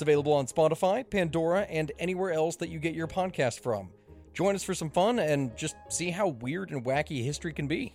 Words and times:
It's 0.00 0.08
available 0.08 0.32
on 0.32 0.46
Spotify, 0.46 1.04
Pandora, 1.10 1.60
and 1.68 1.92
anywhere 1.98 2.32
else 2.32 2.56
that 2.56 2.70
you 2.70 2.78
get 2.78 2.94
your 2.94 3.06
podcast 3.06 3.60
from. 3.60 3.90
Join 4.32 4.54
us 4.54 4.64
for 4.64 4.72
some 4.72 4.88
fun 4.88 5.18
and 5.18 5.54
just 5.58 5.76
see 5.90 6.08
how 6.08 6.28
weird 6.28 6.70
and 6.70 6.82
wacky 6.82 7.22
history 7.22 7.52
can 7.52 7.66
be. 7.66 7.94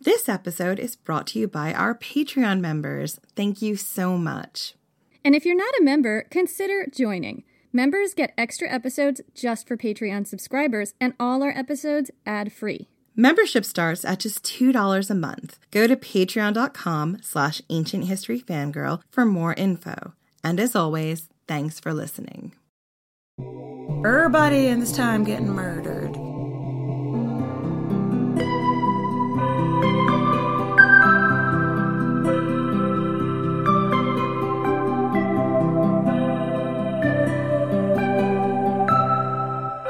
This 0.00 0.30
episode 0.30 0.78
is 0.78 0.96
brought 0.96 1.26
to 1.26 1.38
you 1.38 1.46
by 1.46 1.74
our 1.74 1.94
Patreon 1.94 2.60
members. 2.60 3.20
Thank 3.34 3.60
you 3.60 3.76
so 3.76 4.16
much. 4.16 4.76
And 5.22 5.34
if 5.34 5.44
you're 5.44 5.54
not 5.54 5.78
a 5.78 5.84
member, 5.84 6.22
consider 6.30 6.86
joining. 6.90 7.44
Members 7.70 8.14
get 8.14 8.32
extra 8.38 8.72
episodes 8.72 9.20
just 9.34 9.68
for 9.68 9.76
Patreon 9.76 10.26
subscribers, 10.26 10.94
and 10.98 11.12
all 11.20 11.42
our 11.42 11.52
episodes 11.54 12.10
ad 12.24 12.50
free. 12.50 12.88
Membership 13.14 13.66
starts 13.66 14.06
at 14.06 14.20
just 14.20 14.42
$2 14.42 15.10
a 15.10 15.14
month. 15.14 15.58
Go 15.70 15.86
to 15.86 15.96
patreon.com 15.96 17.18
slash 17.20 17.60
ancient 17.68 18.06
history 18.06 18.40
fangirl 18.40 19.02
for 19.10 19.26
more 19.26 19.52
info. 19.52 20.14
And 20.46 20.60
as 20.60 20.76
always, 20.76 21.28
thanks 21.48 21.80
for 21.80 21.92
listening. 21.92 22.52
Everybody 24.06 24.68
in 24.68 24.78
this 24.78 24.92
time 24.92 25.24
getting 25.24 25.48
murdered. 25.48 26.14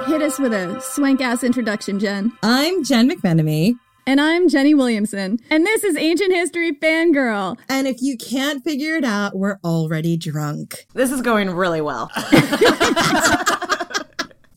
Hit 0.07 0.23
us 0.23 0.39
with 0.39 0.55
a 0.55 0.81
swank 0.81 1.21
ass 1.21 1.45
introduction, 1.45 1.99
Jen. 1.99 2.33
I'm 2.43 2.83
Jen 2.83 3.11
McMenamy. 3.11 3.79
And 4.09 4.21
I'm 4.21 4.49
Jenny 4.49 4.73
Williamson. 4.73 5.41
And 5.51 5.67
this 5.67 5.83
is 5.83 5.97
Ancient 5.97 6.33
History 6.33 6.71
Fangirl. 6.71 7.59
And 7.69 7.89
if 7.89 8.01
you 8.01 8.17
can't 8.17 8.63
figure 8.63 8.95
it 8.95 9.03
out, 9.03 9.37
we're 9.37 9.59
already 9.65 10.17
drunk. 10.17 10.87
This 10.95 11.11
is 11.11 11.21
going 11.23 11.51
really 11.51 11.81
well. 11.81 12.11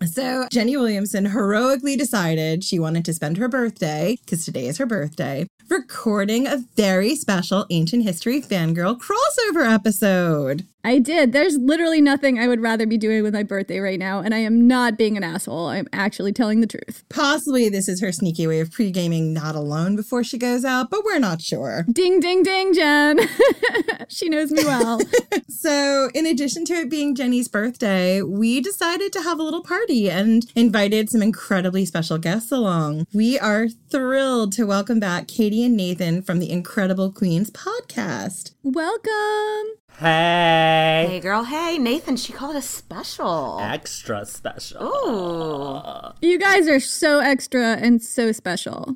So, 0.05 0.47
Jenny 0.49 0.77
Williamson 0.77 1.25
heroically 1.25 1.95
decided 1.97 2.63
she 2.63 2.79
wanted 2.79 3.03
to 3.05 3.13
spend 3.13 3.37
her 3.37 3.49
birthday, 3.49 4.17
because 4.23 4.45
today 4.45 4.67
is 4.67 4.77
her 4.77 4.85
birthday, 4.85 5.45
recording 5.69 6.47
a 6.47 6.63
very 6.75 7.15
special 7.15 7.65
Ancient 7.69 8.03
History 8.03 8.41
Fangirl 8.41 8.97
crossover 8.97 9.69
episode. 9.69 10.65
I 10.83 10.99
did. 10.99 11.33
There's 11.33 11.57
literally 11.57 11.99
nothing 11.99 12.39
I 12.39 12.47
would 12.47 12.61
rather 12.61 12.85
be 12.85 12.97
doing 12.97 13.21
with 13.21 13.33
my 13.33 13.43
birthday 13.43 13.79
right 13.79 13.99
now, 13.99 14.21
and 14.21 14.33
I 14.33 14.37
am 14.37 14.65
not 14.65 14.97
being 14.97 15.17
an 15.17 15.23
asshole. 15.23 15.67
I'm 15.67 15.87
actually 15.91 16.31
telling 16.31 16.61
the 16.61 16.67
truth. 16.67 17.03
Possibly 17.09 17.67
this 17.67 17.89
is 17.89 17.99
her 17.99 18.13
sneaky 18.13 18.47
way 18.47 18.61
of 18.61 18.71
pre 18.71 18.89
gaming 18.89 19.33
not 19.33 19.55
alone 19.55 19.97
before 19.97 20.23
she 20.23 20.37
goes 20.37 20.63
out, 20.63 20.89
but 20.89 21.03
we're 21.03 21.19
not 21.19 21.41
sure. 21.41 21.85
Ding, 21.91 22.21
ding, 22.21 22.43
ding, 22.43 22.73
Jen. 22.73 23.19
she 24.07 24.29
knows 24.29 24.51
me 24.51 24.63
well. 24.63 25.01
so, 25.49 26.09
in 26.13 26.25
addition 26.25 26.63
to 26.65 26.73
it 26.73 26.89
being 26.89 27.13
Jenny's 27.13 27.49
birthday, 27.49 28.21
we 28.21 28.61
decided 28.61 29.11
to 29.13 29.21
have 29.21 29.37
a 29.37 29.43
little 29.43 29.63
party 29.63 30.09
and 30.09 30.45
invited 30.55 31.09
some 31.09 31.21
incredibly 31.21 31.83
special 31.85 32.17
guests 32.17 32.53
along. 32.53 33.05
We 33.13 33.37
are 33.37 33.67
thrilled 33.67 34.53
to 34.53 34.63
welcome 34.63 35.01
back 35.01 35.27
Katie 35.27 35.65
and 35.65 35.75
Nathan 35.75 36.21
from 36.21 36.39
the 36.39 36.49
Incredible 36.49 37.11
Queens 37.11 37.51
podcast. 37.51 38.53
Welcome. 38.61 39.77
Hey. 39.99 41.05
Hey, 41.09 41.19
girl. 41.21 41.45
Hey, 41.45 41.77
Nathan. 41.77 42.17
She 42.17 42.33
called 42.33 42.57
us 42.57 42.65
special. 42.65 43.57
Extra 43.61 44.25
special. 44.25 44.83
Ooh. 44.83 45.81
You 46.21 46.37
guys 46.37 46.67
are 46.67 46.81
so 46.81 47.19
extra 47.19 47.77
and 47.77 48.01
so 48.01 48.33
special. 48.33 48.95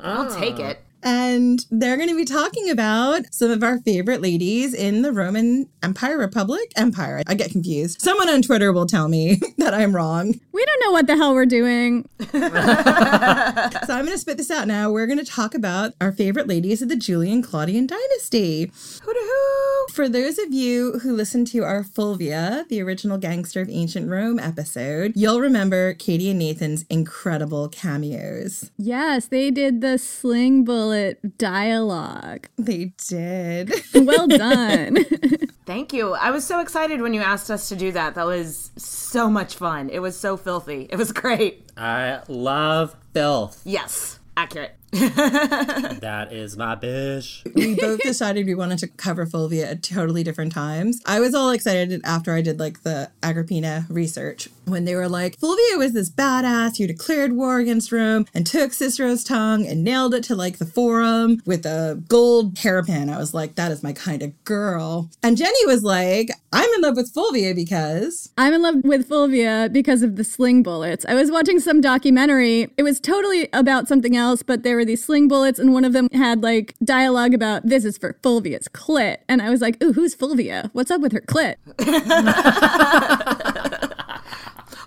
I'll 0.00 0.34
take 0.34 0.58
it. 0.58 0.84
And 1.02 1.64
they're 1.70 1.96
going 1.96 2.08
to 2.08 2.16
be 2.16 2.24
talking 2.24 2.70
about 2.70 3.32
some 3.32 3.50
of 3.50 3.62
our 3.62 3.78
favorite 3.80 4.22
ladies 4.22 4.72
in 4.72 5.02
the 5.02 5.12
Roman 5.12 5.68
Empire, 5.82 6.16
Republic, 6.16 6.72
Empire. 6.76 7.22
I 7.26 7.34
get 7.34 7.50
confused. 7.50 8.00
Someone 8.00 8.28
on 8.28 8.42
Twitter 8.42 8.72
will 8.72 8.86
tell 8.86 9.08
me 9.08 9.40
that 9.58 9.74
I'm 9.74 9.94
wrong. 9.94 10.38
We 10.52 10.64
don't 10.64 10.80
know 10.84 10.92
what 10.92 11.06
the 11.06 11.16
hell 11.16 11.34
we're 11.34 11.46
doing. 11.46 12.08
so 12.20 12.38
I'm 12.38 14.04
going 14.04 14.06
to 14.06 14.18
spit 14.18 14.36
this 14.36 14.50
out 14.50 14.68
now. 14.68 14.90
We're 14.90 15.06
going 15.06 15.18
to 15.18 15.24
talk 15.24 15.54
about 15.54 15.94
our 16.00 16.12
favorite 16.12 16.46
ladies 16.46 16.82
of 16.82 16.88
the 16.88 16.96
Julian 16.96 17.42
Claudian 17.42 17.86
dynasty. 17.86 18.70
Hoo-hoo! 19.02 19.86
For 19.92 20.08
those 20.08 20.38
of 20.38 20.52
you 20.52 21.00
who 21.00 21.14
listened 21.14 21.48
to 21.48 21.64
our 21.64 21.82
Fulvia, 21.82 22.64
the 22.68 22.80
original 22.80 23.18
Gangster 23.18 23.60
of 23.60 23.68
Ancient 23.68 24.08
Rome 24.08 24.38
episode, 24.38 25.12
you'll 25.16 25.40
remember 25.40 25.94
Katie 25.94 26.30
and 26.30 26.38
Nathan's 26.38 26.84
incredible 26.88 27.68
cameos. 27.68 28.70
Yes, 28.78 29.26
they 29.26 29.50
did 29.50 29.80
the 29.80 29.98
sling 29.98 30.64
bullet 30.64 30.91
dialogue. 31.38 32.48
They 32.56 32.92
did. 33.08 33.72
well 33.94 34.26
done. 34.26 35.04
Thank 35.66 35.92
you. 35.92 36.12
I 36.14 36.30
was 36.30 36.44
so 36.44 36.60
excited 36.60 37.00
when 37.00 37.14
you 37.14 37.20
asked 37.20 37.50
us 37.50 37.68
to 37.68 37.76
do 37.76 37.92
that. 37.92 38.14
That 38.14 38.26
was 38.26 38.70
so 38.76 39.28
much 39.30 39.56
fun. 39.56 39.90
It 39.90 40.00
was 40.00 40.18
so 40.18 40.36
filthy. 40.36 40.86
It 40.90 40.96
was 40.96 41.12
great. 41.22 41.70
I 41.76 42.20
love 42.28 42.96
filth. 43.12 43.60
Yes, 43.64 44.18
accurate. 44.36 44.76
that 46.00 46.28
is 46.32 46.54
my 46.58 46.76
bitch. 46.76 47.42
We 47.54 47.74
both 47.74 48.00
decided 48.00 48.44
we 48.44 48.54
wanted 48.54 48.78
to 48.80 48.88
cover 48.88 49.24
Fulvia 49.24 49.70
at 49.70 49.82
totally 49.82 50.22
different 50.22 50.52
times. 50.52 51.00
I 51.06 51.18
was 51.18 51.34
all 51.34 51.48
excited 51.48 51.98
after 52.04 52.34
I 52.34 52.42
did 52.42 52.60
like 52.60 52.82
the 52.82 53.10
Agrippina 53.22 53.86
research 53.88 54.50
when 54.66 54.84
they 54.84 54.94
were 54.94 55.08
like, 55.08 55.38
Fulvia 55.38 55.78
was 55.78 55.94
this 55.94 56.10
badass 56.10 56.76
who 56.76 56.86
declared 56.86 57.32
war 57.32 57.58
against 57.58 57.90
Rome 57.90 58.26
and 58.34 58.46
took 58.46 58.74
Cicero's 58.74 59.24
tongue 59.24 59.66
and 59.66 59.82
nailed 59.82 60.12
it 60.12 60.24
to 60.24 60.36
like 60.36 60.58
the 60.58 60.66
forum 60.66 61.40
with 61.46 61.64
a 61.64 62.02
gold 62.08 62.58
hairpin. 62.58 63.08
I 63.08 63.16
was 63.16 63.32
like, 63.32 63.54
that 63.54 63.72
is 63.72 63.82
my 63.82 63.94
kind 63.94 64.22
of 64.22 64.44
girl. 64.44 65.08
And 65.22 65.38
Jenny 65.38 65.66
was 65.66 65.82
like, 65.82 66.30
I'm 66.52 66.68
in 66.74 66.82
love 66.82 66.96
with 66.96 67.14
Fulvia 67.14 67.54
because 67.54 68.30
I'm 68.36 68.52
in 68.52 68.60
love 68.60 68.84
with 68.84 69.08
Fulvia 69.08 69.70
because 69.72 70.02
of 70.02 70.16
the 70.16 70.24
sling 70.24 70.62
bullets. 70.62 71.06
I 71.08 71.14
was 71.14 71.30
watching 71.30 71.60
some 71.60 71.80
documentary. 71.80 72.68
It 72.76 72.82
was 72.82 73.00
totally 73.00 73.48
about 73.54 73.88
something 73.88 74.14
else, 74.14 74.42
but 74.42 74.62
there 74.62 74.81
were 74.82 74.86
these 74.86 75.04
sling 75.04 75.28
bullets, 75.28 75.58
and 75.58 75.72
one 75.72 75.84
of 75.84 75.92
them 75.92 76.08
had 76.12 76.42
like 76.42 76.74
dialogue 76.84 77.34
about 77.34 77.64
this 77.64 77.84
is 77.84 77.96
for 77.96 78.14
Fulvia's 78.22 78.68
clit. 78.68 79.18
And 79.28 79.40
I 79.40 79.48
was 79.48 79.60
like, 79.60 79.82
ooh, 79.82 79.92
who's 79.92 80.14
Fulvia? 80.14 80.70
What's 80.72 80.90
up 80.90 81.00
with 81.00 81.12
her 81.12 81.20
clit? 81.20 81.56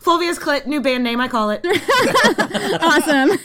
Fulvia's 0.05 0.37
Clit, 0.37 0.67
new 0.67 0.81
band 0.81 1.03
name, 1.03 1.19
I 1.19 1.27
call 1.27 1.49
it. 1.49 1.65
awesome. 2.83 3.39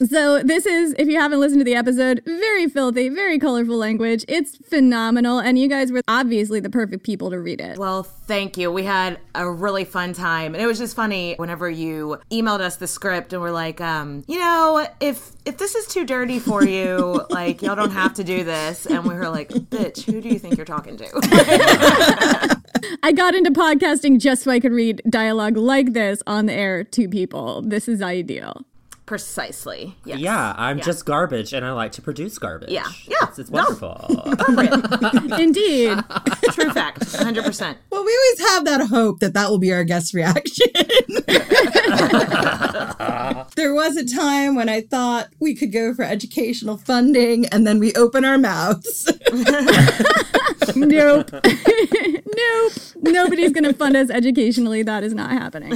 so, 0.08 0.42
this 0.42 0.66
is, 0.66 0.92
if 0.98 1.06
you 1.06 1.20
haven't 1.20 1.38
listened 1.38 1.60
to 1.60 1.64
the 1.64 1.76
episode, 1.76 2.20
very 2.26 2.68
filthy, 2.68 3.08
very 3.10 3.38
colorful 3.38 3.76
language. 3.76 4.24
It's 4.26 4.56
phenomenal. 4.56 5.38
And 5.38 5.56
you 5.56 5.68
guys 5.68 5.92
were 5.92 6.02
obviously 6.08 6.58
the 6.58 6.68
perfect 6.68 7.04
people 7.04 7.30
to 7.30 7.38
read 7.38 7.60
it. 7.60 7.78
Well, 7.78 8.02
thank 8.26 8.56
you. 8.56 8.70
We 8.70 8.84
had 8.84 9.18
a 9.34 9.48
really 9.48 9.84
fun 9.84 10.12
time. 10.12 10.54
And 10.54 10.62
it 10.62 10.66
was 10.66 10.78
just 10.78 10.96
funny 10.96 11.34
whenever 11.36 11.68
you 11.68 12.18
emailed 12.30 12.60
us 12.60 12.76
the 12.76 12.86
script 12.86 13.32
and 13.32 13.42
we're 13.42 13.50
like, 13.50 13.80
um, 13.80 14.24
you 14.26 14.38
know, 14.38 14.86
if 15.00 15.32
if 15.44 15.58
this 15.58 15.74
is 15.74 15.86
too 15.86 16.04
dirty 16.04 16.38
for 16.38 16.64
you, 16.64 17.24
like 17.30 17.62
y'all 17.62 17.76
don't 17.76 17.90
have 17.90 18.14
to 18.14 18.24
do 18.24 18.44
this. 18.44 18.86
And 18.86 19.04
we 19.04 19.14
were 19.14 19.28
like, 19.28 19.50
bitch, 19.50 20.04
who 20.04 20.20
do 20.20 20.28
you 20.28 20.38
think 20.38 20.56
you're 20.56 20.64
talking 20.64 20.96
to? 20.96 21.06
I 23.02 23.12
got 23.12 23.34
into 23.34 23.50
podcasting 23.50 24.18
just 24.18 24.44
so 24.44 24.50
I 24.50 24.60
could 24.60 24.72
read 24.72 25.02
dialogue 25.08 25.56
like 25.56 25.92
this 25.92 26.22
on 26.26 26.46
the 26.46 26.52
air 26.52 26.84
to 26.84 27.08
people. 27.08 27.62
This 27.62 27.88
is 27.88 28.02
ideal. 28.02 28.64
Precisely. 29.06 29.96
Yes. 30.06 30.18
Yeah, 30.18 30.54
I'm 30.56 30.80
just 30.80 31.04
garbage 31.04 31.52
and 31.52 31.62
I 31.64 31.72
like 31.72 31.92
to 31.92 32.02
produce 32.02 32.38
garbage. 32.38 32.70
Yeah. 32.70 32.86
Yeah. 33.06 33.16
It's, 33.28 33.38
it's 33.38 33.50
No. 33.50 33.64
wonderful. 33.64 35.34
Indeed. 35.38 35.98
True 36.52 36.70
fact. 36.70 37.00
100%. 37.00 37.76
Well, 37.90 38.02
we 38.04 38.16
always 38.16 38.50
have 38.50 38.64
that 38.64 38.86
hope 38.88 39.20
that 39.20 39.34
that 39.34 39.50
will 39.50 39.58
be 39.58 39.72
our 39.74 39.84
guest 39.84 40.14
reaction. 40.14 40.68
there 43.56 43.74
was 43.74 43.96
a 43.98 44.06
time 44.06 44.54
when 44.54 44.70
I 44.70 44.80
thought 44.80 45.28
we 45.38 45.54
could 45.54 45.70
go 45.70 45.92
for 45.92 46.02
educational 46.02 46.78
funding 46.78 47.44
and 47.46 47.66
then 47.66 47.78
we 47.78 47.92
open 47.94 48.24
our 48.24 48.38
mouths. 48.38 49.12
nope. 50.74 51.30
nope. 51.30 52.72
Nobody's 53.02 53.52
going 53.52 53.64
to 53.64 53.74
fund 53.74 53.96
us 53.96 54.08
educationally. 54.08 54.82
That 54.82 55.04
is 55.04 55.12
not 55.12 55.30
happening. 55.30 55.72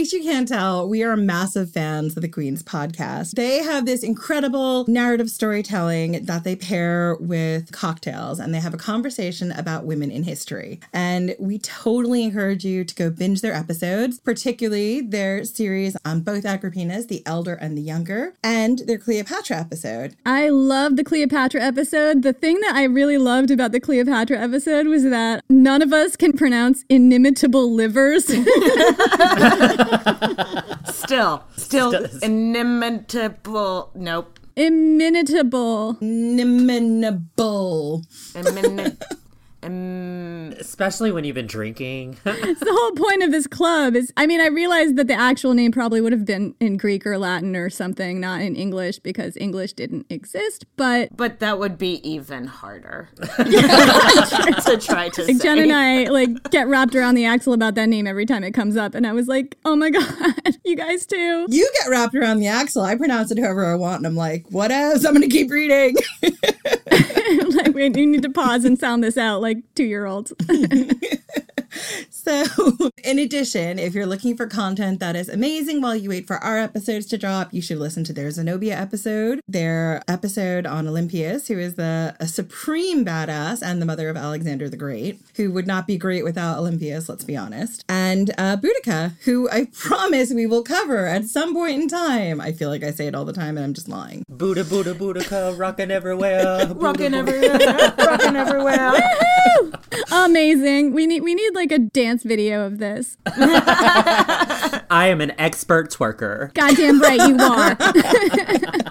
So, 0.00 0.04
case 0.04 0.12
you 0.14 0.22
can't 0.22 0.48
tell, 0.48 0.88
we 0.88 1.02
are 1.02 1.14
massive 1.14 1.72
fans 1.72 2.16
of 2.16 2.22
the 2.22 2.28
Queen's 2.28 2.62
podcast. 2.62 3.32
They 3.32 3.62
have 3.62 3.84
this 3.84 4.02
incredible 4.02 4.86
narrative 4.88 5.28
storytelling 5.28 6.24
that 6.24 6.42
they 6.42 6.56
pair 6.56 7.18
with 7.20 7.70
cocktails, 7.70 8.40
and 8.40 8.54
they 8.54 8.60
have 8.60 8.72
a 8.72 8.78
conversation 8.78 9.52
about 9.52 9.84
women 9.84 10.10
in 10.10 10.22
history. 10.22 10.80
And 10.94 11.36
we 11.38 11.58
totally 11.58 12.24
encourage 12.24 12.64
you 12.64 12.82
to 12.82 12.94
go 12.94 13.10
binge 13.10 13.42
their 13.42 13.52
episodes, 13.52 14.18
particularly 14.20 15.02
their 15.02 15.44
series 15.44 15.98
on 16.06 16.22
both 16.22 16.44
Agrippinas, 16.44 17.08
the 17.08 17.22
elder 17.26 17.52
and 17.52 17.76
the 17.76 17.82
younger, 17.82 18.32
and 18.42 18.78
their 18.86 18.96
Cleopatra 18.96 19.58
episode. 19.58 20.16
I 20.24 20.48
love 20.48 20.96
the 20.96 21.04
Cleopatra 21.04 21.60
episode. 21.60 22.22
The 22.22 22.32
thing 22.32 22.58
that 22.60 22.74
I 22.74 22.84
really 22.84 23.18
loved 23.18 23.50
about 23.50 23.72
the 23.72 23.80
Cleopatra 23.80 24.38
episode 24.38 24.86
was 24.86 25.02
that 25.02 25.44
none 25.50 25.82
of 25.82 25.92
us 25.92 26.16
can 26.16 26.32
pronounce 26.32 26.86
inimitable 26.88 27.70
livers. 27.70 28.30
Still, 30.86 31.42
still 31.56 31.94
inimitable. 32.22 33.90
Nope. 33.94 34.38
Inimitable. 34.56 35.96
Inimitable. 36.00 37.22
Imini- 38.34 38.96
im- 39.62 40.54
Especially 40.58 41.10
when 41.12 41.24
you've 41.24 41.34
been 41.34 41.46
drinking. 41.46 42.16
It's 42.50 42.60
the 42.60 42.72
whole 42.72 42.92
point 42.92 43.22
of 43.22 43.30
this 43.30 43.46
club 43.46 43.94
is 43.94 44.12
I 44.16 44.26
mean, 44.26 44.40
I 44.40 44.46
realized 44.46 44.96
that 44.96 45.06
the 45.06 45.14
actual 45.14 45.54
name 45.54 45.72
probably 45.72 46.00
would 46.00 46.12
have 46.12 46.24
been 46.24 46.54
in 46.60 46.76
Greek 46.76 47.06
or 47.06 47.16
Latin 47.18 47.54
or 47.54 47.70
something, 47.70 48.18
not 48.20 48.40
in 48.40 48.56
English 48.56 48.98
because 49.00 49.36
English 49.36 49.74
didn't 49.74 50.06
exist, 50.10 50.64
but 50.76 51.08
but 51.16 51.38
that 51.40 51.58
would 51.58 51.78
be 51.78 52.00
even 52.08 52.46
harder 52.46 53.08
to 53.16 54.78
try 54.80 55.08
to 55.10 55.24
like 55.24 55.36
say. 55.36 55.42
Jen 55.42 55.58
and 55.58 55.72
I 55.72 56.04
like 56.04 56.50
get 56.50 56.66
wrapped 56.66 56.94
around 56.94 57.14
the 57.14 57.24
axle 57.24 57.52
about 57.52 57.74
that 57.76 57.88
name 57.88 58.06
every 58.06 58.26
time 58.26 58.42
it 58.44 58.52
comes 58.52 58.76
up, 58.76 58.94
and 58.94 59.06
I 59.06 59.12
was 59.12 59.28
like, 59.28 59.56
"Oh 59.64 59.76
my 59.76 59.90
god, 59.90 60.56
you 60.64 60.76
guys 60.76 61.06
too!" 61.06 61.46
You 61.48 61.70
get 61.80 61.90
wrapped 61.90 62.14
around 62.14 62.38
the 62.38 62.48
axle. 62.48 62.82
I 62.82 62.96
pronounce 62.96 63.30
it 63.30 63.38
however 63.38 63.66
I 63.66 63.74
want, 63.74 63.98
and 63.98 64.06
I'm 64.06 64.16
like, 64.16 64.46
what 64.50 64.70
else? 64.70 65.04
I'm 65.04 65.14
going 65.14 65.28
to 65.28 65.34
keep 65.34 65.50
reading. 65.50 65.96
We 67.74 67.88
need 67.88 68.22
to 68.22 68.30
pause 68.30 68.64
and 68.64 68.78
sound 68.78 69.02
this 69.04 69.16
out 69.16 69.40
like 69.40 69.58
two 69.74 69.84
year 69.84 70.06
olds. 70.06 70.32
So, 72.22 72.44
in 73.04 73.18
addition, 73.18 73.78
if 73.78 73.94
you're 73.94 74.04
looking 74.04 74.36
for 74.36 74.46
content 74.46 75.00
that 75.00 75.16
is 75.16 75.30
amazing 75.30 75.80
while 75.80 75.96
you 75.96 76.10
wait 76.10 76.26
for 76.26 76.36
our 76.36 76.58
episodes 76.58 77.06
to 77.06 77.18
drop, 77.18 77.54
you 77.54 77.62
should 77.62 77.78
listen 77.78 78.04
to 78.04 78.12
their 78.12 78.30
Zenobia 78.30 78.78
episode, 78.78 79.40
their 79.48 80.02
episode 80.06 80.66
on 80.66 80.86
Olympias, 80.86 81.48
who 81.48 81.58
is 81.58 81.76
the 81.76 82.14
a 82.20 82.28
supreme 82.28 83.06
badass 83.06 83.62
and 83.62 83.80
the 83.80 83.86
mother 83.86 84.10
of 84.10 84.18
Alexander 84.18 84.68
the 84.68 84.76
Great, 84.76 85.18
who 85.36 85.50
would 85.50 85.66
not 85.66 85.86
be 85.86 85.96
great 85.96 86.22
without 86.22 86.58
Olympias, 86.58 87.08
let's 87.08 87.24
be 87.24 87.38
honest, 87.38 87.86
and 87.88 88.32
uh, 88.36 88.56
Boudica, 88.58 89.12
who 89.24 89.48
I 89.50 89.64
promise 89.72 90.30
we 90.30 90.46
will 90.46 90.62
cover 90.62 91.06
at 91.06 91.24
some 91.24 91.54
point 91.54 91.80
in 91.80 91.88
time. 91.88 92.38
I 92.38 92.52
feel 92.52 92.68
like 92.68 92.84
I 92.84 92.90
say 92.90 93.06
it 93.06 93.14
all 93.14 93.24
the 93.24 93.32
time 93.32 93.56
and 93.56 93.64
I'm 93.64 93.74
just 93.74 93.88
lying. 93.88 94.24
Buddha, 94.28 94.64
Buddha, 94.64 94.94
Boudica, 94.94 95.58
rocking 95.58 95.90
everywhere. 95.90 96.66
Rocking 96.74 97.14
everywhere, 97.14 97.94
rocking 97.98 98.36
everywhere. 98.36 98.92
Amazing. 100.12 100.92
We 100.92 101.06
need 101.06 101.22
we 101.22 101.34
need 101.34 101.54
like 101.54 101.70
a 101.70 101.78
dance 101.78 102.09
video 102.18 102.66
of 102.66 102.78
this. 102.78 103.16
I 103.26 105.06
am 105.08 105.20
an 105.20 105.32
expert 105.38 105.90
twerker. 105.90 106.52
Goddamn 106.54 107.00
right 107.00 107.28
you 107.28 107.36
are. 107.38 107.76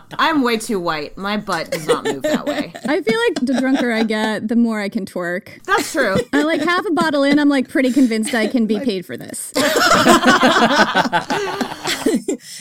I'm 0.19 0.44
way 0.44 0.57
too 0.57 0.81
white. 0.81 1.18
My 1.18 1.38
butt 1.38 1.71
does 1.71 1.88
not 1.88 2.04
move 2.04 2.24
that 2.24 2.45
way. 2.45 2.74
I 2.86 3.01
feel 3.01 3.19
like 3.19 3.36
the 3.42 3.57
drunker 3.57 3.89
I 3.89 4.04
get, 4.04 4.50
the 4.50 4.57
more 4.57 4.81
I 4.81 4.89
can 4.89 5.06
twerk. 5.06 5.63
That's 5.63 5.94
true. 5.94 6.18
I 6.33 6.44
like 6.44 6.60
half 6.60 6.86
a 6.86 6.92
bottle 6.92 7.24
in, 7.24 7.39
I'm 7.39 7.48
like 7.48 7.69
pretty 7.69 7.94
convinced 7.94 8.33
I 8.33 8.48
can 8.48 8.68
be 8.68 8.81
paid 8.81 9.06
for 9.06 9.16
this. 9.16 9.54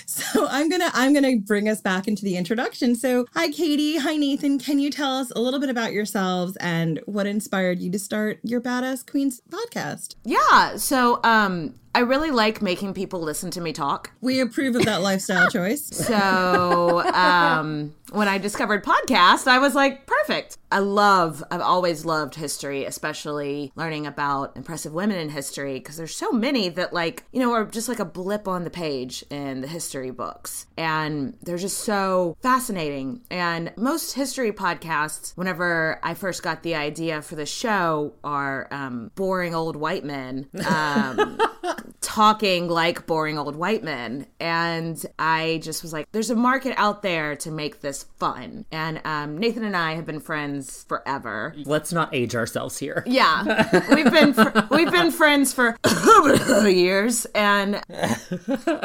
So 0.06 0.46
I'm 0.48 0.68
gonna 0.68 0.90
I'm 0.92 1.14
gonna 1.14 1.36
bring 1.36 1.68
us 1.68 1.80
back 1.80 2.08
into 2.08 2.24
the 2.24 2.36
introduction. 2.36 2.96
So 2.96 3.26
hi 3.34 3.50
Katie, 3.50 3.98
hi 3.98 4.16
Nathan. 4.16 4.58
Can 4.58 4.78
you 4.78 4.90
tell 4.90 5.16
us 5.16 5.30
a 5.34 5.40
little 5.40 5.60
bit 5.60 5.70
about 5.70 5.92
yourselves 5.92 6.56
and 6.56 7.00
what 7.06 7.26
inspired 7.26 7.78
you 7.78 7.90
to 7.92 7.98
start 7.98 8.40
your 8.42 8.60
Badass 8.60 9.08
Queens 9.08 9.40
podcast? 9.48 10.16
Yeah. 10.24 10.76
So, 10.76 11.20
um, 11.22 11.74
I 11.98 12.02
really 12.02 12.30
like 12.30 12.62
making 12.62 12.94
people 12.94 13.20
listen 13.20 13.50
to 13.50 13.60
me 13.60 13.72
talk. 13.72 14.12
We 14.20 14.38
approve 14.38 14.76
of 14.76 14.84
that 14.84 15.02
lifestyle 15.02 15.50
choice. 15.50 15.84
So, 15.84 17.02
um, 17.12 17.92
when 18.12 18.28
I 18.28 18.38
discovered 18.38 18.84
podcast, 18.84 19.48
I 19.48 19.58
was 19.58 19.74
like, 19.74 20.06
perfect. 20.06 20.58
I 20.70 20.78
love, 20.78 21.42
I've 21.50 21.60
always 21.60 22.04
loved 22.04 22.36
history, 22.36 22.84
especially 22.84 23.72
learning 23.74 24.06
about 24.06 24.56
impressive 24.56 24.92
women 24.92 25.18
in 25.18 25.30
history, 25.30 25.74
because 25.74 25.96
there's 25.96 26.14
so 26.14 26.30
many 26.30 26.68
that, 26.68 26.92
like, 26.92 27.24
you 27.32 27.40
know, 27.40 27.52
are 27.52 27.64
just 27.64 27.88
like 27.88 27.98
a 27.98 28.04
blip 28.04 28.46
on 28.46 28.64
the 28.64 28.70
page 28.70 29.24
in 29.28 29.60
the 29.62 29.66
history 29.66 30.10
books. 30.10 30.66
And 30.76 31.36
they're 31.42 31.58
just 31.58 31.78
so 31.78 32.36
fascinating. 32.42 33.22
And 33.30 33.72
most 33.76 34.14
history 34.14 34.52
podcasts, 34.52 35.32
whenever 35.36 35.98
I 36.04 36.14
first 36.14 36.42
got 36.42 36.62
the 36.62 36.76
idea 36.76 37.22
for 37.22 37.34
the 37.34 37.46
show, 37.46 38.12
are 38.22 38.68
um, 38.70 39.10
boring 39.16 39.54
old 39.54 39.74
white 39.74 40.04
men. 40.04 40.48
Um, 40.64 41.40
talking 42.18 42.66
like 42.66 43.06
boring 43.06 43.38
old 43.38 43.54
white 43.54 43.84
men. 43.84 44.26
And 44.40 45.00
I 45.20 45.60
just 45.62 45.84
was 45.84 45.92
like, 45.92 46.10
there's 46.10 46.30
a 46.30 46.34
market 46.34 46.74
out 46.76 47.00
there 47.02 47.36
to 47.36 47.50
make 47.52 47.80
this 47.80 48.06
fun. 48.18 48.64
And 48.72 49.00
um, 49.04 49.38
Nathan 49.38 49.62
and 49.62 49.76
I 49.76 49.94
have 49.94 50.04
been 50.04 50.18
friends 50.18 50.82
forever. 50.88 51.54
Let's 51.64 51.92
not 51.92 52.12
age 52.12 52.34
ourselves 52.34 52.76
here. 52.76 53.04
Yeah, 53.06 53.44
we've 53.94 54.10
been 54.10 54.34
fr- 54.34 54.48
we've 54.68 54.90
been 54.90 55.12
friends 55.12 55.52
for 55.52 55.78
years, 56.68 57.24
and 57.36 57.80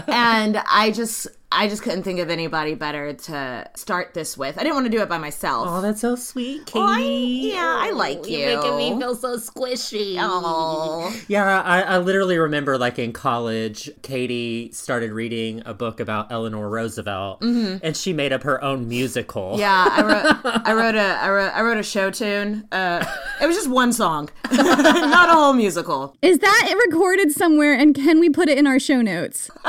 and 0.07 0.61
I 0.69 0.91
just 0.93 1.25
I 1.55 1.67
just 1.67 1.83
couldn't 1.83 2.03
think 2.03 2.19
of 2.19 2.29
anybody 2.29 2.73
better 2.75 3.13
to 3.13 3.69
start 3.75 4.13
this 4.13 4.35
with. 4.37 4.57
I 4.57 4.63
didn't 4.63 4.73
want 4.75 4.85
to 4.87 4.89
do 4.91 5.01
it 5.01 5.07
by 5.09 5.17
myself. 5.19 5.67
Oh, 5.69 5.81
that's 5.81 6.01
so 6.01 6.15
sweet, 6.15 6.65
Katie. 6.65 6.79
Well, 6.79 6.87
I- 6.87 6.99
yeah, 7.01 7.75
I 7.79 7.91
like 7.91 8.27
you. 8.27 8.39
You're 8.39 8.57
making 8.57 8.77
me 8.77 8.99
feel 8.99 9.15
so 9.15 9.37
squishy. 9.37 10.17
Oh, 10.19 11.15
Yeah, 11.27 11.61
I, 11.61 11.81
I 11.81 11.97
literally 11.99 12.37
remember 12.37 12.77
like 12.77 12.97
in 12.99 13.13
college, 13.13 13.89
Katie 14.01 14.71
started 14.73 15.11
reading 15.11 15.61
a 15.65 15.73
book 15.73 15.99
about 15.99 16.31
Eleanor 16.31 16.69
Roosevelt, 16.69 17.41
and 17.43 17.95
she 17.95 18.13
made 18.13 18.33
up 18.33 18.43
her 18.43 18.63
own 18.63 18.87
musical. 18.87 19.55
yeah. 19.59 19.85
I 19.89 20.01
wrote 20.01 20.25
I 20.67 20.73
wrote 20.83 20.95
a 20.95 21.01
I 21.21 21.29
wrote 21.29 21.51
I 21.53 21.61
wrote 21.61 21.77
a 21.77 21.83
show 21.83 22.09
tune. 22.09 22.67
Uh, 22.71 23.05
it 23.41 23.45
was 23.45 23.55
just 23.55 23.69
one 23.69 23.93
song, 23.93 24.29
not 24.51 25.29
a 25.29 25.33
whole 25.33 25.53
musical. 25.53 26.15
Is 26.21 26.39
that 26.39 26.73
recorded 26.87 27.31
somewhere 27.31 27.73
and 27.73 27.93
can 27.93 28.19
we 28.19 28.29
put 28.29 28.49
it 28.49 28.57
in 28.57 28.65
our 28.65 28.79
show 28.79 29.01
notes? 29.01 29.49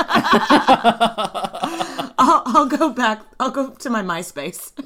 I'll, 2.17 2.43
I'll 2.45 2.65
go 2.67 2.89
back. 2.89 3.21
I'll 3.39 3.51
go 3.51 3.69
to 3.71 3.89
my 3.89 4.01
MySpace. 4.01 4.71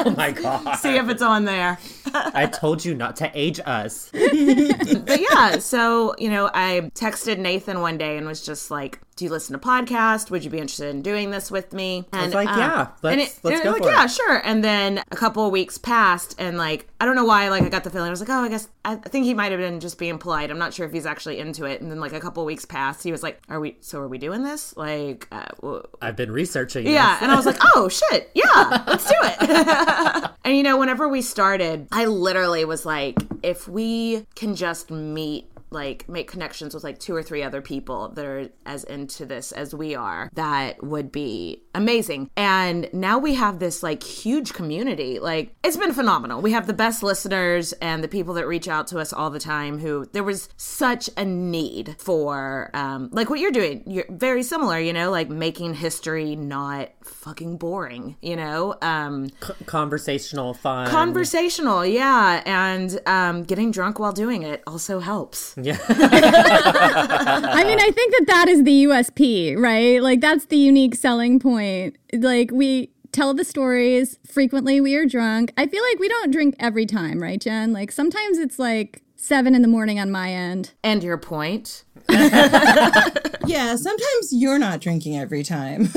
Oh 0.00 0.14
my 0.16 0.30
god! 0.32 0.76
See 0.76 0.96
if 0.96 1.08
it's 1.08 1.22
on 1.22 1.44
there. 1.44 1.78
I 2.14 2.46
told 2.46 2.84
you 2.84 2.94
not 2.94 3.16
to 3.16 3.30
age 3.34 3.58
us. 3.64 4.10
but 4.12 5.20
yeah, 5.20 5.58
so 5.58 6.14
you 6.18 6.30
know, 6.30 6.50
I 6.54 6.90
texted 6.94 7.38
Nathan 7.38 7.80
one 7.80 7.98
day 7.98 8.16
and 8.16 8.26
was 8.26 8.44
just 8.44 8.70
like, 8.70 9.00
"Do 9.16 9.24
you 9.24 9.30
listen 9.30 9.58
to 9.58 9.66
podcast? 9.66 10.30
Would 10.30 10.44
you 10.44 10.50
be 10.50 10.58
interested 10.58 10.88
in 10.94 11.02
doing 11.02 11.30
this 11.30 11.50
with 11.50 11.72
me?" 11.72 12.06
And 12.12 12.26
was 12.26 12.34
like, 12.34 12.48
"Yeah, 12.48 12.88
let's- 13.02 13.34
and 13.34 13.44
let's 13.44 13.56
and 13.60 13.64
go 13.64 13.70
like, 13.72 13.82
for 13.82 13.88
it." 13.88 13.92
yeah, 13.92 14.06
sure. 14.06 14.40
And 14.46 14.62
then 14.62 15.02
a 15.10 15.16
couple 15.16 15.44
of 15.44 15.50
weeks 15.52 15.78
passed, 15.78 16.36
and 16.38 16.56
like, 16.56 16.88
I 17.00 17.04
don't 17.04 17.16
know 17.16 17.24
why, 17.24 17.48
like, 17.48 17.62
I 17.64 17.68
got 17.68 17.84
the 17.84 17.90
feeling 17.90 18.08
I 18.08 18.10
was 18.10 18.20
like, 18.20 18.30
"Oh, 18.30 18.42
I 18.44 18.48
guess 18.48 18.68
I, 18.84 18.92
I 18.92 18.96
think 18.96 19.24
he 19.24 19.34
might 19.34 19.50
have 19.52 19.60
been 19.60 19.80
just 19.80 19.98
being 19.98 20.18
polite. 20.18 20.50
I'm 20.50 20.58
not 20.58 20.72
sure 20.74 20.86
if 20.86 20.92
he's 20.92 21.06
actually 21.06 21.38
into 21.40 21.64
it." 21.64 21.80
And 21.80 21.90
then 21.90 22.00
like 22.00 22.12
a 22.12 22.20
couple 22.20 22.42
of 22.42 22.46
weeks 22.46 22.64
passed, 22.64 23.02
he 23.02 23.10
was 23.10 23.22
like, 23.22 23.40
"Are 23.48 23.58
we? 23.60 23.76
So 23.80 24.00
are 24.00 24.08
we 24.08 24.18
doing 24.18 24.44
this? 24.44 24.76
Like, 24.76 25.26
uh, 25.32 25.46
w- 25.60 25.82
I've 26.00 26.16
been 26.16 26.30
researching. 26.30 26.67
Yeah, 26.74 27.14
this. 27.14 27.22
and 27.22 27.32
I 27.32 27.36
was 27.36 27.46
like, 27.46 27.58
oh 27.74 27.88
shit, 28.10 28.30
yeah, 28.34 28.84
let's 28.86 29.06
do 29.06 29.14
it. 29.22 30.30
and 30.44 30.56
you 30.56 30.62
know, 30.62 30.76
whenever 30.76 31.08
we 31.08 31.22
started, 31.22 31.88
I 31.92 32.06
literally 32.06 32.64
was 32.64 32.86
like, 32.86 33.16
if 33.42 33.68
we 33.68 34.26
can 34.34 34.54
just 34.54 34.90
meet 34.90 35.50
like 35.70 36.08
make 36.08 36.30
connections 36.30 36.74
with 36.74 36.84
like 36.84 36.98
two 36.98 37.14
or 37.14 37.22
three 37.22 37.42
other 37.42 37.60
people 37.60 38.08
that 38.10 38.24
are 38.24 38.48
as 38.66 38.84
into 38.84 39.26
this 39.26 39.52
as 39.52 39.74
we 39.74 39.94
are, 39.94 40.30
that 40.34 40.82
would 40.82 41.12
be 41.12 41.62
amazing. 41.74 42.30
And 42.36 42.88
now 42.92 43.18
we 43.18 43.34
have 43.34 43.58
this 43.58 43.82
like 43.82 44.02
huge 44.02 44.52
community. 44.52 45.18
Like 45.18 45.54
it's 45.62 45.76
been 45.76 45.92
phenomenal. 45.92 46.40
We 46.40 46.52
have 46.52 46.66
the 46.66 46.72
best 46.72 47.02
listeners 47.02 47.72
and 47.74 48.02
the 48.02 48.08
people 48.08 48.34
that 48.34 48.46
reach 48.46 48.68
out 48.68 48.86
to 48.88 48.98
us 48.98 49.12
all 49.12 49.30
the 49.30 49.38
time 49.40 49.78
who 49.78 50.06
there 50.12 50.24
was 50.24 50.48
such 50.56 51.10
a 51.16 51.24
need 51.24 51.96
for 51.98 52.70
um 52.74 53.08
like 53.12 53.30
what 53.30 53.40
you're 53.40 53.50
doing. 53.50 53.82
You're 53.86 54.06
very 54.08 54.42
similar, 54.42 54.78
you 54.78 54.92
know, 54.92 55.10
like 55.10 55.28
making 55.28 55.74
history 55.74 56.36
not 56.36 56.90
fucking 57.04 57.56
boring, 57.58 58.16
you 58.22 58.36
know? 58.36 58.76
Um 58.82 59.28
C- 59.42 59.52
conversational 59.66 60.54
fun. 60.54 60.88
conversational, 60.88 61.84
yeah, 61.84 62.42
and 62.46 62.98
um 63.06 63.42
getting 63.44 63.70
drunk 63.70 63.98
while 63.98 64.12
doing 64.12 64.42
it 64.42 64.62
also 64.66 65.00
helps. 65.00 65.54
Yeah. 65.62 65.78
I 65.88 67.64
mean, 67.66 67.80
I 67.80 67.90
think 67.90 68.12
that 68.12 68.24
that 68.26 68.48
is 68.48 68.64
the 68.64 68.84
USP, 68.84 69.56
right? 69.58 70.02
Like 70.02 70.20
that's 70.20 70.46
the 70.46 70.56
unique 70.56 70.94
selling 70.94 71.38
point. 71.38 71.96
Like 72.12 72.50
we 72.52 72.90
tell 73.12 73.34
the 73.34 73.44
stories 73.44 74.18
frequently. 74.26 74.80
We 74.80 74.94
are 74.96 75.06
drunk. 75.06 75.52
I 75.56 75.66
feel 75.66 75.82
like 75.90 75.98
we 75.98 76.08
don't 76.08 76.30
drink 76.30 76.54
every 76.58 76.86
time, 76.86 77.20
right, 77.20 77.40
Jen? 77.40 77.72
Like 77.72 77.92
sometimes 77.92 78.38
it's 78.38 78.58
like 78.58 79.02
seven 79.18 79.54
in 79.54 79.62
the 79.62 79.68
morning 79.68 80.00
on 80.00 80.10
my 80.10 80.32
end. 80.32 80.72
And 80.82 81.02
your 81.02 81.18
point? 81.18 81.84
Yeah, 83.48 83.76
sometimes 83.76 84.30
you're 84.30 84.58
not 84.58 84.80
drinking 84.80 85.16
every 85.16 85.42
time. 85.42 85.88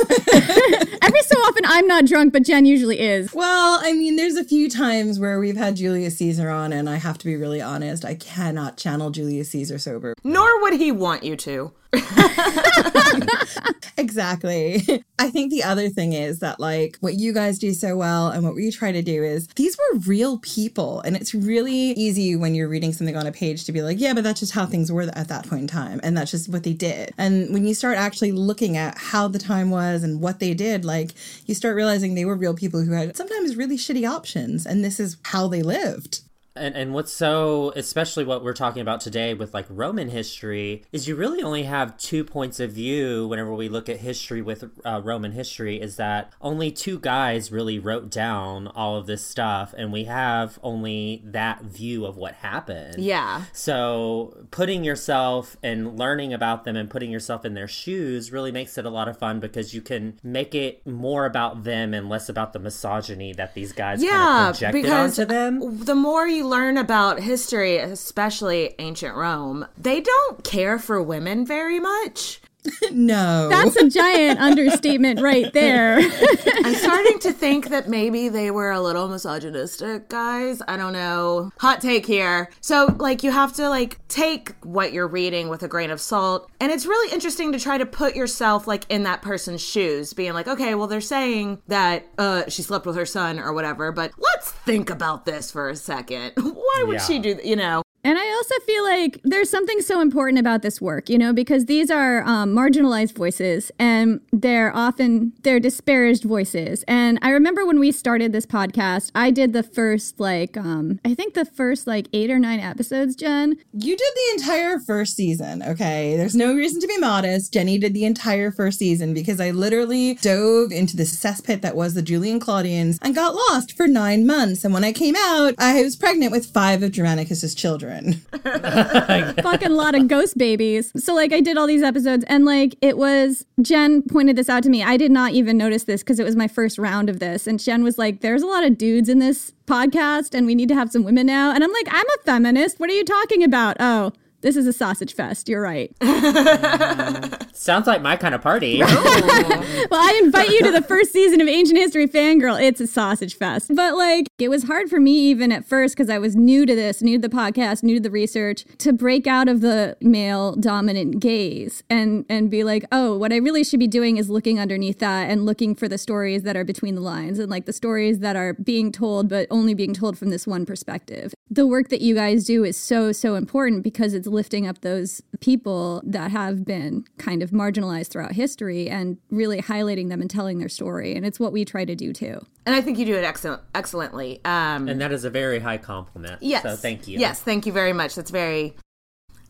Every 1.03 1.21
so 1.23 1.37
often, 1.39 1.63
I'm 1.65 1.85
not 1.85 2.05
drunk, 2.05 2.31
but 2.31 2.43
Jen 2.43 2.65
usually 2.65 3.01
is. 3.01 3.33
well, 3.33 3.77
I 3.83 3.91
mean, 3.91 4.15
there's 4.15 4.37
a 4.37 4.45
few 4.45 4.69
times 4.69 5.19
where 5.19 5.37
we've 5.37 5.57
had 5.57 5.75
Julius 5.75 6.17
Caesar 6.19 6.49
on, 6.49 6.71
and 6.71 6.89
I 6.89 6.95
have 6.95 7.17
to 7.17 7.25
be 7.25 7.35
really 7.35 7.59
honest, 7.59 8.05
I 8.05 8.15
cannot 8.15 8.77
channel 8.77 9.09
Julius 9.09 9.49
Caesar 9.49 9.77
sober. 9.79 10.13
Nor 10.23 10.61
would 10.61 10.75
he 10.75 10.93
want 10.93 11.23
you 11.23 11.35
to. 11.37 11.73
Exactly. 14.01 15.03
I 15.19 15.29
think 15.29 15.51
the 15.51 15.63
other 15.63 15.87
thing 15.87 16.13
is 16.13 16.39
that, 16.39 16.59
like, 16.59 16.97
what 17.01 17.15
you 17.15 17.33
guys 17.33 17.59
do 17.59 17.71
so 17.71 17.95
well 17.95 18.29
and 18.29 18.43
what 18.43 18.55
we 18.55 18.71
try 18.71 18.91
to 18.91 19.01
do 19.03 19.23
is 19.23 19.47
these 19.55 19.77
were 19.77 19.99
real 19.99 20.39
people. 20.39 21.01
And 21.01 21.15
it's 21.15 21.35
really 21.35 21.73
easy 21.73 22.35
when 22.35 22.55
you're 22.55 22.67
reading 22.67 22.93
something 22.93 23.15
on 23.15 23.27
a 23.27 23.31
page 23.31 23.65
to 23.65 23.71
be 23.71 23.83
like, 23.83 23.99
yeah, 23.99 24.13
but 24.13 24.23
that's 24.23 24.39
just 24.39 24.53
how 24.53 24.65
things 24.65 24.91
were 24.91 25.03
at 25.03 25.27
that 25.27 25.47
point 25.47 25.61
in 25.61 25.67
time. 25.67 25.99
And 26.03 26.17
that's 26.17 26.31
just 26.31 26.49
what 26.49 26.63
they 26.63 26.73
did. 26.73 27.13
And 27.17 27.53
when 27.53 27.65
you 27.65 27.75
start 27.75 27.97
actually 27.97 28.31
looking 28.31 28.75
at 28.75 28.97
how 28.97 29.27
the 29.27 29.39
time 29.39 29.69
was 29.69 30.03
and 30.03 30.19
what 30.19 30.39
they 30.39 30.55
did, 30.55 30.83
like, 30.83 31.11
you 31.45 31.53
start 31.53 31.75
realizing 31.75 32.15
they 32.15 32.25
were 32.25 32.35
real 32.35 32.55
people 32.55 32.81
who 32.81 32.93
had 32.93 33.15
sometimes 33.15 33.55
really 33.55 33.77
shitty 33.77 34.09
options. 34.09 34.65
And 34.65 34.83
this 34.83 34.99
is 34.99 35.17
how 35.23 35.47
they 35.47 35.61
lived. 35.61 36.21
And 36.55 36.75
and 36.75 36.93
what's 36.93 37.13
so 37.13 37.71
especially 37.75 38.25
what 38.25 38.43
we're 38.43 38.53
talking 38.53 38.81
about 38.81 38.99
today 38.99 39.33
with 39.33 39.53
like 39.53 39.65
Roman 39.69 40.09
history 40.09 40.83
is 40.91 41.07
you 41.07 41.15
really 41.15 41.41
only 41.41 41.63
have 41.63 41.97
two 41.97 42.23
points 42.25 42.59
of 42.59 42.71
view 42.71 43.27
whenever 43.27 43.53
we 43.53 43.69
look 43.69 43.87
at 43.87 43.97
history 44.01 44.41
with 44.41 44.65
uh, 44.85 44.99
Roman 45.03 45.31
history 45.31 45.79
is 45.79 45.95
that 45.95 46.33
only 46.41 46.69
two 46.71 46.99
guys 46.99 47.51
really 47.53 47.79
wrote 47.79 48.09
down 48.09 48.67
all 48.67 48.97
of 48.97 49.07
this 49.07 49.25
stuff 49.25 49.73
and 49.77 49.93
we 49.93 50.03
have 50.05 50.59
only 50.61 51.21
that 51.23 51.61
view 51.63 52.05
of 52.05 52.17
what 52.17 52.33
happened. 52.35 53.01
Yeah. 53.01 53.43
So 53.53 54.45
putting 54.51 54.83
yourself 54.83 55.55
and 55.63 55.97
learning 55.97 56.33
about 56.33 56.65
them 56.65 56.75
and 56.75 56.89
putting 56.89 57.11
yourself 57.11 57.45
in 57.45 57.53
their 57.53 57.67
shoes 57.67 58.31
really 58.31 58.51
makes 58.51 58.77
it 58.77 58.85
a 58.85 58.89
lot 58.89 59.07
of 59.07 59.17
fun 59.17 59.39
because 59.39 59.73
you 59.73 59.81
can 59.81 60.19
make 60.21 60.53
it 60.53 60.85
more 60.85 61.25
about 61.25 61.63
them 61.63 61.93
and 61.93 62.09
less 62.09 62.27
about 62.27 62.51
the 62.51 62.59
misogyny 62.59 63.31
that 63.33 63.53
these 63.53 63.71
guys 63.71 64.03
Yeah, 64.03 64.09
kind 64.17 64.49
of 64.49 64.55
projected 64.55 64.81
because 64.83 65.19
onto 65.19 65.29
them. 65.33 65.85
the 65.85 65.95
more 65.95 66.27
you 66.27 66.40
learn 66.43 66.77
about 66.77 67.19
history, 67.19 67.77
especially 67.77 68.75
ancient 68.79 69.15
Rome, 69.15 69.65
they 69.77 70.01
don't 70.01 70.43
care 70.43 70.79
for 70.79 71.01
women 71.01 71.45
very 71.45 71.79
much. 71.79 72.41
no. 72.91 73.49
That's 73.49 73.75
a 73.75 73.89
giant 73.89 74.39
understatement 74.39 75.19
right 75.21 75.51
there. 75.53 75.99
I'm 76.63 76.75
starting 76.75 77.19
to 77.19 77.31
think 77.33 77.69
that 77.69 77.89
maybe 77.89 78.29
they 78.29 78.51
were 78.51 78.71
a 78.71 78.79
little 78.81 79.07
misogynistic, 79.07 80.09
guys. 80.09 80.61
I 80.67 80.77
don't 80.77 80.93
know. 80.93 81.51
Hot 81.59 81.81
take 81.81 82.05
here. 82.05 82.49
So, 82.61 82.95
like, 82.99 83.23
you 83.23 83.31
have 83.31 83.53
to 83.53 83.67
like 83.69 83.97
take 84.07 84.53
what 84.63 84.93
you're 84.93 85.07
reading 85.07 85.49
with 85.49 85.63
a 85.63 85.67
grain 85.67 85.89
of 85.91 85.99
salt, 86.01 86.49
and 86.59 86.71
it's 86.71 86.85
really 86.85 87.11
interesting 87.13 87.51
to 87.53 87.59
try 87.59 87.77
to 87.77 87.85
put 87.85 88.15
yourself 88.15 88.67
like 88.67 88.85
in 88.89 89.03
that 89.03 89.21
person's 89.21 89.61
shoes, 89.61 90.13
being 90.13 90.33
like, 90.33 90.47
okay, 90.47 90.75
well, 90.75 90.87
they're 90.87 91.01
saying 91.01 91.61
that 91.67 92.05
uh, 92.17 92.43
she 92.49 92.61
slept 92.61 92.85
with 92.85 92.95
her 92.95 93.05
son 93.05 93.39
or 93.39 93.53
whatever, 93.53 93.91
but 93.91 94.11
let's 94.17 94.51
think 94.51 94.89
about 94.89 95.25
this 95.25 95.51
for 95.51 95.69
a 95.69 95.75
second. 95.75 96.33
Why 96.37 96.83
would 96.85 96.93
Yeah. 96.97 96.99
she 97.01 97.19
do? 97.19 97.35
th- 97.35 97.45
You 97.47 97.55
know? 97.55 97.81
And 98.03 98.17
I 98.17 98.27
also 98.29 98.55
feel 98.65 98.83
like 98.83 99.19
there's 99.23 99.49
something 99.49 99.81
so 99.81 100.01
important 100.01 100.39
about 100.39 100.61
this 100.61 100.81
work, 100.81 101.09
you 101.09 101.17
know, 101.17 101.33
because 101.33 101.65
these 101.65 101.91
are 101.91 102.23
um, 102.23 102.55
marginalized 102.55 103.15
voices, 103.15 103.71
and 103.77 104.21
they're 104.31 104.75
often 104.75 105.33
they're 105.43 105.59
disparaged 105.59 106.23
voices. 106.23 106.83
And 106.87 107.19
I 107.21 107.29
remember 107.29 107.65
when 107.65 107.79
we 107.79 107.91
started 107.91 108.31
this 108.31 108.45
podcast, 108.45 109.11
I 109.13 109.29
did 109.29 109.53
the 109.53 109.63
first 109.63 110.19
like 110.19 110.57
um, 110.57 110.99
I 111.05 111.13
think 111.13 111.35
the 111.35 111.45
first 111.45 111.85
like 111.85 112.07
eight 112.13 112.31
or 112.31 112.39
nine 112.39 112.59
episodes, 112.59 113.15
Jen. 113.15 113.57
You 113.73 113.95
did 113.95 114.13
the 114.15 114.41
entire 114.41 114.79
first 114.79 115.15
season, 115.15 115.61
okay? 115.61 116.17
There's 116.17 116.35
no 116.35 116.55
reason 116.55 116.81
to 116.81 116.87
be 116.87 116.97
modest. 116.97 117.53
Jenny 117.53 117.77
did 117.77 117.93
the 117.93 118.05
entire 118.05 118.51
first 118.51 118.79
season 118.79 119.13
because 119.13 119.39
I 119.39 119.51
literally 119.51 120.15
dove 120.15 120.71
into 120.71 120.97
the 120.97 121.03
cesspit 121.03 121.61
that 121.61 121.75
was 121.75 121.93
the 121.93 122.01
Julian 122.01 122.39
Claudians 122.39 122.97
and 123.01 123.13
got 123.13 123.35
lost 123.35 123.77
for 123.77 123.87
nine 123.87 124.25
months. 124.25 124.63
And 124.63 124.73
when 124.73 124.83
I 124.83 124.91
came 124.91 125.15
out, 125.15 125.53
I 125.59 125.83
was 125.83 125.95
pregnant 125.95 126.31
with 126.31 126.47
five 126.47 126.81
of 126.81 126.91
Germanicus's 126.91 127.53
children. 127.53 127.90
fucking 129.43 129.71
lot 129.71 129.95
of 129.95 130.07
ghost 130.07 130.37
babies. 130.37 130.91
So 130.95 131.13
like 131.13 131.33
I 131.33 131.41
did 131.41 131.57
all 131.57 131.67
these 131.67 131.83
episodes 131.83 132.23
and 132.27 132.45
like 132.45 132.75
it 132.81 132.97
was 132.97 133.45
Jen 133.61 134.01
pointed 134.01 134.35
this 134.35 134.49
out 134.49 134.63
to 134.63 134.69
me. 134.69 134.83
I 134.83 134.97
did 134.97 135.11
not 135.11 135.31
even 135.31 135.57
notice 135.57 135.83
this 135.83 136.01
because 136.01 136.19
it 136.19 136.23
was 136.23 136.35
my 136.35 136.47
first 136.47 136.77
round 136.77 137.09
of 137.09 137.19
this. 137.19 137.47
And 137.47 137.59
Jen 137.59 137.83
was 137.83 137.97
like, 137.97 138.21
There's 138.21 138.41
a 138.41 138.47
lot 138.47 138.63
of 138.63 138.77
dudes 138.77 139.09
in 139.09 139.19
this 139.19 139.53
podcast 139.65 140.35
and 140.35 140.45
we 140.45 140.55
need 140.55 140.69
to 140.69 140.75
have 140.75 140.91
some 140.91 141.03
women 141.03 141.25
now. 141.25 141.53
And 141.53 141.63
I'm 141.63 141.71
like, 141.71 141.87
I'm 141.89 142.05
a 142.07 142.23
feminist. 142.23 142.79
What 142.79 142.89
are 142.89 142.93
you 142.93 143.05
talking 143.05 143.43
about? 143.43 143.77
Oh, 143.79 144.11
this 144.41 144.55
is 144.55 144.67
a 144.67 144.73
sausage 144.73 145.13
fest. 145.13 145.47
You're 145.47 145.61
right. 145.61 145.95
Sounds 147.55 147.87
like 147.87 148.01
my 148.01 148.15
kind 148.17 148.35
of 148.35 148.41
party. 148.41 148.81
Oh. 148.93 149.87
Well, 149.89 149.99
I 149.99 150.21
invite 150.23 150.49
you 150.49 150.61
to 150.63 150.71
the 150.71 150.81
first 150.81 151.11
season 151.11 151.41
of 151.41 151.47
Ancient 151.47 151.77
History 151.77 152.07
Fangirl. 152.07 152.61
It's 152.61 152.79
a 152.79 152.87
sausage 152.87 153.35
fest. 153.35 153.71
But 153.73 153.95
like, 153.95 154.27
it 154.37 154.49
was 154.49 154.63
hard 154.63 154.89
for 154.89 154.99
me 154.99 155.13
even 155.29 155.51
at 155.51 155.65
first 155.65 155.95
because 155.95 156.09
I 156.09 156.17
was 156.17 156.35
new 156.35 156.65
to 156.65 156.75
this, 156.75 157.01
new 157.01 157.19
to 157.19 157.27
the 157.27 157.33
podcast, 157.35 157.83
new 157.83 157.95
to 157.95 157.99
the 157.99 158.11
research, 158.11 158.65
to 158.79 158.93
break 158.93 159.27
out 159.27 159.47
of 159.47 159.61
the 159.61 159.97
male 160.01 160.55
dominant 160.55 161.19
gaze 161.19 161.83
and 161.89 162.25
and 162.29 162.49
be 162.49 162.63
like, 162.63 162.85
oh, 162.91 163.17
what 163.17 163.33
I 163.33 163.37
really 163.37 163.63
should 163.63 163.79
be 163.79 163.87
doing 163.87 164.17
is 164.17 164.29
looking 164.29 164.59
underneath 164.59 164.99
that 164.99 165.29
and 165.29 165.45
looking 165.45 165.75
for 165.75 165.87
the 165.87 165.97
stories 165.97 166.43
that 166.43 166.55
are 166.55 166.65
between 166.65 166.95
the 166.95 167.01
lines 167.01 167.39
and 167.39 167.49
like 167.49 167.65
the 167.65 167.73
stories 167.73 168.19
that 168.19 168.35
are 168.35 168.53
being 168.53 168.91
told, 168.91 169.29
but 169.29 169.47
only 169.49 169.73
being 169.73 169.93
told 169.93 170.17
from 170.17 170.29
this 170.29 170.45
one 170.45 170.65
perspective. 170.65 171.33
The 171.53 171.67
work 171.67 171.89
that 171.89 171.99
you 171.99 172.15
guys 172.15 172.45
do 172.45 172.63
is 172.63 172.77
so 172.77 173.11
so 173.11 173.35
important 173.35 173.83
because 173.83 174.13
it's 174.13 174.25
lifting 174.25 174.65
up 174.65 174.79
those 174.79 175.21
people 175.41 176.01
that 176.05 176.31
have 176.31 176.63
been 176.63 177.03
kind 177.17 177.43
of 177.43 177.51
marginalized 177.51 178.07
throughout 178.07 178.31
history 178.31 178.89
and 178.89 179.17
really 179.29 179.61
highlighting 179.61 180.07
them 180.07 180.21
and 180.21 180.31
telling 180.31 180.59
their 180.59 180.69
story. 180.69 181.13
And 181.13 181.25
it's 181.25 181.41
what 181.41 181.51
we 181.51 181.65
try 181.65 181.83
to 181.83 181.93
do 181.93 182.13
too. 182.13 182.39
And 182.65 182.73
I 182.73 182.79
think 182.79 182.97
you 182.97 183.05
do 183.05 183.17
it 183.17 183.25
excellent, 183.25 183.61
excellently. 183.75 184.39
Um, 184.45 184.87
and 184.87 185.01
that 185.01 185.11
is 185.11 185.25
a 185.25 185.29
very 185.29 185.59
high 185.59 185.77
compliment. 185.77 186.41
yes. 186.41 186.63
So 186.63 186.77
thank 186.77 187.05
you. 187.09 187.19
Yes, 187.19 187.41
thank 187.41 187.65
you 187.65 187.73
very 187.73 187.91
much. 187.91 188.15
That's 188.15 188.31
very. 188.31 188.77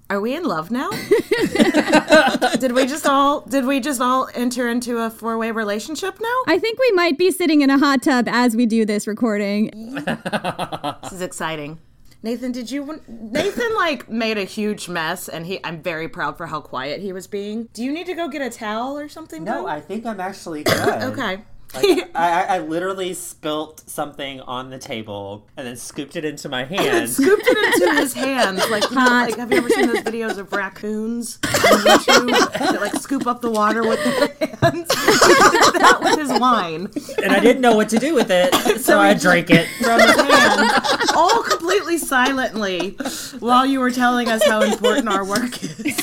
Are 0.09 0.19
we 0.19 0.35
in 0.35 0.43
love 0.43 0.71
now? 0.71 0.89
did 2.59 2.71
we 2.71 2.87
just 2.87 3.05
all 3.05 3.41
did 3.41 3.65
we 3.65 3.79
just 3.79 4.01
all 4.01 4.27
enter 4.33 4.67
into 4.67 4.97
a 4.97 5.11
four 5.11 5.37
way 5.37 5.51
relationship 5.51 6.19
now? 6.19 6.37
I 6.47 6.57
think 6.57 6.79
we 6.79 6.91
might 6.93 7.19
be 7.19 7.29
sitting 7.29 7.61
in 7.61 7.69
a 7.69 7.77
hot 7.77 8.01
tub 8.01 8.27
as 8.27 8.55
we 8.55 8.65
do 8.65 8.85
this 8.85 9.05
recording. 9.05 9.93
This 9.93 11.13
is 11.13 11.21
exciting. 11.21 11.77
Nathan, 12.23 12.51
did 12.51 12.69
you 12.69 13.01
Nathan 13.07 13.75
like 13.75 14.07
made 14.09 14.37
a 14.37 14.43
huge 14.43 14.87
mess 14.87 15.27
and 15.27 15.45
he 15.45 15.59
I'm 15.63 15.81
very 15.81 16.07
proud 16.07 16.37
for 16.37 16.45
how 16.47 16.61
quiet 16.61 17.01
he 17.01 17.11
was 17.13 17.25
being. 17.25 17.67
Do 17.73 17.83
you 17.83 17.91
need 17.91 18.05
to 18.05 18.13
go 18.13 18.27
get 18.27 18.41
a 18.41 18.49
towel 18.49 18.97
or 18.97 19.09
something? 19.09 19.43
No, 19.43 19.63
bro? 19.63 19.67
I 19.67 19.81
think 19.81 20.05
I'm 20.05 20.19
actually 20.19 20.63
good. 20.63 21.01
Okay. 21.01 21.41
Like, 21.73 22.11
I, 22.15 22.43
I- 22.43 22.59
literally 22.59 23.13
spilt 23.13 23.83
something 23.89 24.39
on 24.41 24.69
the 24.69 24.77
table 24.77 25.47
and 25.57 25.65
then 25.67 25.75
scooped 25.75 26.15
it 26.15 26.25
into 26.25 26.47
my 26.49 26.63
hand. 26.65 27.09
Scooped 27.09 27.43
it 27.45 27.81
into 27.81 27.95
his 28.01 28.13
hands. 28.25 28.61
Like, 28.69 28.89
you 28.89 28.95
know, 28.95 29.03
like, 29.05 29.35
have 29.37 29.51
you 29.51 29.57
ever 29.57 29.69
seen 29.69 29.87
those 29.87 30.01
videos 30.03 30.37
of 30.37 30.51
raccoons 30.53 31.39
on 31.43 31.51
YouTube 31.79 32.53
that 32.59 32.77
like 32.81 32.95
scoop 32.95 33.25
up 33.27 33.41
the 33.41 33.49
water 33.51 33.83
with 33.87 34.03
their 34.03 34.27
hands? 34.61 34.87
that 34.89 35.99
with 36.01 36.19
his 36.19 36.39
wine 36.39 36.89
and 37.21 37.31
I 37.31 37.39
didn't 37.39 37.61
know 37.61 37.75
what 37.75 37.89
to 37.89 37.97
do 37.97 38.13
with 38.13 38.29
it, 38.29 38.53
so 38.81 38.99
I 38.99 39.13
drank 39.13 39.49
it. 39.49 39.67
from 39.81 39.99
his 39.99 40.15
hand, 40.15 40.71
all 41.15 41.43
completely 41.43 41.97
silently, 41.97 42.91
while 43.39 43.65
you 43.65 43.79
were 43.79 43.91
telling 43.91 44.27
us 44.29 44.43
how 44.45 44.61
important 44.61 45.07
our 45.09 45.25
work 45.25 45.51
is. 45.63 46.01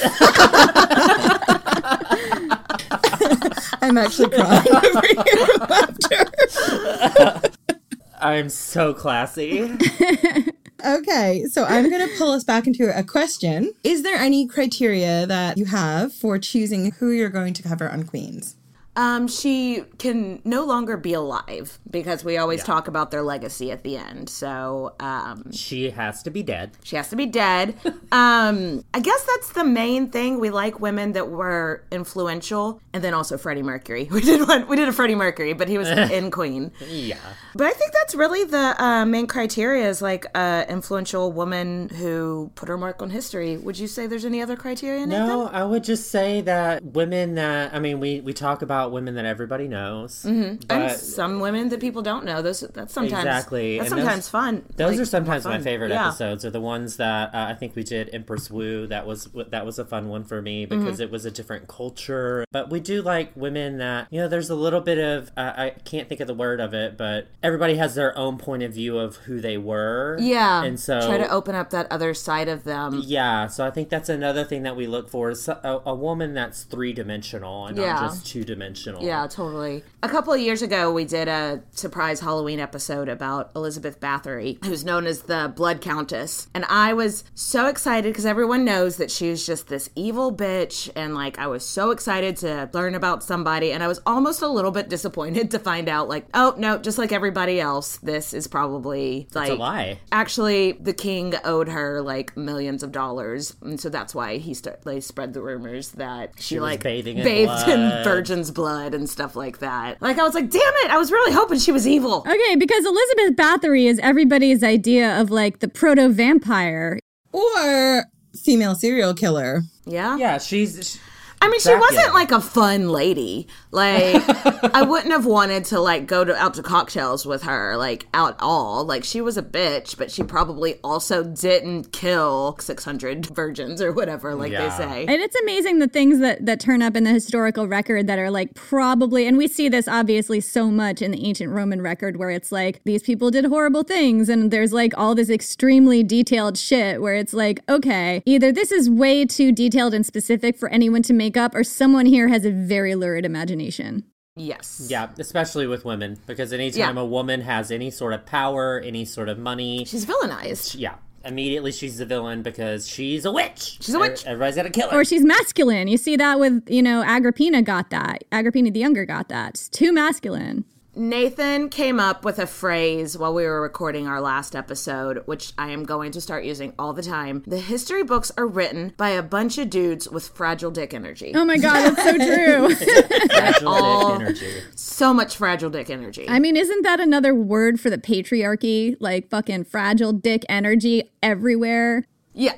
I'm 3.82 3.98
actually 3.98 4.30
crying 4.30 4.66
over 4.68 5.06
here 5.06 5.46
from 5.46 5.68
laughter. 5.68 7.50
I'm 8.20 8.48
so 8.48 8.94
classy. 8.94 9.76
Okay, 10.84 11.44
so 11.50 11.64
I'm 11.64 11.90
going 11.90 12.08
to 12.08 12.16
pull 12.16 12.30
us 12.30 12.44
back 12.44 12.68
into 12.68 12.96
a 12.96 13.02
question. 13.02 13.72
Is 13.82 14.04
there 14.04 14.16
any 14.16 14.46
criteria 14.46 15.26
that 15.26 15.58
you 15.58 15.64
have 15.64 16.12
for 16.12 16.38
choosing 16.38 16.92
who 16.92 17.10
you're 17.10 17.30
going 17.30 17.52
to 17.54 17.64
cover 17.64 17.90
on 17.90 18.04
Queens? 18.04 18.54
Um, 18.98 19.28
she 19.28 19.84
can 19.98 20.42
no 20.44 20.64
longer 20.64 20.96
be 20.96 21.12
alive 21.12 21.78
because 21.88 22.24
we 22.24 22.36
always 22.36 22.64
talk 22.64 22.88
about 22.88 23.12
their 23.12 23.22
legacy 23.22 23.70
at 23.70 23.84
the 23.84 23.96
end. 23.96 24.28
So, 24.28 24.94
um, 24.98 25.52
She 25.52 25.90
has 25.90 26.20
to 26.24 26.30
be 26.30 26.42
dead. 26.42 26.72
she 26.82 26.96
has 26.96 27.08
to 27.10 27.16
be 27.16 27.26
dead. 27.26 27.76
um, 28.10 28.84
I 28.92 28.98
guess 29.00 29.22
that's 29.24 29.52
the 29.52 29.62
main 29.62 30.10
thing. 30.10 30.40
We 30.40 30.50
like 30.50 30.80
women 30.80 31.12
that 31.12 31.28
were 31.30 31.84
influential, 31.92 32.80
and 32.92 33.04
then 33.04 33.14
also 33.14 33.38
Freddie 33.38 33.62
Mercury. 33.62 34.08
We 34.18 34.22
did 34.22 34.48
one. 34.48 34.66
We 34.66 34.74
did 34.74 34.88
a 34.88 34.92
Freddie 34.92 35.14
Mercury, 35.14 35.52
but 35.52 35.68
he 35.68 35.78
was 35.78 35.88
in 36.18 36.32
Queen. 36.32 36.72
Yeah. 36.88 37.18
But 37.54 37.68
I 37.68 37.70
think 37.70 37.92
that's 37.92 38.16
really 38.16 38.42
the 38.42 38.74
uh, 38.82 39.04
main 39.04 39.28
criteria 39.28 39.88
is 39.88 40.02
like 40.02 40.26
a 40.34 40.66
influential 40.68 41.30
woman 41.30 41.88
who 41.90 42.50
put 42.56 42.68
her 42.68 42.76
mark 42.76 43.00
on 43.00 43.10
history. 43.10 43.56
Would 43.58 43.78
you 43.78 43.86
say 43.86 44.08
there's 44.08 44.24
any 44.24 44.42
other 44.42 44.56
criteria? 44.56 45.06
Nathan? 45.06 45.28
No, 45.28 45.46
I 45.46 45.62
would 45.62 45.84
just 45.84 46.10
say 46.10 46.40
that 46.40 46.82
women 46.82 47.36
that 47.36 47.72
I 47.72 47.78
mean, 47.78 48.00
we 48.00 48.20
we 48.22 48.32
talk 48.32 48.62
about 48.62 48.87
women 48.92 49.14
that 49.14 49.24
everybody 49.24 49.68
knows, 49.68 50.24
and 50.24 50.66
but 50.66 50.96
some 50.98 51.40
women 51.40 51.68
that 51.70 51.80
people 51.80 52.02
don't 52.02 52.24
know. 52.24 52.42
Those 52.42 52.60
that's 52.60 52.92
sometimes 52.92 53.24
Exactly, 53.24 53.78
That's 53.78 53.90
and 53.90 53.98
those- 53.98 54.04
sometimes 54.06 54.28
fun. 54.28 54.64
those 54.76 54.92
Like, 54.92 55.00
are 55.00 55.04
sometimes 55.04 55.44
my 55.44 55.58
favorite 55.60 55.90
Yeah. 55.90 56.08
episodes. 56.08 56.44
Are 56.44 56.50
the 56.50 56.60
ones 56.60 56.96
that 56.96 57.34
uh, 57.34 57.46
I 57.48 57.54
think 57.54 57.74
we 57.76 57.82
did 57.84 58.10
Empress 58.12 58.50
Wu. 58.50 58.86
That 58.86 59.06
was 59.06 59.28
that 59.50 59.64
was 59.66 59.78
a 59.78 59.84
fun 59.84 60.08
one 60.08 60.24
for 60.24 60.40
me 60.42 60.66
because 60.66 60.94
Mm-hmm. 60.94 61.02
it 61.02 61.10
was 61.10 61.24
a 61.24 61.30
different 61.30 61.68
culture. 61.68 62.44
But 62.52 62.70
we 62.70 62.80
do 62.80 63.02
like 63.02 63.32
women 63.36 63.78
that 63.78 64.08
you 64.10 64.20
know. 64.20 64.28
There's 64.28 64.50
a 64.50 64.54
little 64.54 64.80
bit 64.80 64.98
of 64.98 65.30
uh, 65.36 65.52
I 65.56 65.70
can't 65.84 66.08
think 66.08 66.20
of 66.20 66.26
the 66.26 66.34
word 66.34 66.60
of 66.60 66.74
it, 66.74 66.96
but 66.96 67.28
everybody 67.42 67.76
has 67.76 67.94
their 67.94 68.16
own 68.16 68.38
point 68.38 68.62
of 68.62 68.72
view 68.72 68.98
of 68.98 69.16
who 69.16 69.40
they 69.40 69.58
were. 69.58 70.16
Yeah, 70.20 70.62
and 70.64 70.78
so 70.78 71.00
try 71.06 71.18
to 71.18 71.28
open 71.30 71.54
up 71.54 71.70
that 71.70 71.90
other 71.90 72.14
side 72.14 72.48
of 72.48 72.64
them. 72.64 73.02
Yeah, 73.04 73.46
so 73.48 73.64
I 73.66 73.70
think 73.70 73.88
that's 73.88 74.08
another 74.08 74.44
thing 74.44 74.62
that 74.62 74.76
we 74.76 74.86
look 74.86 75.08
for 75.08 75.30
is 75.30 75.48
a, 75.48 75.80
a 75.86 75.94
woman 75.94 76.34
that's 76.34 76.62
three 76.64 76.92
dimensional 76.92 77.66
and 77.66 77.76
Yeah. 77.76 77.92
not 77.94 78.00
just 78.10 78.26
two 78.26 78.44
dimensional. 78.44 78.77
Yeah, 79.02 79.26
totally. 79.26 79.82
A 80.02 80.08
couple 80.08 80.32
of 80.32 80.40
years 80.40 80.62
ago, 80.62 80.92
we 80.92 81.04
did 81.04 81.28
a 81.28 81.62
surprise 81.72 82.20
Halloween 82.20 82.60
episode 82.60 83.08
about 83.08 83.50
Elizabeth 83.56 83.98
Bathory, 84.00 84.62
who's 84.64 84.84
known 84.84 85.06
as 85.06 85.22
the 85.22 85.52
Blood 85.54 85.80
Countess. 85.80 86.48
And 86.54 86.64
I 86.68 86.92
was 86.92 87.24
so 87.34 87.66
excited 87.66 88.12
because 88.12 88.26
everyone 88.26 88.64
knows 88.64 88.96
that 88.98 89.10
she 89.10 89.30
was 89.30 89.44
just 89.44 89.68
this 89.68 89.90
evil 89.96 90.34
bitch. 90.34 90.90
And 90.94 91.14
like, 91.14 91.38
I 91.38 91.46
was 91.46 91.66
so 91.66 91.90
excited 91.90 92.36
to 92.38 92.70
learn 92.72 92.94
about 92.94 93.22
somebody. 93.24 93.72
And 93.72 93.82
I 93.82 93.88
was 93.88 94.00
almost 94.06 94.42
a 94.42 94.48
little 94.48 94.70
bit 94.70 94.88
disappointed 94.88 95.50
to 95.50 95.58
find 95.58 95.88
out, 95.88 96.08
like, 96.08 96.26
oh, 96.34 96.54
no, 96.56 96.78
just 96.78 96.98
like 96.98 97.12
everybody 97.12 97.60
else, 97.60 97.96
this 97.98 98.32
is 98.32 98.46
probably 98.46 99.26
like 99.34 99.50
It's 99.50 99.56
a 99.58 99.60
lie. 99.60 99.98
Actually, 100.12 100.72
the 100.72 100.92
king 100.92 101.34
owed 101.44 101.68
her 101.68 102.00
like 102.02 102.36
millions 102.36 102.82
of 102.82 102.92
dollars, 102.92 103.56
and 103.62 103.80
so 103.80 103.88
that's 103.88 104.14
why 104.14 104.36
he 104.38 104.54
st- 104.54 104.82
they 104.82 105.00
spread 105.00 105.32
the 105.32 105.42
rumors 105.42 105.90
that 105.92 106.32
she, 106.36 106.42
She 106.42 106.54
was 106.56 106.62
like 106.62 106.82
bathing 106.82 107.18
in 107.18 107.24
bathed 107.24 107.68
in 107.68 108.04
virgin's 108.04 108.50
blood 108.50 108.57
and 108.66 109.08
stuff 109.08 109.36
like 109.36 109.58
that. 109.58 110.00
Like 110.02 110.18
I 110.18 110.22
was 110.22 110.34
like, 110.34 110.50
damn 110.50 110.60
it! 110.84 110.90
I 110.90 110.98
was 110.98 111.12
really 111.12 111.32
hoping 111.32 111.58
she 111.58 111.72
was 111.72 111.86
evil. 111.86 112.24
Okay, 112.26 112.56
because 112.56 112.84
Elizabeth 112.84 113.36
Bathory 113.36 113.84
is 113.84 113.98
everybody's 114.00 114.62
idea 114.62 115.20
of 115.20 115.30
like 115.30 115.60
the 115.60 115.68
proto 115.68 116.08
vampire. 116.08 116.98
Or 117.32 118.04
female 118.34 118.74
serial 118.74 119.14
killer? 119.14 119.62
Yeah. 119.86 120.16
Yeah, 120.16 120.38
she's. 120.38 120.98
I 121.40 121.48
mean, 121.48 121.60
she 121.60 121.74
wasn't 121.74 122.14
like 122.14 122.32
a 122.32 122.40
fun 122.40 122.88
lady. 122.88 123.46
Like, 123.70 124.22
I 124.74 124.82
wouldn't 124.82 125.12
have 125.12 125.24
wanted 125.26 125.64
to 125.66 125.80
like 125.80 126.06
go 126.06 126.24
to 126.24 126.34
out 126.36 126.54
to 126.54 126.62
cocktails 126.62 127.24
with 127.26 127.42
her, 127.44 127.76
like 127.76 128.06
at 128.14 128.36
all. 128.40 128.84
Like, 128.84 129.04
she 129.04 129.20
was 129.20 129.36
a 129.36 129.42
bitch, 129.42 129.96
but 129.96 130.10
she 130.10 130.22
probably 130.22 130.74
also 130.82 131.22
didn't 131.22 131.92
kill 131.92 132.56
six 132.60 132.84
hundred 132.84 133.26
virgins 133.26 133.80
or 133.80 133.92
whatever, 133.92 134.34
like 134.34 134.52
Yeah. 134.52 134.68
they 134.68 134.76
say. 134.76 135.02
And 135.06 135.20
it's 135.22 135.36
amazing 135.42 135.78
the 135.78 135.88
things 135.88 136.18
that, 136.20 136.44
that 136.46 136.60
turn 136.60 136.82
up 136.82 136.96
in 136.96 137.04
the 137.04 137.10
historical 137.12 137.68
record 137.68 138.06
that 138.08 138.18
are 138.18 138.30
like 138.30 138.54
probably, 138.54 139.26
and 139.26 139.36
we 139.38 139.46
see 139.48 139.68
this 139.68 139.86
obviously 139.86 140.40
so 140.40 140.70
much 140.70 141.02
in 141.02 141.10
the 141.12 141.24
ancient 141.24 141.52
Roman 141.52 141.80
record 141.82 142.16
where 142.16 142.30
it's 142.30 142.50
like 142.50 142.80
these 142.84 143.02
people 143.02 143.30
did 143.30 143.44
horrible 143.44 143.82
things, 143.84 144.28
and 144.28 144.50
there's 144.50 144.72
like 144.72 144.92
all 144.96 145.14
this 145.14 145.30
extremely 145.30 146.02
detailed 146.02 146.58
shit 146.58 147.00
where 147.00 147.14
it's 147.14 147.32
like, 147.34 147.60
okay, 147.68 148.22
either 148.26 148.50
this 148.50 148.72
is 148.72 148.88
way 148.90 149.24
too 149.24 149.52
detailed 149.52 149.94
and 149.94 150.04
specific 150.04 150.56
for 150.56 150.68
anyone 150.70 151.02
to 151.02 151.12
make 151.12 151.27
up, 151.36 151.54
or 151.54 151.64
someone 151.64 152.06
here 152.06 152.28
has 152.28 152.44
a 152.44 152.50
very 152.50 152.94
lurid 152.94 153.24
imagination. 153.24 154.04
Yes. 154.36 154.86
Yeah, 154.88 155.08
especially 155.18 155.66
with 155.66 155.84
women, 155.84 156.18
because 156.26 156.52
anytime 156.52 156.96
Yeah. 156.96 157.02
a 157.02 157.04
woman 157.04 157.40
has 157.40 157.70
any 157.72 157.90
sort 157.90 158.12
of 158.14 158.24
power, 158.24 158.80
any 158.84 159.04
sort 159.04 159.28
of 159.28 159.36
money, 159.38 159.84
She's 159.84 160.06
villainized. 160.06 160.76
yeah, 160.78 160.94
immediately 161.24 161.72
she's 161.72 161.98
the 161.98 162.06
villain 162.06 162.42
because 162.42 162.88
she's 162.88 163.24
a 163.24 163.32
witch. 163.32 163.78
She's 163.80 163.94
a 163.94 163.98
witch. 163.98 164.24
Er, 164.24 164.30
everybody's 164.30 164.54
got 164.54 164.62
to 164.62 164.70
kill 164.70 164.88
her. 164.90 165.00
Or 165.00 165.04
she's 165.04 165.24
masculine. 165.24 165.88
You 165.88 165.96
see 165.96 166.14
that 166.16 166.38
with, 166.38 166.62
you 166.70 166.82
know, 166.82 167.02
Agrippina 167.02 167.62
got 167.62 167.90
that. 167.90 168.22
Agrippina 168.30 168.70
the 168.70 168.78
Younger 168.78 169.04
got 169.04 169.28
that. 169.28 169.50
It's 169.54 169.68
too 169.68 169.92
masculine. 169.92 170.64
Nathan 170.98 171.68
came 171.68 172.00
up 172.00 172.24
with 172.24 172.40
a 172.40 172.46
phrase 172.46 173.16
while 173.16 173.32
we 173.32 173.44
were 173.44 173.60
recording 173.62 174.08
our 174.08 174.20
last 174.20 174.56
episode, 174.56 175.22
which 175.26 175.52
I 175.56 175.70
am 175.70 175.84
going 175.84 176.10
to 176.12 176.20
start 176.20 176.44
using 176.44 176.72
all 176.76 176.92
the 176.92 177.02
time. 177.04 177.44
The 177.46 177.60
history 177.60 178.02
books 178.02 178.32
are 178.36 178.46
written 178.48 178.94
by 178.96 179.10
a 179.10 179.22
bunch 179.22 179.58
of 179.58 179.70
dudes 179.70 180.08
with 180.08 180.26
fragile 180.28 180.72
dick 180.72 180.92
energy. 180.92 181.32
Oh 181.36 181.44
my 181.44 181.56
God, 181.56 181.94
that's 181.94 182.02
so 182.02 182.16
true. 182.16 182.74
Fragile 183.28 183.68
all- 183.68 184.18
dick 184.18 184.26
energy. 184.26 184.52
So 184.74 185.14
much 185.14 185.36
fragile 185.36 185.70
dick 185.70 185.88
energy. 185.88 186.26
I 186.28 186.40
mean, 186.40 186.56
isn't 186.56 186.82
that 186.82 186.98
another 186.98 187.32
word 187.32 187.78
for 187.80 187.90
the 187.90 187.98
patriarchy? 187.98 188.96
Like 188.98 189.30
fucking 189.30 189.64
fragile 189.64 190.12
dick 190.12 190.44
energy 190.48 191.04
everywhere. 191.22 192.04
yeah. 192.34 192.54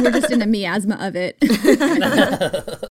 We're 0.00 0.10
just 0.10 0.30
in 0.30 0.40
a 0.40 0.46
miasma 0.46 0.96
of 1.00 1.14
it. 1.16 1.36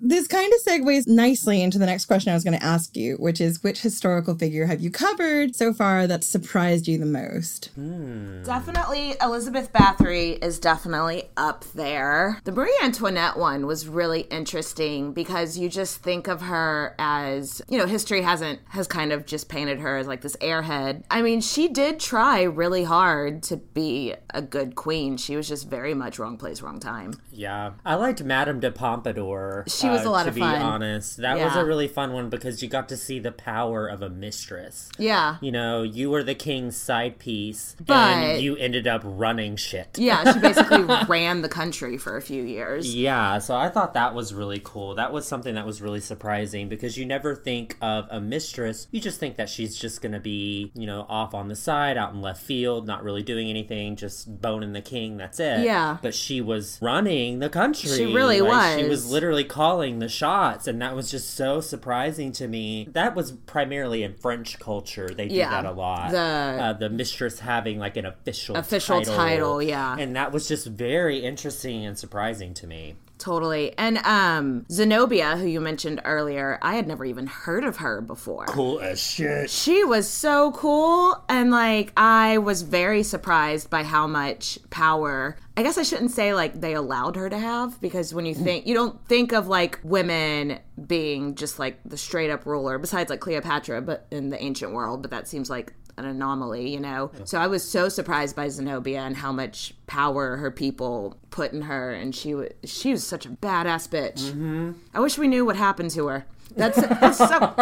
This 0.00 0.26
kind 0.26 0.52
of 0.52 0.60
segues 0.60 1.06
nicely 1.06 1.62
into 1.62 1.78
the 1.78 1.86
next 1.86 2.06
question 2.06 2.32
I 2.32 2.34
was 2.34 2.42
going 2.42 2.58
to 2.58 2.64
ask 2.64 2.96
you, 2.96 3.14
which 3.16 3.40
is 3.40 3.62
which 3.62 3.80
historical 3.80 4.34
figure 4.34 4.66
have 4.66 4.80
you 4.80 4.90
covered 4.90 5.54
so 5.54 5.72
far 5.72 6.08
that 6.08 6.24
surprised 6.24 6.88
you 6.88 6.98
the 6.98 7.06
most? 7.06 7.70
Hmm. 7.76 8.42
Definitely, 8.42 9.14
Elizabeth 9.22 9.72
Bathory 9.72 10.44
is 10.44 10.58
definitely 10.58 11.30
up 11.36 11.64
there. 11.74 12.40
The 12.42 12.50
Marie 12.50 12.76
Antoinette 12.82 13.38
one 13.38 13.66
was 13.66 13.86
really 13.86 14.22
interesting 14.22 15.12
because 15.12 15.56
you 15.56 15.68
just 15.68 16.02
think 16.02 16.26
of 16.26 16.42
her 16.42 16.96
as, 16.98 17.62
you 17.68 17.78
know, 17.78 17.86
history 17.86 18.22
hasn't, 18.22 18.58
has 18.70 18.88
kind 18.88 19.12
of 19.12 19.26
just 19.26 19.48
painted 19.48 19.78
her 19.78 19.96
as 19.96 20.08
like 20.08 20.22
this 20.22 20.36
airhead. 20.36 21.04
I 21.08 21.22
mean, 21.22 21.40
she 21.40 21.68
did 21.68 22.00
try 22.00 22.42
really 22.42 22.84
hard 22.84 23.44
to 23.44 23.58
be 23.58 24.14
a 24.30 24.42
good 24.42 24.74
queen. 24.74 25.16
She 25.16 25.36
was 25.36 25.48
just 25.48 25.68
very 25.68 25.94
much 25.94 26.18
wrong 26.18 26.36
place, 26.36 26.62
wrong 26.62 26.80
time. 26.80 27.14
Yeah, 27.32 27.74
I 27.86 27.94
liked 27.94 28.22
Madame 28.24 28.58
de 28.58 28.72
Pompadour. 28.72 29.64
She 29.68 29.83
was 29.90 30.02
a 30.04 30.08
uh, 30.08 30.10
lot 30.12 30.22
to 30.24 30.28
of 30.30 30.34
be 30.34 30.42
honest. 30.42 31.18
That 31.18 31.38
was 31.38 31.56
a 31.56 31.64
really 31.64 31.88
fun 31.88 32.12
one 32.12 32.28
because 32.30 32.62
you 32.62 32.68
got 32.68 32.88
to 32.90 32.96
see 32.96 33.18
the 33.18 33.32
power 33.32 33.86
of 33.86 34.02
a 34.02 34.08
mistress. 34.10 34.90
Yeah. 34.98 35.36
You 35.40 35.52
know, 35.52 35.82
you 35.82 36.10
were 36.10 36.22
the 36.22 36.34
king's 36.34 36.76
side 36.76 37.18
piece, 37.18 37.76
But- 37.84 37.94
and 37.96 38.42
you 38.42 38.56
ended 38.56 38.86
up 38.86 39.02
running 39.04 39.56
shit. 39.56 39.96
Yeah, 39.98 40.32
she 40.32 40.38
basically 40.38 40.84
ran 41.08 41.42
the 41.42 41.48
country 41.48 41.96
for 41.98 42.16
a 42.16 42.22
few 42.22 42.42
years. 42.42 42.94
Yeah, 42.94 43.38
so 43.38 43.56
I 43.56 43.68
thought 43.68 43.94
that 43.94 44.14
was 44.14 44.32
really 44.34 44.60
cool. 44.62 44.94
That 44.94 45.12
was 45.12 45.26
something 45.26 45.54
that 45.54 45.66
was 45.66 45.80
really 45.82 46.00
surprising 46.00 46.68
because 46.68 46.96
you 46.96 47.04
never 47.06 47.34
think 47.34 47.76
of 47.80 48.06
a 48.10 48.20
mistress. 48.20 48.86
You 48.90 49.00
just 49.00 49.20
think 49.20 49.36
that 49.36 49.48
she's 49.48 49.76
just 49.76 50.00
going 50.02 50.12
to 50.12 50.20
be, 50.20 50.70
you 50.74 50.86
know, 50.86 51.06
off 51.08 51.34
on 51.34 51.48
the 51.48 51.56
side, 51.56 51.96
out 51.96 52.12
in 52.12 52.20
left 52.22 52.42
field, 52.42 52.86
not 52.86 53.02
really 53.04 53.22
doing 53.22 53.48
anything, 53.48 53.96
just 53.96 54.40
boning 54.40 54.72
the 54.72 54.80
king. 54.82 55.16
That's 55.16 55.40
it. 55.40 55.64
Yeah. 55.64 55.98
But 56.02 56.14
she 56.14 56.40
was 56.40 56.78
running 56.80 57.38
the 57.38 57.48
country. 57.48 57.90
She 57.90 58.06
really 58.12 58.40
Like, 58.40 58.78
She 58.78 58.88
was. 58.88 59.04
was 59.04 59.10
literally 59.10 59.44
calling 59.44 59.73
the 59.98 60.08
shots, 60.08 60.66
and 60.66 60.80
that 60.82 60.94
was 60.94 61.10
just 61.10 61.34
so 61.34 61.60
surprising 61.60 62.32
to 62.32 62.48
me. 62.48 62.88
That 62.92 63.14
was 63.14 63.32
primarily 63.32 64.02
in 64.02 64.14
French 64.14 64.58
culture. 64.58 65.08
They 65.08 65.28
do 65.28 65.34
Yeah, 65.34 65.50
that 65.50 65.64
a 65.66 65.72
lot. 65.72 66.10
the- 66.12 66.18
uh, 66.18 66.72
the 66.74 66.88
mistress 66.90 67.40
having 67.40 67.78
like 67.78 67.96
an 67.96 68.06
official 68.06 68.56
Official 68.56 69.02
title, 69.02 69.62
yeah. 69.62 69.96
and 69.98 70.14
that 70.16 70.32
was 70.32 70.48
just 70.48 70.66
very 70.66 71.18
interesting 71.24 71.84
and 71.84 71.98
surprising 71.98 72.54
to 72.54 72.66
me. 72.66 72.94
Totally. 73.24 73.72
And 73.78 73.96
um 74.04 74.66
Zenobia, 74.70 75.38
who 75.38 75.46
you 75.46 75.58
mentioned 75.58 76.02
earlier, 76.04 76.58
I 76.60 76.74
had 76.74 76.86
never 76.86 77.06
even 77.06 77.26
heard 77.26 77.64
of 77.64 77.78
her 77.78 78.02
before. 78.02 78.44
Cool 78.44 78.80
as 78.80 79.00
shit. 79.00 79.48
She 79.48 79.82
was 79.82 80.06
so 80.06 80.52
cool 80.52 81.24
and 81.26 81.50
like 81.50 81.90
I 81.96 82.36
was 82.36 82.60
very 82.60 83.02
surprised 83.02 83.70
by 83.70 83.82
how 83.82 84.06
much 84.06 84.58
power 84.68 85.38
I 85.56 85.62
guess 85.62 85.78
I 85.78 85.84
shouldn't 85.84 86.10
say 86.10 86.34
like 86.34 86.60
they 86.60 86.74
allowed 86.74 87.16
her 87.16 87.30
to 87.30 87.38
have 87.38 87.80
because 87.80 88.12
when 88.12 88.26
you 88.26 88.34
think 88.34 88.66
you 88.66 88.74
don't 88.74 89.02
think 89.06 89.32
of 89.32 89.48
like 89.48 89.80
women 89.82 90.58
being 90.86 91.34
just 91.34 91.58
like 91.58 91.78
the 91.86 91.96
straight 91.96 92.28
up 92.28 92.44
ruler 92.44 92.76
besides 92.76 93.08
like 93.08 93.20
Cleopatra 93.20 93.80
but 93.80 94.06
in 94.10 94.28
the 94.28 94.42
ancient 94.42 94.72
world 94.72 95.00
but 95.00 95.12
that 95.12 95.28
seems 95.28 95.48
like 95.48 95.72
an 95.96 96.04
anomaly, 96.04 96.70
you 96.70 96.80
know. 96.80 97.10
So 97.24 97.38
I 97.38 97.46
was 97.46 97.68
so 97.68 97.88
surprised 97.88 98.34
by 98.34 98.48
Zenobia 98.48 99.00
and 99.00 99.16
how 99.16 99.32
much 99.32 99.74
power 99.86 100.36
her 100.36 100.50
people 100.50 101.16
put 101.30 101.52
in 101.52 101.62
her 101.62 101.92
and 101.92 102.14
she 102.14 102.34
was 102.34 102.50
she 102.64 102.92
was 102.92 103.06
such 103.06 103.26
a 103.26 103.30
badass 103.30 103.88
bitch. 103.88 104.30
Mm-hmm. 104.30 104.72
I 104.92 105.00
wish 105.00 105.18
we 105.18 105.28
knew 105.28 105.44
what 105.44 105.56
happened 105.56 105.90
to 105.92 106.06
her. 106.08 106.26
That's 106.56 106.80
that's 106.80 107.18
so 107.18 107.52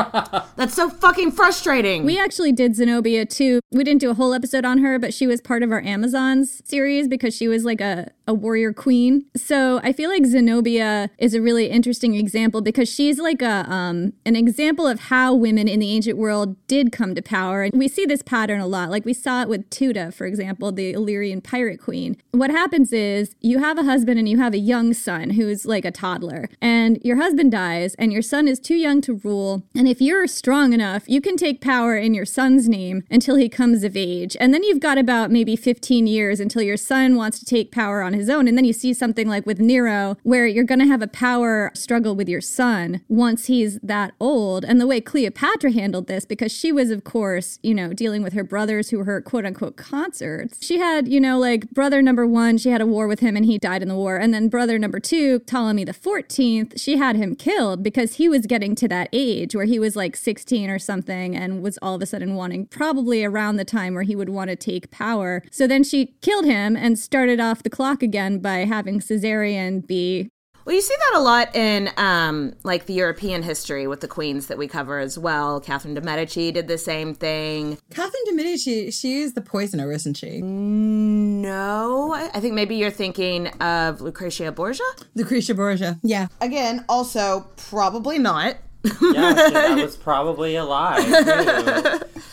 that's 0.56 0.74
so 0.74 0.90
fucking 0.90 1.32
frustrating. 1.32 2.04
We 2.04 2.18
actually 2.18 2.52
did 2.52 2.76
Zenobia 2.76 3.24
too. 3.24 3.60
We 3.70 3.84
didn't 3.84 4.00
do 4.00 4.10
a 4.10 4.14
whole 4.14 4.34
episode 4.34 4.64
on 4.64 4.78
her, 4.78 4.98
but 4.98 5.14
she 5.14 5.26
was 5.26 5.40
part 5.40 5.62
of 5.62 5.72
our 5.72 5.80
Amazons 5.80 6.62
series 6.64 7.08
because 7.08 7.34
she 7.34 7.48
was 7.48 7.64
like 7.64 7.80
a, 7.80 8.10
a 8.28 8.34
warrior 8.34 8.72
queen. 8.72 9.26
So 9.36 9.80
I 9.82 9.92
feel 9.92 10.10
like 10.10 10.26
Zenobia 10.26 11.10
is 11.18 11.34
a 11.34 11.40
really 11.40 11.66
interesting 11.70 12.14
example 12.14 12.60
because 12.60 12.88
she's 12.92 13.18
like 13.18 13.40
a 13.42 13.66
um 13.72 14.12
an 14.26 14.36
example 14.36 14.86
of 14.86 15.00
how 15.00 15.34
women 15.34 15.68
in 15.68 15.80
the 15.80 15.90
ancient 15.90 16.18
world 16.18 16.56
did 16.66 16.92
come 16.92 17.14
to 17.14 17.22
power. 17.22 17.62
And 17.62 17.78
we 17.78 17.88
see 17.88 18.04
this 18.04 18.22
pattern 18.22 18.60
a 18.60 18.66
lot. 18.66 18.90
Like 18.90 19.04
we 19.04 19.14
saw 19.14 19.42
it 19.42 19.48
with 19.48 19.70
Teuta, 19.70 20.12
for 20.12 20.26
example, 20.26 20.70
the 20.70 20.92
Illyrian 20.92 21.40
pirate 21.40 21.80
queen. 21.80 22.16
What 22.32 22.50
happens 22.50 22.92
is 22.92 23.34
you 23.40 23.58
have 23.58 23.78
a 23.78 23.84
husband 23.84 24.18
and 24.18 24.28
you 24.28 24.38
have 24.38 24.54
a 24.54 24.58
young 24.58 24.92
son 24.92 25.30
who's 25.30 25.64
like 25.64 25.84
a 25.84 25.90
toddler, 25.90 26.48
and 26.60 26.98
your 27.02 27.16
husband 27.16 27.52
dies, 27.52 27.94
and 27.94 28.12
your 28.12 28.22
son 28.22 28.48
is 28.48 28.60
too 28.60 28.81
young 28.82 29.00
to 29.02 29.14
rule. 29.14 29.62
And 29.74 29.88
if 29.88 30.00
you're 30.00 30.26
strong 30.26 30.72
enough, 30.72 31.04
you 31.06 31.20
can 31.20 31.36
take 31.36 31.60
power 31.60 31.96
in 31.96 32.12
your 32.12 32.26
son's 32.26 32.68
name 32.68 33.04
until 33.10 33.36
he 33.36 33.48
comes 33.48 33.84
of 33.84 33.96
age. 33.96 34.36
And 34.40 34.52
then 34.52 34.62
you've 34.62 34.80
got 34.80 34.98
about 34.98 35.30
maybe 35.30 35.56
15 35.56 36.06
years 36.06 36.40
until 36.40 36.62
your 36.62 36.76
son 36.76 37.16
wants 37.16 37.38
to 37.38 37.44
take 37.44 37.70
power 37.70 38.02
on 38.02 38.12
his 38.12 38.28
own. 38.28 38.48
And 38.48 38.58
then 38.58 38.64
you 38.64 38.72
see 38.72 38.92
something 38.92 39.28
like 39.28 39.46
with 39.46 39.60
Nero, 39.60 40.16
where 40.24 40.46
you're 40.46 40.64
going 40.64 40.80
to 40.80 40.86
have 40.86 41.02
a 41.02 41.06
power 41.06 41.70
struggle 41.74 42.14
with 42.14 42.28
your 42.28 42.40
son 42.40 43.00
once 43.08 43.46
he's 43.46 43.78
that 43.80 44.12
old. 44.20 44.64
And 44.64 44.80
the 44.80 44.86
way 44.86 45.00
Cleopatra 45.00 45.72
handled 45.72 46.08
this, 46.08 46.24
because 46.24 46.52
she 46.52 46.72
was, 46.72 46.90
of 46.90 47.04
course, 47.04 47.58
you 47.62 47.74
know, 47.74 47.92
dealing 47.92 48.22
with 48.22 48.32
her 48.32 48.44
brothers 48.44 48.90
who 48.90 48.98
were 48.98 49.04
her 49.04 49.20
quote 49.20 49.46
unquote 49.46 49.76
consorts. 49.76 50.64
She 50.64 50.78
had, 50.78 51.06
you 51.08 51.20
know, 51.20 51.38
like 51.38 51.70
brother 51.70 52.02
number 52.02 52.26
one, 52.26 52.58
she 52.58 52.70
had 52.70 52.80
a 52.80 52.86
war 52.86 53.06
with 53.06 53.20
him 53.20 53.36
and 53.36 53.46
he 53.46 53.58
died 53.58 53.82
in 53.82 53.88
the 53.88 53.94
war. 53.94 54.16
And 54.16 54.34
then 54.34 54.48
brother 54.48 54.78
number 54.78 54.98
two, 54.98 55.38
Ptolemy 55.40 55.84
the 55.84 55.92
14th, 55.92 56.80
she 56.80 56.96
had 56.96 57.16
him 57.16 57.36
killed 57.36 57.82
because 57.82 58.14
he 58.14 58.28
was 58.28 58.46
getting 58.46 58.71
to 58.76 58.88
that 58.88 59.08
age 59.12 59.54
where 59.54 59.64
he 59.64 59.78
was 59.78 59.96
like 59.96 60.16
16 60.16 60.70
or 60.70 60.78
something 60.78 61.36
and 61.36 61.62
was 61.62 61.78
all 61.82 61.94
of 61.94 62.02
a 62.02 62.06
sudden 62.06 62.34
wanting, 62.34 62.66
probably 62.66 63.24
around 63.24 63.56
the 63.56 63.64
time 63.64 63.94
where 63.94 64.02
he 64.02 64.16
would 64.16 64.28
want 64.28 64.50
to 64.50 64.56
take 64.56 64.90
power. 64.90 65.42
So 65.50 65.66
then 65.66 65.84
she 65.84 66.14
killed 66.20 66.44
him 66.44 66.76
and 66.76 66.98
started 66.98 67.40
off 67.40 67.62
the 67.62 67.70
clock 67.70 68.02
again 68.02 68.38
by 68.38 68.58
having 68.64 69.00
Caesarion 69.00 69.86
be 69.86 70.30
Well, 70.64 70.74
you 70.74 70.80
see 70.80 70.94
that 70.96 71.18
a 71.18 71.20
lot 71.20 71.54
in 71.56 71.90
um, 71.96 72.54
like 72.62 72.86
the 72.86 72.92
European 72.94 73.42
history 73.42 73.86
with 73.86 74.00
the 74.00 74.08
queens 74.08 74.46
that 74.46 74.58
we 74.58 74.68
cover 74.68 74.98
as 74.98 75.18
well. 75.18 75.60
Catherine 75.60 75.94
de 75.94 76.00
Medici 76.00 76.52
did 76.52 76.68
the 76.68 76.78
same 76.78 77.14
thing. 77.14 77.78
Catherine 77.90 78.24
de 78.26 78.34
Medici, 78.34 78.90
she 78.90 79.20
is 79.20 79.34
the 79.34 79.40
poisoner, 79.40 79.90
isn't 79.90 80.14
she? 80.14 80.40
No, 80.40 82.12
I 82.12 82.38
think 82.40 82.54
maybe 82.54 82.76
you're 82.76 82.90
thinking 82.90 83.48
of 83.60 84.00
Lucretia 84.00 84.52
Borgia. 84.52 84.84
Lucretia 85.14 85.54
Borgia, 85.54 85.98
yeah. 86.02 86.28
Again, 86.40 86.84
also 86.88 87.46
probably 87.56 88.18
not. 88.18 88.56
Yeah, 88.84 89.34
so 89.34 89.50
that 89.50 89.76
was 89.82 89.96
probably 89.96 90.56
a 90.56 90.64
lie. 90.64 90.98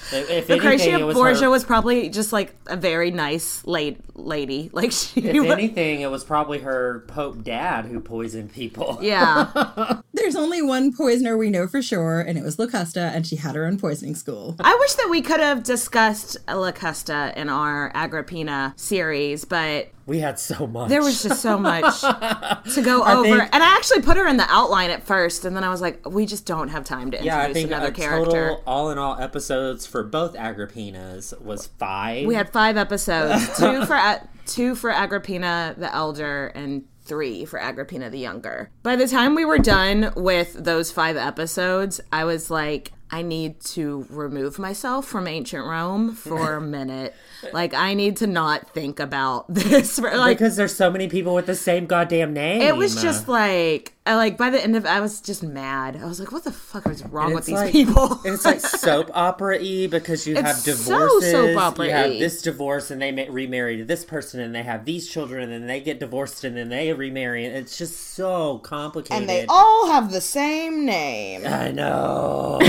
Too. 0.10 0.16
If, 0.18 0.30
if 0.30 0.50
Lucretia 0.50 0.84
anything, 0.84 1.00
it 1.00 1.04
was 1.04 1.16
Borgia 1.16 1.42
her, 1.44 1.50
was 1.50 1.64
probably 1.64 2.10
just 2.10 2.34
like 2.34 2.56
a 2.68 2.76
very 2.78 3.12
nice 3.12 3.66
late 3.66 3.98
lady. 4.16 4.70
Like 4.80 4.92
she 4.92 5.22
If 5.22 5.42
was- 5.44 5.52
anything, 5.52 6.02
it 6.02 6.10
was 6.12 6.24
probably 6.24 6.60
her 6.60 7.04
Pope 7.08 7.44
dad 7.44 7.86
who 7.86 8.00
poisoned 8.00 8.54
people. 8.54 8.98
Yeah. 9.02 10.02
There's 10.14 10.36
only 10.36 10.62
one 10.62 10.94
poisoner 10.94 11.38
we 11.38 11.50
know 11.50 11.68
for 11.68 11.82
sure, 11.82 12.22
and 12.22 12.38
it 12.38 12.44
was 12.44 12.58
Locusta, 12.58 13.14
and 13.14 13.26
she 13.28 13.36
had 13.38 13.56
her 13.56 13.66
own 13.66 13.78
poisoning 13.78 14.16
school. 14.16 14.56
I 14.60 14.76
wish 14.80 14.94
that 14.96 15.08
we 15.10 15.22
could 15.22 15.40
have 15.40 15.64
discussed 15.64 16.38
Locusta 16.48 17.36
in 17.36 17.50
our 17.50 17.92
Agrippina 17.94 18.74
series, 18.78 19.46
but 19.46 19.90
We 20.10 20.20
had 20.20 20.40
so 20.40 20.66
much. 20.68 20.90
there 20.90 21.02
was 21.04 21.22
just 21.22 21.42
so 21.42 21.58
much 21.58 22.02
to 22.02 22.82
go 22.84 23.04
I 23.04 23.14
over. 23.16 23.24
think- 23.24 23.50
and 23.54 23.64
I 23.64 23.76
actually 23.76 24.02
put 24.02 24.18
her 24.18 24.28
in 24.28 24.38
the 24.38 24.48
outline 24.50 24.90
at 24.90 25.04
first, 25.04 25.46
and 25.46 25.56
then 25.56 25.64
I 25.64 25.70
was 25.70 25.82
like, 25.82 26.04
we 26.10 26.26
just 26.26 26.46
don't 26.46 26.70
have 26.70 26.84
time 26.84 27.12
to 27.12 27.18
introduce 27.18 27.26
yeah, 27.26 27.42
I 27.42 27.54
think 27.54 27.68
another 27.68 27.92
character. 27.92 28.32
total 28.32 28.64
all 28.66 28.90
in 28.90 28.98
all 28.98 29.20
episodes 29.20 29.86
for 29.86 30.04
both 30.04 30.34
Agrippinas 30.36 31.40
was 31.42 31.68
five. 31.68 32.26
We 32.26 32.36
had 32.36 32.50
five 32.52 32.76
episodes, 32.76 33.46
two 33.60 33.86
for 33.86 34.20
two 34.46 34.76
for 34.76 34.90
Agrippina 34.90 35.76
the 35.78 35.94
Elder, 35.94 36.48
and 36.48 36.86
three 37.04 37.46
for 37.46 37.60
Agrippina 37.60 38.10
the 38.10 38.20
Younger. 38.20 38.70
By 38.84 38.96
the 38.96 39.08
time 39.08 39.36
we 39.36 39.46
were 39.46 39.58
done 39.60 40.12
with 40.16 40.54
those 40.54 40.92
five 40.92 41.18
episodes, 41.18 42.02
I 42.12 42.24
was 42.24 42.50
like, 42.50 42.92
I 43.12 43.22
need 43.22 43.60
to 43.62 44.06
remove 44.10 44.60
myself 44.60 45.06
from 45.08 45.28
ancient 45.28 45.66
Rome 45.66 46.14
for 46.14 46.56
a 46.56 46.62
minute. 46.78 47.16
Like, 47.54 47.74
I 47.74 47.94
need 47.94 48.18
to 48.18 48.28
not 48.28 48.70
think 48.74 49.00
about 49.00 49.46
this. 49.54 49.98
For, 50.00 50.16
like, 50.18 50.38
because 50.38 50.56
there's 50.56 50.76
so 50.76 50.92
many 50.92 51.08
people 51.08 51.34
with 51.34 51.46
the 51.46 51.56
same 51.56 51.86
goddamn 51.86 52.34
name. 52.34 52.62
it 52.62 52.76
was 52.76 53.02
just 53.02 53.28
like, 53.28 53.94
I, 54.06 54.16
like 54.16 54.38
by 54.38 54.50
the 54.50 54.62
end 54.62 54.76
of, 54.76 54.86
I 54.86 55.00
was 55.02 55.22
just 55.22 55.44
mad. 55.44 55.96
I 56.02 56.06
was 56.06 56.20
like, 56.20 56.32
what 56.32 56.44
the 56.44 56.52
fuck 56.52 56.88
is 56.88 57.04
wrong 57.06 57.34
with 57.34 57.46
these 57.46 57.56
like- 57.56 57.72
people? 57.72 58.20
it's 58.26 58.44
like 58.46 58.60
soap 58.84 59.12
opera 59.14 59.58
y 59.62 59.88
because 59.90 60.26
you 60.28 60.34
It's 60.36 60.42
have 60.48 60.56
so 60.58 60.72
divorces. 60.72 61.32
soap 61.32 61.78
You 61.78 61.90
have 61.92 62.10
this 62.12 62.42
divorce 62.42 62.90
and 62.92 63.02
they 63.02 63.12
ma- 63.12 63.26
remarry 63.32 63.78
to 63.78 63.86
this 63.86 64.04
person 64.06 64.40
and 64.40 64.54
they 64.56 64.64
have 64.64 64.86
these 64.86 65.08
children 65.10 65.44
and 65.44 65.52
then 65.52 65.68
they 65.68 65.80
get 65.80 66.00
divorced 66.00 66.44
and 66.44 66.58
then 66.58 66.70
they 66.70 66.92
remarry. 66.94 67.46
And 67.46 67.56
it's 67.56 67.78
just 67.78 68.16
so 68.16 68.58
complicated. 68.60 69.18
and 69.22 69.30
they 69.30 69.46
all 69.48 69.92
have 69.92 70.12
the 70.12 70.22
same 70.22 70.86
name. 70.86 71.46
I 71.46 71.72
know. 71.72 72.60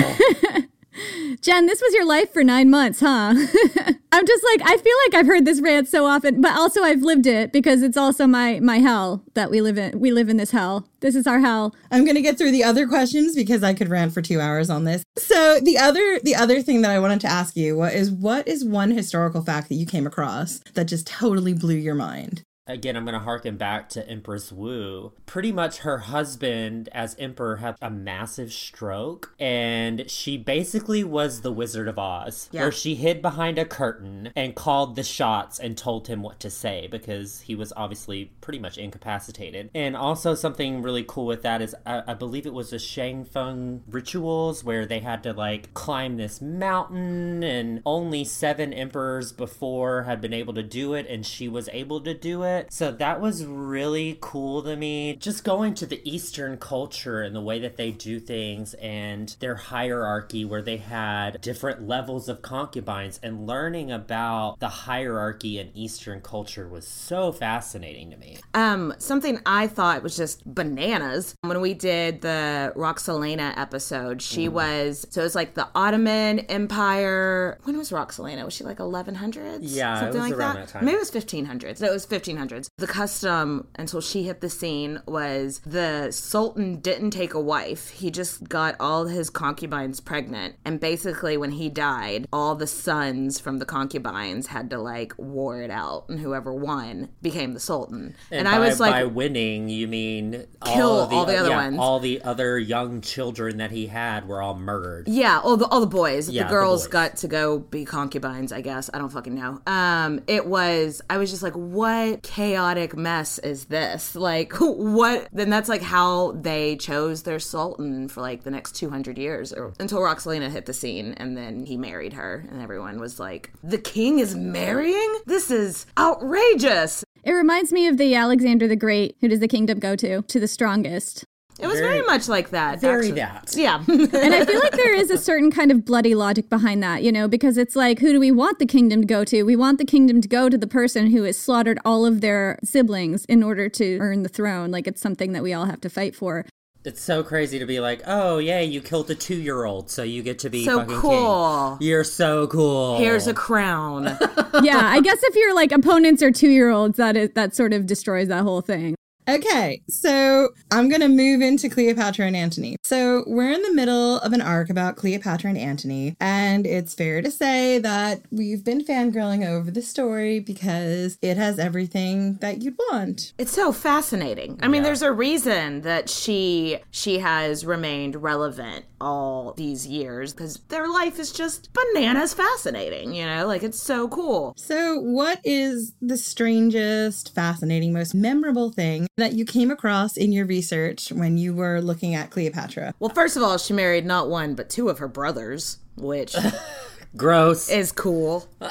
Jen, 1.41 1.67
this 1.67 1.81
was 1.81 1.95
your 1.95 2.05
life 2.05 2.33
for 2.33 2.43
nine 2.43 2.69
months, 2.69 3.01
huh? 3.01 3.35
I'm 4.13 4.27
just 4.27 4.45
like, 4.45 4.61
I 4.65 4.77
feel 4.77 4.97
like 5.07 5.15
I've 5.15 5.27
heard 5.27 5.45
this 5.45 5.61
rant 5.61 5.89
so 5.89 6.05
often, 6.05 6.41
but 6.41 6.57
also 6.57 6.83
I've 6.83 7.03
lived 7.03 7.27
it 7.27 7.53
because 7.53 7.83
it's 7.83 7.97
also 7.97 8.27
my 8.27 8.59
my 8.61 8.79
hell 8.79 9.23
that 9.35 9.51
we 9.51 9.61
live 9.61 9.79
in. 9.79 10.01
We 10.01 10.11
live 10.11 10.29
in 10.29 10.37
this 10.37 10.51
hell. 10.51 10.89
This 11.01 11.15
is 11.15 11.27
our 11.27 11.39
hell. 11.39 11.75
I'm 11.91 12.05
gonna 12.05 12.21
get 12.21 12.37
through 12.37 12.51
the 12.51 12.65
other 12.65 12.89
questions 12.89 13.37
because 13.37 13.63
I 13.63 13.73
could 13.73 13.89
rant 13.89 14.13
for 14.13 14.21
two 14.21 14.41
hours 14.41 14.69
on 14.69 14.85
this. 14.85 15.05
So 15.17 15.61
the 15.61 15.79
other 15.79 16.19
the 16.25 16.35
other 16.35 16.61
thing 16.61 16.83
that 16.83 16.91
I 16.91 16.99
wanted 16.99 17.21
to 17.23 17.29
ask 17.29 17.57
you 17.57 17.77
what 17.77 17.95
is 17.95 18.11
what 18.11 18.49
is 18.49 18.65
one 18.65 18.91
historical 18.91 19.43
fact 19.43 19.69
that 19.69 19.77
you 19.77 19.87
came 19.87 20.07
across 20.07 20.59
that 20.75 20.85
just 20.85 21.07
totally 21.07 21.55
blew 21.55 21.77
your 21.77 21.95
mind? 21.95 22.43
Again, 22.71 22.97
I'm 22.97 23.05
going 23.05 23.13
to 23.15 23.19
harken 23.21 23.57
back 23.57 23.89
to 23.91 24.09
Empress 24.09 24.51
Wu. 24.53 25.13
Pretty 25.27 25.53
much 25.53 25.79
her 25.79 25.99
husband, 25.99 26.89
as 26.93 27.17
emperor, 27.19 27.57
had 27.57 27.77
a 27.83 27.91
massive 27.91 28.53
stroke, 28.53 29.35
and 29.39 30.11
she 30.11 30.37
basically 30.37 31.05
was 31.05 31.43
the 31.43 31.53
Wizard 31.53 31.89
of 31.89 31.99
Oz, 31.99 32.49
Yeah. 32.53 32.63
where 32.63 32.73
she 32.73 32.95
hid 32.95 33.21
behind 33.23 33.59
a 33.59 33.65
curtain 33.65 34.31
and 34.37 34.55
called 34.55 34.97
the 34.97 35.03
shots 35.03 35.59
and 35.59 35.77
told 35.77 36.09
him 36.09 36.23
what 36.23 36.41
to 36.41 36.51
say 36.51 36.89
because 36.91 37.41
he 37.43 37.55
was 37.55 37.73
obviously 37.77 38.31
pretty 38.41 38.59
much 38.59 38.79
incapacitated. 38.79 39.71
And 39.75 39.97
also, 39.97 40.35
something 40.35 40.83
really 40.83 41.05
cool 41.07 41.27
with 41.27 41.43
that 41.43 41.63
is 41.63 41.75
I, 41.87 42.03
I 42.09 42.15
believe 42.15 42.47
it 42.47 42.55
was 42.55 42.71
the 42.71 42.79
Shang 42.79 43.25
Feng 43.25 43.83
rituals 43.89 44.63
where 44.65 44.87
they 44.87 45.01
had 45.01 45.23
to 45.25 45.33
like 45.33 45.73
climb 45.75 46.17
this 46.17 46.41
mountain, 46.41 47.43
and 47.43 47.83
only 47.85 48.25
seven 48.25 48.73
emperors 48.73 49.33
before 49.33 50.03
had 50.05 50.21
been 50.21 50.33
able 50.33 50.55
to 50.55 50.63
do 50.63 50.95
it, 50.95 51.07
and 51.09 51.25
she 51.25 51.49
was 51.49 51.69
able 51.73 52.01
to 52.03 52.15
do 52.15 52.43
it. 52.43 52.60
So 52.71 52.93
that 52.93 53.21
was 53.21 53.45
really 53.45 54.19
cool 54.21 54.63
to 54.65 54.77
me. 54.77 55.17
Just 55.17 55.45
going 55.45 55.75
to 55.75 55.87
the 55.87 56.01
Eastern 56.09 56.59
culture 56.59 57.23
and 57.23 57.35
the 57.35 57.41
way 57.41 57.59
that 57.61 57.77
they 57.77 57.91
do 57.91 58.21
things 58.21 58.75
and 58.75 59.35
their 59.41 59.55
hierarchy, 59.55 60.45
where 60.45 60.63
they 60.63 60.77
had 60.79 61.41
different 61.41 61.87
levels 61.87 62.29
of 62.29 62.43
concubines, 62.43 63.19
and 63.23 63.47
learning 63.47 63.91
about 63.91 64.59
the 64.61 64.69
hierarchy 64.69 65.59
in 65.59 65.71
Eastern 65.75 66.21
culture 66.21 66.69
was 66.69 66.87
so 66.87 67.33
fascinating 67.33 68.11
to 68.11 68.17
me. 68.17 68.37
Um, 68.55 68.95
something 68.99 69.41
I 69.47 69.67
thought 69.67 70.03
was 70.03 70.17
just 70.17 70.43
bananas 70.53 71.35
when 71.43 71.61
we 71.61 71.75
did 71.75 72.21
the 72.21 72.73
Roxelana 72.77 73.57
episode. 73.57 74.21
She 74.23 74.41
Mm-hmm. 74.47 74.55
was 74.55 75.07
so 75.11 75.21
it 75.21 75.25
was 75.25 75.35
like 75.35 75.55
the 75.55 75.69
Ottoman 75.75 76.41
Empire. 76.41 77.59
When 77.65 77.77
was 77.77 77.91
Roxelana? 77.91 78.45
Was 78.45 78.55
she 78.55 78.65
like 78.65 78.79
1100s? 78.79 79.59
Yeah, 79.63 79.97
it 79.97 80.01
something 80.01 80.21
like 80.21 80.33
around 80.33 80.57
that. 80.57 80.67
that 80.67 80.73
time. 80.73 80.85
Maybe 80.85 80.97
it 80.97 81.01
was 81.01 81.11
1500s. 81.11 81.81
No, 81.81 81.89
it 81.89 81.93
was 81.93 82.07
1500s. 82.07 82.50
The 82.79 82.87
custom 82.87 83.69
until 83.77 84.01
she 84.01 84.25
hit 84.25 84.41
the 84.41 84.51
scene 84.51 85.01
was 85.07 85.61
the 85.65 86.11
Sultan 86.11 86.81
didn't 86.81 87.11
take 87.11 87.35
a 87.35 87.41
wife. 87.41 87.91
He 87.91 88.11
just 88.11 88.49
got 88.49 88.77
all 88.81 89.07
his 89.07 89.31
concubines 89.31 90.01
pregnant, 90.01 90.57
and 90.65 90.81
basically 90.81 91.37
when 91.37 91.53
he 91.53 91.69
died, 91.69 92.27
all 92.33 92.55
the 92.55 92.67
sons 92.67 93.39
from 93.39 93.59
the 93.59 93.65
concubines 93.65 94.49
had 94.49 94.71
to 94.71 94.79
like 94.79 95.13
war 95.19 95.63
it 95.63 95.71
out, 95.71 96.07
and 96.09 96.21
whoever 96.21 96.53
won 96.53 97.09
became 97.23 97.55
the 97.55 97.61
Sultan. 97.61 98.15
And, 98.31 98.49
I 98.49 98.59
by, 98.59 98.69
was 98.69 98.81
like, 98.81 98.93
by 98.93 99.05
winning, 99.05 99.69
you 99.69 99.87
mean 99.87 100.47
Kill 100.65 100.91
all, 100.91 101.07
the, 101.07 101.17
all 101.17 101.25
the 101.25 101.37
other 101.37 101.49
yeah, 101.51 101.57
ones. 101.57 101.79
All 101.79 102.01
the 102.01 102.23
other 102.23 102.59
young 102.59 103.01
children 103.01 103.59
that 103.59 103.71
he 103.71 103.87
had 103.87 104.27
were 104.27 104.43
all 104.43 104.59
murdered. 104.59 105.09
Yeah, 105.09 105.41
all 105.41 105.57
the 105.57 105.67
all 105.67 105.81
the 105.81 105.87
boys. 105.87 106.29
Yeah, 106.29 106.43
the 106.43 106.49
the 106.49 106.55
girls 106.55 106.85
boys. 106.85 106.93
got 106.93 107.17
to 107.19 107.29
go 107.29 107.59
be 107.59 107.85
concubines, 107.85 108.53
I 108.53 108.61
guess. 108.61 108.91
I 108.93 108.99
don't 108.99 109.11
fucking 109.11 109.35
know. 109.35 109.61
Um, 109.67 110.21
it 110.27 110.47
was 110.47 111.01
I 111.09 111.19
was 111.19 111.31
just 111.31 111.43
like, 111.43 111.55
what 111.55 112.23
chaotic 112.31 112.97
mess 112.97 113.39
is 113.41 113.65
this? 113.65 114.15
Like 114.15 114.53
what 114.61 115.29
then 115.33 115.51
that's 115.51 115.69
like 115.69 115.83
how 115.83 116.33
they 116.33 116.77
chose 116.77 117.25
their 117.25 117.41
sultan 117.41 118.09
for 118.09 118.21
like 118.21 118.45
the 118.45 118.53
next 118.53 118.77
two 118.77 118.89
hundred 118.89 119.19
years 119.19 119.53
or 119.53 119.73
until 119.81 119.99
Roxelana 119.99 120.49
hit 120.49 120.67
the 120.67 120.73
scene 120.73 121.15
and 121.15 121.37
then 121.37 121.67
he 121.67 121.77
married 121.77 122.13
her 122.13 122.47
and 122.49 122.63
everyone 122.63 123.01
was 123.01 123.19
like, 123.19 123.51
The 123.65 123.79
king 123.79 124.21
is 124.21 124.37
marrying? 124.37 125.19
This 125.27 125.51
is 125.51 125.87
outrageous. 125.99 127.05
It 127.25 127.33
reminds 127.33 127.73
me 127.73 127.89
of 127.89 127.99
the 127.99 128.15
Alexander 128.15 128.69
the 128.69 128.77
Great. 128.77 129.17
Who 129.21 129.29
does 129.29 129.41
the 129.41 129.49
kingdom 129.49 129.81
go 129.81 129.97
to? 129.97 130.23
To 130.23 130.41
the 130.41 130.49
strongest. 130.49 131.25
It 131.63 131.67
was 131.67 131.79
very, 131.81 132.03
much 132.03 132.29
like 132.29 132.51
that. 132.51 132.81
very 132.81 133.11
actually. 133.11 133.21
that. 133.21 133.55
Yeah. 133.57 133.85
and 133.89 134.35
I 134.35 134.45
feel 134.45 134.61
like 134.61 134.73
there 134.73 134.95
is 134.95 135.11
a 135.11 135.19
certain 135.19 135.51
kind 135.51 135.71
of 135.71 135.85
bloody 135.85 136.15
logic 136.15 136.49
behind 136.49 136.83
that, 136.83 137.03
you 137.03 137.13
know, 137.13 137.29
because 137.29 137.57
it's 137.57 137.77
like, 137.77 137.99
who 137.99 138.13
do 138.13 138.21
we 138.21 138.31
want 138.31 138.59
the 138.59 138.67
kingdom 138.67 139.03
to 139.03 139.07
go 139.07 139.25
to? 139.25 139.43
We 139.43 139.57
want 139.57 139.79
the 139.79 139.85
kingdom 139.85 140.21
to 140.21 140.29
go 140.29 140.49
to 140.49 140.57
the 140.59 140.67
person 140.67 141.11
who 141.11 141.25
has 141.25 141.39
slaughtered 141.39 141.79
all 141.85 142.07
of 142.07 142.21
their 142.21 142.59
siblings 142.65 143.25
in 143.27 143.43
order 143.43 143.69
to 143.69 143.99
earn 143.99 144.23
the 144.23 144.29
throne. 144.29 144.71
Like 144.71 144.87
it's 144.87 145.01
something 145.01 145.33
that 145.33 145.43
we 145.43 145.53
all 145.53 145.67
have 145.67 145.81
to 145.83 145.91
fight 145.91 146.15
for. 146.15 146.47
It's 146.83 147.03
so 147.03 147.23
crazy 147.23 147.59
to 147.59 147.67
be 147.67 147.79
like, 147.79 148.01
oh 148.07 148.39
yeah, 148.39 148.61
you 148.61 148.81
killed 148.81 149.11
a 149.11 149.15
two-year-old, 149.15 149.91
so 149.91 150.03
you 150.03 150.23
get 150.23 150.39
to 150.39 150.49
be 150.49 150.65
So 150.65 150.79
fucking 150.79 150.97
cool. 150.97 151.77
king. 151.79 151.87
You're 151.89 152.05
so 152.05 152.47
cool. 152.47 152.97
Here's 152.97 153.27
a 153.27 153.35
crown. 153.35 154.05
yeah, 154.63 154.81
I 154.87 155.03
guess 155.03 155.23
if 155.23 155.35
your 155.37 155.55
like 155.55 155.73
opponents 155.73 156.23
are 156.23 156.31
two 156.31 156.49
year 156.49 156.71
olds, 156.71 156.97
that 156.97 157.19
is 157.19 157.31
that 157.35 157.55
sort 157.55 157.75
of 157.75 157.85
destroys 157.85 158.29
that 158.29 158.45
whole 158.45 158.63
thing. 158.63 158.95
Okay, 159.29 159.83
so 159.89 160.49
I'm 160.71 160.89
going 160.89 161.03
to 161.03 161.09
move 161.09 161.41
into 161.41 161.69
Cleopatra 161.69 162.27
and 162.27 162.35
Antony. 162.35 162.77
So 162.83 163.23
we're 163.27 163.53
in 163.53 163.63
the 163.63 163.73
middle 163.73 164.19
of 164.19 164.33
an 164.33 164.41
arc 164.41 164.71
about 164.71 164.97
Cleopatra 164.97 165.51
and 165.51 165.59
Antony, 165.59 166.17
and 166.21 166.67
it's 166.67 166.95
fair 166.95 167.23
to 167.23 167.31
say 167.31 167.79
that 167.79 168.23
we've 168.31 168.65
been 168.65 168.85
fangirling 168.85 169.47
over 169.47 169.71
the 169.71 169.83
story 169.83 170.41
because 170.41 171.19
it 171.23 171.37
has 171.37 171.59
everything 171.59 172.35
that 172.37 172.63
you'd 172.63 172.77
want. 172.91 173.33
It's 173.39 173.53
so 173.53 173.73
fascinating. 173.73 174.59
I 174.63 174.69
mean, 174.69 174.83
there's 174.83 175.03
a 175.03 175.13
reason 175.13 175.83
that 175.83 176.09
she 176.09 176.79
she 176.91 177.19
has 177.19 177.65
remained 177.65 178.17
relevant 178.17 178.87
all 179.01 179.55
these 179.57 179.87
years 179.87 180.33
because 180.33 180.59
their 180.69 180.89
life 180.89 181.19
is 181.19 181.33
just 181.33 181.71
bananas 181.73 182.35
fascinating. 182.35 183.15
You 183.15 183.27
know, 183.27 183.47
like 183.47 183.63
it's 183.63 183.81
so 183.81 184.09
cool. 184.09 184.55
So, 184.57 184.99
what 184.99 185.41
is 185.45 185.95
the 186.01 186.17
strangest, 186.17 187.35
fascinating, 187.35 187.93
most 187.93 188.15
memorable 188.15 188.71
thing 188.71 189.07
that 189.21 189.33
you 189.35 189.45
came 189.45 189.71
across 189.71 190.17
in 190.17 190.33
your 190.33 190.45
research 190.47 191.11
when 191.13 191.39
you 191.39 191.55
were 191.55 191.81
looking 191.81 192.15
at 192.15 192.31
Cleopatra? 192.31 192.95
Well, 192.99 193.11
first 193.11 193.37
of 193.37 193.43
all, 193.43 193.57
she 193.59 193.73
married 193.73 194.05
not 194.05 194.29
one 194.29 194.55
but 194.55 194.69
two 194.69 194.89
of 194.89 194.99
her 194.99 195.09
brothers, 195.09 195.79
which 195.97 196.35
Gross. 197.17 197.69
is 197.71 197.91
cool. 197.93 198.49
they 198.61 198.67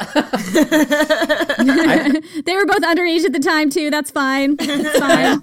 were 2.56 2.66
both 2.66 2.82
underage 2.84 3.26
at 3.26 3.34
the 3.34 3.40
time 3.44 3.70
too. 3.70 3.90
That's 3.90 4.12
fine. 4.12 4.56
It's 4.60 5.00
fine. 5.00 5.40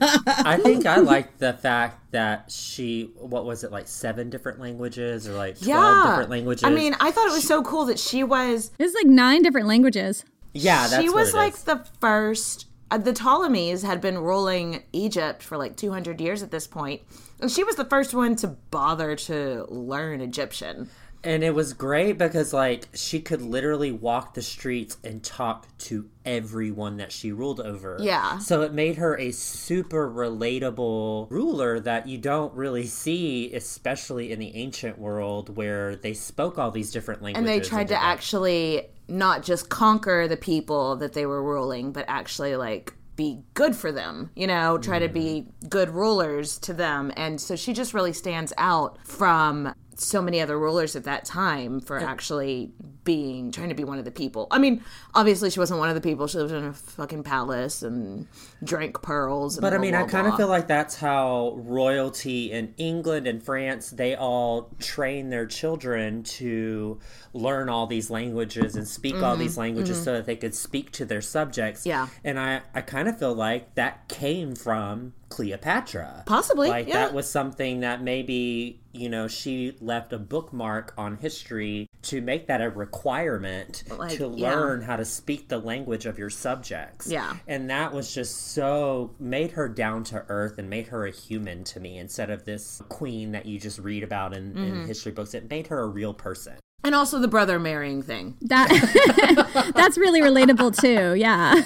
I 0.47 0.59
think 0.63 0.87
I 0.87 0.97
like 0.97 1.39
the 1.39 1.53
fact 1.55 2.13
that 2.13 2.51
she, 2.51 3.11
what 3.19 3.45
was 3.45 3.65
it, 3.65 3.73
like 3.73 3.89
seven 3.89 4.31
different 4.31 4.61
languages 4.61 5.29
or 5.29 5.35
like 5.35 5.59
12 5.61 5.67
Yeah. 5.69 6.07
different 6.11 6.31
languages? 6.31 6.65
I 6.65 6.71
mean, 6.71 6.95
I 7.01 7.11
thought 7.11 7.29
it 7.29 7.33
was 7.33 7.47
so 7.47 7.63
cool 7.63 7.85
that 7.87 7.99
she 7.99 8.25
was 8.25 8.71
There's 8.79 8.95
like 8.95 9.07
nine 9.07 9.43
different 9.43 9.67
languages. 9.69 10.25
yeah, 10.55 10.87
that's 10.89 11.03
she 11.03 11.09
what 11.09 11.17
was 11.19 11.35
it 11.35 11.37
like 11.37 11.55
is. 11.55 11.65
the 11.65 11.85
first 12.01 12.67
Uh, 12.91 12.99
the 12.99 13.13
ptolemies 13.13 13.83
had 13.83 14.01
been 14.01 14.19
ruling 14.19 14.83
egypt 14.93 15.43
for 15.43 15.57
like 15.57 15.77
200 15.77 16.21
years 16.21 16.43
at 16.43 16.51
this 16.51 16.67
point 16.67 17.03
and 17.41 17.51
she 17.51 17.65
was 17.65 17.77
the 17.77 17.85
first 17.85 18.15
one 18.15 18.37
to 18.37 18.47
bother 18.71 19.17
to 19.17 19.65
learn 19.69 20.21
egyptian 20.21 20.89
And 21.25 21.43
it 21.43 21.55
was 21.55 21.73
great 21.73 22.19
because, 22.19 22.53
like, 22.53 22.87
she 22.95 23.19
could 23.21 23.43
literally 23.43 23.91
walk 23.91 24.35
the 24.35 24.43
streets 24.43 24.97
and 25.03 25.25
talk 25.25 25.67
to 25.79 26.09
everyone 26.25 26.99
that 26.99 27.11
she 27.11 27.33
ruled 27.33 27.59
over. 27.59 27.97
Yeah. 28.01 28.39
So 28.39 28.63
it 28.63 28.73
made 28.73 28.97
her 28.99 29.19
a 29.19 29.33
super 29.33 30.09
relatable 30.09 31.29
ruler 31.31 31.81
that 31.81 32.07
you 32.07 32.19
don't 32.19 32.55
really 32.55 32.87
see, 32.87 33.53
especially 33.55 34.31
in 34.31 34.39
the 34.39 34.55
ancient 34.55 34.99
world 35.01 35.57
where 35.57 35.97
they 35.97 36.15
spoke 36.15 36.59
all 36.59 36.71
these 36.71 36.93
different 36.93 37.23
languages. 37.23 37.51
and 37.51 37.63
they 37.63 37.67
tried 37.69 37.89
to 37.89 38.01
actually 38.01 38.87
not 39.09 39.43
just 39.43 39.69
conquer 39.69 40.27
the 40.29 40.37
people 40.37 40.97
that 40.97 41.13
they 41.13 41.27
were 41.27 41.43
ruling 41.43 41.93
but 41.93 42.05
actually 42.09 42.57
like 42.57 42.95
be 43.15 43.43
good 43.55 43.75
for 43.75 43.91
them 43.91 44.31
you 44.35 44.47
know 44.47 44.77
try 44.79 44.99
to 44.99 45.09
be 45.09 45.47
good 45.69 45.91
rulers 45.91 46.59
to 46.59 46.75
them. 46.75 47.13
And 47.17 47.41
so 47.41 47.57
she 47.57 47.73
just 47.73 47.95
really 47.95 48.13
stands 48.13 48.53
out 48.59 48.99
from 49.07 49.75
so 49.99 50.21
many 50.21 50.41
other 50.41 50.59
rulers 50.59 50.95
at 50.95 51.05
that 51.05 51.25
time 51.25 51.81
for 51.81 51.99
actually 51.99 52.71
being 53.05 53.51
trying 53.51 53.69
to 53.71 53.75
be 53.75 53.85
one 53.85 53.99
of 53.99 54.05
the 54.05 54.11
people 54.11 54.47
i 54.51 54.59
mean 54.59 54.83
obviously 55.15 55.49
she 55.49 55.59
wasn't 55.59 55.79
one 55.79 55.89
of 55.89 55.95
the 55.95 56.01
people 56.01 56.27
she 56.27 56.37
lived 56.39 56.53
in 56.53 56.65
a 56.65 56.73
fucking 56.73 57.23
palace 57.23 57.83
and 57.83 58.27
drank 58.63 59.01
pearls 59.01 59.57
and 59.57 59.63
But 59.63 59.73
I 59.75 59.79
mean, 59.79 59.93
blah, 59.93 60.01
I 60.01 60.05
kind 60.05 60.27
of 60.27 60.37
feel 60.37 60.49
like 60.49 60.67
that's 60.67 60.97
how 60.97 61.55
royalty 61.57 62.51
in 62.53 62.75
England 62.79 63.27
and 63.27 63.43
France, 63.43 63.91
they 63.91 64.15
all 64.17 64.71
train 64.81 65.31
their 65.31 65.47
children 65.47 66.23
to 66.25 66.99
learn 67.33 67.69
all 67.69 67.87
these 67.87 68.11
languages 68.11 68.77
and 68.77 68.89
speak 68.89 69.15
all 69.23 69.37
Mhm, 69.37 69.41
these 69.41 69.57
languages 69.59 69.99
mhm. 70.01 70.05
so 70.05 70.13
that 70.15 70.27
they 70.27 70.37
could 70.37 70.55
speak 70.55 70.91
to 70.93 71.05
their 71.05 71.21
subjects. 71.21 71.87
Yeah. 71.87 72.09
And 72.25 72.39
I, 72.41 72.63
I 72.75 72.81
kind 72.81 73.09
of 73.09 73.19
feel 73.19 73.35
like 73.35 73.75
that 73.77 74.09
came 74.09 74.55
from 74.55 75.13
Cleopatra. 75.29 76.23
Possibly, 76.27 76.69
Like 76.69 76.89
yeah. 76.89 76.95
that 77.07 77.15
was 77.15 77.29
something 77.31 77.81
that 77.81 78.03
maybe, 78.03 78.81
you 78.97 79.09
know, 79.09 79.29
she 79.29 79.77
left 79.81 80.13
a 80.13 80.19
bookmark 80.19 80.95
on 80.97 81.17
history 81.17 81.89
to 82.03 82.21
make 82.21 82.47
that 82.49 82.61
a 82.61 82.71
requirement 82.71 83.83
Like, 83.97 84.17
to 84.19 84.33
yeah. 84.35 84.51
learn 84.55 84.83
how 84.83 84.97
to 84.97 85.05
speak 85.05 85.49
the 85.49 85.59
language 85.59 86.07
of 86.07 86.19
your 86.19 86.31
subjects. 86.31 87.07
Yeah. 87.09 87.37
And 87.47 87.71
that 87.71 87.93
was 87.93 88.13
just 88.15 88.53
so 88.53 89.15
made 89.19 89.53
her 89.53 89.69
down 89.69 90.05
to 90.05 90.25
earth 90.29 90.59
and 90.59 90.69
made 90.71 90.89
her 90.89 91.07
a 91.07 91.11
human 91.11 91.65
to 91.65 91.81
me 91.81 91.99
instead 91.99 92.31
of 92.31 92.45
this 92.45 92.83
queen 92.89 93.33
that 93.33 93.47
you 93.47 93.59
just 93.59 93.79
read 93.79 94.03
about 94.03 94.35
in, 94.35 94.57
in 94.57 94.75
Mhm. 94.75 94.87
history 94.87 95.13
books. 95.13 95.35
It 95.35 95.49
made 95.51 95.67
her 95.69 95.81
a 95.81 95.87
real 95.87 96.15
person. 96.15 96.55
and 96.85 96.95
also 96.95 97.19
the 97.19 97.27
brother 97.27 97.59
marrying 97.59 98.01
thing 98.03 98.37
That 98.43 98.69
that's 99.75 99.99
really 99.99 100.21
relatable 100.21 100.79
too. 100.81 101.15
Yeah. 101.19 101.63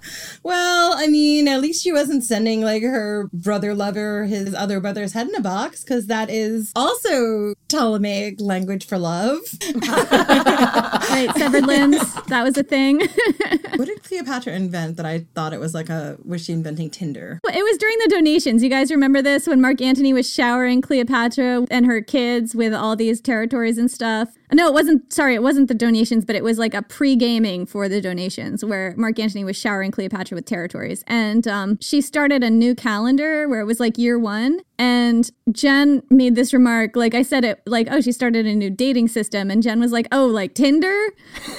Well, 0.42 0.94
I 0.96 1.06
mean, 1.06 1.48
at 1.48 1.60
least 1.60 1.82
she 1.82 1.92
wasn't 1.92 2.24
sending 2.24 2.62
like 2.62 2.82
her 2.82 3.28
brother 3.32 3.74
lover 3.74 4.24
his 4.24 4.54
other 4.54 4.80
brother's 4.80 5.12
head 5.12 5.28
in 5.28 5.34
a 5.34 5.40
box, 5.40 5.84
because 5.84 6.06
that 6.06 6.30
is 6.30 6.72
also 6.74 7.54
Ptolemaic 7.68 8.40
language 8.40 8.86
for 8.86 8.96
love. 8.96 9.38
right, 9.74 11.30
severed 11.36 11.66
limbs. 11.66 12.14
That 12.28 12.42
was 12.42 12.56
a 12.56 12.62
thing. 12.62 13.00
what 13.76 13.86
did 13.86 14.02
Cleopatra 14.02 14.54
invent 14.54 14.96
that 14.96 15.04
I 15.04 15.26
thought 15.34 15.52
it 15.52 15.60
was 15.60 15.74
like 15.74 15.90
a 15.90 16.16
was 16.24 16.42
she 16.44 16.54
inventing 16.54 16.90
Tinder? 16.90 17.38
Well, 17.44 17.56
It 17.56 17.62
was 17.62 17.76
during 17.76 17.98
the 17.98 18.08
donations. 18.08 18.62
You 18.62 18.70
guys 18.70 18.90
remember 18.90 19.20
this 19.20 19.46
when 19.46 19.60
Mark 19.60 19.82
Antony 19.82 20.14
was 20.14 20.32
showering 20.32 20.80
Cleopatra 20.80 21.66
and 21.70 21.84
her 21.84 22.00
kids 22.00 22.54
with 22.54 22.72
all 22.72 22.96
these 22.96 23.20
territories 23.20 23.76
and 23.76 23.90
stuff? 23.90 24.30
No, 24.52 24.66
it 24.66 24.72
wasn't. 24.74 25.12
Sorry, 25.12 25.34
it 25.34 25.42
wasn't 25.42 25.68
the 25.68 25.74
donations, 25.74 26.19
but 26.24 26.36
it 26.36 26.44
was 26.44 26.58
like 26.58 26.74
a 26.74 26.82
pre 26.82 27.16
gaming 27.16 27.66
for 27.66 27.88
the 27.88 28.00
donations 28.00 28.64
where 28.64 28.94
Mark 28.96 29.18
Antony 29.18 29.44
was 29.44 29.56
showering 29.56 29.90
Cleopatra 29.90 30.34
with 30.34 30.46
territories. 30.46 31.04
And 31.06 31.46
um, 31.46 31.78
she 31.80 32.00
started 32.00 32.42
a 32.42 32.50
new 32.50 32.74
calendar 32.74 33.48
where 33.48 33.60
it 33.60 33.66
was 33.66 33.80
like 33.80 33.98
year 33.98 34.18
one. 34.18 34.60
And 34.78 35.30
Jen 35.52 36.02
made 36.10 36.34
this 36.34 36.52
remark, 36.52 36.96
like 36.96 37.14
I 37.14 37.22
said 37.22 37.44
it, 37.44 37.60
like, 37.66 37.88
oh, 37.90 38.00
she 38.00 38.12
started 38.12 38.46
a 38.46 38.54
new 38.54 38.70
dating 38.70 39.08
system. 39.08 39.50
And 39.50 39.62
Jen 39.62 39.80
was 39.80 39.92
like, 39.92 40.06
oh, 40.12 40.26
like 40.26 40.54
Tinder? 40.54 41.08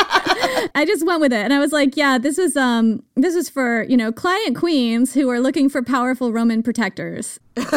I 0.75 0.83
just 0.85 1.05
went 1.05 1.21
with 1.21 1.31
it 1.31 1.37
and 1.37 1.53
I 1.53 1.59
was 1.59 1.71
like, 1.71 1.95
yeah, 1.95 2.17
this 2.17 2.37
was 2.37 2.57
um 2.57 3.01
this 3.15 3.33
was 3.33 3.47
for, 3.47 3.83
you 3.83 3.95
know, 3.95 4.11
client 4.11 4.57
queens 4.57 5.13
who 5.13 5.29
are 5.29 5.39
looking 5.39 5.69
for 5.69 5.81
powerful 5.81 6.33
Roman 6.33 6.61
protectors. 6.61 7.39
because 7.55 7.71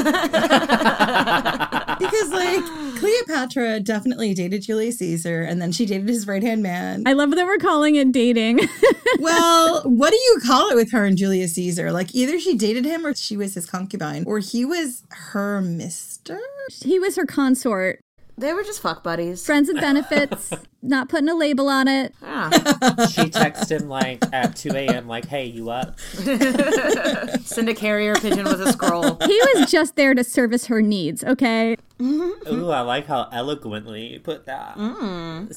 like 2.32 2.64
Cleopatra 2.98 3.78
definitely 3.80 4.34
dated 4.34 4.62
Julius 4.62 4.98
Caesar 4.98 5.42
and 5.42 5.62
then 5.62 5.70
she 5.70 5.86
dated 5.86 6.08
his 6.08 6.26
right 6.26 6.42
hand 6.42 6.60
man. 6.60 7.04
I 7.06 7.12
love 7.12 7.30
that 7.30 7.46
we're 7.46 7.58
calling 7.58 7.94
it 7.94 8.10
dating. 8.10 8.58
well, 9.20 9.82
what 9.82 10.10
do 10.10 10.16
you 10.16 10.40
call 10.44 10.70
it 10.70 10.74
with 10.74 10.90
her 10.90 11.04
and 11.04 11.16
Julius 11.16 11.54
Caesar? 11.54 11.92
Like 11.92 12.12
either 12.16 12.40
she 12.40 12.56
dated 12.56 12.84
him 12.84 13.06
or 13.06 13.14
she 13.14 13.36
was 13.36 13.54
his 13.54 13.66
concubine 13.66 14.24
or 14.26 14.40
he 14.40 14.64
was 14.64 15.04
her 15.10 15.60
mister? 15.60 16.40
He 16.82 16.98
was 16.98 17.14
her 17.14 17.26
consort. 17.26 18.00
They 18.38 18.52
were 18.52 18.62
just 18.62 18.80
fuck 18.80 19.02
buddies. 19.02 19.44
Friends 19.44 19.68
and 19.68 19.80
benefits, 19.80 20.52
not 20.82 21.08
putting 21.08 21.28
a 21.28 21.34
label 21.34 21.68
on 21.68 21.88
it. 21.88 22.14
she 22.20 23.22
texted 23.30 23.80
him 23.80 23.88
like 23.88 24.24
at 24.32 24.54
2 24.54 24.70
a.m. 24.70 25.08
like, 25.08 25.26
"Hey, 25.26 25.46
you 25.46 25.70
up?" 25.70 25.98
Send 26.00 27.68
a 27.68 27.74
carrier 27.74 28.14
pigeon 28.14 28.44
with 28.44 28.60
a 28.60 28.72
scroll. 28.72 29.16
He 29.26 29.40
was 29.54 29.70
just 29.70 29.96
there 29.96 30.14
to 30.14 30.22
service 30.22 30.66
her 30.66 30.80
needs, 30.80 31.24
okay? 31.24 31.76
Ooh, 32.00 32.70
I 32.70 32.80
like 32.82 33.06
how 33.06 33.28
eloquently 33.32 34.12
you 34.12 34.20
put 34.20 34.46
that. 34.46 34.76
Mm. 34.76 35.52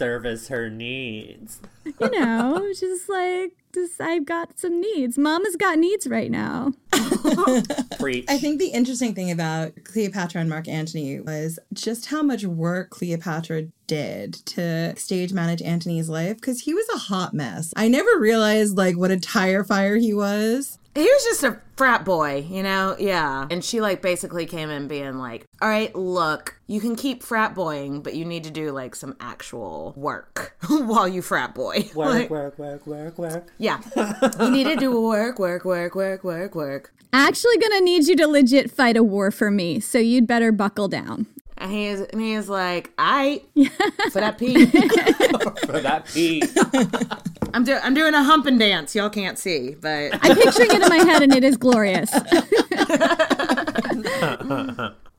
Service 0.00 0.48
her 0.48 0.70
needs. 0.70 1.60
You 1.84 2.10
know, 2.10 2.72
just 2.72 3.06
like 3.10 3.52
just 3.74 4.00
I've 4.00 4.24
got 4.24 4.58
some 4.58 4.80
needs. 4.80 5.18
Mama's 5.18 5.56
got 5.56 5.78
needs 5.78 6.06
right 6.06 6.30
now. 6.30 6.72
Preach. 7.98 8.24
I 8.26 8.38
think 8.38 8.58
the 8.58 8.70
interesting 8.72 9.14
thing 9.14 9.30
about 9.30 9.72
Cleopatra 9.84 10.40
and 10.40 10.48
Mark 10.48 10.68
Antony 10.68 11.20
was 11.20 11.58
just 11.74 12.06
how 12.06 12.22
much 12.22 12.44
work 12.44 12.88
Cleopatra 12.88 13.64
did 13.86 14.32
to 14.46 14.96
stage 14.96 15.34
manage 15.34 15.60
Antony's 15.60 16.08
life 16.08 16.36
because 16.36 16.62
he 16.62 16.72
was 16.72 16.88
a 16.94 16.98
hot 16.98 17.34
mess. 17.34 17.74
I 17.76 17.88
never 17.88 18.18
realized 18.18 18.78
like 18.78 18.96
what 18.96 19.10
a 19.10 19.20
tire 19.20 19.64
fire 19.64 19.96
he 19.96 20.14
was. 20.14 20.78
He 20.94 21.02
was 21.02 21.24
just 21.24 21.44
a 21.44 21.60
frat 21.76 22.04
boy, 22.04 22.44
you 22.48 22.62
know? 22.62 22.96
Yeah. 22.98 23.46
And 23.48 23.64
she 23.64 23.80
like 23.80 24.02
basically 24.02 24.44
came 24.44 24.70
in 24.70 24.88
being 24.88 25.18
like, 25.18 25.46
all 25.62 25.68
right, 25.68 25.94
look, 25.94 26.58
you 26.66 26.80
can 26.80 26.96
keep 26.96 27.22
frat 27.22 27.54
boying, 27.54 28.02
but 28.02 28.14
you 28.14 28.24
need 28.24 28.44
to 28.44 28.50
do 28.50 28.72
like 28.72 28.96
some 28.96 29.16
actual 29.20 29.94
work 29.96 30.56
while 30.68 31.08
you 31.08 31.22
frat 31.22 31.54
boy. 31.54 31.88
Work, 31.94 32.08
Like, 32.08 32.30
work, 32.30 32.58
work, 32.58 32.86
work, 32.86 33.18
work. 33.18 33.46
Yeah. 33.58 33.80
you 34.40 34.50
need 34.50 34.64
to 34.64 34.76
do 34.76 35.00
work, 35.00 35.38
work, 35.38 35.64
work, 35.64 35.94
work, 35.94 36.24
work, 36.24 36.54
work. 36.54 36.92
Actually, 37.12 37.58
gonna 37.58 37.80
need 37.80 38.06
you 38.06 38.16
to 38.16 38.26
legit 38.28 38.70
fight 38.70 38.96
a 38.96 39.02
war 39.02 39.30
for 39.30 39.50
me, 39.50 39.80
so 39.80 39.98
you'd 39.98 40.26
better 40.26 40.52
buckle 40.52 40.86
down. 40.86 41.26
And 41.60 41.70
he 41.70 41.86
is, 41.86 42.00
and 42.00 42.20
he 42.20 42.32
is 42.32 42.48
like, 42.48 42.90
I 42.96 43.42
for 44.10 44.20
that 44.20 44.38
pee. 44.38 44.64
For 45.66 45.80
that 45.80 46.06
pee. 46.06 46.42
I'm 47.54 47.64
doing, 47.64 47.80
I'm 47.82 47.92
doing 47.92 48.14
a 48.14 48.22
humping 48.22 48.56
dance. 48.56 48.94
Y'all 48.94 49.10
can't 49.10 49.38
see, 49.38 49.76
but 49.78 50.18
I'm 50.22 50.36
picturing 50.36 50.70
it 50.70 50.82
in 50.82 50.88
my 50.88 51.04
head, 51.04 51.22
and 51.22 51.34
it 51.34 51.44
is 51.44 51.56
glorious. 51.56 52.10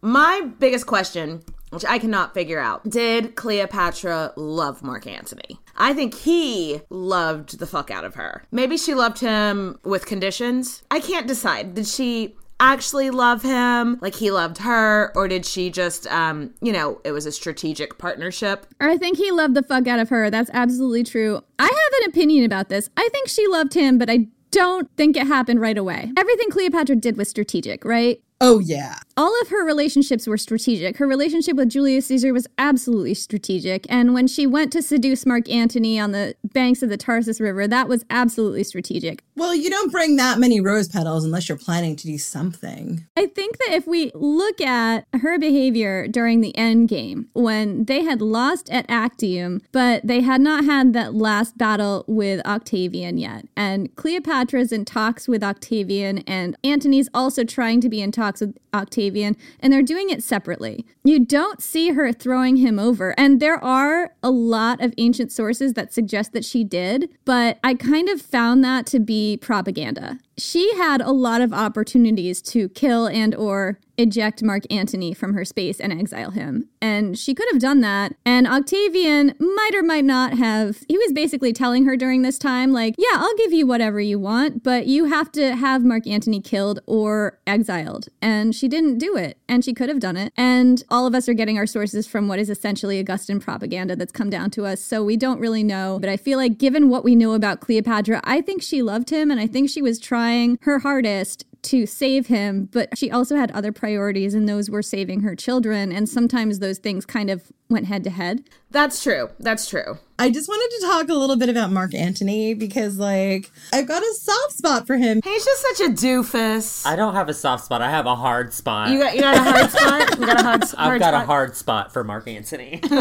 My 0.02 0.50
biggest 0.58 0.88
question, 0.88 1.44
which 1.70 1.86
I 1.86 2.00
cannot 2.00 2.34
figure 2.34 2.60
out, 2.60 2.90
did 2.90 3.36
Cleopatra 3.36 4.34
love 4.36 4.82
Mark 4.82 5.06
Antony? 5.06 5.60
I 5.78 5.94
think 5.94 6.16
he 6.16 6.82
loved 6.90 7.60
the 7.60 7.68
fuck 7.68 7.92
out 7.92 8.04
of 8.04 8.16
her. 8.16 8.44
Maybe 8.52 8.78
she 8.78 8.96
loved 8.96 9.20
him 9.20 9.80
with 9.84 10.08
conditions. 10.08 10.82
I 10.90 11.00
can't 11.02 11.28
decide. 11.28 11.76
Did 11.76 11.86
she 11.88 12.36
actually 12.62 13.10
love 13.10 13.41
him 13.41 13.97
like 14.02 14.15
he 14.15 14.32
loved 14.32 14.60
her 14.60 15.12
or 15.15 15.28
did 15.28 15.45
she 15.45 15.69
just 15.69 16.08
um 16.08 16.54
you 16.62 16.71
know 16.71 17.02
it 17.04 17.12
was 17.12 17.26
a 17.26 17.32
strategic 17.32 17.97
partnership 17.97 18.67
I 18.80 18.97
think 18.97 19.17
he 19.17 19.32
loved 19.32 19.56
the 19.56 19.63
fuck 19.63 19.88
out 19.88 20.00
of 20.00 20.10
her. 20.10 20.30
That's 20.30 20.50
absolutely 20.54 21.04
true. 21.04 21.41
I 21.60 21.65
have 21.65 22.04
an 22.04 22.10
opinion 22.10 22.45
about 22.45 22.69
this. 22.69 22.89
I 22.97 23.08
think 23.12 23.28
she 23.28 23.47
loved 23.47 23.74
him, 23.74 23.97
but 23.97 24.10
I 24.10 24.28
don't 24.52 24.89
think 24.97 25.17
it 25.17 25.28
happened 25.28 25.62
right 25.62 25.78
away. 25.78 26.12
Everything 26.17 26.50
Cleopatra 26.50 26.97
did 26.97 27.17
was 27.17 27.30
strategic, 27.30 27.86
right? 27.86 28.21
Oh, 28.41 28.60
yeah. 28.60 28.95
All 29.22 29.40
of 29.44 29.50
her 29.50 29.64
relationships 29.64 30.26
were 30.26 30.36
strategic. 30.36 30.98
Her 30.98 31.06
relationship 31.06 31.56
with 31.56 31.70
Julius 31.70 32.08
Caesar 32.08 32.34
was 32.34 32.48
absolutely 32.58 33.14
strategic. 33.14 33.86
And 33.88 34.16
when 34.16 34.26
she 34.26 34.48
went 34.48 34.72
to 34.72 34.82
seduce 34.82 35.28
Mark 35.28 35.48
Antony 35.48 36.00
on 36.00 36.12
the 36.12 36.34
banks 36.44 36.82
of 36.82 36.90
the 36.90 36.98
Tarsus 36.98 37.40
River, 37.40 37.68
that 37.68 37.88
was 37.88 38.04
absolutely 38.10 38.64
strategic. 38.64 39.24
Well, 39.36 39.54
you 39.54 39.70
don't 39.70 39.92
bring 39.92 40.16
that 40.16 40.40
many 40.40 40.60
rose 40.60 40.88
petals 40.88 41.24
unless 41.24 41.48
you're 41.48 41.58
planning 41.60 41.96
to 41.98 42.08
do 42.08 42.18
something. 42.18 43.06
I 43.16 43.28
think 43.28 43.60
that 43.60 43.74
if 43.74 43.86
we 43.86 44.12
look 44.16 44.60
at 44.60 45.06
her 45.14 45.38
behavior 45.38 46.08
during 46.08 46.42
the 46.42 46.58
end 46.58 46.90
game, 46.90 47.30
when 47.34 47.86
they 47.86 48.04
had 48.04 48.24
lost 48.24 48.72
at 48.72 48.88
Actium, 48.90 49.62
but 49.72 50.02
they 50.04 50.22
had 50.22 50.42
not 50.42 50.66
had 50.66 50.94
that 50.94 51.14
last 51.14 51.60
battle 51.60 52.06
with 52.08 52.44
Octavian 52.48 53.20
yet, 53.20 53.46
and 53.56 53.96
Cleopatra's 53.96 54.72
in 54.72 54.84
talks 54.84 55.28
with 55.28 55.44
Octavian, 55.44 56.20
and 56.20 56.58
Antony's 56.64 57.10
also 57.14 57.44
trying 57.44 57.82
to 57.82 57.90
be 57.90 58.02
in 58.02 58.12
talks 58.12 58.42
with 58.42 58.58
Octavian, 58.74 59.11
and 59.15 59.36
they're 59.74 59.82
doing 59.82 60.10
it 60.10 60.24
separately. 60.24 60.86
You 61.04 61.26
don't 61.26 61.62
see 61.62 61.89
her 61.89 62.13
throwing 62.13 62.58
him 62.58 62.80
over, 62.80 63.13
and 63.17 63.39
there 63.39 63.62
are 63.63 64.13
a 64.24 64.32
lot 64.32 64.82
of 64.82 64.93
ancient 64.97 65.32
sources 65.32 65.74
that 65.74 65.93
suggest 65.93 66.34
that 66.34 66.45
she 66.45 66.63
did, 66.63 67.10
but 67.26 67.60
I 67.63 67.74
kind 67.74 68.10
of 68.10 68.21
found 68.21 68.63
that 68.63 68.86
to 68.88 69.00
be 69.00 69.38
propaganda. 69.38 70.19
She 70.38 70.76
had 70.76 71.02
a 71.02 71.12
lot 71.12 71.41
of 71.41 71.54
opportunities 71.54 72.41
to 72.44 72.70
kill 72.70 73.08
and 73.08 73.36
or 73.36 73.80
eject 73.98 74.41
Mark 74.41 74.63
Antony 74.72 75.13
from 75.13 75.34
her 75.34 75.46
space 75.46 75.80
and 75.80 75.94
exile 75.94 76.32
him. 76.32 76.67
And 76.82 77.17
she 77.17 77.36
could 77.36 77.48
have 77.52 77.62
done 77.62 77.82
that. 77.82 78.15
And 78.26 78.48
Octavian 78.48 79.36
might 79.39 79.72
or 79.76 79.84
might 79.84 80.06
not 80.06 80.38
have. 80.38 80.80
He 80.88 80.98
was 80.98 81.13
basically 81.13 81.54
telling 81.54 81.86
her 81.86 81.96
during 81.96 82.24
this 82.24 82.39
time, 82.39 82.72
like, 82.74 82.96
yeah, 82.98 83.17
I'll 83.17 83.36
give 83.38 83.54
you 83.54 83.67
whatever 83.67 84.00
you 84.00 84.17
want, 84.17 84.63
but 84.63 84.88
you 84.88 85.06
have 85.06 85.32
to 85.34 85.56
have 85.56 85.84
Mark 85.84 86.08
Antony 86.08 86.41
killed 86.41 86.80
or 86.88 87.39
exiled. 87.46 88.08
And 88.22 88.56
she 88.56 88.67
didn't 88.67 88.98
do 88.98 89.15
it. 89.15 89.38
And 89.48 89.63
she 89.63 89.74
could 89.74 89.89
have 89.89 90.00
done 90.00 90.17
it. 90.17 90.34
And 90.36 90.84
all 90.89 91.06
of 91.06 91.13
us 91.13 91.30
are 91.30 91.34
getting 91.36 91.58
our 91.58 91.67
sources 91.67 92.08
from 92.08 92.28
what 92.28 92.39
is 92.39 92.50
essentially 92.50 93.00
Augustan 93.00 93.39
propaganda 93.39 93.96
that's 93.96 94.12
come 94.12 94.30
down 94.32 94.50
to 94.52 94.65
us. 94.65 94.82
So 94.82 95.04
we 95.04 95.17
don't 95.17 95.39
really 95.39 95.63
know. 95.63 96.00
But 96.00 96.10
I 96.10 96.17
feel 96.17 96.39
like, 96.39 96.58
given 96.58 96.89
what 96.89 97.04
we 97.04 97.15
know 97.15 97.34
about 97.34 97.60
Cleopatra, 97.60 98.22
I 98.24 98.41
think 98.41 98.63
she 98.63 98.82
loved 98.82 99.12
him 99.12 99.30
and 99.30 99.39
I 99.39 99.46
think 99.46 99.70
she 99.70 99.82
was 99.82 100.00
trying 100.00 100.21
her 100.62 100.80
hardest 100.80 101.46
to 101.64 101.86
save 101.86 102.28
him, 102.28 102.70
but 102.72 102.98
she 102.98 103.12
also 103.12 103.36
had 103.36 103.52
other 103.52 103.72
priorities, 103.72 104.34
and 104.34 104.50
those 104.50 104.70
were 104.70 104.82
saving 104.82 105.22
her 105.22 105.36
children. 105.36 105.92
And 105.92 106.10
sometimes 106.10 106.60
those 106.60 106.80
things 106.80 107.06
kind 107.06 107.30
of 107.30 107.52
went 107.70 107.86
head 107.86 108.04
to 108.06 108.10
head. 108.10 108.50
That's 108.72 109.02
true 109.04 109.30
that's 109.40 109.68
true 109.70 109.98
I 110.20 110.30
just 110.30 110.48
wanted 110.48 110.70
to 110.82 110.86
talk 110.86 111.10
a 111.10 111.16
little 111.16 111.36
bit 111.36 111.50
about 111.50 111.72
Mark 111.72 111.96
Antony 111.96 112.54
because, 112.54 113.00
like, 113.00 113.50
I've 113.74 113.88
got 113.88 114.04
a 114.04 114.14
soft 114.14 114.52
spot 114.52 114.86
for 114.86 114.96
him. 114.96 115.20
he's 115.24 115.44
just 115.44 115.62
such 115.64 115.88
a 115.88 115.90
doofus 115.94 116.86
I 116.86 116.96
don't 116.96 117.16
have 117.16 117.28
a 117.28 117.34
soft 117.34 117.66
spot. 117.66 117.82
I 117.82 117.90
have 117.90 118.06
a 118.06 118.16
hard 118.16 118.54
spot. 118.54 118.92
you 118.92 119.00
got 119.00 119.16
you 119.16 119.22
got 119.22 119.36
a 119.36 119.42
hard 119.42 119.72
spot 119.72 120.20
you 120.20 120.26
got 120.28 120.40
a 120.40 120.44
hard, 120.44 120.62
I've 120.78 121.00
got 121.00 121.08
spot? 121.10 121.24
a 121.24 121.26
hard 121.26 121.56
spot 121.56 121.92
for 121.92 122.04
Mark 122.04 122.28
Antony. 122.28 122.82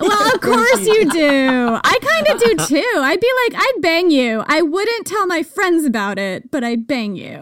Well, 0.00 0.34
of 0.34 0.40
course 0.42 0.86
you 0.86 1.08
do. 1.10 1.78
I 1.82 1.98
kind 2.02 2.28
of 2.28 2.38
do 2.38 2.66
too. 2.66 3.00
I'd 3.00 3.20
be 3.20 3.30
like, 3.48 3.54
I'd 3.62 3.80
bang 3.80 4.10
you. 4.10 4.44
I 4.46 4.60
wouldn't 4.60 5.06
tell 5.06 5.26
my 5.26 5.42
friends 5.42 5.86
about 5.86 6.18
it, 6.18 6.50
but 6.50 6.62
I'd 6.62 6.86
bang 6.86 7.16
you. 7.16 7.40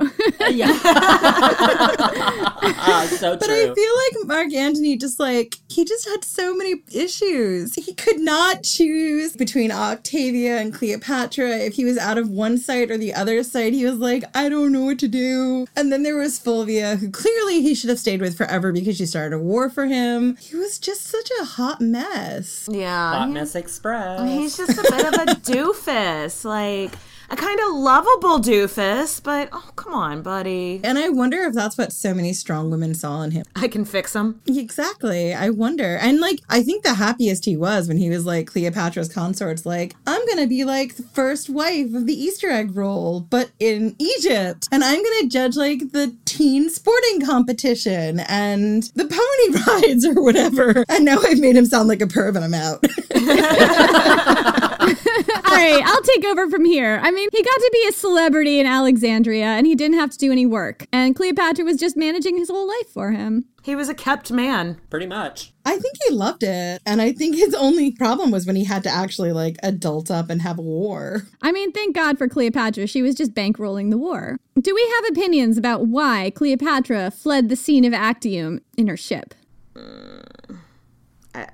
Yeah. 0.51 0.79
Ah, 2.85 3.07
so 3.09 3.31
true. 3.37 3.39
But. 3.39 3.51
I 3.51 3.75
feel 3.75 3.93
like 3.97 4.27
Mark 4.27 4.53
Antony 4.53 4.97
just 4.97 5.19
like 5.21 5.57
he 5.69 5.85
just 5.85 6.09
had 6.09 6.25
so 6.25 6.55
many 6.55 6.83
issues. 7.03 7.75
He 7.75 7.95
could 7.95 8.21
not 8.21 8.63
choose 8.63 9.35
between 9.37 9.71
Octavia 9.71 10.59
and 10.59 10.73
Cleopatra. 10.73 11.51
If 11.59 11.75
he 11.75 11.85
was 11.85 11.99
out 11.99 12.19
of 12.19 12.29
one 12.31 12.59
side 12.59 12.91
or 12.91 12.99
the 12.99 13.13
other 13.15 13.43
side, 13.43 13.73
he 13.73 13.85
was 13.85 13.99
like, 13.99 14.25
I 14.35 14.49
don't 14.49 14.73
know 14.73 14.85
what 14.85 14.99
to 15.01 15.09
do. 15.09 15.67
And 15.77 15.93
then 15.93 16.03
there 16.03 16.17
was 16.17 16.39
Fulvia, 16.39 16.97
who 16.97 17.11
clearly 17.11 17.61
he 17.63 17.75
should 17.75 17.91
have 17.91 17.99
stayed 17.99 18.21
with 18.21 18.37
forever 18.37 18.73
because 18.73 18.97
she 18.97 19.07
started 19.07 19.37
a 19.37 19.39
war 19.39 19.69
for 19.69 19.87
him. 19.87 20.37
He 20.37 20.57
was 20.57 20.79
just 20.79 21.03
such 21.03 21.31
a 21.41 21.45
hot 21.45 21.81
mess. 21.81 22.69
Yeah. 22.71 23.13
Hot 23.13 23.31
Mess 23.31 23.55
Express. 23.55 24.29
He's 24.29 24.57
just 24.57 24.79
a 24.79 24.83
bit 24.83 25.07
of 25.07 25.15
a 25.15 25.27
doofus. 25.43 26.45
Like, 26.45 26.93
a 27.33 27.37
kind 27.37 27.59
of 27.61 27.75
lovable 27.75 28.39
doofus, 28.39 29.23
but 29.23 29.49
oh, 29.53 29.71
come 29.75 29.95
on, 29.95 30.21
buddy. 30.21 30.83
And 30.85 30.99
I 30.99 31.09
wonder 31.09 31.39
if 31.45 31.55
that's 31.55 31.79
what 31.79 31.91
so 31.91 32.13
many 32.13 32.35
strong 32.35 32.71
women 32.71 32.95
saw 32.95 33.23
in 33.23 33.31
him. 33.31 33.47
I 33.57 33.69
can 33.69 33.87
fix 33.87 34.15
him. 34.15 34.43
Exactly. 34.47 35.33
I 35.33 35.49
wonder. 35.49 35.97
And 35.97 36.21
like, 36.21 36.41
I 36.51 36.63
think 36.63 36.85
the 36.85 36.93
happiest 36.95 37.47
he 37.47 37.57
was 37.57 37.89
when 37.89 37.97
he 37.97 38.11
was 38.11 38.27
like 38.27 38.49
Cleopatra's 38.49 39.09
consort's 39.09 39.65
like, 39.65 39.95
I'm 40.07 40.25
going 40.27 40.41
to 40.41 40.47
be 40.47 40.65
like 40.65 40.97
the 40.97 41.05
first 41.05 41.49
wife 41.49 41.95
of 41.95 42.07
the 42.07 42.13
Easter 42.13 42.51
egg 42.51 42.77
roll, 42.77 43.21
but 43.21 43.51
in 43.59 43.97
Egypt. 43.99 44.69
And 44.71 44.85
I'm 44.85 45.03
going 45.03 45.23
to 45.23 45.29
judge 45.29 45.57
like 45.57 45.93
the 45.93 46.15
teen 46.27 46.69
sporting 46.69 47.25
competition 47.25 48.21
and 48.21 48.83
the 48.95 49.07
pony 49.07 49.87
rides 49.89 50.05
or 50.05 50.23
whatever. 50.23 50.85
And 50.91 51.07
now 51.07 51.17
I've 51.23 51.41
made 51.41 51.57
him 51.57 51.65
sound 51.65 51.89
like 51.89 52.03
a 52.03 52.07
perv 52.07 52.37
and 52.37 52.45
I'm 52.45 52.53
out. 52.53 52.85
All 55.45 55.57
right, 55.57 55.83
I'll 55.85 56.03
take 56.03 56.25
over 56.25 56.49
from 56.49 56.65
here. 56.65 57.01
I 57.03 57.11
mean, 57.11 57.29
he 57.33 57.43
got 57.43 57.55
to 57.55 57.71
be 57.73 57.87
a 57.89 57.93
celebrity 57.93 58.61
in 58.61 58.67
Alexandria 58.67 59.47
and 59.47 59.67
he 59.67 59.75
didn't 59.75 59.99
have 59.99 60.11
to 60.11 60.19
do 60.19 60.33
any 60.33 60.47
work. 60.47 60.87
And 60.93 61.17
Cleopatra 61.17 61.65
was 61.65 61.77
just 61.77 61.97
managing 61.97 62.37
his 62.37 62.49
whole 62.49 62.67
life 62.67 62.89
for 62.93 63.13
him. 63.13 63.47
He 63.63 63.77
was 63.77 63.89
a 63.89 63.95
kept 63.95 64.33
man. 64.33 64.81
Pretty 64.91 65.07
much. 65.07 65.53
I 65.65 65.79
think 65.79 65.95
he 66.07 66.15
loved 66.15 66.43
it. 66.43 66.83
And 66.85 67.01
I 67.01 67.13
think 67.13 67.37
his 67.37 67.55
only 67.55 67.93
problem 67.93 68.31
was 68.31 68.47
when 68.47 68.57
he 68.57 68.65
had 68.65 68.83
to 68.83 68.91
actually 68.91 69.33
like 69.33 69.57
adult 69.63 70.11
up 70.11 70.31
and 70.31 70.43
have 70.43 70.59
a 70.59 70.63
war. 70.63 71.23
I 71.43 71.53
mean, 71.53 71.71
thank 71.73 71.95
God 71.95 72.19
for 72.19 72.29
Cleopatra. 72.29 72.89
She 72.89 73.03
was 73.03 73.15
just 73.15 73.35
bankrolling 73.35 73.91
the 73.91 73.99
war. 73.99 74.39
Do 74.61 74.75
we 74.75 74.93
have 74.97 75.13
opinions 75.13 75.57
about 75.57 75.87
why 75.87 76.33
Cleopatra 76.35 77.13
fled 77.13 77.49
the 77.49 77.57
scene 77.57 77.85
of 77.85 77.95
Actium 77.95 78.61
in 78.77 78.89
her 78.89 78.97
ship? 78.97 79.35
Uh, 79.77 81.47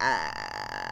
I 0.00 0.85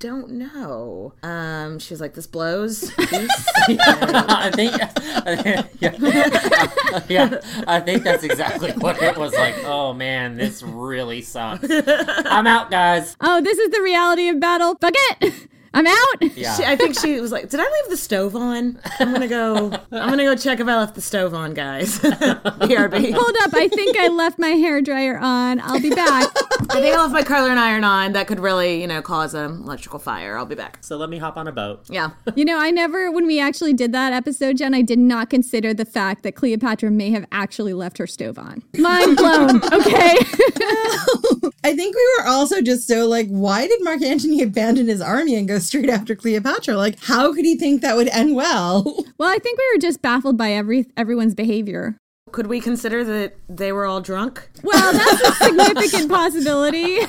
don't 0.00 0.30
know. 0.30 1.12
Um, 1.22 1.78
she 1.78 1.94
was 1.94 2.00
like, 2.00 2.14
"This 2.14 2.26
blows." 2.26 2.90
I 2.98 4.50
think, 4.52 4.72
yeah, 5.80 7.04
yeah, 7.08 7.40
I 7.68 7.80
think 7.80 8.02
that's 8.02 8.24
exactly 8.24 8.72
what 8.72 9.00
it 9.00 9.16
was 9.16 9.32
like. 9.34 9.54
Oh 9.64 9.92
man, 9.92 10.36
this 10.36 10.62
really 10.62 11.22
sucks. 11.22 11.68
I'm 11.70 12.46
out, 12.46 12.70
guys. 12.70 13.14
Oh, 13.20 13.40
this 13.40 13.58
is 13.58 13.70
the 13.70 13.82
reality 13.82 14.28
of 14.28 14.40
battle. 14.40 14.76
Fuck 14.80 14.94
it. 14.96 15.49
I'm 15.72 15.86
out. 15.86 16.36
Yeah. 16.36 16.54
She, 16.56 16.64
I 16.64 16.76
think 16.76 16.98
she 16.98 17.20
was 17.20 17.30
like, 17.32 17.48
"Did 17.48 17.60
I 17.60 17.64
leave 17.64 17.90
the 17.90 17.96
stove 17.96 18.34
on? 18.34 18.78
I'm 18.98 19.12
gonna 19.12 19.28
go. 19.28 19.70
I'm 19.92 20.08
gonna 20.10 20.24
go 20.24 20.34
check 20.34 20.58
if 20.60 20.66
I 20.66 20.76
left 20.76 20.94
the 20.94 21.00
stove 21.00 21.34
on, 21.34 21.54
guys." 21.54 21.98
BRB. 22.00 23.12
Hold 23.14 23.36
up. 23.42 23.54
I 23.54 23.68
think 23.68 23.96
I 23.96 24.08
left 24.08 24.38
my 24.38 24.48
hair 24.48 24.80
dryer 24.82 25.18
on. 25.18 25.60
I'll 25.60 25.80
be 25.80 25.90
back. 25.90 26.28
I 26.70 26.80
think 26.80 26.94
I 26.94 27.00
left 27.00 27.12
my 27.12 27.22
curler 27.22 27.50
and 27.50 27.58
iron 27.58 27.84
on. 27.84 28.12
That 28.12 28.26
could 28.26 28.40
really, 28.40 28.80
you 28.80 28.86
know, 28.86 29.00
cause 29.02 29.34
an 29.34 29.62
electrical 29.62 29.98
fire. 29.98 30.36
I'll 30.36 30.46
be 30.46 30.54
back. 30.54 30.78
So 30.82 30.96
let 30.96 31.08
me 31.08 31.18
hop 31.18 31.36
on 31.36 31.46
a 31.48 31.52
boat. 31.52 31.84
Yeah. 31.88 32.10
You 32.34 32.44
know, 32.44 32.58
I 32.58 32.70
never, 32.70 33.10
when 33.10 33.26
we 33.26 33.40
actually 33.40 33.72
did 33.72 33.92
that 33.92 34.12
episode, 34.12 34.58
Jen, 34.58 34.74
I 34.74 34.82
did 34.82 34.98
not 34.98 35.30
consider 35.30 35.72
the 35.74 35.84
fact 35.84 36.22
that 36.22 36.34
Cleopatra 36.34 36.90
may 36.90 37.10
have 37.10 37.26
actually 37.32 37.74
left 37.74 37.98
her 37.98 38.06
stove 38.06 38.38
on. 38.38 38.62
Mind 38.76 39.16
blown. 39.16 39.60
Okay. 39.70 40.16
I 41.62 41.74
think 41.76 41.94
we 41.94 42.08
were 42.18 42.26
also 42.26 42.60
just 42.60 42.86
so 42.88 43.06
like, 43.06 43.28
why 43.28 43.66
did 43.66 43.82
Mark 43.82 44.02
Antony 44.02 44.42
abandon 44.42 44.88
his 44.88 45.00
army 45.00 45.36
and 45.36 45.46
go 45.46 45.58
straight 45.60 45.88
after 45.88 46.14
Cleopatra? 46.14 46.76
Like, 46.76 47.02
how 47.02 47.32
could 47.34 47.44
he 47.44 47.56
think 47.56 47.82
that 47.82 47.96
would 47.96 48.08
end 48.08 48.34
well? 48.34 48.82
well, 49.18 49.28
I 49.28 49.38
think 49.38 49.58
we 49.58 49.70
were 49.74 49.80
just 49.80 50.02
baffled 50.02 50.36
by 50.36 50.52
every 50.52 50.86
everyone's 50.96 51.34
behavior. 51.34 51.96
Could 52.32 52.46
we 52.46 52.60
consider 52.60 53.04
that 53.04 53.36
they 53.48 53.72
were 53.72 53.86
all 53.86 54.00
drunk? 54.00 54.50
Well, 54.62 54.92
that's 54.92 55.22
a 55.22 55.32
significant 55.44 56.10
possibility. 56.10 57.00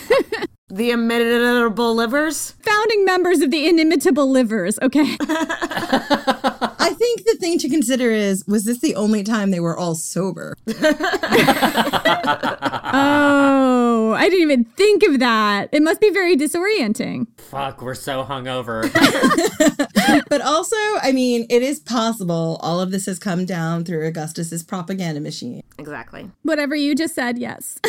The 0.74 0.92
inimitable 0.92 1.94
livers? 1.94 2.52
Founding 2.62 3.04
members 3.04 3.42
of 3.42 3.52
the 3.52 3.68
inimitable 3.68 4.32
livers. 4.32 4.80
Okay. 4.82 5.18
I 7.02 7.04
think 7.04 7.26
the 7.26 7.36
thing 7.38 7.58
to 7.58 7.68
consider 7.68 8.12
is 8.12 8.46
was 8.46 8.66
this 8.66 8.78
the 8.78 8.94
only 8.94 9.24
time 9.24 9.50
they 9.50 9.60
were 9.60 9.76
all 9.76 9.96
sober? 9.96 10.56
oh, 10.68 10.76
I 14.16 14.30
didn't 14.30 14.44
even 14.44 14.66
think 14.66 15.02
of 15.02 15.18
that. 15.18 15.70
It 15.72 15.82
must 15.82 16.00
be 16.00 16.12
very 16.12 16.38
disorienting. 16.38 17.26
Fuck, 17.40 17.82
we're 17.82 17.96
so 17.96 18.24
hungover. 18.24 18.84
but 20.30 20.42
also, 20.42 20.76
I 21.02 21.12
mean, 21.12 21.48
it 21.50 21.64
is 21.64 21.80
possible 21.80 22.60
all 22.62 22.80
of 22.80 22.92
this 22.92 23.08
has 23.08 23.18
come 23.18 23.48
down 23.48 23.84
through 23.84 24.06
Augustus's 24.06 24.62
propaganda 24.62 25.22
machine. 25.22 25.64
Exactly. 25.80 26.30
Whatever 26.44 26.76
you 26.76 26.94
just 26.94 27.16
said, 27.16 27.40
yes. 27.40 27.80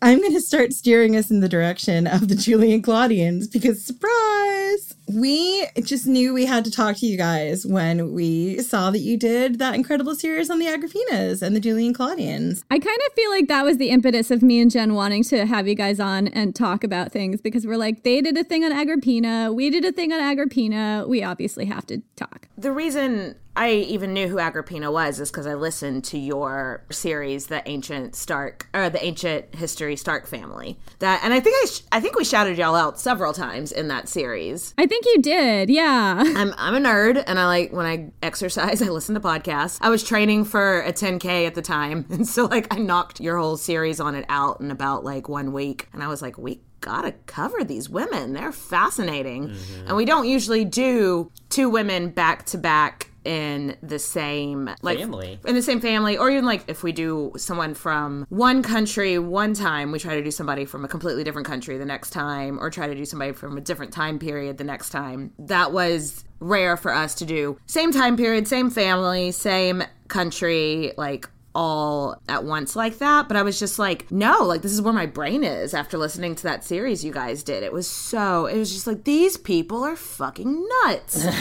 I'm 0.00 0.20
going 0.20 0.32
to 0.32 0.40
start 0.40 0.72
steering 0.72 1.14
us 1.14 1.30
in 1.30 1.40
the 1.40 1.48
direction 1.48 2.06
of 2.06 2.28
the 2.28 2.36
Julian 2.36 2.80
Claudians 2.80 3.48
because, 3.48 3.84
surprise, 3.84 4.95
we 5.08 5.66
just 5.82 6.06
knew 6.06 6.34
we 6.34 6.46
had 6.46 6.64
to 6.64 6.70
talk 6.70 6.96
to 6.96 7.06
you 7.06 7.16
guys 7.16 7.64
when 7.64 8.12
we 8.12 8.58
saw 8.62 8.90
that 8.90 8.98
you 8.98 9.16
did 9.16 9.58
that 9.58 9.74
incredible 9.74 10.14
series 10.14 10.50
on 10.50 10.58
the 10.58 10.66
Agrippinas 10.66 11.42
and 11.42 11.54
the 11.54 11.60
Julian 11.60 11.94
Claudians. 11.94 12.64
I 12.70 12.78
kind 12.78 13.00
of 13.06 13.12
feel 13.14 13.30
like 13.30 13.48
that 13.48 13.64
was 13.64 13.78
the 13.78 13.90
impetus 13.90 14.30
of 14.30 14.42
me 14.42 14.60
and 14.60 14.70
Jen 14.70 14.94
wanting 14.94 15.22
to 15.24 15.46
have 15.46 15.68
you 15.68 15.74
guys 15.74 16.00
on 16.00 16.28
and 16.28 16.54
talk 16.54 16.82
about 16.82 17.12
things 17.12 17.40
because 17.40 17.66
we're 17.66 17.76
like, 17.76 18.02
they 18.02 18.20
did 18.20 18.36
a 18.36 18.44
thing 18.44 18.64
on 18.64 18.72
Agrippina, 18.72 19.52
we 19.52 19.70
did 19.70 19.84
a 19.84 19.92
thing 19.92 20.12
on 20.12 20.20
Agrippina, 20.20 21.04
we 21.06 21.22
obviously 21.22 21.66
have 21.66 21.86
to 21.86 22.02
talk. 22.16 22.48
The 22.58 22.72
reason 22.72 23.36
I 23.56 23.72
even 23.72 24.12
knew 24.12 24.28
who 24.28 24.38
Agrippina 24.38 24.92
was 24.92 25.18
is 25.18 25.30
because 25.30 25.46
I 25.46 25.54
listened 25.54 26.04
to 26.04 26.18
your 26.18 26.84
series, 26.90 27.46
the 27.46 27.66
ancient 27.68 28.14
Stark 28.14 28.68
or 28.74 28.90
the 28.90 29.02
ancient 29.02 29.54
history 29.54 29.96
Stark 29.96 30.26
family. 30.26 30.78
That, 30.98 31.22
and 31.24 31.32
I 31.32 31.40
think 31.40 31.56
I, 31.62 31.66
sh- 31.66 31.82
I 31.90 32.00
think 32.00 32.16
we 32.16 32.24
shouted 32.24 32.58
y'all 32.58 32.74
out 32.74 33.00
several 33.00 33.32
times 33.32 33.72
in 33.72 33.88
that 33.88 34.08
series. 34.08 34.74
I 34.76 34.86
think 34.86 34.95
you 35.04 35.22
did, 35.22 35.70
yeah. 35.70 36.22
I'm 36.36 36.54
I'm 36.56 36.74
a 36.74 36.88
nerd, 36.88 37.22
and 37.26 37.38
I 37.38 37.46
like 37.46 37.72
when 37.72 37.86
I 37.86 38.10
exercise, 38.22 38.80
I 38.86 38.86
listen 38.86 39.14
to 39.14 39.20
podcasts. 39.20 39.78
I 39.80 39.90
was 39.90 40.02
training 40.02 40.44
for 40.44 40.80
a 40.82 40.92
10k 40.92 41.46
at 41.46 41.54
the 41.54 41.62
time, 41.62 42.06
and 42.10 42.26
so 42.26 42.46
like 42.46 42.72
I 42.72 42.78
knocked 42.78 43.20
your 43.20 43.38
whole 43.38 43.56
series 43.56 44.00
on 44.00 44.14
it 44.14 44.24
out 44.28 44.60
in 44.60 44.70
about 44.70 45.04
like 45.04 45.28
one 45.28 45.52
week, 45.52 45.88
and 45.92 46.02
I 46.02 46.08
was 46.08 46.22
like, 46.22 46.38
we 46.38 46.60
gotta 46.80 47.12
cover 47.26 47.64
these 47.64 47.88
women. 47.88 48.32
They're 48.32 48.52
fascinating, 48.52 49.48
mm-hmm. 49.48 49.88
and 49.88 49.96
we 49.96 50.04
don't 50.04 50.28
usually 50.28 50.64
do 50.64 51.30
two 51.50 51.68
women 51.68 52.10
back 52.10 52.46
to 52.46 52.58
back 52.58 53.10
in 53.26 53.76
the 53.82 53.98
same 53.98 54.70
like 54.82 54.98
Family. 54.98 55.38
in 55.44 55.54
the 55.56 55.62
same 55.62 55.80
family 55.80 56.16
or 56.16 56.30
even 56.30 56.44
like 56.44 56.62
if 56.68 56.84
we 56.84 56.92
do 56.92 57.32
someone 57.36 57.74
from 57.74 58.24
one 58.28 58.62
country 58.62 59.18
one 59.18 59.52
time 59.52 59.90
we 59.90 59.98
try 59.98 60.14
to 60.14 60.22
do 60.22 60.30
somebody 60.30 60.64
from 60.64 60.84
a 60.84 60.88
completely 60.88 61.24
different 61.24 61.46
country 61.46 61.76
the 61.76 61.84
next 61.84 62.10
time 62.10 62.58
or 62.60 62.70
try 62.70 62.86
to 62.86 62.94
do 62.94 63.04
somebody 63.04 63.32
from 63.32 63.58
a 63.58 63.60
different 63.60 63.92
time 63.92 64.20
period 64.20 64.58
the 64.58 64.64
next 64.64 64.90
time 64.90 65.32
that 65.40 65.72
was 65.72 66.24
rare 66.38 66.76
for 66.76 66.92
us 66.92 67.16
to 67.16 67.24
do 67.26 67.58
same 67.66 67.90
time 67.90 68.16
period 68.16 68.46
same 68.46 68.70
family 68.70 69.32
same 69.32 69.82
country 70.06 70.92
like 70.96 71.28
all 71.56 72.20
at 72.28 72.44
once 72.44 72.76
like 72.76 72.98
that 72.98 73.26
but 73.28 73.36
i 73.36 73.42
was 73.42 73.58
just 73.58 73.78
like 73.78 74.10
no 74.12 74.42
like 74.42 74.60
this 74.60 74.72
is 74.72 74.82
where 74.82 74.92
my 74.92 75.06
brain 75.06 75.42
is 75.42 75.72
after 75.72 75.96
listening 75.96 76.34
to 76.34 76.42
that 76.42 76.62
series 76.62 77.02
you 77.02 77.12
guys 77.12 77.42
did. 77.42 77.62
It 77.62 77.72
was 77.72 77.88
so 77.88 78.44
it 78.44 78.58
was 78.58 78.70
just 78.72 78.86
like 78.86 79.04
these 79.04 79.38
people 79.38 79.82
are 79.84 79.96
fucking 79.96 80.68
nuts. 80.84 81.26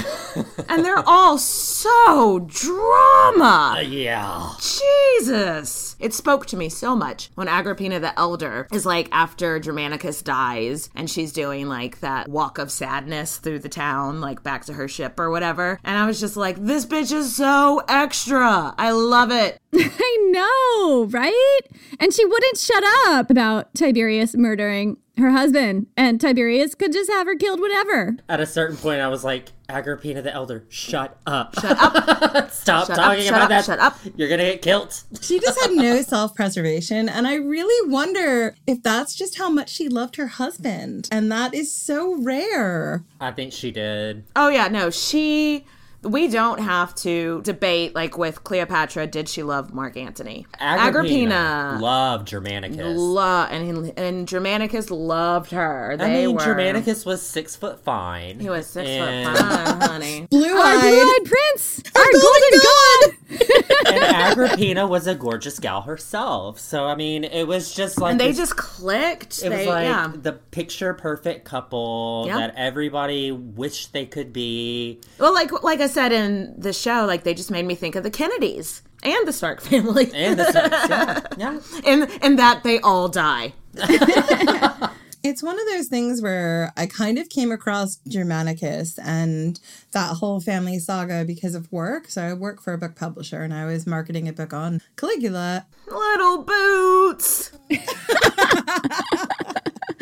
And 0.68 0.84
they're 0.84 1.08
all 1.08 1.38
so 1.38 2.40
drama. 2.48 3.76
Uh, 3.78 3.82
yeah. 3.82 4.52
jesus. 4.60 5.96
It 6.00 6.14
spoke 6.14 6.46
to 6.48 6.58
me 6.58 6.70
so 6.70 6.96
much 6.96 7.30
when 7.36 7.48
agrippina 7.48 8.00
the 8.00 8.18
elder 8.20 8.68
is 8.74 8.86
like 8.86 9.08
after 9.12 9.60
germanicus 9.60 10.22
dies 10.22 10.90
and 10.96 11.10
she's 11.10 11.32
doing 11.32 11.68
like 11.68 12.00
that 12.02 12.28
walk 12.28 12.58
of 12.58 12.72
sadness 12.72 13.38
through 13.38 13.60
the 13.60 13.70
town 13.70 14.20
like 14.22 14.44
back 14.44 14.66
to 14.66 14.74
her 14.74 14.88
ship 14.88 15.20
or 15.20 15.30
whatever. 15.30 15.80
And 15.84 15.98
i 15.98 16.06
was 16.06 16.20
just 16.20 16.36
like 16.36 16.58
this 16.58 16.86
bitch 16.86 17.12
is 17.14 17.36
so 17.36 17.82
extra. 17.88 18.74
I 18.78 18.92
love 18.92 19.32
it 19.32 19.60
I 20.06 20.18
know, 20.32 21.06
right? 21.06 21.60
And 22.00 22.14
she 22.14 22.26
wouldn't 22.26 22.58
shut 22.58 22.84
up 23.08 23.30
about 23.32 23.74
Tiberius 23.74 24.36
murdering 24.36 24.98
her 25.18 25.32
husband, 25.32 25.88
and 25.96 26.20
Tiberius 26.20 26.76
could 26.76 26.92
just 26.92 27.10
have 27.10 27.26
her 27.26 27.36
killed 27.36 27.60
whenever. 27.62 28.18
At 28.28 28.40
a 28.42 28.46
certain 28.46 28.76
point, 28.78 29.00
I 29.02 29.08
was 29.08 29.24
like, 29.24 29.50
Agrippina 29.70 30.22
the 30.22 30.34
Elder, 30.34 30.66
shut 30.70 31.18
up. 31.26 31.56
Shut 31.60 31.78
up. 31.80 32.52
Stop 32.52 32.88
Shut 32.88 32.90
up, 32.92 32.96
talking 33.06 33.24
shut 33.24 33.30
about 33.34 33.44
up, 33.44 33.50
that. 33.50 33.66
shut 33.66 33.80
up. 33.80 33.98
You're 34.16 34.28
going 34.28 34.40
to 34.42 34.46
get 34.46 34.62
killed. 34.62 35.02
She 35.22 35.40
just 35.40 35.60
had 35.62 35.72
no 35.72 36.02
self 36.02 36.36
preservation. 36.36 37.10
And 37.10 37.26
I 37.28 37.36
really 37.36 37.90
wonder 37.90 38.56
if 38.68 38.84
that's 38.84 39.16
just 39.16 39.38
how 39.38 39.50
much 39.50 39.70
she 39.70 39.88
loved 39.90 40.18
her 40.18 40.28
husband. 40.28 41.08
And 41.12 41.32
that 41.32 41.54
is 41.54 41.74
so 41.74 42.22
rare. 42.22 43.04
I 43.20 43.32
think 43.32 43.54
she 43.54 43.72
did. 43.72 44.26
Oh 44.36 44.50
yeah, 44.50 44.68
no, 44.68 44.90
she 44.90 45.66
we 46.06 46.28
don't 46.28 46.60
have 46.60 46.94
to 46.96 47.42
debate 47.44 47.96
like 47.96 48.18
with 48.18 48.44
Cleopatra. 48.44 49.08
Did 49.08 49.28
she 49.30 49.44
love 49.44 49.74
Mark 49.74 49.98
Antony? 49.98 50.46
Agrippina, 50.60 51.78
loved 51.82 52.28
Germanicus. 52.28 52.98
Lo- 52.98 53.48
and 53.50 53.94
and 53.98 54.28
Germanicus 54.28 54.90
loved 54.92 55.52
her. 55.52 55.96
They 55.98 56.06
I 56.24 56.26
mean, 56.28 56.36
were. 56.36 56.42
Germanicus 56.44 57.06
was 57.06 57.22
six 57.22 57.56
foot 57.56 57.80
fine. 57.84 58.40
He 58.40 58.50
was 58.50 58.68
six 58.68 58.88
And- 58.90 59.28
foot 59.28 59.38
five, 59.48 59.82
honey. 59.90 60.28
Blue 60.32 60.58
eyed. 60.58 61.26
prince, 61.26 61.82
our 61.96 62.12
golden 62.12 62.60
god. 62.62 63.12
and 63.88 64.04
Agrippina 64.16 64.88
was 64.88 65.08
a 65.08 65.16
gorgeous 65.16 65.60
gal 65.60 65.82
herself. 65.82 66.60
So 66.60 66.86
I 66.86 66.96
mean, 66.96 67.24
it 67.24 67.48
was 67.48 67.74
just 67.74 68.00
like 68.00 68.12
and 68.12 68.20
they 68.20 68.28
this- 68.30 68.38
just 68.38 68.56
clicked. 68.56 69.40
It 69.44 69.50
they, 69.50 69.58
was 69.58 69.68
like 69.68 69.86
yeah. 69.86 70.12
the 70.14 70.34
picture 70.34 70.94
perfect 70.94 71.46
couple 71.46 72.26
Yeah. 72.28 72.38
that 72.38 72.54
everybody 72.56 73.32
wished 73.32 73.94
they 73.94 74.06
could 74.06 74.32
be. 74.34 75.00
Well, 75.20 75.34
like 75.34 75.52
like 75.64 75.80
I 75.82 75.88
said 75.96 76.12
in 76.12 76.54
the 76.58 76.74
show, 76.74 77.06
like 77.06 77.24
they 77.24 77.34
just 77.34 77.50
made 77.50 77.66
me 77.66 77.74
think 77.74 77.96
of 77.96 78.04
the 78.04 78.12
Kennedys 78.12 78.84
and 79.02 79.28
the 79.28 79.34
Stark 79.34 79.62
family, 79.62 80.12
And 80.14 80.38
the 80.38 80.52
Starks, 80.52 80.90
yeah, 80.90 81.22
yeah. 81.38 81.60
and 81.86 82.12
and 82.22 82.38
that 82.38 82.64
they 82.64 82.80
all 82.80 83.08
die. 83.08 83.54
It's 85.28 85.42
one 85.42 85.60
of 85.60 85.66
those 85.72 85.88
things 85.88 86.22
where 86.22 86.72
I 86.78 86.86
kind 86.86 87.18
of 87.18 87.30
came 87.30 87.52
across 87.52 87.96
Germanicus 88.08 89.00
and 89.00 89.60
that 89.92 90.18
whole 90.18 90.40
family 90.40 90.78
saga 90.78 91.26
because 91.26 91.56
of 91.56 91.72
work. 91.72 92.10
So 92.10 92.22
I 92.22 92.34
work 92.34 92.62
for 92.62 92.74
a 92.74 92.78
book 92.78 92.96
publisher 92.96 93.42
and 93.42 93.52
I 93.52 93.66
was 93.66 93.88
marketing 93.88 94.28
a 94.28 94.34
book 94.34 94.54
on 94.54 94.82
Caligula. 94.98 95.66
Little 95.88 96.44
boots. 96.44 97.58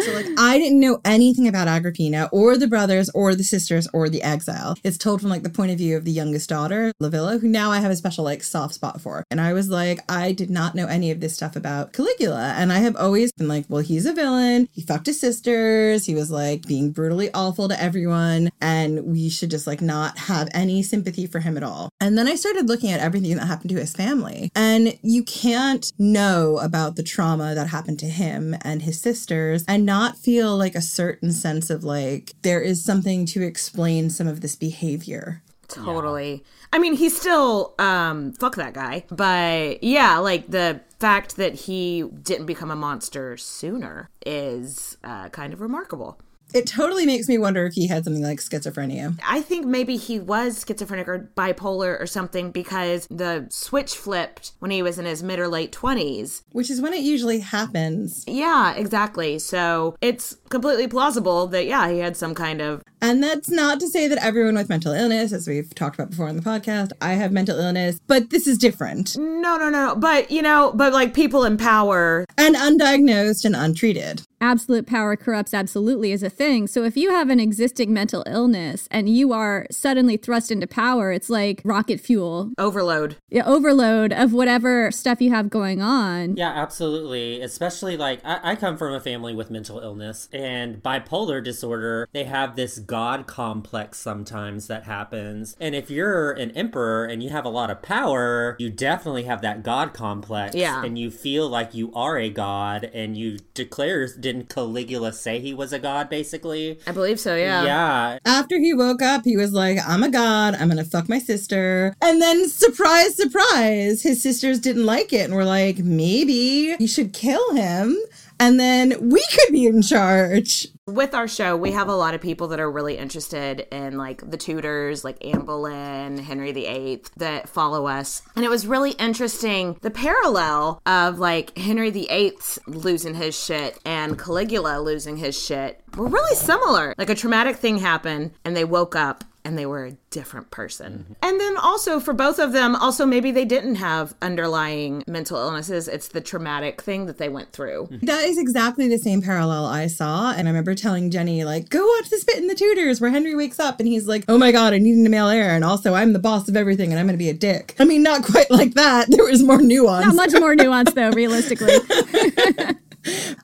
So 0.03 0.13
like 0.13 0.27
I 0.37 0.57
didn't 0.57 0.79
know 0.81 0.99
anything 1.05 1.47
about 1.47 1.67
Agrippina 1.67 2.29
or 2.31 2.57
the 2.57 2.67
brothers 2.67 3.09
or 3.11 3.35
the 3.35 3.43
sisters 3.43 3.87
or 3.93 4.09
the 4.09 4.21
exile. 4.21 4.75
It's 4.83 4.97
told 4.97 5.21
from 5.21 5.29
like 5.29 5.43
the 5.43 5.49
point 5.49 5.71
of 5.71 5.77
view 5.77 5.95
of 5.95 6.03
the 6.03 6.11
youngest 6.11 6.49
daughter, 6.49 6.91
Livilla, 7.01 7.39
who 7.39 7.47
now 7.47 7.71
I 7.71 7.79
have 7.79 7.91
a 7.91 7.95
special 7.95 8.25
like 8.25 8.43
soft 8.43 8.73
spot 8.73 8.99
for. 8.99 9.23
And 9.31 9.39
I 9.39 9.53
was 9.53 9.69
like, 9.69 9.99
I 10.09 10.33
did 10.33 10.49
not 10.49 10.75
know 10.75 10.87
any 10.87 11.09
of 11.11 11.21
this 11.21 11.35
stuff 11.35 11.55
about 11.55 11.93
Caligula. 11.93 12.53
And 12.57 12.73
I 12.73 12.79
have 12.79 12.97
always 12.97 13.31
been 13.31 13.47
like, 13.47 13.65
well, 13.69 13.81
he's 13.81 14.05
a 14.05 14.13
villain. 14.13 14.67
He 14.73 14.81
fucked 14.81 15.05
his 15.05 15.19
sisters. 15.19 16.05
He 16.05 16.15
was 16.15 16.31
like 16.31 16.63
being 16.63 16.91
brutally 16.91 17.29
awful 17.33 17.69
to 17.69 17.81
everyone. 17.81 18.49
And 18.59 19.05
we 19.05 19.29
should 19.29 19.51
just 19.51 19.67
like 19.67 19.81
not 19.81 20.17
have 20.17 20.49
any 20.53 20.83
sympathy 20.83 21.27
for 21.27 21.39
him 21.39 21.55
at 21.55 21.63
all. 21.63 21.89
And 22.01 22.17
then 22.17 22.27
I 22.27 22.35
started 22.35 22.67
looking 22.67 22.91
at 22.91 22.99
everything 22.99 23.35
that 23.37 23.47
happened 23.47 23.69
to 23.69 23.79
his 23.79 23.93
family. 23.93 24.51
And 24.53 24.97
you 25.01 25.23
can't 25.23 25.93
know 25.97 26.57
about 26.57 26.97
the 26.97 27.03
trauma 27.03 27.55
that 27.55 27.67
happened 27.67 27.99
to 27.99 28.09
him 28.09 28.55
and 28.63 28.81
his 28.81 28.99
sisters 28.99 29.63
and 29.67 29.85
not 29.85 29.92
feel 30.17 30.57
like 30.57 30.75
a 30.75 30.81
certain 30.81 31.31
sense 31.31 31.69
of 31.69 31.83
like 31.83 32.33
there 32.41 32.61
is 32.61 32.83
something 32.83 33.25
to 33.27 33.41
explain 33.41 34.09
some 34.09 34.27
of 34.27 34.41
this 34.41 34.55
behavior. 34.55 35.41
Totally. 35.67 36.43
I 36.71 36.79
mean, 36.79 36.95
he's 36.95 37.19
still 37.19 37.75
um 37.79 38.33
fuck 38.33 38.55
that 38.55 38.73
guy, 38.73 39.05
but 39.09 39.83
yeah, 39.83 40.17
like 40.17 40.49
the 40.49 40.81
fact 40.99 41.35
that 41.37 41.53
he 41.53 42.03
didn't 42.03 42.45
become 42.45 42.71
a 42.71 42.75
monster 42.75 43.37
sooner 43.37 44.09
is 44.25 44.97
uh, 45.03 45.29
kind 45.29 45.53
of 45.53 45.61
remarkable. 45.61 46.17
It 46.53 46.67
totally 46.67 47.05
makes 47.05 47.27
me 47.27 47.37
wonder 47.37 47.65
if 47.65 47.73
he 47.73 47.87
had 47.87 48.03
something 48.03 48.23
like 48.23 48.39
schizophrenia. 48.39 49.19
I 49.27 49.41
think 49.41 49.65
maybe 49.65 49.97
he 49.97 50.19
was 50.19 50.63
schizophrenic 50.67 51.07
or 51.07 51.31
bipolar 51.35 51.99
or 51.99 52.05
something 52.05 52.51
because 52.51 53.07
the 53.07 53.47
switch 53.49 53.95
flipped 53.95 54.51
when 54.59 54.71
he 54.71 54.81
was 54.81 54.99
in 54.99 55.05
his 55.05 55.23
mid 55.23 55.39
or 55.39 55.47
late 55.47 55.71
20s. 55.71 56.43
Which 56.51 56.69
is 56.69 56.81
when 56.81 56.93
it 56.93 57.01
usually 57.01 57.39
happens. 57.39 58.23
Yeah, 58.27 58.73
exactly. 58.73 59.39
So 59.39 59.95
it's 60.01 60.37
completely 60.49 60.87
plausible 60.87 61.47
that, 61.47 61.65
yeah, 61.65 61.89
he 61.89 61.99
had 61.99 62.15
some 62.15 62.35
kind 62.35 62.61
of. 62.61 62.83
And 63.03 63.21
that's 63.21 63.49
not 63.49 63.81
to 63.81 63.89
say 63.89 64.07
that 64.07 64.17
everyone 64.23 64.55
with 64.55 64.69
mental 64.69 64.93
illness, 64.93 65.33
as 65.33 65.45
we've 65.45 65.75
talked 65.75 65.95
about 65.95 66.11
before 66.11 66.29
on 66.29 66.37
the 66.37 66.41
podcast, 66.41 66.91
I 67.01 67.13
have 67.13 67.33
mental 67.33 67.59
illness, 67.59 67.99
but 68.07 68.29
this 68.29 68.47
is 68.47 68.57
different. 68.57 69.17
No, 69.17 69.57
no, 69.57 69.69
no. 69.69 69.93
But, 69.97 70.31
you 70.31 70.41
know, 70.41 70.71
but 70.73 70.93
like 70.93 71.13
people 71.13 71.43
in 71.43 71.57
power. 71.57 72.25
And 72.37 72.55
undiagnosed 72.55 73.43
and 73.43 73.57
untreated. 73.57 74.23
absolute 74.43 74.85
power 74.85 75.15
corrupts 75.15 75.53
absolutely 75.53 76.11
is 76.11 76.21
a 76.21 76.29
thing. 76.29 76.67
So 76.67 76.83
if 76.83 76.97
you 76.97 77.11
have 77.11 77.29
an 77.29 77.39
existing 77.39 77.93
mental 77.93 78.23
illness 78.27 78.87
and 78.91 79.07
you 79.07 79.31
are 79.31 79.65
suddenly 79.71 80.17
thrust 80.17 80.51
into 80.51 80.67
power, 80.67 81.11
it's 81.11 81.29
like 81.29 81.61
rocket 81.63 81.99
fuel. 81.99 82.51
Overload. 82.57 83.15
Yeah, 83.29 83.45
overload 83.45 84.11
of 84.11 84.33
whatever 84.33 84.91
stuff 84.91 85.21
you 85.21 85.31
have 85.31 85.49
going 85.49 85.81
on. 85.81 86.35
Yeah, 86.35 86.51
absolutely. 86.51 87.41
Especially 87.41 87.95
like 87.95 88.19
I, 88.25 88.51
I 88.51 88.55
come 88.55 88.77
from 88.77 88.93
a 88.93 88.99
family 88.99 89.33
with 89.33 89.49
mental 89.49 89.79
illness 89.79 90.27
and 90.33 90.83
bipolar 90.83 91.41
disorder. 91.43 92.09
They 92.11 92.25
have 92.25 92.55
this 92.55 92.79
god 92.93 93.25
complex 93.25 93.97
sometimes 93.97 94.67
that 94.67 94.83
happens. 94.83 95.57
And 95.59 95.73
if 95.73 95.89
you're 95.89 96.31
an 96.33 96.51
emperor 96.51 97.05
and 97.05 97.23
you 97.23 97.31
have 97.31 97.43
a 97.43 97.49
lot 97.49 97.71
of 97.71 97.81
power, 97.81 98.55
you 98.59 98.69
definitely 98.69 99.23
have 99.23 99.41
that 99.41 99.63
god 99.63 99.95
complex. 99.95 100.53
Yeah. 100.53 100.85
And 100.85 100.99
you 100.99 101.09
feel 101.09 101.49
like 101.49 101.73
you 101.73 101.91
are 101.95 102.19
a 102.19 102.29
god 102.29 102.91
and 102.93 103.17
you 103.17 103.39
declare 103.55 104.07
didn't 104.19 104.47
Caligula 104.47 105.11
say 105.11 105.39
he 105.39 105.55
was 105.55 105.73
a 105.73 105.79
god 105.79 106.07
basically? 106.07 106.77
I 106.85 106.91
believe 106.91 107.19
so, 107.19 107.35
yeah. 107.35 107.63
Yeah. 107.63 108.19
After 108.27 108.59
he 108.59 108.75
woke 108.75 109.01
up, 109.01 109.23
he 109.23 109.37
was 109.37 109.53
like, 109.53 109.79
I'm 109.87 110.03
a 110.03 110.09
god. 110.09 110.53
I'm 110.53 110.69
going 110.69 110.77
to 110.77 110.87
fuck 110.87 111.09
my 111.09 111.17
sister. 111.17 111.95
And 111.99 112.21
then, 112.21 112.47
surprise, 112.47 113.15
surprise, 113.15 114.03
his 114.03 114.21
sisters 114.21 114.59
didn't 114.59 114.85
like 114.85 115.13
it 115.13 115.21
and 115.21 115.33
were 115.33 115.45
like, 115.45 115.79
maybe 115.79 116.75
you 116.79 116.87
should 116.87 117.11
kill 117.11 117.55
him. 117.55 117.97
And 118.39 118.59
then 118.59 119.09
we 119.09 119.23
could 119.31 119.51
be 119.51 119.65
in 119.65 119.81
charge. 119.81 120.67
With 120.85 121.13
our 121.13 121.29
show, 121.29 121.55
we 121.55 121.71
have 121.71 121.87
a 121.87 121.95
lot 121.95 122.13
of 122.13 122.19
people 122.19 122.49
that 122.49 122.59
are 122.59 122.69
really 122.69 122.97
interested 122.97 123.65
in 123.71 123.97
like 123.97 124.29
the 124.29 124.35
Tudors, 124.35 125.05
like 125.05 125.15
Anne 125.25 125.45
Boleyn, 125.45 126.17
Henry 126.17 126.51
VIII, 126.51 127.03
that 127.15 127.47
follow 127.47 127.87
us. 127.87 128.21
And 128.35 128.43
it 128.43 128.49
was 128.49 128.67
really 128.67 128.91
interesting 128.91 129.77
the 129.79 129.89
parallel 129.89 130.81
of 130.85 131.19
like 131.19 131.57
Henry 131.57 131.89
VIII 131.89 132.33
losing 132.67 133.13
his 133.13 133.33
shit 133.33 133.79
and 133.85 134.19
Caligula 134.19 134.81
losing 134.81 135.15
his 135.15 135.41
shit 135.41 135.81
were 135.95 136.09
really 136.09 136.35
similar. 136.35 136.93
Like 136.97 137.09
a 137.09 137.15
traumatic 137.15 137.55
thing 137.55 137.77
happened 137.77 138.31
and 138.43 138.53
they 138.53 138.65
woke 138.65 138.93
up 138.93 139.23
and 139.45 139.57
they 139.57 139.65
were 139.65 139.85
a 139.85 139.91
different 140.09 140.51
person. 140.51 141.15
And 141.21 141.39
then 141.39 141.57
also 141.57 141.99
for 141.99 142.13
both 142.13 142.39
of 142.39 142.53
them, 142.53 142.75
also 142.75 143.05
maybe 143.05 143.31
they 143.31 143.45
didn't 143.45 143.75
have 143.75 144.13
underlying 144.21 145.03
mental 145.07 145.37
illnesses. 145.37 145.87
It's 145.87 146.07
the 146.07 146.21
traumatic 146.21 146.81
thing 146.81 147.05
that 147.07 147.17
they 147.17 147.29
went 147.29 147.51
through. 147.51 147.89
That 148.03 148.23
is 148.23 148.37
exactly 148.37 148.87
the 148.87 148.97
same 148.97 149.21
parallel 149.21 149.65
I 149.65 149.87
saw. 149.87 150.31
And 150.31 150.47
I 150.47 150.51
remember 150.51 150.75
telling 150.75 151.11
Jenny, 151.11 151.43
like, 151.43 151.69
go 151.69 151.85
watch 151.85 152.09
The 152.09 152.17
Spit 152.17 152.37
in 152.37 152.47
the 152.47 152.55
Tudors 152.55 153.01
where 153.01 153.11
Henry 153.11 153.35
wakes 153.35 153.59
up 153.59 153.79
and 153.79 153.87
he's 153.87 154.07
like, 154.07 154.25
oh 154.27 154.37
my 154.37 154.51
God, 154.51 154.73
I 154.73 154.77
need 154.77 155.05
a 155.05 155.09
male 155.09 155.27
heir. 155.27 155.51
And 155.51 155.63
also, 155.63 155.93
I'm 155.93 156.13
the 156.13 156.19
boss 156.19 156.47
of 156.47 156.55
everything 156.55 156.91
and 156.91 156.99
I'm 156.99 157.05
going 157.05 157.15
to 157.15 157.23
be 157.23 157.29
a 157.29 157.33
dick. 157.33 157.75
I 157.79 157.85
mean, 157.85 158.03
not 158.03 158.23
quite 158.23 158.49
like 158.51 158.73
that. 158.75 159.07
There 159.13 159.25
was 159.25 159.43
more 159.43 159.61
nuance. 159.61 160.05
Not 160.05 160.15
much 160.15 160.33
more 160.39 160.55
nuance, 160.55 160.93
though, 160.93 161.11
realistically. 161.11 161.73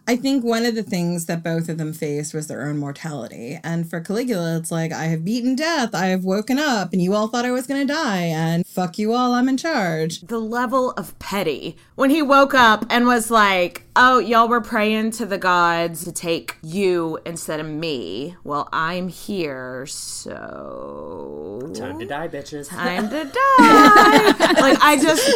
I 0.08 0.16
think 0.16 0.44
one 0.44 0.66
of 0.66 0.76
the 0.76 0.84
things 0.84 1.26
that 1.26 1.44
both 1.44 1.70
of 1.70 1.78
them 1.78 1.94
faced 1.94 2.34
was 2.34 2.48
their 2.48 2.64
own 2.66 2.78
mortality. 2.78 3.60
And 3.64 3.90
for 3.90 4.00
Caligula, 4.00 4.58
it's 4.58 4.72
like, 4.72 4.92
I 4.92 5.06
have 5.06 5.26
beaten 5.26 5.56
death, 5.56 5.94
I 5.94 6.08
have 6.08 6.24
woken 6.24 6.58
up, 6.60 6.94
and 6.94 7.02
you 7.02 7.14
all 7.14 7.28
thought 7.28 7.46
I 7.46 7.52
was 7.52 7.68
going 7.68 7.86
to 7.86 7.94
die, 7.94 8.24
and 8.24 8.66
fuck 8.66 8.98
you 8.98 9.14
all, 9.14 9.34
I'm 9.34 9.50
in 9.50 9.58
charge. 9.58 10.22
the 10.22 10.40
level 10.40 10.92
of 10.92 11.18
petty 11.20 11.78
when 11.96 12.10
he 12.10 12.22
woke 12.22 12.54
up 12.54 12.86
and 12.90 13.06
was 13.06 13.30
like, 13.30 13.84
"Oh, 13.96 14.20
y'all 14.20 14.48
were 14.48 14.62
praying 14.62 15.12
to 15.12 15.26
the 15.26 15.38
gods 15.38 16.04
to 16.06 16.12
take 16.12 16.56
you 16.64 17.20
instead 17.26 17.60
of 17.60 17.66
me. 17.68 18.36
Well, 18.44 18.70
I'm 18.72 19.08
here, 19.10 19.86
so 19.86 21.72
Time 21.76 22.00
to 22.00 22.06
die, 22.06 22.28
bitches. 22.28 22.70
time 22.70 23.10
to 23.10 23.24
die." 23.26 24.54
like 24.62 24.78
I 24.82 24.98
just, 25.02 25.30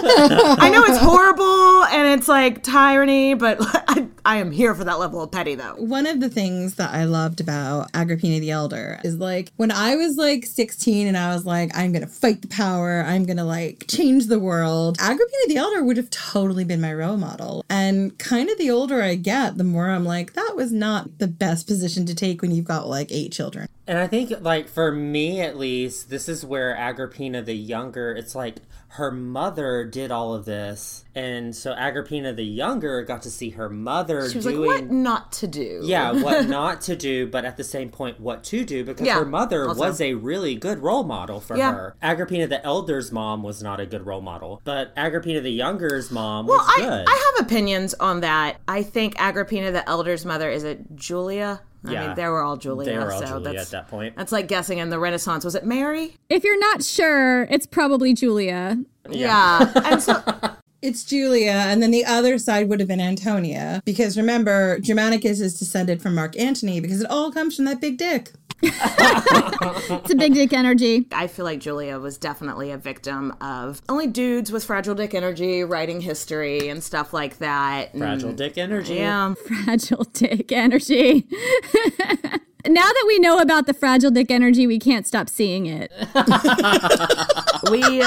I 0.62 0.70
know 0.70 0.84
it's 0.86 0.98
horrible 1.00 1.84
and 1.86 2.20
it's 2.20 2.28
like 2.28 2.64
tyranny, 2.64 3.34
but 3.34 3.58
I, 3.88 4.08
I 4.26 4.38
am 4.38 4.52
here 4.52 4.74
for 4.76 4.84
that 4.84 5.00
level 5.00 5.22
of 5.22 5.32
petty 5.32 5.56
though. 5.56 5.76
One 5.78 6.06
of 6.06 6.20
the 6.20 6.30
things 6.30 6.76
that 6.76 6.94
I 6.94 7.06
loved 7.06 7.42
about 7.42 7.90
Agrippina 7.94 8.40
the 8.40 8.52
Elder 8.52 9.00
is 9.04 9.18
like 9.18 9.52
when 9.58 9.72
I 9.72 9.96
was 9.96 10.18
like 10.18 10.46
16 10.46 11.08
and 11.08 11.18
I 11.18 11.34
was 11.34 11.46
like, 11.46 11.76
I'm 11.76 11.92
gonna 11.92 12.08
fight 12.08 12.42
the 12.42 12.48
power, 12.48 13.04
I'm 13.06 13.26
gonna 13.26 13.46
like 13.46 13.86
change 13.88 14.28
the 14.28 14.40
world. 14.40 14.98
Agrippina 15.00 15.48
the 15.48 15.58
Elder 15.58 15.84
would 15.84 15.98
have 15.98 16.10
totally 16.10 16.64
been 16.64 16.82
my 16.82 16.94
role 16.94 17.18
model. 17.18 17.66
And 17.70 18.18
kind 18.18 18.50
of 18.50 18.58
the 18.58 18.72
older 18.72 19.02
I 19.02 19.16
get, 19.16 19.58
the 19.58 19.64
more 19.64 19.90
I'm 19.90 20.06
like, 20.06 20.34
that 20.34 20.54
was 20.56 20.72
not 20.72 21.20
the 21.20 21.28
best 21.28 21.68
position 21.68 22.06
to 22.06 22.16
take 22.16 22.42
when 22.42 22.52
you've 22.52 22.66
got 22.66 22.88
like 22.88 23.12
eight 23.12 23.32
children. 23.32 23.68
And 23.86 23.98
I 23.98 24.08
think, 24.08 24.32
like, 24.42 24.70
for 24.70 24.92
me 24.92 25.42
at 25.42 25.58
least, 25.58 26.10
this 26.10 26.30
is 26.30 26.46
where 26.46 26.76
Agrippina 26.76 27.42
the 27.42 27.56
Younger, 27.56 28.14
it's 28.14 28.34
like 28.34 28.58
her 28.98 29.10
mother 29.12 29.84
did 29.86 30.12
all 30.12 30.36
of 30.36 30.46
this. 30.46 31.04
And 31.16 31.56
so 31.56 31.72
Agrippina 31.74 32.34
the 32.34 32.44
Younger 32.46 33.02
got 33.04 33.24
to 33.24 33.32
see 33.32 33.50
her 33.52 33.68
mother 33.70 34.30
She 34.30 34.38
was 34.38 34.46
doing. 34.46 34.60
like, 34.60 34.82
"What 34.82 34.92
not 34.92 35.32
to 35.34 35.48
do?" 35.48 35.82
Yeah, 35.84 36.12
what 36.24 36.48
not 36.48 36.82
to 36.82 36.96
do, 36.96 37.26
but 37.28 37.44
at 37.46 37.58
the 37.58 37.64
same 37.64 37.90
point, 37.90 38.20
what 38.20 38.44
to 38.46 38.64
do, 38.64 38.84
because 38.84 39.06
Yeah, 39.08 39.16
her 39.20 39.26
mother 39.26 39.68
also. 39.68 39.80
was 39.80 40.00
a 40.02 40.14
really 40.14 40.54
good 40.56 40.80
role 40.80 41.04
model 41.04 41.40
for 41.40 41.58
Yeah. 41.58 41.72
her. 41.74 41.96
Agrippina 42.02 42.46
the 42.48 42.64
Elder's 42.64 43.12
mom 43.12 43.42
was 43.42 43.64
not 43.64 43.80
a 43.80 43.86
good 43.88 44.06
role 44.06 44.22
model, 44.22 44.62
but 44.64 44.92
Agrippina 44.96 45.42
the 45.42 45.52
Younger's 45.52 46.12
mom 46.12 46.46
Well, 46.48 46.58
was 46.60 46.68
I, 46.78 46.80
good. 46.82 47.06
I 47.08 47.32
have 47.38 47.46
opinions 47.48 47.94
on 47.96 48.22
that. 48.22 48.58
I 48.68 48.84
think 48.84 49.16
Agrippina 49.20 49.72
the 49.72 49.88
Elder's 49.90 50.24
mother 50.26 50.50
is 50.50 50.64
it 50.64 50.96
Julia? 50.96 51.62
I 51.86 51.92
Yeah. 51.92 52.08
mean, 52.08 52.16
they 52.16 52.28
were 52.28 52.42
all 52.42 52.58
Julia. 52.58 52.86
They 52.92 52.98
were 52.98 53.12
all 53.12 53.20
so 53.20 53.26
Julia 53.28 53.54
that's, 53.54 53.66
at 53.66 53.72
that 53.72 53.88
point. 53.90 54.16
That's 54.16 54.32
like 54.32 54.48
guessing 54.48 54.78
in 54.78 54.90
the 54.90 55.00
Renaissance. 55.00 55.44
Was 55.46 55.56
it 55.56 55.66
Mary? 55.66 56.16
If 56.30 56.44
you're 56.44 56.60
not 56.60 56.84
sure, 56.84 57.44
it's 57.44 57.66
probably 57.66 58.14
Julia. 58.14 58.78
Yeah. 59.10 59.72
and 59.84 60.02
so 60.02 60.22
It's 60.82 61.06
Julia, 61.06 61.52
and 61.52 61.82
then 61.82 61.92
the 61.92 62.04
other 62.04 62.38
side 62.38 62.68
would 62.68 62.82
have 62.82 62.90
been 62.90 63.00
Antonia. 63.00 63.82
Because 63.86 64.18
remember, 64.18 64.80
Germanicus 64.82 65.40
is 65.40 65.58
descended 65.58 66.02
from 66.02 66.14
Mark 66.14 66.38
Antony 66.38 66.82
because 66.82 67.00
it 67.00 67.10
all 67.10 67.32
comes 67.32 67.56
from 67.56 67.64
that 67.64 67.80
big 67.80 67.98
dick. 67.98 68.34
It's 68.66 70.12
a 70.12 70.16
big 70.16 70.34
dick 70.34 70.54
energy. 70.54 71.06
I 71.12 71.28
feel 71.28 71.46
like 71.46 71.60
Julia 71.60 72.00
was 72.00 72.18
definitely 72.18 72.72
a 72.72 72.78
victim 72.78 73.34
of 73.42 73.82
only 73.90 74.08
dudes 74.08 74.52
with 74.52 74.64
fragile 74.64 74.96
dick 74.96 75.14
energy 75.14 75.64
writing 75.64 76.02
history 76.02 76.70
and 76.70 76.84
stuff 76.84 77.14
like 77.14 77.38
that. 77.40 77.94
And- 77.94 78.02
Fragile 78.02 78.34
dick 78.34 78.58
energy. 78.58 78.96
Yeah. 78.96 79.34
Fragile 79.66 80.04
dick 80.14 80.52
energy. 80.52 81.28
now 82.66 82.82
that 82.88 83.04
we 83.08 83.20
know 83.20 83.40
about 83.40 83.68
the 83.68 83.74
fragile 83.74 84.12
dick 84.12 84.32
energy, 84.32 84.68
we 84.68 84.80
can't 84.80 85.06
stop 85.06 85.30
seeing 85.30 85.66
it. 85.66 85.92
we 87.72 88.04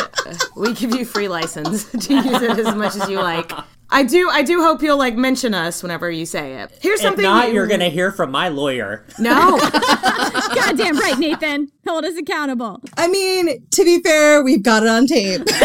we 0.57 0.73
give 0.75 0.95
you 0.95 1.05
free 1.05 1.29
license 1.29 1.85
to 1.91 2.15
use 2.15 2.43
it 2.43 2.59
as 2.59 2.75
much 2.75 2.97
as 2.97 3.09
you 3.09 3.21
like. 3.21 3.53
I 3.89 4.03
do 4.03 4.29
I 4.31 4.43
do 4.43 4.63
hope 4.63 4.83
you'll 4.83 4.99
like 4.99 5.15
mention 5.17 5.55
us 5.55 5.83
whenever 5.83 6.11
you 6.11 6.27
say 6.27 6.55
it. 6.55 6.77
Here's 6.83 7.01
If 7.01 7.07
something 7.07 7.23
not, 7.23 7.49
you- 7.49 7.55
you're 7.55 7.67
gonna 7.69 7.89
hear 7.89 8.11
from 8.11 8.31
my 8.31 8.49
lawyer. 8.49 9.05
No. 9.19 9.59
Goddamn 10.55 10.99
right, 10.99 11.19
Nathan. 11.19 11.71
Hold 11.87 12.05
us 12.05 12.17
accountable. 12.17 12.81
I 12.97 13.07
mean, 13.09 13.67
to 13.71 13.85
be 13.85 14.01
fair, 14.03 14.43
we've 14.43 14.63
got 14.63 14.83
it 14.83 14.89
on 14.89 15.07
tape. 15.07 15.43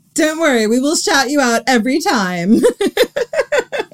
Don't 0.14 0.40
worry, 0.40 0.66
we 0.66 0.80
will 0.80 0.96
shout 0.96 1.30
you 1.30 1.40
out 1.40 1.62
every 1.66 2.00
time. 2.00 2.56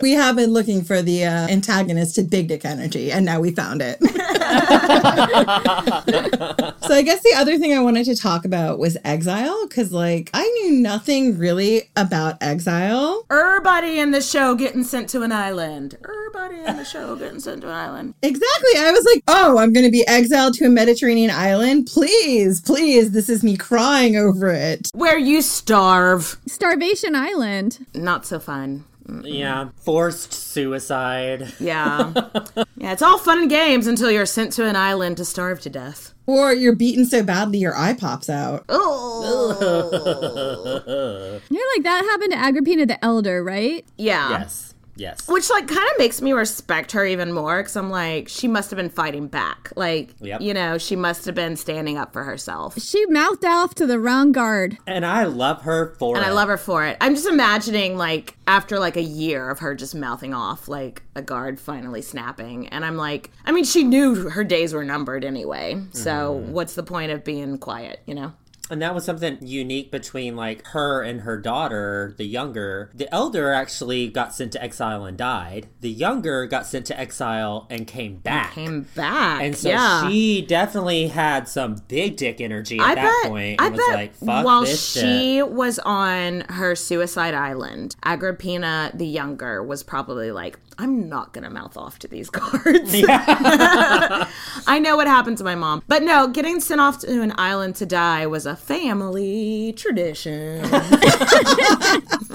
We 0.01 0.13
have 0.13 0.37
been 0.37 0.51
looking 0.51 0.83
for 0.83 1.03
the 1.03 1.25
uh, 1.25 1.49
antagonist 1.49 2.15
to 2.17 2.23
Big 2.23 2.49
Dick 2.49 2.65
Energy, 2.65 3.11
and 3.13 3.25
now 3.25 3.41
we 3.41 3.51
found 3.51 3.83
it. 3.83 3.99
so 6.83 6.95
I 6.95 7.03
guess 7.03 7.23
the 7.23 7.35
other 7.37 7.59
thing 7.59 7.73
I 7.75 7.81
wanted 7.81 8.05
to 8.07 8.17
talk 8.17 8.45
about 8.45 8.79
was 8.79 8.97
exile, 9.05 9.67
because 9.67 9.93
like 9.93 10.31
I 10.35 10.43
knew 10.43 10.73
nothing 10.73 11.39
really 11.39 11.91
about 11.97 12.37
exile. 12.43 13.25
Everybody 13.31 13.99
in 13.99 14.11
the 14.11 14.21
show 14.21 14.55
getting 14.55 14.85
sent 14.85 15.09
to 15.11 15.23
an 15.23 15.33
island. 15.33 15.97
Everybody 16.05 16.65
in 16.65 16.77
the 16.77 16.85
show 16.85 17.17
getting 17.17 17.41
sent 17.41 17.63
to 17.63 17.69
an 17.69 17.75
island. 17.75 18.15
Exactly. 18.23 18.79
I 18.79 18.91
was 18.93 19.05
like, 19.05 19.23
oh, 19.29 19.59
I'm 19.59 19.73
going 19.73 19.87
to 19.87 19.91
be 19.91 20.07
exiled 20.07 20.55
to 20.55 20.67
a 20.67 20.71
Mediterranean 20.71 21.31
island. 21.31 21.87
Please, 21.87 22.61
please. 22.61 23.13
This 23.13 23.29
is 23.29 23.43
me 23.43 23.57
crying 23.57 24.17
over 24.17 24.49
it. 24.49 24.91
Where 24.95 25.19
you 25.19 25.43
starve. 25.43 26.37
Starvation 26.47 27.15
Island. 27.15 27.87
Not 27.95 28.27
so 28.27 28.39
fun. 28.39 28.85
Yeah, 29.09 29.65
mm-hmm. 29.65 29.77
forced 29.79 30.33
suicide. 30.33 31.53
Yeah. 31.61 32.13
yeah, 32.77 32.93
it's 32.93 33.03
all 33.03 33.19
fun 33.19 33.43
and 33.43 33.51
games 33.51 33.87
until 33.87 34.11
you're 34.11 34.27
sent 34.27 34.53
to 34.55 34.65
an 34.67 34.77
island 34.77 35.17
to 35.19 35.25
starve 35.25 35.61
to 35.63 35.71
death. 35.71 36.13
Or 36.27 36.53
you're 36.53 36.75
beaten 36.75 37.05
so 37.05 37.23
badly 37.23 37.59
your 37.59 37.77
eye 37.77 37.95
pops 37.95 38.29
out. 38.29 38.65
Oh. 38.69 39.61
you're 41.51 41.75
like, 41.75 41.85
that 41.85 42.05
happened 42.05 42.33
to 42.33 42.39
Agrippina 42.39 42.87
the 42.87 43.05
Elder, 43.05 43.45
right? 43.45 43.85
Yeah. 43.97 44.31
Yes. 44.31 44.75
Yes. 44.97 45.29
Which 45.29 45.49
like 45.51 45.69
kind 45.69 45.79
of 45.91 45.99
makes 45.99 46.21
me 46.23 46.33
respect 46.33 46.93
her 46.93 47.05
even 47.05 47.33
more 47.33 47.59
because 47.63 47.77
I'm 47.77 47.91
like, 47.91 48.29
she 48.29 48.49
must 48.49 48.71
have 48.71 48.77
been 48.77 48.89
fighting 48.91 49.29
back. 49.29 49.73
Like, 49.77 50.15
Yep. 50.21 50.41
you 50.41 50.55
know, 50.55 50.79
she 50.79 50.97
must 50.97 51.27
have 51.27 51.35
been 51.35 51.57
standing 51.57 51.99
up 51.99 52.13
for 52.13 52.25
herself. 52.25 52.81
She 52.81 53.05
mouthed 53.07 53.45
off 53.45 53.75
to 53.77 53.87
the 53.87 53.99
wrong 54.01 54.33
guard. 54.33 54.79
And 54.87 55.05
I 55.05 55.25
love 55.25 55.63
her 55.63 55.95
for 55.99 56.17
And 56.17 56.25
it. 56.25 56.27
And 56.27 56.31
I 56.31 56.35
love 56.35 56.49
her 56.49 56.57
for 56.57 56.85
it. 56.87 56.97
I'm 57.01 57.15
just 57.15 57.27
imagining 57.29 57.97
like 57.97 58.37
after 58.47 58.79
like 58.79 58.97
a 58.97 59.03
year 59.03 59.51
of 59.51 59.59
her 59.61 59.75
just 59.75 59.95
mouthing 59.95 60.33
off, 60.35 60.69
like 60.69 61.03
a 61.15 61.23
guard 61.23 61.61
finally 61.61 62.03
snapping. 62.03 62.69
And 62.69 62.85
I'm 62.85 62.97
like, 62.97 63.31
I 63.45 63.53
mean, 63.53 63.65
she 63.65 63.85
knew 63.85 64.31
her 64.31 64.45
days 64.45 64.73
were 64.73 64.85
numbered 64.85 65.25
anyway. 65.25 65.81
So 65.93 66.07
Mm-hmm. 66.41 66.53
what's 66.53 66.75
the 66.75 66.83
point 66.83 67.13
of 67.13 67.23
being 67.25 67.59
quiet, 67.59 68.01
you 68.07 68.15
know? 68.15 68.33
And 68.71 68.83
that 68.83 68.95
was 68.95 69.05
something 69.05 69.39
unique 69.41 69.91
between 69.91 70.37
like 70.37 70.67
her 70.69 71.03
and 71.03 71.21
her 71.21 71.39
daughter, 71.39 72.15
the 72.17 72.25
younger. 72.25 72.91
The 72.95 73.13
elder 73.15 73.53
actually 73.53 74.09
got 74.09 74.35
sent 74.35 74.53
to 74.53 74.63
exile 74.63 75.05
and 75.05 75.17
died. 75.17 75.69
The 75.81 75.91
younger 75.91 76.47
got 76.47 76.67
sent 76.67 76.87
to 76.87 76.99
exile 76.99 77.67
and 77.71 77.87
came 77.87 78.17
back. 78.17 78.53
Came 78.53 78.83
back. 78.95 79.43
And 79.43 79.57
so 79.57 79.69
yeah. 79.69 80.09
she 80.09 80.43
definitely 80.43 81.09
had 81.09 81.49
some 81.49 81.77
big 81.89 82.17
dick 82.17 82.41
energy 82.41 82.79
at 82.79 82.85
I 82.87 82.95
that 82.97 83.21
bet, 83.23 83.31
point 83.31 83.61
I 83.61 83.69
was 83.69 83.79
bet 83.79 83.95
like, 83.95 84.15
fuck 84.15 84.45
while 84.45 84.63
this 84.63 84.93
she 84.93 85.01
shit. 85.01 85.51
was 85.51 85.79
on 85.81 86.41
her 86.49 86.75
suicide 86.75 87.35
island, 87.35 87.95
Agrippina 88.05 88.91
the 88.95 89.07
Younger 89.07 89.63
was 89.63 89.83
probably 89.83 90.33
like, 90.33 90.59
I'm 90.79 91.09
not 91.09 91.33
going 91.33 91.45
to 91.45 91.51
mouth 91.51 91.77
off 91.77 91.99
to 92.01 92.09
these 92.09 92.29
guards. 92.39 92.95
I 94.67 94.79
know 94.83 94.97
what 94.97 95.07
happened 95.07 95.39
to 95.39 95.45
my 95.45 95.55
mom. 95.55 95.83
But 95.89 96.03
no, 96.03 96.29
getting 96.29 96.61
sent 96.61 96.81
off 96.81 97.01
to 97.01 97.23
an 97.23 97.33
island 97.37 97.77
to 97.77 97.87
die 97.87 98.27
was 98.27 98.45
a 98.47 98.57
family 98.57 99.73
tradition. 99.77 100.61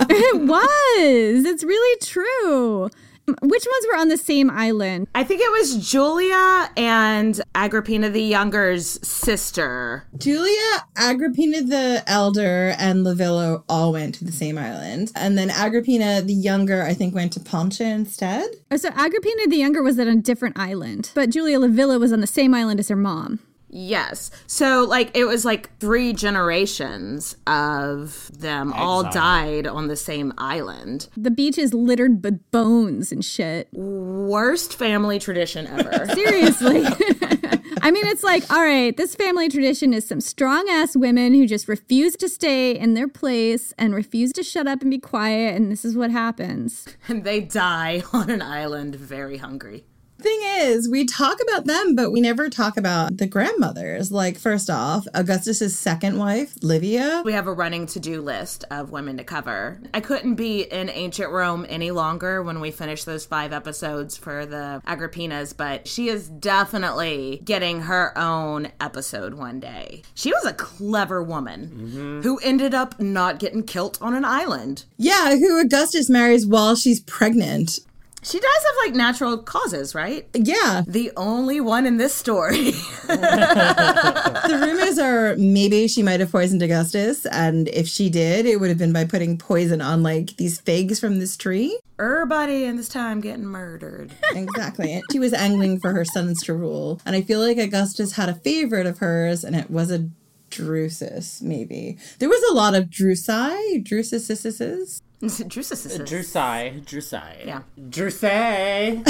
it 0.09 0.41
was. 0.41 1.45
It's 1.45 1.63
really 1.63 1.99
true. 2.01 2.89
Which 3.27 3.65
ones 3.65 3.85
were 3.91 3.97
on 3.97 4.09
the 4.09 4.17
same 4.17 4.49
island? 4.49 5.07
I 5.15 5.23
think 5.23 5.41
it 5.41 5.51
was 5.51 5.89
Julia 5.89 6.69
and 6.75 7.41
Agrippina 7.55 8.09
the 8.09 8.21
Younger's 8.21 8.99
sister. 9.07 10.07
Julia, 10.17 10.85
Agrippina 10.97 11.61
the 11.61 12.03
Elder, 12.07 12.75
and 12.77 13.05
Livilla 13.05 13.63
all 13.69 13.93
went 13.93 14.15
to 14.15 14.25
the 14.25 14.31
same 14.31 14.57
island. 14.57 15.11
And 15.15 15.37
then 15.37 15.49
Agrippina 15.49 16.21
the 16.21 16.33
Younger, 16.33 16.83
I 16.83 16.93
think, 16.93 17.13
went 17.15 17.33
to 17.33 17.39
Pontia 17.39 17.85
instead. 17.93 18.49
Oh, 18.71 18.77
so 18.77 18.89
Agrippina 18.89 19.47
the 19.47 19.57
Younger 19.57 19.83
was 19.83 19.99
on 19.99 20.07
a 20.07 20.15
different 20.15 20.57
island, 20.59 21.11
but 21.13 21.29
Julia 21.29 21.59
Livilla 21.59 21.99
was 21.99 22.11
on 22.11 22.21
the 22.21 22.27
same 22.27 22.53
island 22.53 22.79
as 22.79 22.89
her 22.89 22.95
mom. 22.95 23.39
Yes. 23.73 24.31
So 24.47 24.83
like 24.83 25.15
it 25.15 25.25
was 25.25 25.45
like 25.45 25.77
three 25.79 26.11
generations 26.13 27.35
of 27.47 28.29
them 28.37 28.73
all 28.73 29.03
died 29.03 29.65
on 29.65 29.87
the 29.87 29.95
same 29.95 30.33
island. 30.37 31.07
The 31.15 31.31
beach 31.31 31.57
is 31.57 31.73
littered 31.73 32.23
with 32.23 32.51
bones 32.51 33.11
and 33.11 33.23
shit. 33.23 33.69
Worst 33.71 34.75
family 34.75 35.19
tradition 35.19 35.67
ever. 35.67 36.05
Seriously. 36.13 36.83
I 37.83 37.89
mean, 37.89 38.05
it's 38.07 38.23
like, 38.23 38.51
all 38.51 38.61
right, 38.61 38.95
this 38.95 39.15
family 39.15 39.49
tradition 39.49 39.91
is 39.93 40.07
some 40.07 40.21
strong 40.21 40.67
ass 40.69 40.95
women 40.95 41.33
who 41.33 41.47
just 41.47 41.67
refuse 41.67 42.15
to 42.17 42.29
stay 42.29 42.77
in 42.77 42.93
their 42.93 43.07
place 43.07 43.73
and 43.77 43.95
refuse 43.95 44.31
to 44.33 44.43
shut 44.43 44.67
up 44.67 44.81
and 44.81 44.91
be 44.91 44.99
quiet, 44.99 45.55
and 45.55 45.71
this 45.71 45.83
is 45.83 45.95
what 45.97 46.11
happens. 46.11 46.85
and 47.07 47.23
they 47.23 47.41
die 47.41 48.03
on 48.13 48.29
an 48.29 48.41
island 48.41 48.95
very 48.95 49.37
hungry. 49.37 49.85
Thing 50.21 50.39
is, 50.43 50.87
we 50.87 51.05
talk 51.05 51.39
about 51.41 51.65
them, 51.65 51.95
but 51.95 52.11
we 52.11 52.21
never 52.21 52.47
talk 52.47 52.77
about 52.77 53.17
the 53.17 53.25
grandmothers. 53.25 54.11
Like, 54.11 54.37
first 54.37 54.69
off, 54.69 55.07
Augustus's 55.15 55.77
second 55.77 56.19
wife, 56.19 56.53
Livia. 56.61 57.23
We 57.25 57.33
have 57.33 57.47
a 57.47 57.53
running 57.53 57.87
to 57.87 57.99
do 57.99 58.21
list 58.21 58.63
of 58.69 58.91
women 58.91 59.17
to 59.17 59.23
cover. 59.23 59.81
I 59.95 59.99
couldn't 59.99 60.35
be 60.35 60.61
in 60.61 60.91
ancient 60.91 61.31
Rome 61.31 61.65
any 61.67 61.89
longer 61.89 62.43
when 62.43 62.59
we 62.59 62.69
finish 62.69 63.03
those 63.03 63.25
five 63.25 63.51
episodes 63.51 64.15
for 64.15 64.45
the 64.45 64.83
Agrippinas, 64.85 65.57
but 65.57 65.87
she 65.87 66.09
is 66.09 66.29
definitely 66.29 67.41
getting 67.43 67.81
her 67.81 68.15
own 68.15 68.71
episode 68.79 69.33
one 69.33 69.59
day. 69.59 70.03
She 70.13 70.31
was 70.31 70.45
a 70.45 70.53
clever 70.53 71.23
woman 71.23 71.67
mm-hmm. 71.67 72.21
who 72.21 72.37
ended 72.43 72.75
up 72.75 72.99
not 72.99 73.39
getting 73.39 73.63
killed 73.63 73.97
on 73.99 74.13
an 74.13 74.25
island. 74.25 74.85
Yeah, 74.97 75.35
who 75.35 75.59
Augustus 75.59 76.11
marries 76.11 76.45
while 76.45 76.75
she's 76.75 76.99
pregnant. 76.99 77.79
She 78.23 78.39
does 78.39 78.63
have 78.63 78.75
like 78.85 78.95
natural 78.95 79.37
causes, 79.39 79.95
right? 79.95 80.27
Yeah. 80.33 80.83
The 80.85 81.11
only 81.17 81.59
one 81.59 81.85
in 81.87 81.97
this 81.97 82.13
story. 82.13 82.71
the 83.07 84.59
rumors 84.63 84.99
are 84.99 85.35
maybe 85.37 85.87
she 85.87 86.03
might 86.03 86.19
have 86.19 86.31
poisoned 86.31 86.61
Augustus, 86.61 87.25
and 87.25 87.67
if 87.69 87.87
she 87.87 88.09
did, 88.09 88.45
it 88.45 88.59
would 88.59 88.69
have 88.69 88.77
been 88.77 88.93
by 88.93 89.05
putting 89.05 89.37
poison 89.37 89.81
on 89.81 90.03
like 90.03 90.37
these 90.37 90.61
figs 90.61 90.99
from 90.99 91.19
this 91.19 91.35
tree. 91.35 91.79
Everybody 91.99 92.65
in 92.65 92.77
this 92.77 92.89
time 92.89 93.21
getting 93.21 93.45
murdered. 93.45 94.11
Exactly. 94.33 95.01
She 95.11 95.19
was 95.19 95.33
angling 95.33 95.79
for 95.79 95.91
her 95.91 96.05
sons 96.05 96.41
to 96.43 96.53
rule. 96.53 96.99
And 97.05 97.15
I 97.15 97.21
feel 97.21 97.39
like 97.39 97.57
Augustus 97.57 98.13
had 98.13 98.29
a 98.29 98.35
favorite 98.35 98.85
of 98.85 98.99
hers, 98.99 99.43
and 99.43 99.55
it 99.55 99.69
was 99.69 99.91
a 99.91 100.09
Drusus, 100.51 101.41
maybe. 101.41 101.97
There 102.19 102.29
was 102.29 102.43
a 102.51 102.53
lot 102.53 102.75
of 102.75 102.85
Drusi, 102.85 103.83
Drususises. 103.83 105.01
Drusus. 105.21 105.99
Drusai. 105.99 106.77
Uh, 106.77 106.79
Drusai. 106.81 107.45
Yeah. 107.45 107.61
Drusai. 107.79 109.03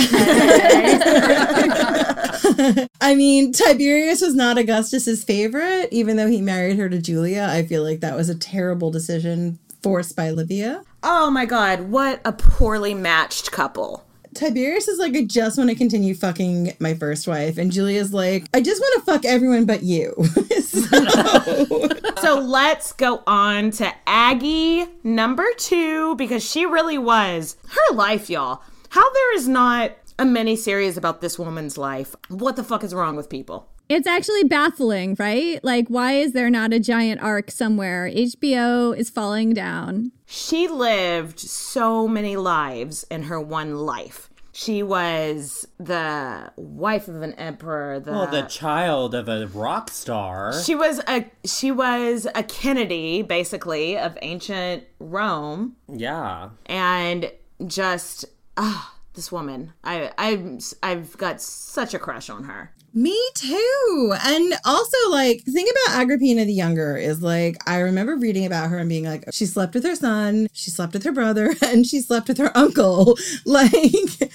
I 3.01 3.15
mean, 3.15 3.53
Tiberius 3.53 4.21
was 4.21 4.35
not 4.35 4.57
Augustus's 4.57 5.23
favorite, 5.23 5.87
even 5.91 6.17
though 6.17 6.27
he 6.27 6.41
married 6.41 6.77
her 6.77 6.89
to 6.89 7.01
Julia. 7.01 7.47
I 7.49 7.65
feel 7.65 7.83
like 7.83 8.01
that 8.01 8.17
was 8.17 8.27
a 8.27 8.35
terrible 8.35 8.91
decision 8.91 9.57
forced 9.81 10.15
by 10.15 10.31
Livia. 10.31 10.83
Oh 11.03 11.31
my 11.31 11.45
god, 11.45 11.89
what 11.89 12.21
a 12.25 12.31
poorly 12.31 12.93
matched 12.93 13.51
couple. 13.51 14.05
Tiberius 14.33 14.87
is 14.87 14.97
like, 14.99 15.15
I 15.15 15.23
just 15.23 15.57
want 15.57 15.69
to 15.69 15.75
continue 15.75 16.15
fucking 16.15 16.73
my 16.79 16.93
first 16.93 17.27
wife. 17.27 17.57
And 17.57 17.71
Julia's 17.71 18.13
like, 18.13 18.45
I 18.53 18.61
just 18.61 18.81
want 18.81 18.99
to 18.99 19.11
fuck 19.11 19.25
everyone 19.25 19.65
but 19.65 19.83
you. 19.83 20.15
So 22.21 22.37
let's 22.39 22.93
go 22.93 23.23
on 23.25 23.71
to 23.71 23.91
Aggie 24.05 24.85
number 25.03 25.45
two 25.57 26.15
because 26.17 26.47
she 26.47 26.67
really 26.67 26.99
was 26.99 27.57
her 27.67 27.95
life, 27.95 28.29
y'all. 28.29 28.61
How 28.89 29.11
there 29.11 29.35
is 29.35 29.47
not 29.47 29.93
a 30.19 30.25
mini 30.25 30.55
series 30.55 30.97
about 30.97 31.21
this 31.21 31.39
woman's 31.39 31.79
life. 31.79 32.15
What 32.29 32.57
the 32.57 32.63
fuck 32.63 32.83
is 32.83 32.93
wrong 32.93 33.15
with 33.15 33.27
people? 33.27 33.69
It's 33.89 34.07
actually 34.07 34.43
baffling, 34.43 35.15
right? 35.17 35.61
Like, 35.63 35.87
why 35.87 36.13
is 36.13 36.33
there 36.33 36.49
not 36.51 36.73
a 36.73 36.79
giant 36.79 37.21
arc 37.21 37.49
somewhere? 37.49 38.09
HBO 38.09 38.95
is 38.95 39.09
falling 39.09 39.53
down. 39.53 40.11
She 40.33 40.69
lived 40.69 41.41
so 41.41 42.07
many 42.07 42.37
lives 42.37 43.05
in 43.11 43.23
her 43.23 43.41
one 43.41 43.75
life. 43.75 44.29
She 44.53 44.81
was 44.81 45.67
the 45.77 46.53
wife 46.55 47.09
of 47.09 47.21
an 47.21 47.33
emperor. 47.33 47.99
The, 47.99 48.11
well, 48.13 48.27
the 48.27 48.43
child 48.43 49.13
of 49.13 49.27
a 49.27 49.47
rock 49.47 49.89
star. 49.89 50.53
She 50.53 50.73
was 50.73 51.01
a 51.05 51.25
she 51.43 51.69
was 51.69 52.27
a 52.33 52.43
Kennedy, 52.43 53.23
basically, 53.23 53.97
of 53.97 54.17
ancient 54.21 54.85
Rome. 54.99 55.75
Yeah. 55.89 56.51
And 56.65 57.29
just 57.67 58.23
ah, 58.55 58.95
this 59.13 59.31
woman. 59.31 59.73
I 59.83 60.11
I 60.17 60.59
I've 60.83 61.17
got 61.17 61.41
such 61.41 61.93
a 61.93 61.99
crush 61.99 62.29
on 62.29 62.45
her. 62.45 62.73
Me 62.93 63.17
too. 63.35 64.13
And 64.21 64.53
also, 64.65 64.97
like, 65.11 65.45
the 65.45 65.53
thing 65.53 65.65
about 65.85 66.01
Agrippina 66.01 66.43
the 66.43 66.53
Younger 66.53 66.97
is 66.97 67.23
like, 67.23 67.57
I 67.65 67.79
remember 67.79 68.17
reading 68.17 68.45
about 68.45 68.69
her 68.69 68.77
and 68.79 68.89
being 68.89 69.05
like, 69.05 69.23
she 69.31 69.45
slept 69.45 69.73
with 69.73 69.85
her 69.85 69.95
son, 69.95 70.47
she 70.51 70.71
slept 70.71 70.91
with 70.91 71.03
her 71.03 71.13
brother, 71.13 71.55
and 71.61 71.87
she 71.87 72.01
slept 72.01 72.27
with 72.27 72.37
her 72.37 72.55
uncle. 72.55 73.17
Like, 73.45 73.73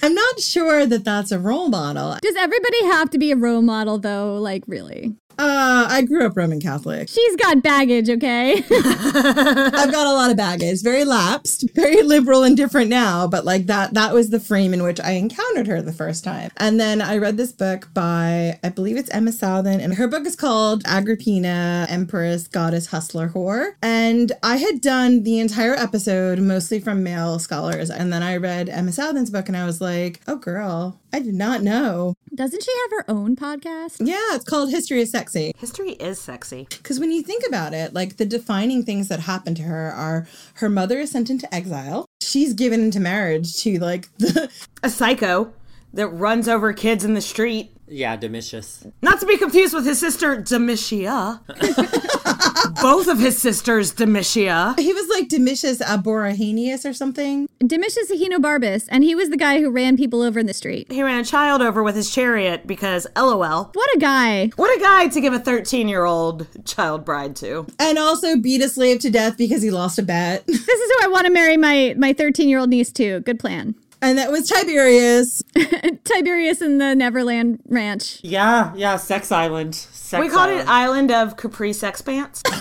I'm 0.01 0.13
not 0.13 0.39
sure 0.39 0.85
that 0.85 1.03
that's 1.03 1.31
a 1.31 1.39
role 1.39 1.69
model. 1.69 2.17
Does 2.21 2.35
everybody 2.35 2.85
have 2.85 3.09
to 3.11 3.17
be 3.17 3.31
a 3.31 3.35
role 3.35 3.61
model, 3.61 3.99
though? 3.99 4.35
Like, 4.35 4.63
really? 4.67 5.15
Uh, 5.39 5.85
I 5.89 6.01
grew 6.01 6.25
up 6.25 6.35
Roman 6.35 6.59
Catholic. 6.59 7.09
She's 7.09 7.35
got 7.35 7.61
baggage, 7.61 8.09
okay? 8.09 8.55
I've 8.71 9.91
got 9.91 10.07
a 10.07 10.13
lot 10.13 10.31
of 10.31 10.37
baggage. 10.37 10.81
Very 10.81 11.05
lapsed, 11.05 11.69
very 11.75 12.01
liberal 12.01 12.43
and 12.43 12.57
different 12.57 12.89
now, 12.89 13.27
but 13.27 13.45
like 13.45 13.67
that 13.67 13.93
that 13.93 14.13
was 14.13 14.29
the 14.29 14.39
frame 14.39 14.73
in 14.73 14.81
which 14.81 14.99
I 14.99 15.11
encountered 15.11 15.67
her 15.67 15.81
the 15.81 15.93
first 15.93 16.23
time. 16.23 16.49
And 16.57 16.79
then 16.79 17.01
I 17.01 17.17
read 17.17 17.37
this 17.37 17.51
book 17.51 17.89
by 17.93 18.59
I 18.63 18.69
believe 18.69 18.97
it's 18.97 19.09
Emma 19.11 19.31
Southon 19.31 19.79
and 19.79 19.93
her 19.95 20.07
book 20.07 20.25
is 20.25 20.35
called 20.35 20.83
Agrippina, 20.85 21.85
Empress, 21.89 22.47
Goddess, 22.47 22.87
Hustler, 22.87 23.29
Whore. 23.29 23.73
And 23.81 24.31
I 24.41 24.57
had 24.57 24.81
done 24.81 25.23
the 25.23 25.39
entire 25.39 25.75
episode 25.75 26.39
mostly 26.39 26.79
from 26.79 27.03
male 27.03 27.37
scholars 27.37 27.89
and 27.91 28.11
then 28.11 28.23
I 28.23 28.37
read 28.37 28.69
Emma 28.69 28.91
Southon's 28.91 29.29
book 29.29 29.47
and 29.47 29.57
I 29.57 29.65
was 29.65 29.81
like, 29.81 30.21
"Oh 30.27 30.37
girl, 30.37 30.99
I 31.13 31.19
did 31.19 31.35
not 31.35 31.61
know." 31.61 32.15
Doesn't 32.33 32.63
she 32.63 32.71
have 32.71 32.91
her 32.91 33.11
own 33.11 33.35
podcast? 33.35 33.97
Yeah, 33.99 34.35
it's 34.35 34.45
called 34.45 34.69
History 34.69 35.01
is 35.01 35.11
Sexy. 35.27 35.53
History 35.57 35.91
is 35.91 36.19
sexy. 36.19 36.67
Because 36.69 37.01
when 37.01 37.11
you 37.11 37.21
think 37.21 37.43
about 37.45 37.73
it, 37.73 37.93
like 37.93 38.15
the 38.15 38.25
defining 38.25 38.83
things 38.83 39.09
that 39.09 39.19
happen 39.19 39.55
to 39.55 39.63
her 39.63 39.91
are 39.91 40.25
her 40.55 40.69
mother 40.69 40.99
is 40.99 41.11
sent 41.11 41.29
into 41.29 41.53
exile. 41.53 42.05
She's 42.21 42.53
given 42.53 42.81
into 42.81 43.01
marriage 43.01 43.57
to 43.63 43.77
like 43.79 44.07
the 44.17 44.49
a 44.83 44.89
psycho 44.89 45.51
that 45.93 46.07
runs 46.07 46.47
over 46.47 46.71
kids 46.71 47.03
in 47.03 47.13
the 47.13 47.21
street. 47.21 47.71
Yeah, 47.89 48.15
Domitius. 48.15 48.85
Not 49.01 49.19
to 49.19 49.25
be 49.25 49.37
confused 49.37 49.73
with 49.73 49.85
his 49.85 49.99
sister 49.99 50.37
Domitia. 50.37 51.41
Both 52.81 53.07
of 53.07 53.19
his 53.19 53.37
sisters 53.37 53.93
Domitia. 53.93 54.77
He 54.79 54.93
was 54.93 55.07
like 55.09 55.27
Domitius 55.29 55.79
Aborahenius 55.79 56.89
or 56.89 56.93
something. 56.93 57.47
Domitius 57.59 58.11
Ahenobarbus, 58.11 58.87
and 58.89 59.03
he 59.03 59.15
was 59.15 59.29
the 59.29 59.37
guy 59.37 59.59
who 59.59 59.69
ran 59.69 59.97
people 59.97 60.21
over 60.21 60.39
in 60.39 60.45
the 60.45 60.53
street. 60.53 60.91
He 60.91 61.03
ran 61.03 61.19
a 61.19 61.25
child 61.25 61.61
over 61.61 61.83
with 61.83 61.95
his 61.95 62.13
chariot 62.13 62.67
because 62.67 63.07
LOL. 63.15 63.71
What 63.73 63.95
a 63.95 63.99
guy. 63.99 64.47
What 64.55 64.75
a 64.77 64.81
guy 64.81 65.07
to 65.07 65.21
give 65.21 65.33
a 65.33 65.39
13 65.39 65.87
year 65.87 66.05
old 66.05 66.47
child 66.65 67.05
bride 67.05 67.35
to. 67.37 67.65
And 67.79 67.97
also 67.97 68.37
beat 68.37 68.61
a 68.61 68.69
slave 68.69 68.99
to 68.99 69.09
death 69.09 69.37
because 69.37 69.61
he 69.61 69.71
lost 69.71 69.99
a 69.99 70.03
bet. 70.03 70.45
This 70.47 70.67
is 70.67 70.91
who 70.91 71.05
I 71.05 71.07
want 71.07 71.25
to 71.25 71.31
marry 71.31 71.57
my 71.57 71.95
my 71.97 72.13
13 72.13 72.49
year 72.49 72.59
old 72.59 72.69
niece 72.69 72.91
to. 72.93 73.21
Good 73.21 73.39
plan. 73.39 73.75
And 74.01 74.17
that 74.17 74.31
was 74.31 74.47
Tiberius. 74.47 75.41
Tiberius 76.03 76.61
in 76.61 76.77
the 76.77 76.95
Neverland 76.95 77.59
Ranch. 77.67 78.19
Yeah, 78.23 78.73
yeah, 78.75 78.97
Sex 78.97 79.31
Island. 79.31 79.73
Sex 79.75 80.21
we 80.21 80.29
called 80.29 80.49
Island. 80.49 80.61
it 80.61 80.71
Island 80.71 81.11
of 81.11 81.37
Capri 81.37 81.73
Sex 81.73 82.01
Pants. 82.01 82.43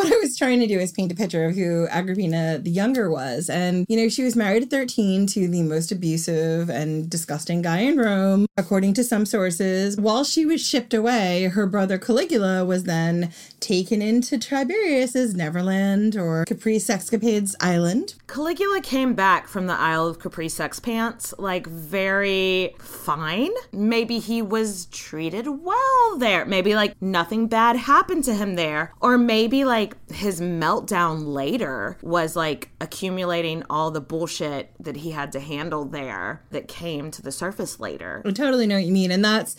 what 0.00 0.12
I 0.12 0.16
was 0.16 0.36
trying 0.38 0.60
to 0.60 0.66
do 0.66 0.78
is 0.78 0.92
paint 0.92 1.12
a 1.12 1.14
picture 1.14 1.44
of 1.44 1.54
who 1.54 1.86
Agrippina 1.88 2.58
the 2.58 2.70
Younger 2.70 3.10
was. 3.10 3.50
And, 3.50 3.84
you 3.86 3.98
know, 3.98 4.08
she 4.08 4.24
was 4.24 4.34
married 4.34 4.62
at 4.62 4.70
13 4.70 5.26
to 5.26 5.46
the 5.46 5.62
most 5.62 5.92
abusive 5.92 6.70
and 6.70 7.10
disgusting 7.10 7.60
guy 7.60 7.80
in 7.80 7.98
Rome, 7.98 8.46
according 8.56 8.94
to 8.94 9.04
some 9.04 9.26
sources. 9.26 9.98
While 9.98 10.24
she 10.24 10.46
was 10.46 10.66
shipped 10.66 10.94
away, 10.94 11.44
her 11.44 11.66
brother 11.66 11.98
Caligula 11.98 12.64
was 12.64 12.84
then 12.84 13.30
taken 13.60 14.00
into 14.00 14.38
Tiberius's 14.38 15.34
Neverland 15.34 16.16
or 16.16 16.46
Capri 16.46 16.76
Sexcapades 16.76 17.54
Island. 17.60 18.14
Caligula 18.26 18.80
came 18.80 19.12
back 19.12 19.48
from 19.48 19.66
the 19.66 19.74
Isle 19.74 20.06
of 20.06 20.18
Capri 20.18 20.48
Sex 20.48 20.80
Pants 20.80 21.34
like 21.38 21.66
very 21.66 22.74
fine. 22.78 23.50
Maybe 23.70 24.18
he 24.18 24.40
was 24.40 24.86
treated 24.86 25.46
well 25.46 26.16
there. 26.16 26.46
Maybe 26.46 26.74
like 26.74 27.00
nothing 27.02 27.48
bad 27.48 27.76
happened 27.76 28.24
to 28.24 28.34
him 28.34 28.54
there. 28.54 28.94
Or 29.00 29.18
maybe 29.18 29.64
like 29.64 29.89
his 30.12 30.40
meltdown 30.40 31.26
later 31.26 31.98
was 32.02 32.36
like 32.36 32.70
accumulating 32.80 33.62
all 33.70 33.90
the 33.90 34.00
bullshit 34.00 34.72
that 34.80 34.96
he 34.96 35.10
had 35.10 35.32
to 35.32 35.40
handle 35.40 35.84
there 35.84 36.42
that 36.50 36.68
came 36.68 37.10
to 37.10 37.22
the 37.22 37.32
surface 37.32 37.80
later. 37.80 38.22
I 38.24 38.30
totally 38.30 38.66
know 38.66 38.76
what 38.76 38.84
you 38.84 38.92
mean. 38.92 39.10
And 39.10 39.24
that's 39.24 39.56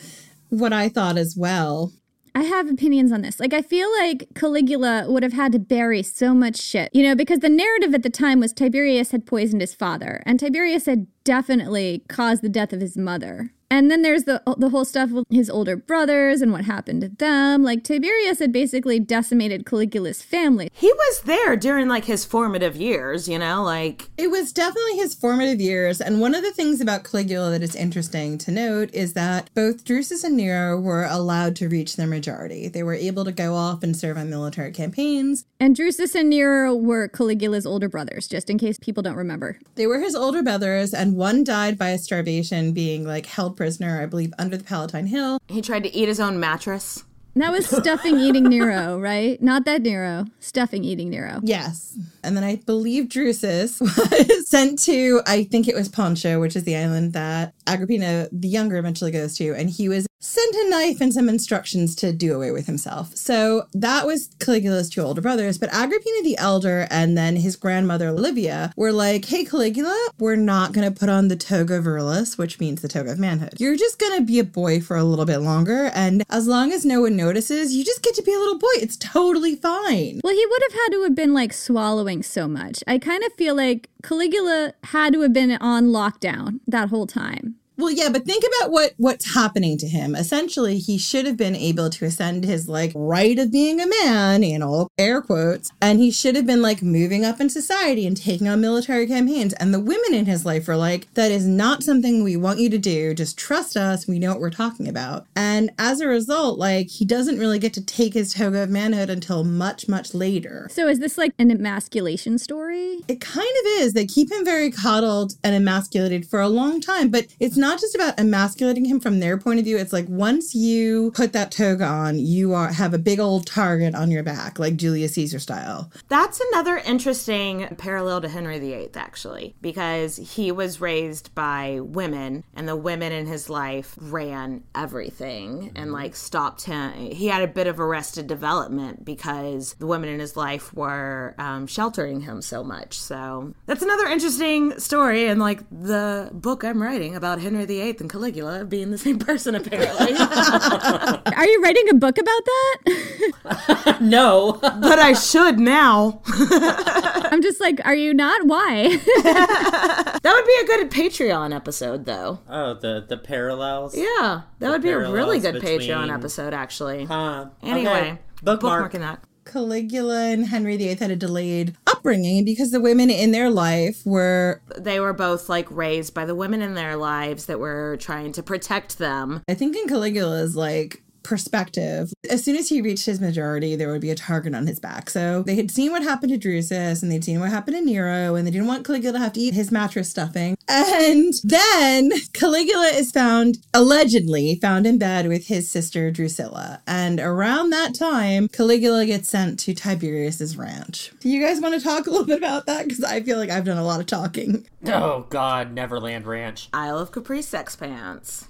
what 0.50 0.74
I 0.74 0.90
thought 0.90 1.18
as 1.18 1.36
well. 1.38 1.92
I 2.34 2.44
have 2.44 2.70
opinions 2.70 3.12
on 3.12 3.24
this. 3.24 3.42
Like, 3.42 3.54
I 3.54 3.62
feel 3.62 3.92
like 4.00 4.30
Caligula 4.36 5.06
would 5.10 5.22
have 5.22 5.34
had 5.34 5.52
to 5.52 5.60
bury 5.60 6.02
so 6.02 6.34
much 6.34 6.58
shit, 6.62 6.90
you 6.94 7.04
know, 7.04 7.14
because 7.14 7.40
the 7.40 7.50
narrative 7.50 7.94
at 7.94 8.04
the 8.04 8.10
time 8.10 8.40
was 8.40 8.54
Tiberius 8.54 9.12
had 9.12 9.26
poisoned 9.26 9.60
his 9.60 9.74
father, 9.74 10.24
and 10.26 10.40
Tiberius 10.40 10.86
had 10.86 11.08
definitely 11.24 12.04
caused 12.08 12.42
the 12.42 12.50
death 12.50 12.74
of 12.74 12.82
his 12.82 12.98
mother. 12.98 13.52
And 13.72 13.90
then 13.90 14.02
there's 14.02 14.26
the 14.26 14.44
the 14.58 14.70
whole 14.70 14.84
stuff 14.84 15.12
with 15.12 15.26
his 15.30 15.50
older 15.50 15.78
brothers 15.78 16.42
and 16.42 16.52
what 16.52 16.66
happened 16.66 17.02
to 17.04 17.08
them. 17.08 17.64
Like 17.64 17.86
Tiberius 17.86 18.40
had 18.40 18.52
basically 18.52 19.00
decimated 19.00 19.66
Caligula's 19.66 20.22
family. 20.22 20.70
He 20.74 20.92
was 20.92 21.22
there 21.22 21.56
during 21.56 21.88
like 21.88 22.04
his 22.04 22.26
formative 22.26 22.76
years, 22.76 23.30
you 23.30 23.40
know, 23.40 23.64
like 23.64 24.10
it 24.18 24.30
was 24.30 24.52
definitely 24.52 24.98
his 24.98 25.16
formative 25.16 25.62
years. 25.62 26.02
And 26.02 26.20
one 26.20 26.36
of 26.36 26.44
the 26.44 26.52
things 26.52 26.82
about 26.82 27.06
Caligula 27.06 27.52
that 27.52 27.64
is 27.64 27.74
interesting 27.74 28.38
to 28.40 28.52
note 28.52 28.94
is 28.94 29.14
that 29.14 29.50
both 29.54 29.86
Drusus 29.86 30.26
and 30.26 30.36
Nero 30.36 30.78
were 30.78 31.06
allowed 31.06 31.56
to 31.56 31.70
reach 31.70 31.96
their 31.96 32.08
majority. 32.08 32.68
They 32.68 32.84
were 32.84 32.94
able 32.94 33.24
to 33.24 33.32
go 33.32 33.56
off 33.56 33.84
and 33.84 33.96
serve 33.96 34.18
on 34.18 34.30
military 34.30 34.74
campaigns. 34.74 35.46
And 35.62 35.78
Drusus 35.78 36.14
and 36.14 36.30
Nero 36.30 36.76
were 36.76 37.08
Caligula's 37.08 37.66
older 37.66 37.88
brothers, 37.88 38.28
just 38.28 38.50
in 38.50 38.58
case 38.58 38.78
people 38.80 39.02
don't 39.02 39.16
remember. 39.16 39.60
They 39.76 39.88
were 39.88 40.00
his 40.00 40.14
older 40.14 40.44
brothers, 40.44 40.94
and 40.94 41.11
one 41.16 41.44
died 41.44 41.78
by 41.78 41.96
starvation, 41.96 42.74
being 42.74 43.06
like 43.06 43.26
held 43.26 43.58
prisoner, 43.58 44.02
I 44.02 44.06
believe, 44.06 44.34
under 44.40 44.58
the 44.58 44.64
Palatine 44.64 45.08
Hill. 45.08 45.40
He 45.48 45.62
tried 45.62 45.84
to 45.84 45.94
eat 45.96 46.08
his 46.08 46.20
own 46.20 46.40
mattress. 46.40 47.04
That 47.36 47.54
was 47.54 47.66
stuffing 47.66 48.20
eating 48.20 48.44
Nero, 48.44 49.00
right? 49.00 49.42
Not 49.42 49.64
that 49.64 49.82
Nero. 49.82 50.26
Stuffing 50.42 50.84
eating 50.84 51.10
Nero. 51.10 51.40
Yes. 51.44 51.98
And 52.24 52.36
then 52.36 52.44
I 52.44 52.58
believe 52.58 53.06
Drusus 53.06 53.80
was 54.30 54.50
sent 54.50 54.80
to, 54.84 55.22
I 55.26 55.44
think 55.44 55.68
it 55.68 55.76
was 55.76 55.90
Pontia, 55.90 56.40
which 56.40 56.56
is 56.56 56.64
the 56.64 56.76
island 56.76 57.14
that 57.14 57.54
Agrippina 57.68 58.30
the 58.32 58.48
Younger 58.48 58.78
eventually 58.78 59.12
goes 59.12 59.38
to. 59.38 59.54
And 59.54 59.70
he 59.70 59.90
was 59.90 60.08
sent 60.22 60.56
a 60.56 60.70
knife 60.70 61.02
and 61.02 61.12
some 61.12 61.28
instructions 61.28 61.96
to 61.96 62.14
do 62.14 62.36
away 62.36 62.52
with 62.52 62.68
himself. 62.68 63.16
So 63.16 63.64
that 63.74 64.06
was 64.06 64.30
Caligula's 64.40 64.90
two 64.90 65.02
older 65.02 65.22
brothers. 65.22 65.58
But 65.58 65.74
Agrippina 65.74 66.24
the 66.24 66.38
Elder 66.38 66.88
and 66.92 67.18
then 67.18 67.38
his 67.38 67.56
grandmother 67.56 68.12
Livia 68.12 68.72
were 68.76 68.92
like, 68.92 69.26
hey, 69.26 69.44
Caligula, 69.44 70.10
we're 70.20 70.36
not 70.36 70.74
going 70.74 70.92
to 70.92 70.98
put 70.98 71.10
on 71.10 71.28
the 71.28 71.36
toga 71.36 71.82
virilis, 71.82 72.38
which 72.38 72.60
means 72.60 72.82
the 72.82 72.88
toga 72.88 73.12
of 73.12 73.20
manhood. 73.20 73.56
You're 73.58 73.76
just 73.76 74.00
going 74.00 74.18
to 74.18 74.24
be 74.24 74.38
a 74.38 74.44
boy 74.44 74.80
for 74.80 74.96
a 74.96 75.04
little 75.04 75.26
bit 75.26 75.40
longer. 75.40 75.92
And 75.96 76.24
as 76.30 76.48
long 76.48 76.72
as 76.72 76.86
no 76.86 77.02
one 77.02 77.16
notices, 77.16 77.74
you 77.74 77.84
just 77.84 78.04
get 78.04 78.14
to 78.16 78.22
be 78.22 78.34
a 78.34 78.38
little 78.38 78.60
boy. 78.60 78.68
It's 78.76 78.98
totally 78.98 79.56
fine. 79.56 80.22
Well, 80.24 80.34
he 80.34 80.46
would 80.46 80.62
have 80.70 80.74
had 80.74 80.90
to 80.92 81.04
have 81.04 81.16
been 81.16 81.34
like 81.34 81.52
swallowing 81.52 82.11
so 82.22 82.48
much. 82.48 82.84
I 82.86 82.98
kind 82.98 83.24
of 83.24 83.32
feel 83.34 83.56
like 83.56 83.90
Caligula 84.04 84.74
had 84.86 85.14
to 85.14 85.22
have 85.22 85.32
been 85.32 85.52
on 85.52 85.86
lockdown 85.88 86.60
that 86.68 86.90
whole 86.90 87.08
time. 87.08 87.56
Well, 87.78 87.92
yeah, 87.92 88.10
but 88.10 88.26
think 88.26 88.44
about 88.44 88.72
what 88.72 88.94
what's 88.98 89.34
happening 89.34 89.78
to 89.80 89.88
him. 89.88 90.14
Essentially, 90.14 90.78
he 90.78 90.98
should 90.98 91.26
have 91.26 91.38
been 91.38 91.56
able 91.56 91.90
to 91.90 92.06
ascend 92.06 92.44
his 92.44 92.68
like 92.68 92.92
right 92.94 93.40
of 93.40 93.52
being 93.52 93.82
a 93.82 93.88
man, 93.88 94.44
you 94.44 94.60
know, 94.60 94.88
air 94.98 95.22
quotes, 95.22 95.72
and 95.82 96.00
he 96.00 96.12
should 96.12 96.36
have 96.36 96.46
been 96.46 96.62
like 96.62 96.84
moving 96.84 97.26
up 97.26 97.40
in 97.42 97.50
society 97.50 98.06
and 98.06 98.16
taking 98.16 98.48
on 98.48 98.62
military 98.62 99.08
campaigns. 99.08 99.54
And 99.54 99.74
the 99.74 99.80
women 99.80 100.14
in 100.14 100.26
his 100.26 100.46
life 100.46 100.68
were 100.68 100.76
like, 100.76 101.12
"That 101.16 101.32
is 101.32 101.48
not 101.48 101.82
something 101.82 102.24
we 102.24 102.36
want 102.36 102.60
you 102.60 102.70
to 102.70 102.78
do. 102.78 103.14
Just 103.14 103.38
trust 103.38 103.76
us. 103.76 104.08
We 104.08 104.20
know 104.20 104.32
what 104.32 104.42
we're 104.42 104.52
talking 104.52 104.88
about." 104.88 105.26
And 105.36 105.72
as 105.80 106.02
a 106.02 106.08
result, 106.08 106.60
like 106.60 106.90
he 106.90 107.06
doesn't 107.06 107.40
really 107.40 107.60
get 107.60 107.74
to 107.74 107.82
take 107.82 108.14
his 108.14 108.34
toga 108.34 108.64
of 108.64 108.70
manhood 108.70 109.10
until 109.10 109.44
much, 109.44 109.88
much 109.88 110.14
later. 110.14 110.68
So 110.72 110.88
is 110.88 111.00
this 111.00 111.18
like 111.18 111.34
an 111.40 111.50
emasculation 111.50 112.38
story? 112.38 113.00
It 113.08 113.22
kind 113.22 113.48
of 113.48 113.82
is. 113.82 113.94
They 113.94 114.06
keep 114.06 114.32
him 114.32 114.46
very 114.46 114.70
coddled 114.70 115.36
and 115.44 115.56
emasculated 115.56 116.28
for 116.28 116.42
a 116.42 116.50
long 116.50 116.80
time, 116.80 117.10
but 117.10 117.28
it's 117.40 117.58
not 117.58 117.71
not 117.72 117.80
just 117.80 117.96
about 117.96 118.20
emasculating 118.20 118.84
him 118.84 119.00
from 119.00 119.22
their 119.22 119.38
point 119.38 119.58
of 119.58 119.64
view. 119.64 119.78
It's 119.78 119.94
like 119.94 120.10
once 120.10 120.54
you 120.54 121.12
put 121.12 121.32
that 121.32 121.52
toga 121.52 121.86
on, 121.86 122.20
you 122.20 122.54
are 122.54 122.68
have 122.68 122.94
a 122.94 122.98
big 122.98 123.18
old 123.18 123.48
target 123.48 123.96
on 123.96 124.12
your 124.12 124.24
back, 124.24 124.60
like 124.60 124.76
Julius 124.76 125.14
Caesar 125.14 125.40
style. 125.40 125.90
That's 126.10 126.42
another 126.52 126.78
interesting 126.80 127.74
parallel 127.78 128.20
to 128.22 128.28
Henry 128.28 128.60
VIII, 128.60 128.90
actually, 128.96 129.56
because 129.62 130.18
he 130.18 130.52
was 130.52 130.82
raised 130.82 131.34
by 131.34 131.80
women, 131.82 132.44
and 132.54 132.68
the 132.68 132.76
women 132.76 133.14
in 133.14 133.26
his 133.26 133.50
life 133.50 133.96
ran 134.02 134.64
everything 134.76 135.72
and 135.74 135.94
like 135.94 136.18
stopped 136.18 136.66
him. 136.66 136.92
He 136.92 137.28
had 137.28 137.42
a 137.42 137.48
bit 137.48 137.68
of 137.68 137.80
arrested 137.80 138.28
development 138.28 139.06
because 139.06 139.76
the 139.76 139.88
women 139.88 140.10
in 140.10 140.20
his 140.20 140.36
life 140.36 140.74
were 140.74 141.36
um, 141.38 141.68
sheltering 141.68 142.20
him 142.20 142.42
so 142.42 142.66
much. 142.66 143.00
So 143.00 143.54
that's 143.66 143.82
another 143.82 144.08
interesting 144.08 144.78
story, 144.78 145.28
and 145.28 145.40
like 145.40 145.62
the 145.70 146.30
book 146.34 146.66
I'm 146.66 146.82
writing 146.82 147.16
about 147.16 147.40
Henry 147.40 147.51
VIII 147.56 147.98
and 148.00 148.10
Caligula 148.10 148.66
being 148.66 148.92
the 148.92 148.98
same 148.98 149.20
person, 149.20 149.56
apparently. 149.56 150.14
Are 151.36 151.46
you 151.46 151.62
writing 151.64 151.90
a 151.90 151.94
book 151.96 152.18
about 152.18 152.42
that? 152.46 153.98
no. 154.02 154.60
but 154.62 155.00
I 155.00 155.14
should 155.14 155.60
now. 155.60 156.22
I'm 156.28 157.42
just 157.42 157.60
like, 157.62 157.80
are 157.86 157.96
you 157.96 158.14
not? 158.14 158.46
Why? 158.46 158.90
that 158.96 160.22
would 160.24 160.46
be 160.46 160.58
a 160.62 160.66
good 160.78 160.92
Patreon 160.92 161.56
episode, 161.56 162.06
though. 162.06 162.40
Oh, 162.50 162.74
the 162.74 163.06
the 163.08 163.18
parallels. 163.18 163.96
Yeah, 163.96 164.06
that 164.18 164.44
The 164.60 164.70
would 164.70 164.82
be 164.82 164.90
a 164.90 164.98
really 164.98 165.40
parallels 165.40 165.44
good 165.44 165.56
Patreon 165.62 166.14
episode, 166.14 166.54
actually. 166.54 167.06
Huh. 167.06 167.48
Anyway, 167.64 167.92
Okay. 167.92 168.18
Bookmark. 168.44 168.92
bookmarking 168.92 169.00
that. 169.00 169.24
Caligula 169.46 170.30
and 170.32 170.48
Henry 170.48 170.78
VIII 170.78 170.96
had 170.96 171.12
a 171.12 171.16
delayed 171.16 171.76
upbringing 171.88 172.46
because 172.46 172.72
the 172.72 172.82
women 172.82 173.10
in 173.10 173.32
their 173.32 173.50
life 173.50 174.06
were. 174.06 174.62
They 174.78 175.00
were 175.00 175.14
both 175.14 175.50
like 175.50 175.70
raised 175.70 176.14
by 176.14 176.26
the 176.26 176.36
women 176.36 176.62
in 176.62 176.74
their 176.74 176.96
lives 176.96 177.46
that 177.46 177.60
were 177.60 177.98
trying 178.00 178.32
to 178.34 178.44
protect 178.44 178.98
them. 178.98 179.42
I 179.48 179.54
think 179.54 179.76
in 179.76 179.88
Caligula's 179.88 180.56
like 180.56 181.04
perspective, 181.24 182.14
as 182.30 182.44
soon 182.44 182.56
as 182.56 182.70
he 182.70 182.82
reached 182.82 183.06
his 183.06 183.20
majority, 183.20 183.76
there 183.76 183.92
would 183.92 184.02
be 184.02 184.12
a 184.12 184.16
target 184.16 184.56
on 184.56 184.68
his 184.68 184.80
back. 184.80 185.10
So 185.10 185.44
they 185.44 185.56
had 185.56 185.72
seen 185.72 185.92
what 185.92 186.04
happened 186.04 186.32
to 186.32 186.50
Drusus 186.50 187.02
and 187.02 187.12
they'd 187.12 187.24
seen 187.24 187.40
what 187.40 187.50
happened 187.50 187.78
to 187.78 187.82
Nero, 187.86 188.36
and 188.36 188.46
they 188.46 188.52
didn't 188.52 188.68
want 188.68 188.86
Caligula 188.86 189.14
to 189.14 189.24
have 189.24 189.34
to 189.34 189.40
eat 189.40 189.54
his 189.54 189.72
mattress 189.72 190.10
stuffing. 190.10 190.58
And 190.68 191.34
then 191.44 192.12
Caligula 192.34 192.88
is 192.94 193.12
found, 193.12 193.58
allegedly 193.74 194.58
found 194.62 194.86
in 194.86 194.98
bed 194.98 195.28
with 195.28 195.48
his 195.48 195.70
sister 195.70 196.12
Drusilla. 196.12 196.82
And 196.88 197.20
around 197.20 197.72
that 197.72 197.94
time, 197.96 198.48
Caligula 198.48 199.06
gets 199.06 199.30
sent 199.30 199.60
to 199.62 199.74
Tiberius's 199.74 200.58
ranch. 200.58 201.12
Do 201.20 201.30
you 201.30 201.46
guys 201.46 201.60
want 201.60 201.76
to 201.76 201.82
talk 201.82 202.08
a 202.08 202.10
little 202.10 202.26
bit 202.26 202.38
about 202.38 202.66
that? 202.66 202.88
Because 202.88 203.04
I 203.04 203.22
feel 203.22 203.38
like 203.38 203.50
I've 203.50 203.66
done 203.66 203.78
a 203.78 203.86
lot 203.86 204.00
of 204.00 204.06
talking. 204.06 204.68
Oh 204.86 205.26
God, 205.30 205.74
Neverland 205.74 206.26
Ranch. 206.26 206.70
Isle 206.74 207.00
of 207.00 207.12
Capri 207.12 207.42
sex 207.42 207.76
pants. 207.76 208.48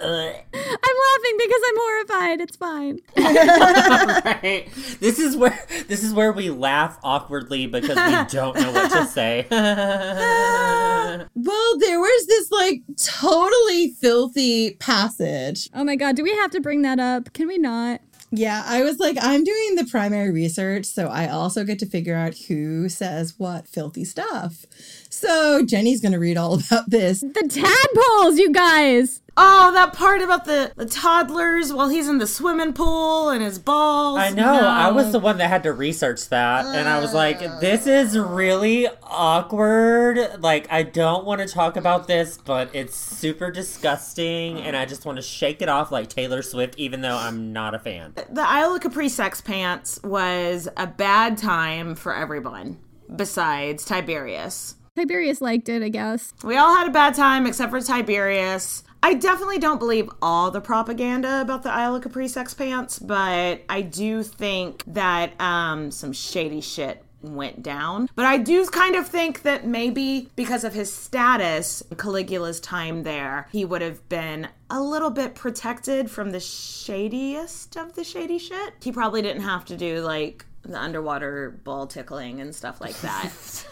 I'm 0.00 0.96
laughing 1.06 1.36
because 1.38 1.60
I'm 1.66 1.76
horrified. 1.76 2.40
It's 2.40 2.56
fine. 2.56 2.98
right. 3.16 4.68
This 5.00 5.18
is 5.18 5.36
where 5.36 5.58
this 5.88 6.02
is 6.02 6.12
where 6.12 6.32
we 6.32 6.50
laugh 6.50 6.98
awkwardly 7.02 7.66
because 7.66 7.96
we 7.96 8.24
don't 8.36 8.58
know 8.58 8.72
what 8.72 8.90
to 8.92 9.06
say. 9.06 9.46
Well, 11.36 11.78
there 11.78 12.00
was 12.00 12.26
this 12.26 12.50
like 12.50 12.82
totally 12.96 13.90
filthy 14.00 14.72
passage. 14.76 15.68
Oh 15.74 15.84
my 15.84 15.96
god, 15.96 16.16
do 16.16 16.22
we 16.22 16.34
have 16.36 16.50
to 16.52 16.60
bring 16.60 16.82
that 16.82 16.98
up? 16.98 17.32
Can 17.32 17.46
we 17.46 17.58
not? 17.58 18.00
Yeah, 18.30 18.62
I 18.66 18.82
was 18.82 18.98
like, 18.98 19.16
I'm 19.20 19.44
doing 19.44 19.76
the 19.76 19.84
primary 19.84 20.32
research, 20.32 20.86
so 20.86 21.08
I 21.08 21.28
also 21.28 21.62
get 21.64 21.78
to 21.80 21.86
figure 21.86 22.16
out 22.16 22.34
who 22.48 22.88
says 22.88 23.34
what 23.38 23.68
filthy 23.68 24.04
stuff. 24.04 24.64
So 25.08 25.64
Jenny's 25.64 26.00
gonna 26.00 26.18
read 26.18 26.36
all 26.36 26.54
about 26.54 26.90
this. 26.90 27.20
The 27.20 27.48
tadpoles, 27.48 28.38
you 28.38 28.50
guys. 28.52 29.20
Oh, 29.36 29.72
that 29.72 29.92
part 29.92 30.22
about 30.22 30.44
the, 30.44 30.72
the 30.76 30.86
toddlers 30.86 31.72
while 31.72 31.88
he's 31.88 32.08
in 32.08 32.18
the 32.18 32.26
swimming 32.26 32.72
pool 32.72 33.30
and 33.30 33.42
his 33.42 33.58
balls. 33.58 34.18
I 34.18 34.30
know. 34.30 34.60
I 34.60 34.90
was 34.92 35.10
the 35.10 35.18
one 35.18 35.38
that 35.38 35.48
had 35.48 35.64
to 35.64 35.72
research 35.72 36.28
that, 36.28 36.66
and 36.66 36.88
I 36.88 37.00
was 37.00 37.12
like, 37.12 37.40
"This 37.60 37.86
is 37.86 38.16
really 38.16 38.86
awkward. 39.02 40.40
Like, 40.40 40.70
I 40.70 40.84
don't 40.84 41.24
want 41.24 41.40
to 41.40 41.48
talk 41.48 41.76
about 41.76 42.06
this, 42.06 42.38
but 42.38 42.70
it's 42.72 42.94
super 42.96 43.50
disgusting, 43.50 44.58
and 44.58 44.76
I 44.76 44.86
just 44.86 45.04
want 45.04 45.16
to 45.16 45.22
shake 45.22 45.60
it 45.62 45.68
off 45.68 45.90
like 45.90 46.08
Taylor 46.08 46.42
Swift, 46.42 46.78
even 46.78 47.00
though 47.00 47.16
I'm 47.16 47.52
not 47.52 47.74
a 47.74 47.78
fan." 47.78 48.14
The 48.30 48.48
Isle 48.48 48.76
of 48.76 48.82
Capri 48.82 49.08
sex 49.08 49.40
pants 49.40 50.00
was 50.04 50.68
a 50.76 50.86
bad 50.86 51.38
time 51.38 51.94
for 51.96 52.14
everyone 52.14 52.78
besides 53.14 53.84
Tiberius. 53.84 54.76
Tiberius 54.96 55.40
liked 55.40 55.68
it, 55.68 55.82
I 55.82 55.88
guess. 55.88 56.32
We 56.44 56.56
all 56.56 56.76
had 56.76 56.86
a 56.86 56.92
bad 56.92 57.14
time 57.14 57.46
except 57.46 57.70
for 57.70 57.80
Tiberius. 57.80 58.84
I 59.04 59.12
definitely 59.12 59.58
don't 59.58 59.78
believe 59.78 60.08
all 60.22 60.50
the 60.50 60.62
propaganda 60.62 61.42
about 61.42 61.62
the 61.62 61.70
Isle 61.70 61.96
of 61.96 62.02
Capri 62.02 62.26
sex 62.26 62.54
pants, 62.54 62.98
but 62.98 63.60
I 63.68 63.82
do 63.82 64.22
think 64.22 64.82
that 64.86 65.38
um, 65.38 65.90
some 65.90 66.14
shady 66.14 66.62
shit 66.62 67.04
went 67.20 67.62
down. 67.62 68.08
But 68.14 68.24
I 68.24 68.38
do 68.38 68.64
kind 68.64 68.96
of 68.96 69.06
think 69.06 69.42
that 69.42 69.66
maybe 69.66 70.30
because 70.36 70.64
of 70.64 70.72
his 70.72 70.90
status, 70.90 71.82
Caligula's 71.98 72.60
time 72.60 73.02
there, 73.02 73.46
he 73.52 73.66
would 73.66 73.82
have 73.82 74.08
been 74.08 74.48
a 74.70 74.80
little 74.80 75.10
bit 75.10 75.34
protected 75.34 76.10
from 76.10 76.30
the 76.30 76.40
shadiest 76.40 77.76
of 77.76 77.96
the 77.96 78.04
shady 78.04 78.38
shit. 78.38 78.72
He 78.82 78.90
probably 78.90 79.20
didn't 79.20 79.42
have 79.42 79.66
to 79.66 79.76
do 79.76 80.00
like 80.00 80.46
the 80.62 80.80
underwater 80.80 81.60
ball 81.62 81.86
tickling 81.86 82.40
and 82.40 82.54
stuff 82.54 82.80
like 82.80 82.98
that. 83.02 83.66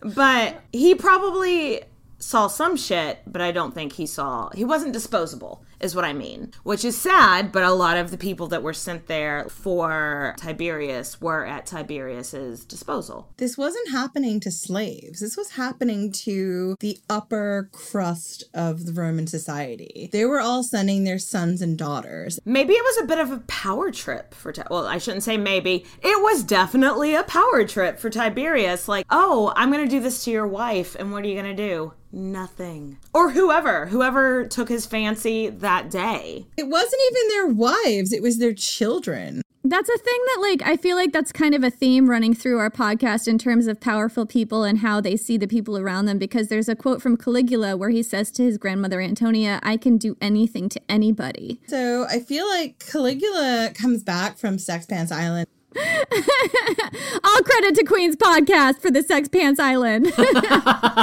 but 0.00 0.62
he 0.70 0.94
probably 0.94 1.82
saw 2.20 2.46
some 2.46 2.76
shit, 2.76 3.20
but 3.26 3.40
I 3.42 3.50
don't 3.50 3.74
think 3.74 3.94
he 3.94 4.06
saw. 4.06 4.50
He 4.50 4.64
wasn't 4.64 4.92
disposable, 4.92 5.64
is 5.80 5.94
what 5.94 6.04
I 6.04 6.12
mean. 6.12 6.52
Which 6.62 6.84
is 6.84 6.96
sad, 6.96 7.50
but 7.50 7.62
a 7.62 7.72
lot 7.72 7.96
of 7.96 8.10
the 8.10 8.18
people 8.18 8.46
that 8.48 8.62
were 8.62 8.72
sent 8.72 9.06
there 9.06 9.46
for 9.48 10.34
Tiberius 10.38 11.20
were 11.20 11.44
at 11.46 11.66
Tiberius's 11.66 12.64
disposal. 12.64 13.32
This 13.38 13.56
wasn't 13.56 13.90
happening 13.90 14.38
to 14.40 14.50
slaves. 14.50 15.20
This 15.20 15.36
was 15.36 15.52
happening 15.52 16.12
to 16.12 16.76
the 16.80 16.98
upper 17.08 17.70
crust 17.72 18.44
of 18.54 18.86
the 18.86 18.92
Roman 18.92 19.26
society. 19.26 20.10
They 20.12 20.24
were 20.24 20.40
all 20.40 20.62
sending 20.62 21.04
their 21.04 21.18
sons 21.18 21.62
and 21.62 21.78
daughters. 21.78 22.38
Maybe 22.44 22.74
it 22.74 22.84
was 22.84 23.02
a 23.02 23.06
bit 23.06 23.18
of 23.18 23.32
a 23.32 23.38
power 23.46 23.90
trip 23.90 24.34
for 24.34 24.52
Ti- 24.52 24.62
well, 24.70 24.86
I 24.86 24.98
shouldn't 24.98 25.22
say 25.22 25.36
maybe. 25.36 25.84
It 26.02 26.22
was 26.22 26.42
definitely 26.42 27.14
a 27.14 27.22
power 27.22 27.64
trip 27.64 27.98
for 27.98 28.10
Tiberius. 28.10 28.88
Like, 28.88 29.06
oh, 29.10 29.52
I'm 29.56 29.70
gonna 29.70 29.86
do 29.88 30.00
this 30.00 30.24
to 30.24 30.30
your 30.30 30.46
wife, 30.46 30.94
and 30.98 31.12
what 31.12 31.24
are 31.24 31.28
you 31.28 31.36
gonna 31.36 31.54
do? 31.54 31.92
Nothing. 32.12 32.98
Or 33.14 33.30
whoever, 33.30 33.86
whoever 33.86 34.46
took 34.46 34.68
his 34.68 34.86
fancy 34.86 35.48
that 35.48 35.90
day. 35.90 36.46
It 36.56 36.68
wasn't 36.68 37.02
even 37.10 37.28
their 37.28 37.46
wives, 37.46 38.12
it 38.12 38.22
was 38.22 38.38
their 38.38 38.54
children. 38.54 39.42
That's 39.62 39.90
a 39.90 39.98
thing 39.98 40.20
that, 40.26 40.38
like, 40.40 40.62
I 40.62 40.76
feel 40.76 40.96
like 40.96 41.12
that's 41.12 41.32
kind 41.32 41.54
of 41.54 41.62
a 41.62 41.70
theme 41.70 42.08
running 42.08 42.32
through 42.32 42.58
our 42.58 42.70
podcast 42.70 43.28
in 43.28 43.36
terms 43.36 43.66
of 43.66 43.78
powerful 43.78 44.24
people 44.24 44.64
and 44.64 44.78
how 44.78 45.02
they 45.02 45.16
see 45.16 45.36
the 45.36 45.46
people 45.46 45.76
around 45.76 46.06
them. 46.06 46.18
Because 46.18 46.48
there's 46.48 46.68
a 46.68 46.74
quote 46.74 47.02
from 47.02 47.18
Caligula 47.18 47.76
where 47.76 47.90
he 47.90 48.02
says 48.02 48.30
to 48.32 48.42
his 48.42 48.56
grandmother 48.56 49.02
Antonia, 49.02 49.60
I 49.62 49.76
can 49.76 49.98
do 49.98 50.16
anything 50.20 50.70
to 50.70 50.80
anybody. 50.88 51.60
So 51.66 52.06
I 52.08 52.20
feel 52.20 52.48
like 52.48 52.78
Caligula 52.78 53.72
comes 53.74 54.02
back 54.02 54.38
from 54.38 54.58
Sex 54.58 54.86
Pants 54.86 55.12
Island. 55.12 55.46
All 55.76 57.42
credit 57.42 57.74
to 57.76 57.84
Queen's 57.86 58.16
podcast 58.16 58.80
for 58.80 58.90
the 58.90 59.02
Sex 59.02 59.28
Pants 59.28 59.60
Island. 59.60 60.06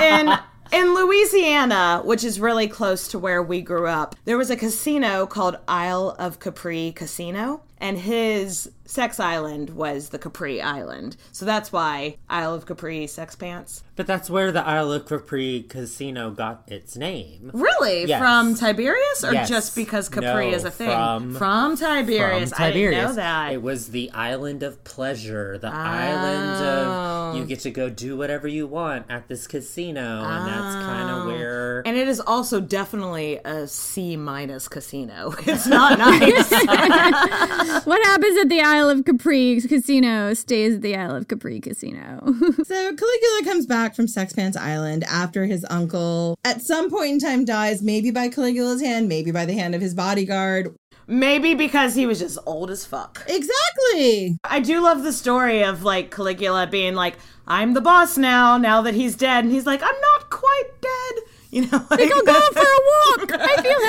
in 0.03 0.37
in 0.71 0.93
Louisiana, 0.93 2.01
which 2.03 2.23
is 2.23 2.39
really 2.39 2.67
close 2.67 3.07
to 3.09 3.19
where 3.19 3.41
we 3.41 3.61
grew 3.61 3.87
up, 3.87 4.15
there 4.25 4.37
was 4.37 4.49
a 4.49 4.55
casino 4.55 5.25
called 5.25 5.57
Isle 5.67 6.15
of 6.19 6.39
Capri 6.39 6.91
Casino, 6.95 7.61
and 7.79 7.97
his 7.97 8.71
sex 8.87 9.19
island 9.19 9.71
was 9.71 10.09
the 10.09 10.19
Capri 10.19 10.61
Island. 10.61 11.17
So 11.31 11.45
that's 11.45 11.71
why 11.71 12.17
Isle 12.29 12.53
of 12.53 12.65
Capri 12.65 13.05
Sex 13.07 13.35
Pants. 13.35 13.83
But 13.95 14.07
that's 14.07 14.29
where 14.29 14.51
the 14.51 14.65
Isle 14.65 14.93
of 14.93 15.05
Capri 15.05 15.65
casino 15.67 16.31
got 16.31 16.63
its 16.67 16.95
name. 16.95 17.51
Really? 17.53 18.05
Yes. 18.05 18.19
From 18.19 18.55
Tiberius, 18.55 19.23
or 19.23 19.33
Yes. 19.33 19.49
just 19.49 19.75
because 19.75 20.07
Capri 20.07 20.51
No, 20.51 20.55
is 20.55 20.63
a 20.63 20.71
thing? 20.71 20.87
From, 21.33 21.75
Tiberius. 21.77 22.51
From 22.51 22.63
I 22.63 22.71
didn't 22.71 22.91
know 22.91 23.13
that. 23.13 23.53
It 23.53 23.61
was 23.61 23.89
the 23.89 24.11
island 24.11 24.63
of 24.63 24.83
pleasure, 24.83 25.57
the 25.57 25.73
island 25.73 26.63
of 26.63 26.87
oh. 26.87 27.37
you 27.37 27.45
get 27.45 27.61
to 27.61 27.71
go 27.71 27.89
do 27.89 28.15
whatever 28.15 28.47
you 28.47 28.67
want 28.67 29.05
at 29.09 29.27
this 29.27 29.47
casino, 29.47 30.23
and 30.23 30.47
that's 30.47 30.75
kind 30.85 31.09
of 31.09 31.23
oh. 31.23 31.27
where. 31.27 31.81
And 31.85 31.97
it 31.97 32.07
is 32.07 32.19
also 32.19 32.61
definitely 32.61 33.39
a 33.43 33.67
C 33.67 34.15
minus 34.15 34.67
casino. 34.67 35.33
It's 35.47 35.65
not 35.65 35.97
nice. 35.99 36.51
what 37.85 38.03
happens 38.05 38.37
at 38.37 38.49
the 38.49 38.61
Isle 38.61 38.89
of 38.89 39.05
Capri 39.05 39.61
Casino 39.61 40.33
stays 40.33 40.75
at 40.75 40.81
the 40.81 40.95
Isle 40.95 41.15
of 41.15 41.27
Capri 41.27 41.59
Casino. 41.59 42.21
So 42.67 42.95
Caligula 42.95 43.43
comes 43.43 43.65
back 43.65 43.95
from 43.95 44.07
Sex 44.07 44.33
Pants 44.33 44.57
Island 44.57 45.03
after 45.05 45.45
his 45.45 45.65
uncle, 45.69 46.37
at 46.43 46.61
some 46.61 46.89
point 46.89 47.11
in 47.11 47.19
time, 47.19 47.45
dies, 47.45 47.81
maybe 47.81 48.11
by 48.11 48.29
Caligula's 48.29 48.81
hand, 48.81 49.07
maybe 49.07 49.31
by 49.31 49.45
the 49.45 49.53
hand 49.53 49.73
of 49.75 49.81
his 49.81 49.93
bodyguard. 49.93 50.75
Maybe 51.07 51.53
because 51.53 51.95
he 51.95 52.05
was 52.05 52.19
just 52.19 52.37
old 52.45 52.69
as 52.69 52.85
fuck. 52.85 53.23
Exactly. 53.27 54.37
I 54.43 54.59
do 54.59 54.81
love 54.81 55.03
the 55.03 55.13
story 55.13 55.63
of 55.63 55.83
like 55.83 56.11
Caligula 56.11 56.67
being 56.67 56.95
like, 56.95 57.17
I'm 57.47 57.73
the 57.73 57.81
boss 57.81 58.17
now, 58.17 58.57
now 58.57 58.81
that 58.81 58.93
he's 58.93 59.15
dead. 59.15 59.45
And 59.45 59.53
he's 59.53 59.65
like, 59.65 59.81
I'm 59.81 60.01
not 60.13 60.29
quite 60.29 60.69
dead. 60.81 61.23
You 61.49 61.61
know, 61.61 61.85
I 61.89 61.95
think 61.95 62.13
I'll 62.13 62.23
go 62.23 62.33
for 62.53 62.59
a 62.59 62.61
walk. 62.61 63.31
I 63.33 63.61
feel 63.61 63.81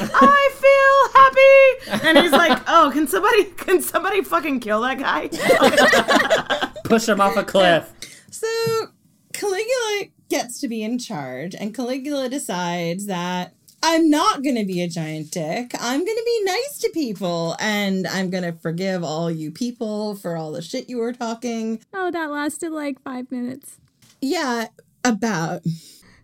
happy. 0.00 0.12
I 0.14 0.50
feel 1.88 2.00
happy. 2.00 2.08
And 2.08 2.18
he's 2.18 2.32
like, 2.32 2.58
"Oh, 2.66 2.90
can 2.92 3.06
somebody 3.06 3.44
can 3.44 3.82
somebody 3.82 4.22
fucking 4.22 4.60
kill 4.60 4.80
that 4.82 4.98
guy?" 4.98 5.28
Push 6.84 7.08
him 7.08 7.20
off 7.20 7.36
a 7.36 7.44
cliff. 7.44 7.92
So 8.30 8.46
Caligula 9.32 10.04
gets 10.30 10.60
to 10.60 10.68
be 10.68 10.82
in 10.82 10.98
charge, 10.98 11.54
and 11.54 11.74
Caligula 11.74 12.28
decides 12.28 13.06
that 13.06 13.52
I'm 13.82 14.08
not 14.08 14.42
going 14.42 14.56
to 14.56 14.64
be 14.64 14.80
a 14.80 14.88
giant 14.88 15.30
dick. 15.30 15.72
I'm 15.78 16.04
going 16.04 16.16
to 16.16 16.24
be 16.24 16.44
nice 16.44 16.78
to 16.78 16.90
people, 16.94 17.56
and 17.60 18.06
I'm 18.06 18.30
going 18.30 18.42
to 18.44 18.52
forgive 18.52 19.04
all 19.04 19.30
you 19.30 19.50
people 19.50 20.16
for 20.16 20.36
all 20.36 20.52
the 20.52 20.62
shit 20.62 20.88
you 20.88 20.96
were 20.98 21.12
talking. 21.12 21.84
Oh, 21.92 22.10
that 22.10 22.30
lasted 22.30 22.72
like 22.72 23.02
five 23.02 23.30
minutes. 23.30 23.76
Yeah, 24.20 24.66
about. 25.04 25.62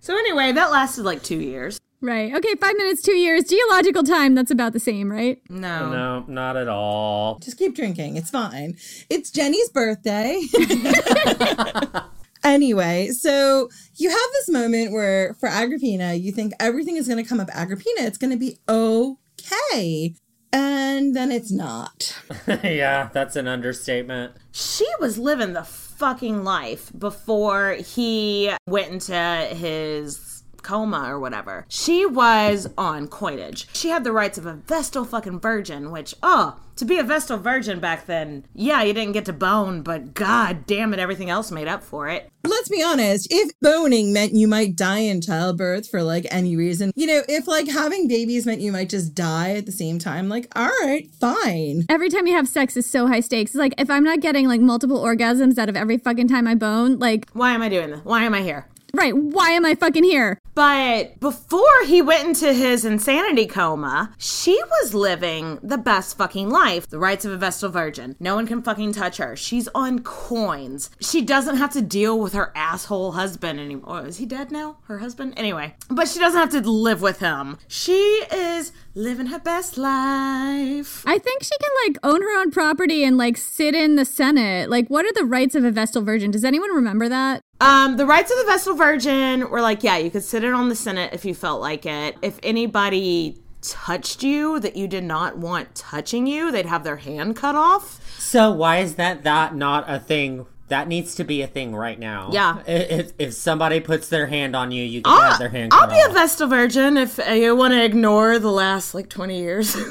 So 0.03 0.19
anyway, 0.19 0.51
that 0.51 0.73
lasted 0.73 1.05
like 1.05 1.23
two 1.23 1.39
years. 1.39 1.81
Right. 2.01 2.35
Okay, 2.35 2.57
five 2.57 2.77
minutes, 2.77 3.03
two 3.03 3.15
years. 3.15 3.45
Geological 3.45 4.03
time, 4.03 4.35
that's 4.35 4.51
about 4.51 4.73
the 4.73 4.81
same, 4.81 5.09
right? 5.09 5.41
No. 5.49 5.93
No, 5.93 6.25
not 6.27 6.57
at 6.57 6.67
all. 6.67 7.39
Just 7.39 7.57
keep 7.57 7.77
drinking. 7.77 8.17
It's 8.17 8.29
fine. 8.29 8.77
It's 9.09 9.31
Jenny's 9.31 9.69
birthday. 9.69 10.43
anyway, 12.45 13.11
so 13.11 13.69
you 13.95 14.11
have 14.11 14.19
this 14.33 14.49
moment 14.49 14.91
where 14.91 15.35
for 15.35 15.49
Agrippina, 15.49 16.15
you 16.15 16.33
think 16.33 16.53
everything 16.59 16.97
is 16.97 17.07
going 17.07 17.23
to 17.23 17.29
come 17.29 17.39
up 17.39 17.49
Agrippina. 17.53 18.01
It's 18.01 18.19
going 18.19 18.33
to 18.33 18.37
be 18.37 18.59
okay. 18.69 20.17
And 20.53 21.15
then 21.15 21.31
it's 21.31 21.53
not. 21.53 22.21
yeah, 22.65 23.09
that's 23.13 23.37
an 23.37 23.47
understatement. 23.47 24.33
She 24.51 24.87
was 24.99 25.17
living 25.17 25.53
the 25.53 25.63
fucking 26.03 26.43
life 26.43 26.91
before 26.99 27.75
he 27.75 28.53
went 28.67 28.91
into 28.91 29.15
his 29.55 30.43
coma 30.61 31.05
or 31.09 31.21
whatever. 31.21 31.65
She 31.69 32.05
was 32.05 32.69
on 32.77 33.07
coinage. 33.07 33.69
She 33.73 33.91
had 33.91 34.03
the 34.03 34.11
rights 34.11 34.37
of 34.37 34.45
a 34.45 34.55
Vestal 34.55 35.05
fucking 35.05 35.39
virgin, 35.39 35.93
which, 35.93 36.17
oh, 36.21 36.59
to 36.83 36.87
be 36.87 36.99
a 36.99 37.05
Vestal 37.05 37.39
virgin 37.39 37.79
back 37.79 38.07
then, 38.07 38.45
yeah, 38.55 38.83
you 38.83 38.93
didn't 38.93 39.13
get 39.13 39.25
to 39.27 39.33
bone, 39.33 39.83
but 39.83 40.15
god 40.15 40.67
damn 40.67 40.93
it, 40.93 40.99
everything 40.99 41.31
else 41.31 41.53
made 41.53 41.69
up 41.69 41.85
for 41.85 42.09
it. 42.09 42.29
Let's 42.45 42.69
be 42.69 42.83
honest, 42.83 43.29
if 43.31 43.53
boning 43.61 44.13
meant 44.13 44.35
you 44.35 44.49
might 44.49 44.75
die 44.75 44.99
in 44.99 45.21
childbirth 45.21 45.89
for 45.89 46.03
like 46.03 46.27
any 46.33 46.57
reason, 46.57 46.91
you 46.97 47.07
know, 47.07 47.23
if 47.29 47.47
like 47.47 47.69
having 47.69 48.09
babies 48.09 48.47
meant 48.47 48.61
you 48.61 48.73
might 48.73 48.89
just 48.89 49.15
die 49.15 49.53
at 49.53 49.67
the 49.67 49.73
same 49.73 50.01
time, 50.01 50.29
like, 50.29 50.49
all 50.57 50.71
right, 50.83 51.09
fine. 51.21 51.87
Every 51.89 52.09
time 52.09 52.27
you 52.27 52.35
have 52.35 52.49
sex 52.49 52.77
is 52.77 52.85
so 52.85 53.07
high 53.07 53.21
stakes. 53.21 53.53
It's 53.53 53.59
like 53.59 53.75
if 53.79 53.89
I'm 53.89 54.03
not 54.03 54.19
getting 54.19 54.49
like 54.49 54.61
multiple 54.61 55.01
orgasms 55.01 55.59
out 55.59 55.69
of 55.69 55.77
every 55.77 55.99
fucking 55.99 56.27
time 56.27 56.49
I 56.49 56.57
bone, 56.57 56.99
like, 56.99 57.31
why 57.33 57.53
am 57.53 57.63
I 57.63 57.69
doing 57.69 57.91
this? 57.91 58.01
Why 58.03 58.25
am 58.25 58.35
I 58.35 58.43
here? 58.43 58.67
Right. 58.93 59.17
Why 59.17 59.51
am 59.51 59.65
I 59.65 59.75
fucking 59.75 60.05
here? 60.05 60.39
But 60.55 61.19
before 61.19 61.85
he 61.87 62.03
went 62.03 62.29
into 62.29 62.53
his 62.53 62.85
insanity 62.85 63.47
coma, 63.47 64.15
she 64.19 64.61
was 64.63 64.95
living 64.95 65.59
the 65.63 65.79
best 65.79 66.19
fucking 66.19 66.51
life. 66.51 66.89
The 66.89 66.99
rights 66.99 67.25
of 67.25 67.33
a 67.33 67.37
Vestal 67.39 67.71
Virgin. 67.71 68.17
No 68.21 68.35
one 68.35 68.47
can 68.47 68.63
fucking 68.63 68.93
touch 68.93 69.17
her. 69.17 69.35
She's 69.35 69.69
on 69.75 70.01
coins. 70.01 70.91
She 71.01 71.23
doesn't 71.23 71.57
have 71.57 71.73
to 71.73 71.81
deal 71.81 72.19
with 72.21 72.35
her 72.35 72.53
asshole 72.55 73.13
husband 73.13 73.61
anymore. 73.61 74.07
Is 74.07 74.19
he 74.19 74.27
dead 74.27 74.51
now? 74.53 74.77
Her 74.85 74.99
husband? 74.99 75.35
Anyway. 75.37 75.75
But 75.89 76.09
she 76.09 76.19
doesn't 76.19 76.39
have 76.39 76.63
to 76.63 76.71
live 76.71 77.01
with 77.01 77.21
him. 77.21 77.59
She 77.67 77.93
is 78.31 78.73
living 78.95 79.27
her 79.27 79.39
best 79.39 79.79
life. 79.79 81.05
I 81.07 81.19
think 81.19 81.43
she 81.43 81.57
can 81.61 81.71
like 81.87 81.99
own 82.03 82.23
her 82.23 82.41
own 82.41 82.51
property 82.51 83.05
and 83.05 83.17
like 83.17 83.37
sit 83.37 83.75
in 83.75 83.97
the 83.97 84.05
Senate. 84.05 84.69
Like, 84.69 84.89
what 84.89 85.05
are 85.05 85.13
the 85.15 85.25
rights 85.25 85.55
of 85.55 85.65
a 85.65 85.71
Vestal 85.71 86.03
Virgin? 86.03 86.31
Does 86.31 86.45
anyone 86.45 86.71
remember 86.71 87.09
that? 87.09 87.41
Um, 87.61 87.97
the 87.97 88.07
rights 88.07 88.31
of 88.31 88.39
the 88.39 88.45
Vestal 88.45 88.75
Virgin 88.75 89.49
were 89.51 89.61
like, 89.61 89.83
yeah, 89.83 89.97
you 89.97 90.11
could 90.11 90.25
sit 90.25 90.45
in 90.45 90.53
on 90.53 90.69
the 90.69 90.77
Senate 90.77 91.13
if 91.13 91.25
you 91.25 91.35
felt 91.35 91.61
like 91.61 91.87
it. 91.87 92.17
If 92.23 92.39
anybody 92.43 93.39
touched 93.63 94.23
you 94.23 94.59
that 94.61 94.77
you 94.77 94.89
did 94.89 95.05
not 95.05 95.39
want 95.39 95.75
touching 95.75 96.27
you, 96.27 96.51
they'd 96.51 96.67
have 96.67 96.83
their 96.85 96.97
hand 96.97 97.37
cut 97.37 97.55
off. 97.55 98.01
So 98.19 98.51
why 98.51 98.79
is 98.79 98.97
that 98.97 99.23
that 99.23 99.55
not 99.55 99.85
a 99.87 100.01
thing? 100.01 100.47
That 100.73 100.89
needs 100.89 101.15
to 101.17 101.25
be 101.25 101.43
a 101.43 101.47
thing 101.47 101.75
right 101.75 101.99
now. 101.99 102.31
Yeah. 102.33 102.63
If, 102.67 103.13
if 103.19 103.35
somebody 103.35 103.79
puts 103.81 104.09
their 104.09 104.27
hand 104.27 104.57
on 104.57 104.73
you, 104.73 104.83
you 104.83 105.03
can 105.03 105.13
have 105.13 105.39
their 105.39 105.51
hand 105.51 105.75
I'll 105.75 105.87
be 105.87 105.97
off. 105.97 106.13
a 106.13 106.15
Vestal 106.15 106.49
Virgin 106.49 106.97
if 106.97 107.19
uh, 107.19 107.33
you 107.33 107.55
want 107.55 107.75
to 107.75 107.85
ignore 107.85 108.39
the 108.39 108.51
last 108.51 108.95
like 108.95 109.11
20 109.11 109.39
years. 109.39 109.77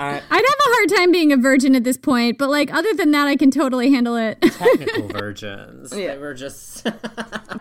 I'd 0.00 0.22
have 0.28 0.42
a 0.42 0.70
hard 0.72 0.88
time 0.88 1.12
being 1.12 1.32
a 1.32 1.36
virgin 1.36 1.76
at 1.76 1.84
this 1.84 1.96
point, 1.96 2.36
but 2.36 2.50
like 2.50 2.74
other 2.74 2.92
than 2.94 3.12
that, 3.12 3.28
I 3.28 3.36
can 3.36 3.52
totally 3.52 3.92
handle 3.92 4.16
it. 4.16 4.42
Technical 4.42 5.06
virgins. 5.06 5.92
Yeah. 5.92 6.14
They 6.14 6.18
were 6.18 6.34
just. 6.34 6.84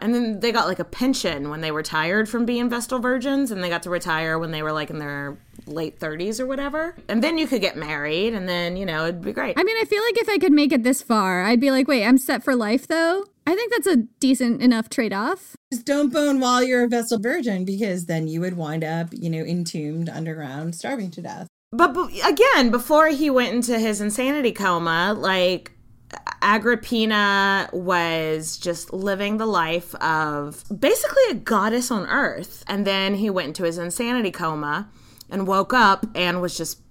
and 0.02 0.16
then 0.16 0.40
they 0.40 0.52
got 0.52 0.68
like 0.68 0.80
a 0.80 0.84
pension 0.84 1.52
when 1.52 1.62
they 1.62 1.72
retired 1.72 2.28
from 2.28 2.48
being 2.48 2.72
Vestal 2.72 2.98
Virgins, 2.98 3.52
and 3.52 3.64
they 3.64 3.70
got 3.70 3.84
to 3.84 3.92
retire 3.92 4.40
when 4.40 4.50
they 4.50 4.64
were 4.64 4.72
like 4.72 4.90
in 4.90 4.98
their 4.98 5.38
late 5.70 6.00
30s 6.00 6.40
or 6.40 6.46
whatever. 6.46 6.96
And 7.08 7.24
then 7.24 7.38
you 7.38 7.48
could 7.48 7.62
get 7.62 7.78
married, 7.78 8.34
and 8.34 8.48
then, 8.48 8.78
you 8.78 8.86
know, 8.86 9.04
it'd 9.04 9.22
be 9.22 9.34
great. 9.34 9.58
I 9.58 9.64
mean, 9.64 9.78
I 9.80 9.86
feel 9.86 10.04
like 10.04 10.18
if 10.18 10.30
I 10.30 10.38
could 10.38 10.52
make 10.52 10.72
it 10.72 10.84
this 10.84 11.02
far, 11.02 11.44
I'd 11.44 11.60
be 11.60 11.72
like, 11.72 11.88
wait, 11.88 12.06
I'm 12.06 12.18
set 12.18 12.44
for 12.44 12.56
life 12.56 12.88
though. 12.88 13.26
I 13.48 13.56
think 13.56 13.72
that's 13.72 13.88
a 13.88 13.98
decent 14.20 14.62
enough 14.62 14.90
trade 14.90 15.12
off. 15.12 15.56
Just 15.74 15.86
don't 15.86 16.14
bone 16.14 16.40
while 16.40 16.64
you're 16.64 16.84
a 16.84 16.88
Vestal 16.88 17.20
Virgin 17.20 17.66
because 17.66 18.06
then 18.06 18.28
you 18.28 18.42
would 18.42 18.58
wind 18.58 18.84
up, 18.84 19.08
you 19.12 19.30
know, 19.30 19.44
entombed 19.44 20.08
underground, 20.08 20.76
starving 20.76 21.10
to 21.12 21.22
death. 21.22 21.48
But, 21.72 21.94
but 21.94 22.12
again, 22.26 22.70
before 22.70 23.08
he 23.08 23.30
went 23.30 23.54
into 23.54 23.80
his 23.80 24.02
insanity 24.02 24.52
coma, 24.52 25.16
like 25.18 25.72
Agrippina 26.42 27.70
was 27.74 28.58
just 28.58 28.94
living 28.94 29.38
the 29.38 29.46
life 29.46 29.94
of 29.96 30.64
basically 30.76 31.24
a 31.32 31.36
goddess 31.36 31.92
on 31.92 32.08
earth. 32.08 32.64
And 32.68 32.86
then 32.86 33.16
he 33.16 33.30
went 33.30 33.50
into 33.50 33.64
his 33.64 33.78
insanity 33.78 34.32
coma 34.32 34.90
and 35.30 35.48
woke 35.48 35.74
up 35.74 36.06
and 36.16 36.42
was 36.42 36.58
just 36.58 36.82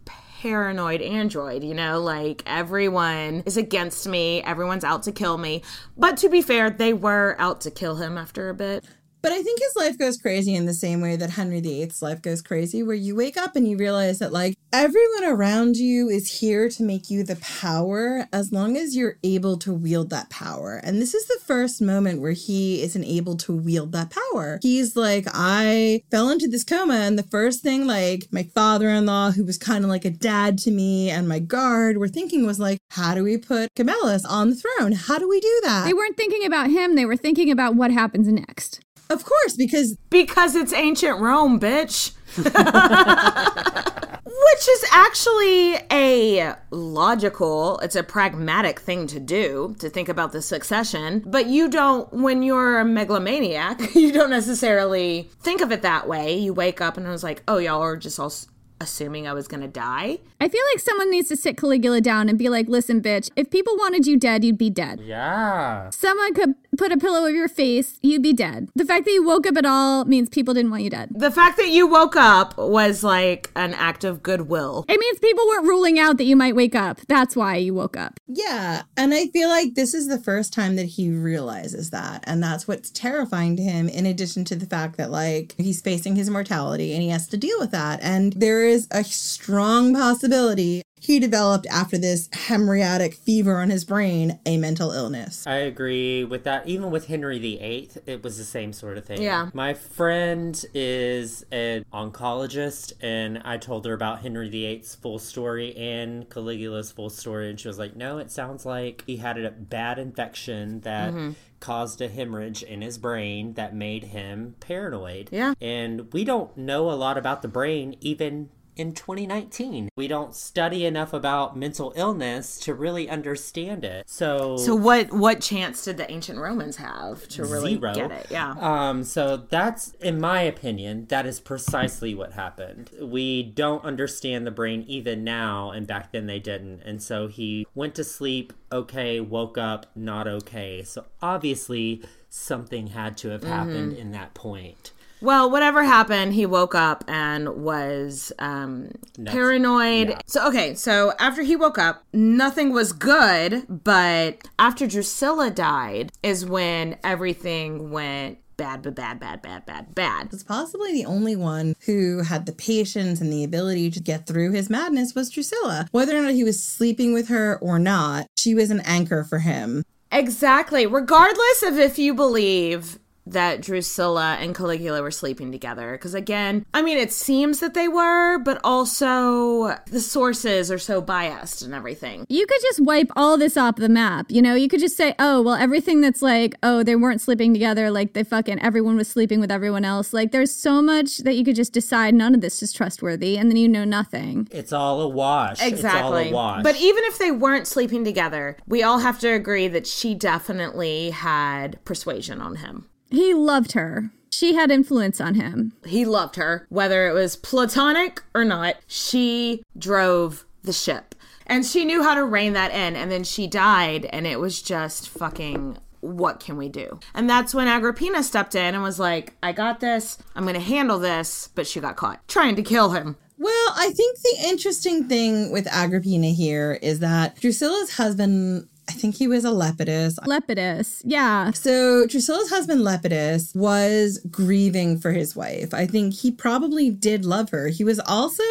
paranoid 0.40 1.02
android, 1.02 1.64
you 1.64 1.74
know, 1.74 2.00
like 2.00 2.42
everyone 2.46 3.42
is 3.44 3.56
against 3.56 4.06
me, 4.06 4.42
everyone's 4.42 4.84
out 4.84 5.02
to 5.02 5.12
kill 5.12 5.36
me. 5.36 5.62
But 5.96 6.16
to 6.18 6.28
be 6.28 6.42
fair, 6.42 6.70
they 6.70 6.92
were 6.92 7.34
out 7.38 7.60
to 7.62 7.70
kill 7.70 7.96
him 7.96 8.16
after 8.16 8.48
a 8.48 8.54
bit. 8.54 8.84
But 9.20 9.32
I 9.32 9.42
think 9.42 9.58
his 9.60 9.74
life 9.76 9.98
goes 9.98 10.16
crazy 10.16 10.54
in 10.54 10.66
the 10.66 10.74
same 10.74 11.00
way 11.00 11.16
that 11.16 11.30
Henry 11.30 11.60
VIII's 11.60 12.02
life 12.02 12.22
goes 12.22 12.42
crazy, 12.42 12.82
where 12.82 12.94
you 12.94 13.16
wake 13.16 13.36
up 13.36 13.56
and 13.56 13.68
you 13.68 13.76
realize 13.76 14.18
that, 14.20 14.32
like, 14.32 14.56
everyone 14.72 15.24
around 15.24 15.76
you 15.76 16.08
is 16.08 16.40
here 16.40 16.68
to 16.68 16.82
make 16.82 17.10
you 17.10 17.24
the 17.24 17.36
power 17.36 18.26
as 18.32 18.52
long 18.52 18.76
as 18.76 18.94
you're 18.96 19.18
able 19.24 19.56
to 19.58 19.72
wield 19.72 20.10
that 20.10 20.30
power. 20.30 20.80
And 20.84 21.00
this 21.00 21.14
is 21.14 21.26
the 21.26 21.40
first 21.44 21.82
moment 21.82 22.20
where 22.20 22.32
he 22.32 22.82
isn't 22.82 23.04
able 23.04 23.36
to 23.38 23.52
wield 23.52 23.92
that 23.92 24.10
power. 24.10 24.58
He's 24.62 24.94
like, 24.94 25.26
I 25.32 26.02
fell 26.10 26.30
into 26.30 26.48
this 26.48 26.64
coma, 26.64 26.94
and 26.94 27.18
the 27.18 27.24
first 27.24 27.62
thing, 27.62 27.86
like, 27.86 28.28
my 28.30 28.44
father 28.54 28.88
in 28.88 29.06
law, 29.06 29.32
who 29.32 29.44
was 29.44 29.58
kind 29.58 29.84
of 29.84 29.90
like 29.90 30.04
a 30.04 30.10
dad 30.10 30.58
to 30.58 30.70
me, 30.70 31.10
and 31.10 31.28
my 31.28 31.38
guard 31.38 31.98
were 31.98 32.08
thinking 32.08 32.46
was, 32.46 32.60
like, 32.60 32.78
how 32.90 33.14
do 33.14 33.24
we 33.24 33.36
put 33.36 33.74
Gemellus 33.74 34.22
on 34.28 34.50
the 34.50 34.56
throne? 34.56 34.92
How 34.92 35.18
do 35.18 35.28
we 35.28 35.40
do 35.40 35.60
that? 35.64 35.86
They 35.86 35.94
weren't 35.94 36.16
thinking 36.16 36.44
about 36.44 36.70
him, 36.70 36.94
they 36.94 37.06
were 37.06 37.16
thinking 37.16 37.50
about 37.50 37.74
what 37.74 37.90
happens 37.90 38.28
next. 38.28 38.80
Of 39.10 39.24
course, 39.24 39.56
because 39.56 39.96
because 40.10 40.54
it's 40.54 40.72
ancient 40.72 41.20
Rome, 41.20 41.58
bitch. 41.58 42.12
Which 44.28 44.68
is 44.68 44.84
actually 44.92 45.76
a 45.90 46.54
logical, 46.70 47.78
it's 47.78 47.96
a 47.96 48.02
pragmatic 48.02 48.80
thing 48.80 49.06
to 49.08 49.18
do 49.18 49.74
to 49.78 49.88
think 49.88 50.08
about 50.08 50.32
the 50.32 50.42
succession. 50.42 51.22
But 51.26 51.46
you 51.46 51.68
don't, 51.68 52.12
when 52.12 52.42
you're 52.42 52.80
a 52.80 52.84
megalomaniac, 52.84 53.80
you 53.94 54.12
don't 54.12 54.30
necessarily 54.30 55.30
think 55.40 55.62
of 55.62 55.72
it 55.72 55.82
that 55.82 56.06
way. 56.06 56.36
You 56.36 56.52
wake 56.52 56.80
up 56.80 56.96
and 56.96 57.06
it 57.06 57.10
was 57.10 57.24
like, 57.24 57.42
oh, 57.48 57.58
y'all 57.58 57.80
are 57.80 57.96
just 57.96 58.20
all 58.20 58.32
assuming 58.80 59.26
I 59.26 59.32
was 59.32 59.48
gonna 59.48 59.68
die. 59.68 60.18
I 60.40 60.48
feel 60.48 60.62
like 60.72 60.80
someone 60.80 61.10
needs 61.10 61.28
to 61.28 61.36
sit 61.36 61.56
Caligula 61.56 62.00
down 62.00 62.28
and 62.28 62.38
be 62.38 62.48
like, 62.48 62.68
listen, 62.68 63.02
bitch, 63.02 63.30
if 63.36 63.50
people 63.50 63.76
wanted 63.76 64.06
you 64.06 64.16
dead, 64.16 64.44
you'd 64.44 64.58
be 64.58 64.70
dead. 64.70 65.00
Yeah. 65.00 65.90
Someone 65.90 66.34
could 66.34 66.54
put 66.78 66.92
a 66.92 66.96
pillow 66.96 67.18
over 67.18 67.30
your 67.30 67.48
face, 67.48 67.98
you'd 68.02 68.22
be 68.22 68.32
dead. 68.32 68.68
The 68.74 68.84
fact 68.84 69.04
that 69.04 69.12
you 69.12 69.24
woke 69.24 69.46
up 69.46 69.56
at 69.56 69.66
all 69.66 70.04
means 70.04 70.28
people 70.28 70.54
didn't 70.54 70.70
want 70.70 70.84
you 70.84 70.90
dead. 70.90 71.10
The 71.14 71.30
fact 71.30 71.56
that 71.58 71.68
you 71.68 71.86
woke 71.86 72.16
up 72.16 72.56
was 72.56 73.04
like 73.04 73.50
an 73.56 73.74
act 73.74 74.04
of 74.04 74.22
goodwill. 74.22 74.84
It 74.88 74.98
means 74.98 75.18
people 75.18 75.46
weren't 75.48 75.66
ruling 75.66 75.98
out 75.98 76.16
that 76.16 76.24
you 76.24 76.36
might 76.36 76.54
wake 76.54 76.74
up. 76.74 77.00
That's 77.08 77.36
why 77.36 77.56
you 77.56 77.74
woke 77.74 77.96
up. 77.96 78.20
Yeah. 78.26 78.82
And 78.96 79.12
I 79.12 79.26
feel 79.26 79.48
like 79.48 79.74
this 79.74 79.92
is 79.92 80.06
the 80.06 80.20
first 80.20 80.52
time 80.52 80.76
that 80.76 80.86
he 80.86 81.10
realizes 81.10 81.90
that. 81.90 82.24
And 82.26 82.42
that's 82.42 82.68
what's 82.68 82.90
terrifying 82.90 83.56
to 83.56 83.62
him, 83.62 83.88
in 83.88 84.06
addition 84.06 84.44
to 84.46 84.56
the 84.56 84.66
fact 84.66 84.96
that, 84.96 85.10
like, 85.10 85.54
he's 85.58 85.80
facing 85.80 86.16
his 86.16 86.30
mortality 86.30 86.92
and 86.92 87.02
he 87.02 87.08
has 87.08 87.26
to 87.28 87.36
deal 87.36 87.58
with 87.58 87.72
that. 87.72 88.00
And 88.02 88.34
there 88.34 88.64
is 88.64 88.86
a 88.90 89.02
strong 89.02 89.94
possibility 89.94 90.82
he 91.00 91.18
developed 91.18 91.66
after 91.70 91.98
this 91.98 92.28
hemorrhagic 92.28 93.14
fever 93.14 93.58
on 93.58 93.70
his 93.70 93.84
brain 93.84 94.38
a 94.46 94.56
mental 94.56 94.92
illness. 94.92 95.46
I 95.46 95.56
agree 95.56 96.24
with 96.24 96.44
that. 96.44 96.68
Even 96.68 96.90
with 96.90 97.06
Henry 97.06 97.38
VIII, 97.38 97.90
it 98.06 98.22
was 98.22 98.38
the 98.38 98.44
same 98.44 98.72
sort 98.72 98.98
of 98.98 99.04
thing. 99.04 99.22
Yeah. 99.22 99.50
My 99.54 99.74
friend 99.74 100.64
is 100.74 101.44
an 101.50 101.84
oncologist, 101.92 102.92
and 103.00 103.40
I 103.44 103.58
told 103.58 103.86
her 103.86 103.92
about 103.92 104.20
Henry 104.22 104.48
VIII's 104.48 104.94
full 104.94 105.18
story 105.18 105.76
and 105.76 106.28
Caligula's 106.28 106.90
full 106.90 107.10
story, 107.10 107.50
and 107.50 107.58
she 107.58 107.68
was 107.68 107.78
like, 107.78 107.96
"No, 107.96 108.18
it 108.18 108.30
sounds 108.30 108.66
like 108.66 109.04
he 109.06 109.16
had 109.16 109.38
a 109.38 109.50
bad 109.50 109.98
infection 109.98 110.80
that." 110.80 111.12
Mhm. 111.12 111.34
Caused 111.60 112.00
a 112.00 112.06
hemorrhage 112.06 112.62
in 112.62 112.82
his 112.82 112.98
brain 112.98 113.54
that 113.54 113.74
made 113.74 114.04
him 114.04 114.54
paranoid. 114.60 115.28
Yeah. 115.32 115.54
And 115.60 116.12
we 116.12 116.22
don't 116.22 116.56
know 116.56 116.88
a 116.88 116.94
lot 116.94 117.18
about 117.18 117.42
the 117.42 117.48
brain 117.48 117.96
even 118.00 118.50
in 118.78 118.92
2019. 118.94 119.90
We 119.96 120.08
don't 120.08 120.34
study 120.34 120.86
enough 120.86 121.12
about 121.12 121.56
mental 121.56 121.92
illness 121.96 122.58
to 122.60 122.72
really 122.74 123.08
understand 123.10 123.84
it. 123.84 124.08
So 124.08 124.56
So 124.56 124.74
what 124.74 125.12
what 125.12 125.40
chance 125.40 125.84
did 125.84 125.96
the 125.96 126.10
ancient 126.10 126.38
Romans 126.38 126.76
have 126.76 127.26
to 127.28 127.44
really 127.44 127.74
Zero. 127.78 127.92
get 127.94 128.10
it? 128.12 128.26
Yeah. 128.30 128.54
Um, 128.58 129.02
so 129.04 129.36
that's, 129.36 129.92
in 130.00 130.20
my 130.20 130.42
opinion, 130.42 131.06
that 131.08 131.26
is 131.26 131.40
precisely 131.40 132.14
what 132.14 132.32
happened. 132.32 132.90
We 133.00 133.42
don't 133.42 133.84
understand 133.84 134.46
the 134.46 134.50
brain 134.52 134.84
even 134.86 135.24
now, 135.24 135.70
and 135.72 135.86
back 135.86 136.12
then 136.12 136.26
they 136.26 136.38
didn't. 136.38 136.82
And 136.84 137.02
so 137.02 137.26
he 137.26 137.66
went 137.74 137.94
to 137.96 138.04
sleep, 138.04 138.52
okay, 138.70 139.20
woke 139.20 139.58
up, 139.58 139.86
not 139.96 140.28
okay. 140.28 140.82
So 140.84 141.04
obviously 141.20 142.02
something 142.30 142.88
had 142.88 143.16
to 143.18 143.30
have 143.30 143.42
happened 143.42 143.92
Mhm. 143.94 143.98
in 143.98 144.10
that 144.12 144.34
point. 144.34 144.92
Well, 145.20 145.50
whatever 145.50 145.84
happened, 145.84 146.34
he 146.34 146.46
woke 146.46 146.74
up 146.74 147.04
and 147.08 147.48
was 147.62 148.32
um, 148.38 148.90
Nuts. 149.16 149.34
paranoid. 149.34 150.16
So, 150.26 150.46
okay, 150.48 150.74
so 150.74 151.12
after 151.18 151.42
he 151.42 151.56
woke 151.56 151.78
up, 151.78 152.04
nothing 152.12 152.72
was 152.72 152.92
good, 152.92 153.66
but 153.68 154.46
after 154.58 154.86
Drusilla 154.86 155.50
died 155.50 156.12
is 156.22 156.46
when 156.46 156.96
everything 157.02 157.90
went 157.90 158.38
bad, 158.56 158.82
bad, 158.82 158.94
bad, 158.96 159.20
bad, 159.20 159.40
bad, 159.40 159.66
bad, 159.66 159.94
bad. 159.94 160.32
was 160.32 160.42
possibly 160.42 160.92
the 160.92 161.04
only 161.04 161.36
one 161.36 161.76
who 161.86 162.22
had 162.22 162.44
the 162.44 162.52
patience 162.52 163.20
and 163.20 163.32
the 163.32 163.44
ability 163.44 163.88
to 163.92 164.00
get 164.00 164.26
through 164.26 164.50
his 164.50 164.68
madness 164.68 165.14
was 165.14 165.30
Drusilla. 165.30 165.86
Whether 165.92 166.16
or 166.16 166.22
not 166.22 166.32
he 166.32 166.42
was 166.44 166.62
sleeping 166.62 167.12
with 167.12 167.28
her 167.28 167.56
or 167.60 167.78
not, 167.78 168.26
she 168.36 168.54
was 168.54 168.70
an 168.70 168.80
anchor 168.80 169.22
for 169.22 169.38
him. 169.38 169.84
Exactly. 170.10 170.86
Regardless 170.86 171.62
of 171.62 171.78
if 171.78 171.98
you 171.98 172.14
believe 172.14 172.98
that 173.32 173.60
Drusilla 173.60 174.36
and 174.40 174.54
Caligula 174.54 175.02
were 175.02 175.10
sleeping 175.10 175.52
together. 175.52 175.92
Because 175.92 176.14
again, 176.14 176.64
I 176.74 176.82
mean, 176.82 176.98
it 176.98 177.12
seems 177.12 177.60
that 177.60 177.74
they 177.74 177.88
were, 177.88 178.38
but 178.38 178.60
also 178.64 179.76
the 179.86 180.00
sources 180.00 180.70
are 180.70 180.78
so 180.78 181.00
biased 181.00 181.62
and 181.62 181.74
everything. 181.74 182.26
You 182.28 182.46
could 182.46 182.60
just 182.62 182.80
wipe 182.80 183.10
all 183.16 183.36
this 183.36 183.56
off 183.56 183.76
the 183.76 183.88
map. 183.88 184.26
You 184.30 184.42
know, 184.42 184.54
you 184.54 184.68
could 184.68 184.80
just 184.80 184.96
say, 184.96 185.14
oh, 185.18 185.42
well, 185.42 185.54
everything 185.54 186.00
that's 186.00 186.22
like, 186.22 186.54
oh, 186.62 186.82
they 186.82 186.96
weren't 186.96 187.20
sleeping 187.20 187.52
together, 187.52 187.90
like 187.90 188.12
they 188.12 188.24
fucking 188.24 188.60
everyone 188.60 188.96
was 188.96 189.08
sleeping 189.08 189.40
with 189.40 189.50
everyone 189.50 189.84
else. 189.84 190.12
Like 190.12 190.32
there's 190.32 190.54
so 190.54 190.82
much 190.82 191.18
that 191.18 191.34
you 191.34 191.44
could 191.44 191.56
just 191.56 191.72
decide 191.72 192.14
none 192.14 192.34
of 192.34 192.40
this 192.40 192.62
is 192.62 192.72
trustworthy, 192.72 193.36
and 193.38 193.50
then 193.50 193.56
you 193.56 193.68
know 193.68 193.84
nothing. 193.84 194.48
It's 194.50 194.72
all 194.72 195.00
a 195.00 195.08
wash. 195.08 195.62
It's 195.62 195.62
all 195.62 195.68
Exactly. 195.68 196.30
a 196.30 196.32
wash. 196.32 196.62
But 196.62 196.76
even 196.76 197.04
if 197.04 197.18
they 197.18 197.30
weren't 197.30 197.66
sleeping 197.66 198.04
together, 198.04 198.56
we 198.66 198.82
all 198.82 198.98
have 198.98 199.18
to 199.20 199.28
agree 199.28 199.68
that 199.68 199.86
she 199.86 200.14
definitely 200.14 201.10
had 201.10 201.82
persuasion 201.84 202.40
on 202.40 202.56
him. 202.56 202.87
He 203.10 203.34
loved 203.34 203.72
her. 203.72 204.10
She 204.30 204.54
had 204.54 204.70
influence 204.70 205.20
on 205.20 205.34
him. 205.34 205.72
He 205.84 206.04
loved 206.04 206.36
her, 206.36 206.66
whether 206.68 207.08
it 207.08 207.12
was 207.12 207.36
platonic 207.36 208.22
or 208.34 208.44
not. 208.44 208.76
She 208.86 209.62
drove 209.76 210.44
the 210.62 210.72
ship. 210.72 211.14
And 211.46 211.64
she 211.64 211.84
knew 211.84 212.02
how 212.02 212.14
to 212.14 212.24
rein 212.24 212.52
that 212.52 212.72
in. 212.72 212.94
And 212.94 213.10
then 213.10 213.24
she 213.24 213.46
died, 213.46 214.04
and 214.06 214.26
it 214.26 214.38
was 214.38 214.60
just 214.62 215.08
fucking. 215.08 215.78
What 216.00 216.38
can 216.38 216.56
we 216.56 216.68
do? 216.68 217.00
And 217.12 217.28
that's 217.28 217.52
when 217.52 217.66
Agrippina 217.66 218.22
stepped 218.22 218.54
in 218.54 218.74
and 218.74 218.84
was 218.84 219.00
like, 219.00 219.34
I 219.42 219.50
got 219.50 219.80
this. 219.80 220.16
I'm 220.36 220.44
going 220.44 220.54
to 220.54 220.60
handle 220.60 221.00
this. 221.00 221.48
But 221.56 221.66
she 221.66 221.80
got 221.80 221.96
caught 221.96 222.26
trying 222.28 222.54
to 222.54 222.62
kill 222.62 222.90
him. 222.90 223.16
Well, 223.36 223.72
I 223.76 223.90
think 223.90 224.18
the 224.18 224.48
interesting 224.48 225.08
thing 225.08 225.50
with 225.50 225.66
Agrippina 225.66 226.28
here 226.28 226.78
is 226.82 227.00
that 227.00 227.40
Drusilla's 227.40 227.96
husband, 227.96 228.68
I 228.88 228.92
think 228.92 229.16
he 229.16 229.28
was 229.28 229.44
a 229.44 229.50
Lepidus. 229.50 230.18
Lepidus, 230.26 231.02
yeah. 231.04 231.50
So 231.50 232.06
Drusilla's 232.06 232.48
husband 232.48 232.80
Lepidus 232.80 233.54
was 233.54 234.18
grieving 234.30 234.98
for 234.98 235.12
his 235.12 235.36
wife. 235.36 235.74
I 235.74 235.86
think 235.86 236.14
he 236.14 236.30
probably 236.30 236.88
did 236.90 237.24
love 237.24 237.50
her. 237.50 237.68
He 237.68 237.84
was 237.84 238.00
also 238.00 238.42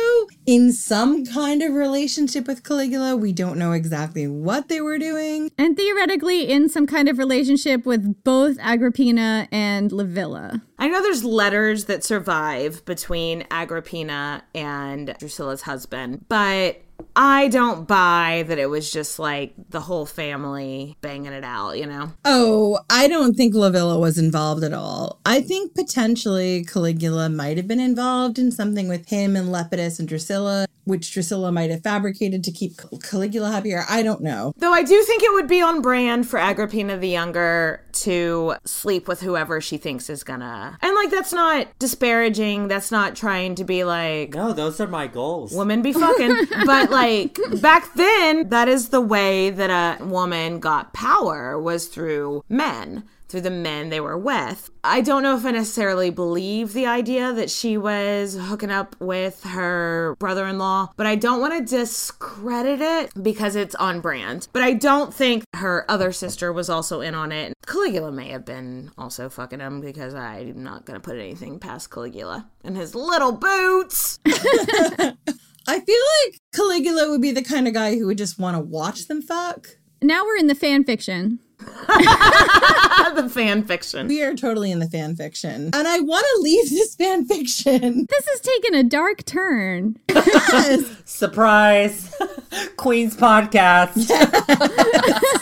in 0.45 0.71
some 0.71 1.25
kind 1.25 1.63
of 1.63 1.73
relationship 1.73 2.47
with 2.47 2.63
Caligula. 2.63 3.15
We 3.15 3.33
don't 3.33 3.57
know 3.57 3.71
exactly 3.71 4.27
what 4.27 4.67
they 4.67 4.79
were 4.79 4.99
doing. 4.99 5.49
And 5.57 5.75
theoretically, 5.75 6.47
in 6.47 6.69
some 6.69 6.85
kind 6.85 7.09
of 7.09 7.17
relationship 7.17 7.85
with 7.85 8.23
both 8.23 8.57
Agrippina 8.59 9.47
and 9.51 9.91
Livilla. 9.91 10.61
I 10.77 10.87
know 10.87 11.01
there's 11.01 11.23
letters 11.23 11.85
that 11.85 12.03
survive 12.03 12.85
between 12.85 13.45
Agrippina 13.49 14.43
and 14.53 15.15
Drusilla's 15.19 15.63
husband, 15.63 16.25
but 16.29 16.83
I 17.19 17.47
don't 17.47 17.87
buy 17.87 18.45
that 18.47 18.59
it 18.59 18.69
was 18.69 18.91
just 18.91 19.17
like 19.17 19.55
the 19.71 19.79
whole 19.79 20.05
family 20.05 20.95
banging 21.01 21.33
it 21.33 21.43
out, 21.43 21.79
you 21.79 21.87
know? 21.87 22.11
Oh, 22.23 22.77
I 22.91 23.07
don't 23.07 23.33
think 23.33 23.55
Livilla 23.55 23.99
was 23.99 24.19
involved 24.19 24.63
at 24.63 24.71
all. 24.71 25.19
I 25.25 25.41
think 25.41 25.73
potentially 25.73 26.63
Caligula 26.63 27.27
might 27.29 27.57
have 27.57 27.67
been 27.67 27.79
involved 27.79 28.37
in 28.37 28.51
something 28.51 28.87
with 28.87 29.09
him 29.09 29.35
and 29.35 29.49
Lepidus 29.49 29.97
and 29.97 30.07
Drusilla, 30.07 30.67
which 30.83 31.11
Drusilla 31.11 31.51
might 31.51 31.71
have 31.71 31.81
fabricated 31.81 32.43
to 32.43 32.51
keep 32.51 32.73
Caligula 33.01 33.49
happier. 33.49 33.83
I 33.89 34.03
don't 34.03 34.21
know. 34.21 34.53
Though 34.57 34.73
I 34.73 34.83
do 34.83 35.01
think 35.01 35.23
it 35.23 35.33
would 35.33 35.47
be 35.47 35.59
on 35.59 35.81
brand 35.81 36.29
for 36.29 36.37
Agrippina 36.37 36.97
the 36.97 37.09
Younger 37.09 37.83
to 38.03 38.55
sleep 38.65 39.07
with 39.07 39.21
whoever 39.21 39.61
she 39.61 39.77
thinks 39.77 40.09
is 40.09 40.23
gonna. 40.23 40.77
And 40.81 40.95
like, 40.95 41.11
that's 41.11 41.33
not 41.33 41.67
disparaging. 41.79 42.67
That's 42.67 42.91
not 42.91 43.15
trying 43.15 43.55
to 43.55 43.63
be 43.63 43.83
like, 43.83 44.33
no, 44.33 44.53
those 44.53 44.79
are 44.79 44.87
my 44.87 45.07
goals. 45.07 45.53
women 45.53 45.81
be 45.81 45.93
fucking. 45.93 46.47
but 46.65 46.89
like, 46.89 47.37
back 47.61 47.93
then, 47.95 48.49
that 48.49 48.67
is 48.67 48.89
the 48.89 49.01
way 49.01 49.49
that 49.49 49.69
a 49.69 50.03
woman 50.03 50.59
got 50.59 50.93
power 50.93 51.59
was 51.59 51.87
through 51.87 52.43
men. 52.49 53.03
Through 53.29 53.41
the 53.41 53.49
men 53.49 53.89
they 53.89 53.99
were 53.99 54.17
with. 54.17 54.69
I 54.83 55.01
don't 55.01 55.23
know 55.23 55.35
if 55.35 55.45
I 55.45 55.51
necessarily 55.51 56.09
believe 56.09 56.73
the 56.73 56.85
idea 56.85 57.33
that 57.33 57.49
she 57.49 57.77
was 57.77 58.37
hooking 58.39 58.71
up 58.71 58.95
with 58.99 59.43
her 59.43 60.15
brother 60.17 60.45
in 60.45 60.57
law, 60.57 60.89
but 60.95 61.05
I 61.05 61.15
don't 61.15 61.41
want 61.41 61.53
to 61.57 61.75
discredit 61.75 62.79
it 62.79 63.11
because 63.21 63.55
it's 63.55 63.75
on 63.75 63.99
brand. 63.99 64.47
But 64.53 64.63
I 64.63 64.73
don't 64.73 65.13
think 65.13 65.43
her 65.55 65.85
other 65.89 66.11
sister 66.11 66.53
was 66.53 66.69
also 66.69 67.01
in 67.01 67.15
on 67.15 67.31
it. 67.31 67.53
Caligula 67.65 68.11
may 68.11 68.29
have 68.29 68.45
been 68.45 68.91
also 68.97 69.27
fucking 69.27 69.59
him 69.59 69.81
because 69.81 70.13
I'm 70.15 70.63
not 70.63 70.85
going 70.85 70.99
to 70.99 71.03
put 71.03 71.17
anything 71.17 71.59
past 71.59 71.91
Caligula 71.91 72.49
and 72.63 72.77
his 72.77 72.95
little 72.95 73.33
boots. 73.33 74.19
I 75.67 75.81
feel 75.81 76.01
like 76.23 76.39
Caligula 76.55 77.09
would 77.09 77.21
be 77.21 77.31
the 77.31 77.43
kind 77.43 77.67
of 77.67 77.73
guy 77.73 77.97
who 77.97 78.07
would 78.07 78.17
just 78.17 78.39
want 78.39 78.55
to 78.55 78.61
watch 78.61 79.07
them 79.07 79.21
fuck. 79.21 79.67
Now 80.01 80.23
we're 80.25 80.37
in 80.37 80.47
the 80.47 80.55
fan 80.55 80.83
fiction. 80.83 81.39
the 81.59 83.29
fan 83.31 83.63
fiction. 83.63 84.07
We 84.07 84.21
are 84.21 84.35
totally 84.35 84.71
in 84.71 84.79
the 84.79 84.89
fan 84.89 85.15
fiction. 85.15 85.71
And 85.73 85.87
I 85.87 85.99
want 85.99 86.25
to 86.35 86.41
leave 86.41 86.69
this 86.69 86.95
fan 86.95 87.25
fiction. 87.25 88.05
This 88.17 88.27
has 88.27 88.41
taken 88.41 88.75
a 88.75 88.83
dark 88.83 89.25
turn. 89.25 89.97
Surprise! 91.05 92.13
Queen's 92.77 93.15
podcast. 93.15 94.07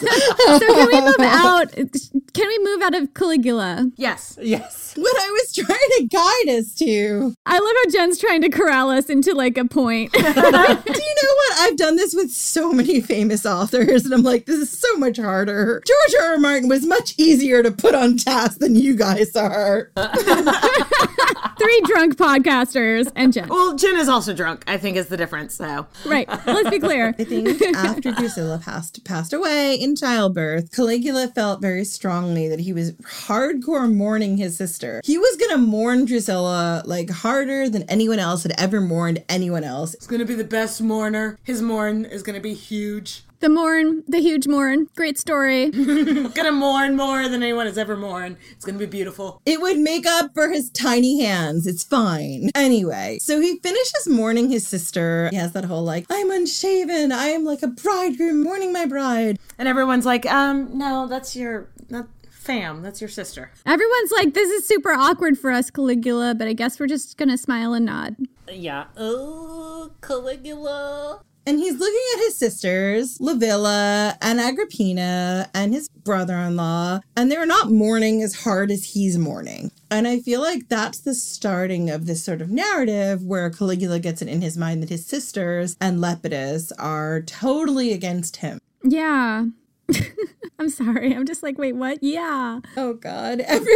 so 0.46 0.60
can 0.60 0.88
we 0.88 1.02
move 1.02 1.16
out? 1.20 1.72
Can 2.34 2.48
we 2.48 2.60
move 2.64 2.82
out 2.82 2.96
of 2.96 3.14
Caligula? 3.14 3.92
Yes. 3.96 4.38
Yes. 4.42 4.94
What 4.96 5.16
I 5.22 5.30
was 5.30 5.54
trying 5.54 5.90
to 5.98 6.08
guide 6.08 6.58
us 6.58 6.74
to. 6.76 7.36
I 7.46 7.60
love 7.60 7.76
how 7.84 7.92
Jen's 7.92 8.18
trying 8.18 8.42
to 8.44 8.50
corral 8.50 8.90
us 8.90 9.10
into 9.10 9.34
like 9.34 9.58
a 9.58 9.66
point. 9.66 10.12
Do 10.14 10.20
you 10.20 10.26
know 10.26 10.34
what? 10.34 11.60
I've 11.60 11.78
done 11.78 11.96
this 11.98 12.14
with 12.14 12.32
so 12.32 12.72
many 12.72 13.02
famous 13.02 13.46
authors, 13.46 14.06
and 14.06 14.14
I'm 14.14 14.24
like, 14.24 14.46
this 14.46 14.58
is 14.58 14.78
so 14.78 14.98
much 14.98 15.18
harder. 15.18 15.82
George 15.86 16.24
R. 16.24 16.34
R. 16.34 16.38
Martin 16.38 16.70
was 16.70 16.86
much 16.86 17.16
easier 17.18 17.62
to 17.64 17.72
put 17.72 17.94
on 17.96 18.18
task 18.18 18.60
than 18.60 18.76
you 18.76 18.96
guys 18.96 19.36
are. 19.36 19.92
Three 21.58 21.82
drunk 21.86 22.16
podcasters 22.16 23.12
and 23.16 23.34
Jen. 23.34 23.48
Well, 23.48 23.76
Jen 23.76 23.98
is 23.98 24.10
also 24.10 24.34
drunk, 24.34 24.64
I 24.68 24.78
think 24.78 24.98
is 24.98 25.08
the 25.08 25.18
difference, 25.18 25.56
so. 25.56 25.88
Right. 26.06 26.28
Let's 26.46 26.70
be 26.70 26.80
clear. 26.80 27.16
I 27.18 27.24
think 27.24 27.62
after 27.76 28.12
Drusilla 28.12 28.60
passed 28.60 29.04
passed 29.04 29.34
away 29.34 29.76
in 29.76 29.95
childbirth, 29.96 30.72
Caligula 30.72 31.28
felt 31.30 31.62
very 31.62 31.86
strongly 31.86 32.48
that 32.48 32.60
he 32.60 32.74
was 32.74 32.92
hardcore 32.94 33.92
mourning 33.92 34.38
his 34.38 34.58
sister. 34.58 35.02
He 35.04 35.18
was 35.18 35.38
gonna 35.38 35.58
mourn 35.58 36.06
Drusilla 36.06 36.84
like 36.86 37.10
harder 37.10 37.70
than 37.70 37.84
anyone 37.84 38.20
else 38.20 38.44
had 38.44 38.54
ever 38.58 38.82
mourned 38.82 39.24
anyone 39.30 39.64
else. 39.64 39.96
He's 40.00 40.08
gonna 40.08 40.26
be 40.26 40.36
the 40.36 40.44
best 40.44 40.82
mourner. 40.82 41.38
His 41.44 41.62
mourn 41.62 42.06
is 42.06 42.24
gonna 42.24 42.40
be 42.40 42.54
huge. 42.54 43.24
The 43.40 43.50
mourn, 43.50 44.04
the 44.08 44.20
huge 44.20 44.48
mourn. 44.48 44.88
Great 44.96 45.18
story. 45.18 45.70
gonna 45.72 46.52
mourn 46.52 46.96
more 46.96 47.28
than 47.28 47.44
anyone 47.44 47.66
has 47.66 47.78
ever 47.78 47.98
mourned. 47.98 48.38
It's 48.52 48.66
gonna 48.66 48.78
be 48.78 48.86
beautiful. 48.86 49.42
It 49.46 49.62
would 49.62 49.78
make 49.78 50.06
up 50.06 50.34
for 50.34 50.50
his 50.50 50.70
tiny 50.70 51.22
hands. 51.22 51.68
It's 51.68 51.84
fine. 51.84 52.50
Anyway, 52.56 53.20
so 53.22 53.42
he 53.42 53.60
finishes 53.60 54.08
mourning 54.08 54.50
his 54.50 54.66
sister. 54.66 55.30
He 55.32 55.38
has 55.38 55.52
that 55.52 55.66
whole 55.66 55.84
like, 55.84 56.06
I'm 56.10 56.32
unshaven. 56.32 57.12
I 57.12 57.28
am 57.28 57.44
like 57.44 57.62
a 57.62 57.68
bridegroom 57.68 58.44
mourning 58.44 58.72
my 58.72 58.86
bride. 58.86 59.38
And 59.58 59.68
everyone's 59.68 60.06
like, 60.06 60.26
um, 60.26 60.78
no, 60.78 61.08
that's 61.08 61.36
your 61.36 61.68
not 61.90 62.08
fam. 62.30 62.82
That's 62.82 63.02
your 63.02 63.10
sister. 63.10 63.52
Everyone's 63.66 64.12
like, 64.12 64.34
this 64.34 64.50
is 64.50 64.68
super 64.68 64.92
awkward 64.92 65.38
for 65.38 65.52
us, 65.52 65.70
Caligula, 65.70 66.36
but 66.36 66.48
I 66.48 66.54
guess 66.54 66.80
we're 66.80 66.88
just 66.88 67.18
gonna 67.18 67.38
smile 67.38 67.74
and 67.74 67.86
nod. 67.86 68.16
Yeah. 68.50 68.86
Oh, 68.96 69.92
Caligula. 70.02 71.22
And 71.48 71.60
he's 71.60 71.78
looking 71.78 72.02
at 72.16 72.24
his 72.26 72.38
sisters, 72.38 73.20
Livilla 73.20 74.18
and 74.22 74.40
Agrippina, 74.40 75.50
and 75.54 75.74
his 75.74 75.90
brother 75.90 76.36
in 76.38 76.56
law, 76.56 77.02
and 77.16 77.32
they're 77.32 77.46
not 77.46 77.72
mourning 77.72 78.24
as 78.24 78.44
hard 78.44 78.72
as 78.72 78.94
he's 78.94 79.18
mourning. 79.18 79.72
And 79.92 80.08
I 80.08 80.20
feel 80.20 80.42
like 80.42 80.70
that's 80.70 81.00
the 81.00 81.14
starting 81.14 81.90
of 81.90 82.08
this 82.08 82.24
sort 82.24 82.42
of 82.42 82.50
narrative 82.50 83.24
where 83.24 83.50
Caligula 83.50 84.00
gets 84.00 84.22
it 84.22 84.28
in 84.28 84.42
his 84.42 84.58
mind 84.58 84.82
that 84.82 84.90
his 84.90 85.06
sisters 85.06 85.78
and 85.80 86.00
Lepidus 86.00 86.72
are 86.80 87.22
totally 87.22 87.94
against 87.94 88.38
him. 88.38 88.60
Yeah. 88.84 89.46
I'm 90.60 90.70
sorry. 90.70 91.14
I'm 91.14 91.26
just 91.26 91.44
like, 91.44 91.58
wait, 91.58 91.76
what? 91.76 92.02
Yeah. 92.02 92.62
Oh 92.78 92.94
God. 92.94 93.42
Every, 93.42 93.74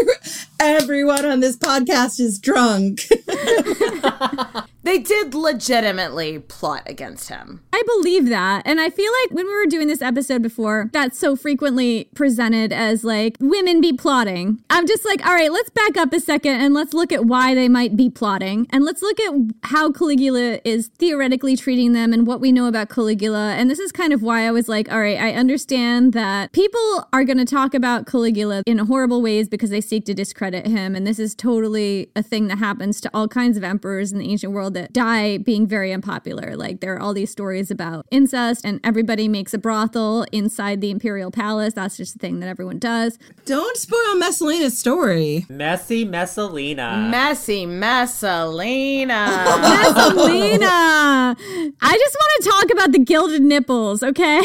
everyone 0.59 1.25
on 1.25 1.39
this 1.39 1.57
podcast 1.57 2.19
is 2.19 2.39
drunk. 2.39 3.01
They 4.81 4.99
did 4.99 5.33
legitimately 5.35 6.39
plot 6.39 6.83
against 6.85 7.29
him. 7.29 7.61
I 7.73 7.83
believe 7.85 8.29
that. 8.29 8.63
And 8.65 8.79
I 8.79 8.89
feel 8.89 9.11
like 9.23 9.31
when 9.31 9.45
we 9.45 9.53
were 9.53 9.65
doing 9.65 9.87
this 9.87 10.01
episode 10.01 10.41
before, 10.41 10.89
that's 10.93 11.19
so 11.19 11.35
frequently 11.35 12.09
presented 12.15 12.71
as 12.71 13.03
like 13.03 13.35
women 13.39 13.81
be 13.81 13.93
plotting. 13.93 14.61
I'm 14.69 14.87
just 14.87 15.05
like, 15.05 15.25
all 15.25 15.33
right, 15.33 15.51
let's 15.51 15.69
back 15.69 15.97
up 15.97 16.13
a 16.13 16.19
second 16.19 16.55
and 16.55 16.73
let's 16.73 16.93
look 16.93 17.11
at 17.11 17.25
why 17.25 17.53
they 17.53 17.67
might 17.67 17.97
be 17.97 18.09
plotting. 18.09 18.67
And 18.69 18.85
let's 18.85 19.01
look 19.01 19.19
at 19.19 19.33
how 19.63 19.91
Caligula 19.91 20.59
is 20.63 20.87
theoretically 20.97 21.57
treating 21.57 21.93
them 21.93 22.13
and 22.13 22.25
what 22.25 22.39
we 22.39 22.51
know 22.51 22.67
about 22.67 22.89
Caligula. 22.89 23.53
And 23.55 23.69
this 23.69 23.79
is 23.79 23.91
kind 23.91 24.13
of 24.13 24.21
why 24.21 24.47
I 24.47 24.51
was 24.51 24.69
like, 24.69 24.91
all 24.91 25.01
right, 25.01 25.19
I 25.19 25.33
understand 25.33 26.13
that 26.13 26.53
people 26.53 27.07
are 27.11 27.25
going 27.25 27.37
to 27.37 27.45
talk 27.45 27.73
about 27.73 28.05
Caligula 28.05 28.63
in 28.65 28.77
horrible 28.77 29.21
ways 29.21 29.49
because 29.49 29.71
they 29.71 29.81
seek 29.81 30.05
to 30.05 30.13
discredit 30.13 30.67
him. 30.67 30.95
And 30.95 31.05
this 31.05 31.19
is 31.19 31.35
totally 31.35 32.09
a 32.15 32.23
thing 32.23 32.47
that 32.47 32.59
happens 32.59 33.01
to 33.01 33.11
all 33.13 33.27
kinds 33.27 33.57
of 33.57 33.63
emperors 33.63 34.11
in 34.11 34.19
the 34.19 34.29
ancient 34.29 34.53
world 34.53 34.69
that 34.79 34.93
die 34.93 35.37
being 35.37 35.67
very 35.67 35.91
unpopular. 35.91 36.55
Like 36.55 36.79
there 36.79 36.95
are 36.95 36.99
all 36.99 37.13
these 37.13 37.31
stories 37.31 37.69
about 37.69 38.05
incest, 38.11 38.65
and 38.65 38.79
everybody 38.83 39.27
makes 39.27 39.53
a 39.53 39.57
brothel 39.57 40.25
inside 40.31 40.79
the 40.81 40.89
imperial 40.89 41.31
palace. 41.31 41.73
That's 41.73 41.97
just 41.97 42.15
a 42.15 42.19
thing 42.19 42.39
that 42.39 42.47
everyone 42.47 42.79
does. 42.79 43.17
Don't 43.45 43.77
spoil 43.77 44.15
Messalina's 44.15 44.77
story. 44.77 45.45
Messy 45.49 46.05
Messalina. 46.05 47.09
Messy 47.11 47.65
Messalina. 47.65 49.09
Messalina. 49.61 51.35
I 51.81 51.97
just 51.97 52.15
want 52.15 52.43
to 52.43 52.49
talk 52.49 52.71
about 52.71 52.91
the 52.91 52.99
gilded 52.99 53.41
nipples, 53.41 54.01
okay? 54.03 54.37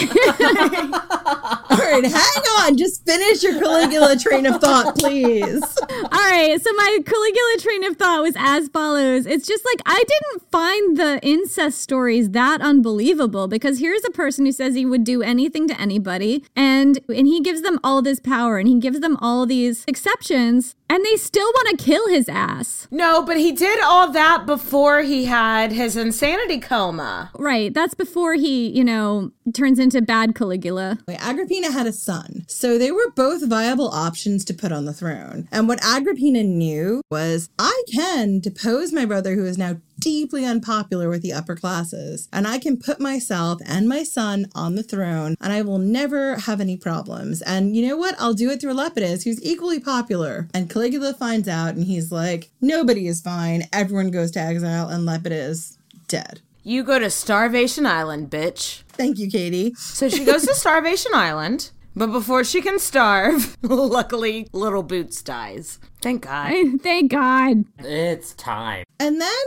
All 1.71 1.79
right, 1.79 2.05
hang 2.05 2.45
on. 2.61 2.77
Just 2.77 3.05
finish 3.07 3.43
your 3.43 3.59
Caligula 3.61 4.17
train 4.17 4.47
of 4.47 4.61
thought, 4.61 4.97
please. 4.99 5.63
All 5.91 6.09
right, 6.11 6.61
so 6.61 6.73
my 6.73 6.99
Caligula 7.05 7.57
train 7.61 7.85
of 7.85 7.97
thought 7.97 8.23
was 8.23 8.35
as 8.37 8.69
follows. 8.69 9.27
It's 9.27 9.47
just 9.47 9.65
like 9.65 9.81
I 9.87 10.03
didn't 10.15 10.51
find 10.51 10.97
the 10.97 11.21
incest 11.23 11.81
stories 11.81 12.31
that 12.31 12.61
unbelievable 12.61 13.49
because 13.49 13.79
here's 13.79 14.05
a 14.05 14.11
person 14.11 14.45
who 14.45 14.53
says 14.53 14.75
he 14.75 14.87
would 14.87 15.05
do 15.05 15.23
anything 15.23 15.69
to 15.69 15.81
anybody 15.81 16.45
and 16.55 17.01
and 17.09 17.27
he 17.27 17.41
gives 17.41 17.63
them 17.63 17.79
all 17.83 18.03
this 18.03 18.21
power 18.21 18.59
and 18.59 18.69
he 18.69 18.79
gives 18.79 19.01
them 19.01 19.17
all 19.21 19.47
these 19.47 19.85
exceptions 19.87 20.75
and 20.89 21.05
they 21.05 21.17
still 21.17 21.47
want 21.47 21.79
to 21.79 21.85
kill 21.85 22.09
his 22.09 22.29
ass. 22.29 22.87
No, 22.91 23.23
but 23.23 23.37
he 23.37 23.53
did 23.53 23.81
all 23.83 24.11
that 24.13 24.47
before 24.47 25.03
he 25.03 25.25
had 25.25 25.73
his 25.73 25.97
insanity 25.97 26.61
coma. 26.61 27.31
Right, 27.37 27.73
that's 27.73 27.95
before 27.95 28.35
he, 28.35 28.69
you 28.69 28.85
know, 28.85 29.33
turns 29.55 29.79
into 29.79 30.03
bad 30.03 30.35
Caligula. 30.35 30.99
Wait, 31.09 31.19
Agrippina 31.21 31.73
had 31.73 31.87
a 31.87 31.93
son, 31.93 32.45
so 32.49 32.79
they 32.79 32.93
were 32.93 33.11
both 33.17 33.49
viable 33.49 33.89
options 33.89 34.45
to 34.45 34.55
put 34.55 34.73
on 34.73 34.85
the 34.85 34.93
throne. 34.93 35.49
And 35.51 35.69
what 35.69 35.85
Agrippina 35.85 36.45
knew 36.45 37.01
was 37.11 37.49
I 37.59 37.83
can 37.93 38.41
depose 38.41 38.93
my 38.93 39.05
brother 39.07 39.35
who 39.35 39.45
is 39.47 39.59
now 39.59 39.81
deeply 40.05 40.45
unpopular 40.45 41.09
with 41.09 41.23
the 41.23 41.33
upper 41.33 41.57
classes, 41.57 42.29
and 42.31 42.47
I 42.47 42.59
can 42.59 42.77
put 42.77 43.01
myself 43.01 43.59
and 43.65 43.89
my 43.89 44.03
son 44.03 44.47
on 44.55 44.75
the 44.75 44.83
throne, 44.83 45.35
and 45.41 45.51
I 45.51 45.63
will 45.63 45.79
never 45.79 46.37
have 46.41 46.61
any 46.61 46.77
problems. 46.77 47.41
And 47.41 47.75
you 47.75 47.89
know 47.89 47.97
what? 47.97 48.15
I'll 48.19 48.35
do 48.35 48.51
it 48.51 48.61
through 48.61 48.75
Lepidus, 48.75 49.25
who's 49.25 49.43
equally 49.43 49.81
popular. 49.81 50.47
And 50.53 50.69
Caligula 50.69 51.15
finds 51.15 51.49
out, 51.49 51.75
and 51.75 51.85
he's 51.85 52.13
like, 52.13 52.51
nobody 52.61 53.07
is 53.07 53.23
fine. 53.23 53.65
Everyone 53.73 54.11
goes 54.11 54.31
to 54.33 54.41
exile, 54.41 54.91
and 54.91 55.09
Lepidus 55.09 55.79
dead. 56.07 56.43
You 56.63 56.85
go 56.85 56.99
to 56.99 57.09
Starvation 57.09 57.87
Island, 57.87 58.29
bitch. 58.29 58.83
Thank 58.89 59.19
you, 59.19 59.31
Katie. 59.31 59.73
So 59.75 60.11
she 60.11 60.27
goes 60.27 60.45
to 60.47 60.55
Starvation 60.55 61.13
Island, 61.15 61.71
but 61.97 62.09
before 62.09 62.45
she 62.45 62.61
can 62.61 62.79
starve, 62.79 63.57
luckily, 63.63 64.49
Little 64.53 64.83
Boots 64.83 65.23
dies. 65.23 65.79
Thank 66.03 66.25
God. 66.25 66.53
Thank 66.83 67.11
God. 67.11 67.65
It's 67.79 68.35
time. 68.35 68.85
And 69.01 69.19
then 69.19 69.45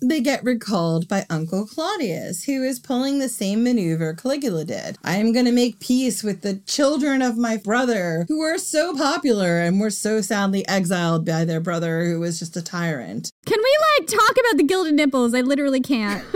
they 0.00 0.20
get 0.20 0.44
recalled 0.44 1.08
by 1.08 1.26
Uncle 1.30 1.66
Claudius, 1.66 2.44
who 2.44 2.62
is 2.62 2.78
pulling 2.78 3.18
the 3.18 3.28
same 3.28 3.62
maneuver 3.62 4.14
Caligula 4.14 4.64
did. 4.64 4.96
I 5.04 5.16
am 5.16 5.32
going 5.32 5.46
to 5.46 5.52
make 5.52 5.80
peace 5.80 6.22
with 6.22 6.42
the 6.42 6.56
children 6.66 7.22
of 7.22 7.36
my 7.36 7.56
brother, 7.56 8.24
who 8.28 8.38
were 8.38 8.58
so 8.58 8.96
popular 8.96 9.58
and 9.60 9.80
were 9.80 9.90
so 9.90 10.20
sadly 10.20 10.66
exiled 10.68 11.24
by 11.24 11.44
their 11.44 11.60
brother, 11.60 12.04
who 12.04 12.20
was 12.20 12.38
just 12.38 12.56
a 12.56 12.62
tyrant. 12.62 13.30
Can 13.46 13.58
we 13.58 13.78
like 13.98 14.08
talk 14.08 14.32
about 14.32 14.56
the 14.56 14.64
gilded 14.64 14.94
nipples? 14.94 15.34
I 15.34 15.40
literally 15.40 15.80
can't. 15.80 16.24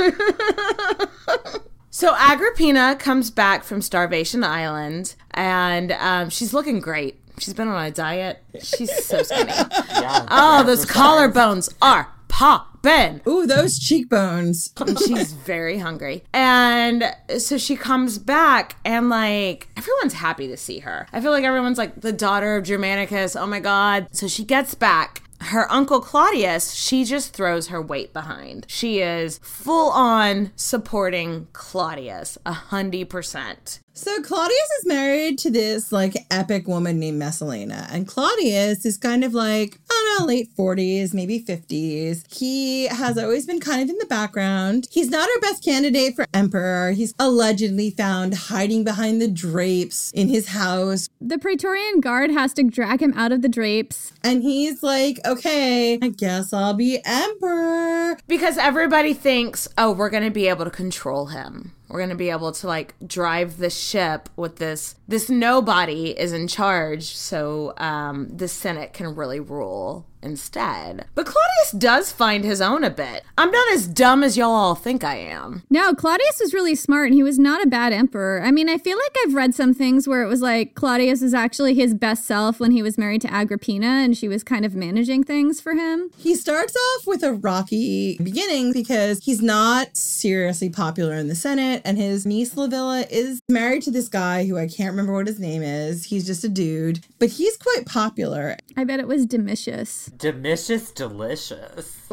So 1.94 2.14
Agrippina 2.16 2.96
comes 2.96 3.30
back 3.30 3.64
from 3.64 3.82
Starvation 3.82 4.42
Island, 4.42 5.14
and 5.32 5.92
um, 5.92 6.30
she's 6.30 6.54
looking 6.54 6.80
great. 6.80 7.20
She's 7.38 7.52
been 7.52 7.68
on 7.68 7.84
a 7.84 7.90
diet. 7.90 8.42
She's 8.62 9.04
so 9.04 9.22
skinny. 9.22 9.52
Yeah, 9.92 10.26
oh, 10.30 10.64
those 10.64 10.86
collarbones 10.86 11.72
are 11.82 12.08
popping. 12.42 13.20
Ooh, 13.28 13.46
those 13.46 13.78
cheekbones. 13.78 14.72
she's 15.06 15.32
very 15.32 15.78
hungry. 15.78 16.24
And 16.32 17.04
so 17.38 17.56
she 17.56 17.76
comes 17.76 18.18
back 18.18 18.74
and 18.84 19.08
like 19.08 19.68
everyone's 19.76 20.14
happy 20.14 20.48
to 20.48 20.56
see 20.56 20.80
her. 20.80 21.06
I 21.12 21.20
feel 21.20 21.30
like 21.30 21.44
everyone's 21.44 21.78
like 21.78 22.00
the 22.00 22.12
daughter 22.12 22.56
of 22.56 22.64
Germanicus. 22.64 23.36
Oh 23.36 23.46
my 23.46 23.60
god. 23.60 24.08
So 24.10 24.26
she 24.26 24.44
gets 24.44 24.74
back. 24.74 25.22
Her 25.40 25.70
uncle 25.72 26.00
Claudius, 26.00 26.72
she 26.72 27.04
just 27.04 27.32
throws 27.32 27.68
her 27.68 27.82
weight 27.82 28.12
behind. 28.12 28.64
She 28.68 29.00
is 29.00 29.38
full 29.38 29.90
on 29.90 30.52
supporting 30.54 31.48
Claudius, 31.52 32.38
a 32.46 32.52
hundred 32.52 33.08
percent. 33.08 33.80
So 33.94 34.22
Claudius 34.22 34.70
is 34.80 34.86
married 34.86 35.38
to 35.40 35.50
this 35.50 35.92
like 35.92 36.16
epic 36.30 36.66
woman 36.66 36.98
named 36.98 37.18
Messalina, 37.18 37.86
and 37.90 38.08
Claudius 38.08 38.86
is 38.86 38.96
kind 38.96 39.22
of 39.22 39.34
like 39.34 39.78
I 39.90 40.14
don't 40.16 40.20
know, 40.20 40.26
late 40.26 40.48
forties, 40.56 41.12
maybe 41.12 41.38
fifties. 41.38 42.24
He 42.30 42.86
has 42.86 43.18
always 43.18 43.44
been 43.46 43.60
kind 43.60 43.82
of 43.82 43.90
in 43.90 43.98
the 43.98 44.06
background. 44.06 44.88
He's 44.90 45.10
not 45.10 45.28
our 45.28 45.40
best 45.40 45.62
candidate 45.62 46.16
for 46.16 46.26
emperor. 46.32 46.92
He's 46.92 47.14
allegedly 47.18 47.90
found 47.90 48.34
hiding 48.34 48.82
behind 48.82 49.20
the 49.20 49.28
drapes 49.28 50.10
in 50.12 50.28
his 50.28 50.48
house, 50.48 51.08
The 51.20 51.38
Praetorian 51.38 52.00
Guard 52.00 52.30
has 52.30 52.54
to 52.54 52.62
drag 52.64 53.02
him 53.02 53.12
out 53.14 53.30
of 53.32 53.42
the 53.42 53.48
drapes. 53.48 54.12
and 54.24 54.42
he's 54.42 54.82
like, 54.82 55.20
"Okay, 55.26 55.98
I 56.00 56.08
guess 56.08 56.52
I'll 56.54 56.74
be 56.74 56.98
emperor." 57.04 58.16
Because 58.26 58.56
everybody 58.56 59.12
thinks, 59.14 59.68
oh, 59.76 59.92
we're 59.92 60.10
going 60.10 60.24
to 60.24 60.30
be 60.30 60.48
able 60.48 60.64
to 60.64 60.70
control 60.70 61.26
him. 61.26 61.72
We're 61.92 61.98
going 61.98 62.08
to 62.08 62.16
be 62.16 62.30
able 62.30 62.52
to 62.52 62.66
like 62.66 62.94
drive 63.06 63.58
the 63.58 63.68
ship 63.68 64.30
with 64.34 64.56
this. 64.56 64.94
This 65.06 65.28
nobody 65.28 66.18
is 66.18 66.32
in 66.32 66.48
charge, 66.48 67.14
so 67.14 67.74
um, 67.76 68.34
the 68.34 68.48
Senate 68.48 68.94
can 68.94 69.14
really 69.14 69.40
rule 69.40 70.06
instead. 70.22 71.06
But 71.14 71.26
Claudius 71.26 71.72
does 71.76 72.12
find 72.12 72.44
his 72.44 72.60
own 72.60 72.84
a 72.84 72.90
bit. 72.90 73.24
I'm 73.36 73.50
not 73.50 73.72
as 73.72 73.86
dumb 73.86 74.22
as 74.22 74.36
y'all 74.36 74.50
all 74.50 74.74
think 74.74 75.04
I 75.04 75.16
am. 75.16 75.62
No, 75.70 75.94
Claudius 75.94 76.40
was 76.40 76.54
really 76.54 76.74
smart 76.74 77.06
and 77.06 77.14
he 77.14 77.22
was 77.22 77.38
not 77.38 77.62
a 77.62 77.68
bad 77.68 77.92
emperor. 77.92 78.42
I 78.42 78.50
mean, 78.50 78.68
I 78.68 78.78
feel 78.78 78.98
like 78.98 79.16
I've 79.24 79.34
read 79.34 79.54
some 79.54 79.74
things 79.74 80.06
where 80.06 80.22
it 80.22 80.28
was 80.28 80.40
like 80.40 80.74
Claudius 80.74 81.22
is 81.22 81.34
actually 81.34 81.74
his 81.74 81.94
best 81.94 82.24
self 82.24 82.60
when 82.60 82.70
he 82.70 82.82
was 82.82 82.98
married 82.98 83.22
to 83.22 83.32
Agrippina 83.32 83.86
and 83.86 84.16
she 84.16 84.28
was 84.28 84.44
kind 84.44 84.64
of 84.64 84.74
managing 84.74 85.24
things 85.24 85.60
for 85.60 85.74
him. 85.74 86.10
He 86.16 86.34
starts 86.34 86.76
off 86.76 87.06
with 87.06 87.22
a 87.22 87.32
rocky 87.32 88.18
beginning 88.22 88.72
because 88.72 89.18
he's 89.24 89.42
not 89.42 89.96
seriously 89.96 90.70
popular 90.70 91.14
in 91.14 91.28
the 91.28 91.34
Senate, 91.34 91.82
and 91.84 91.98
his 91.98 92.24
niece 92.24 92.54
Livilla 92.54 93.06
is 93.10 93.40
married 93.48 93.82
to 93.82 93.90
this 93.90 94.08
guy 94.08 94.46
who 94.46 94.56
I 94.56 94.68
can't 94.68 94.90
remember 94.90 95.12
what 95.14 95.26
his 95.26 95.40
name 95.40 95.62
is. 95.62 96.04
He's 96.04 96.26
just 96.26 96.44
a 96.44 96.48
dude, 96.48 97.04
but 97.18 97.30
he's 97.30 97.56
quite 97.56 97.86
popular. 97.86 98.56
I 98.76 98.84
bet 98.84 99.00
it 99.00 99.08
was 99.08 99.26
Domitius. 99.26 100.10
Delicious, 100.16 100.92
delicious. 100.92 101.98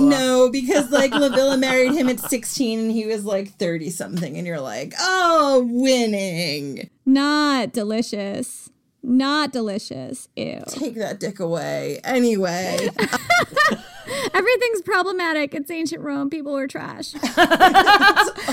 No, 0.00 0.48
because 0.50 0.90
like 0.90 1.12
Livilla 1.12 1.58
married 1.58 1.92
him 1.92 2.08
at 2.08 2.18
16 2.20 2.78
and 2.80 2.90
he 2.90 3.06
was 3.06 3.24
like 3.24 3.54
30 3.54 3.90
something, 3.90 4.36
and 4.36 4.46
you're 4.46 4.60
like, 4.60 4.94
oh, 4.98 5.66
winning. 5.70 6.90
Not 7.06 7.72
delicious. 7.72 8.70
Not 9.08 9.52
delicious. 9.52 10.28
Ew. 10.36 10.62
Take 10.68 10.96
that 10.96 11.18
dick 11.18 11.40
away. 11.40 12.00
Anyway. 12.04 12.90
Everything's 14.34 14.82
problematic. 14.82 15.54
It's 15.54 15.70
ancient 15.70 16.02
Rome. 16.02 16.30
People 16.30 16.52
were 16.52 16.66
trash. 16.66 17.12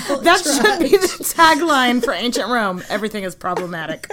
That 0.06 0.40
should 0.42 0.78
be 0.78 0.96
the 0.96 1.06
tagline 1.06 2.04
for 2.04 2.12
ancient 2.12 2.48
Rome. 2.48 2.82
Everything 2.88 3.24
is 3.24 3.34
problematic. 3.34 4.06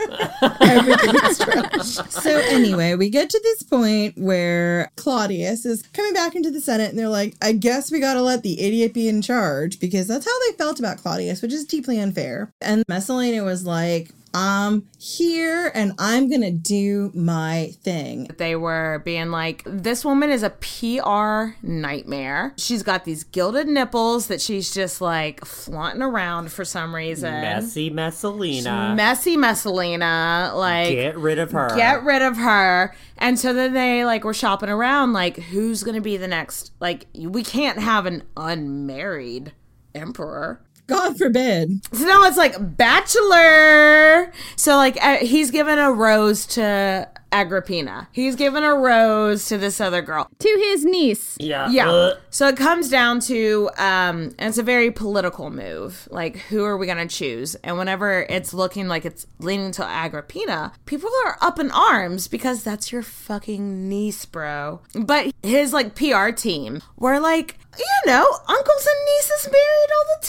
Everything 0.61 1.15
is 1.23 1.37
trash. 1.39 2.11
So 2.11 2.37
anyway, 2.37 2.95
we 2.95 3.09
get 3.09 3.29
to 3.29 3.39
this 3.43 3.63
point 3.63 4.17
where 4.17 4.89
Claudius 4.95 5.65
is 5.65 5.83
coming 5.93 6.13
back 6.13 6.35
into 6.35 6.51
the 6.51 6.61
Senate 6.61 6.89
and 6.89 6.99
they're 6.99 7.09
like, 7.09 7.35
I 7.41 7.51
guess 7.51 7.91
we 7.91 7.99
gotta 7.99 8.21
let 8.21 8.43
the 8.43 8.59
idiot 8.61 8.93
be 8.93 9.07
in 9.07 9.21
charge 9.21 9.79
because 9.79 10.07
that's 10.07 10.25
how 10.25 10.39
they 10.47 10.57
felt 10.57 10.79
about 10.79 10.97
Claudius, 10.97 11.41
which 11.41 11.53
is 11.53 11.65
deeply 11.65 11.99
unfair. 11.99 12.51
And 12.61 12.83
Messalina 12.87 13.43
was 13.43 13.65
like, 13.65 14.09
I'm 14.33 14.87
here 14.97 15.71
and 15.75 15.93
I'm 15.99 16.29
gonna 16.29 16.51
do 16.51 17.11
my 17.13 17.73
thing. 17.83 18.29
They 18.37 18.55
were 18.55 19.01
being 19.05 19.29
like, 19.29 19.61
this 19.65 20.03
woman 20.03 20.31
is 20.31 20.41
a 20.41 20.49
PR 20.49 21.55
nightmare. 21.61 22.53
She's 22.57 22.81
got 22.81 23.05
these 23.05 23.23
gilded 23.23 23.67
nipples 23.67 24.27
that 24.27 24.41
she's 24.41 24.73
just 24.73 25.01
like 25.01 25.45
flaunting 25.45 26.01
around 26.01 26.51
for 26.51 26.65
some 26.65 26.95
reason. 26.95 27.31
Messy 27.31 27.89
Messalina. 27.91 28.93
Messy 28.95 29.37
Messalina. 29.37 30.51
Like, 30.55 30.89
Get 30.89 31.17
rid 31.17 31.37
of 31.37 31.51
her. 31.51 31.75
Get 31.75 32.03
rid 32.03 32.21
of 32.23 32.37
her. 32.37 32.95
And 33.19 33.37
so 33.39 33.53
then 33.53 33.73
they 33.73 34.03
like 34.03 34.23
were 34.23 34.33
shopping 34.33 34.69
around, 34.69 35.13
like, 35.13 35.37
who's 35.37 35.83
gonna 35.83 36.01
be 36.01 36.17
the 36.17 36.27
next? 36.27 36.71
Like, 36.79 37.05
we 37.15 37.43
can't 37.43 37.77
have 37.77 38.05
an 38.07 38.23
unmarried 38.35 39.53
emperor. 39.93 40.61
God 40.87 41.17
forbid. 41.17 41.85
So 41.95 42.05
now 42.05 42.23
it's 42.23 42.37
like 42.37 42.55
bachelor. 42.77 44.31
So 44.55 44.75
like 44.75 44.97
uh, 45.03 45.17
he's 45.17 45.51
given 45.51 45.79
a 45.79 45.91
rose 45.91 46.45
to 46.47 47.09
Agrippina. 47.33 48.07
He's 48.11 48.35
given 48.35 48.63
a 48.63 48.73
rose 48.75 49.47
to 49.47 49.57
this 49.57 49.81
other 49.81 50.01
girl. 50.01 50.29
to 50.39 50.49
his 50.69 50.85
niece. 50.85 51.35
Yeah. 51.39 51.69
Yeah. 51.69 51.89
uh, 51.91 52.15
So 52.29 52.47
it 52.47 52.55
comes 52.57 52.89
down 52.89 53.19
to 53.21 53.69
um 53.77 54.35
and 54.37 54.49
it's 54.49 54.57
a 54.57 54.63
very 54.63 54.91
political 54.91 55.49
move. 55.49 56.07
Like 56.11 56.37
who 56.37 56.63
are 56.63 56.77
we 56.77 56.85
going 56.85 57.05
to 57.05 57.13
choose? 57.13 57.55
And 57.63 57.77
whenever 57.77 58.21
it's 58.29 58.53
looking 58.53 58.87
like 58.87 59.03
it's 59.05 59.25
leaning 59.39 59.71
to 59.73 59.83
Agrippina, 59.85 60.73
people 60.85 61.09
are 61.25 61.37
up 61.41 61.59
in 61.59 61.71
arms 61.71 62.27
because 62.27 62.63
that's 62.63 62.91
your 62.91 63.01
fucking 63.03 63.89
niece, 63.89 64.25
bro. 64.25 64.81
But 64.93 65.33
his 65.41 65.73
like 65.73 65.95
PR 65.95 66.29
team 66.29 66.81
were 66.97 67.19
like, 67.19 67.57
you 67.77 67.85
know, 68.11 68.25
uncles 68.47 68.87
and 68.87 68.99
nieces 69.07 69.49
married 69.51 69.91
all 69.97 70.05
the 70.15 70.27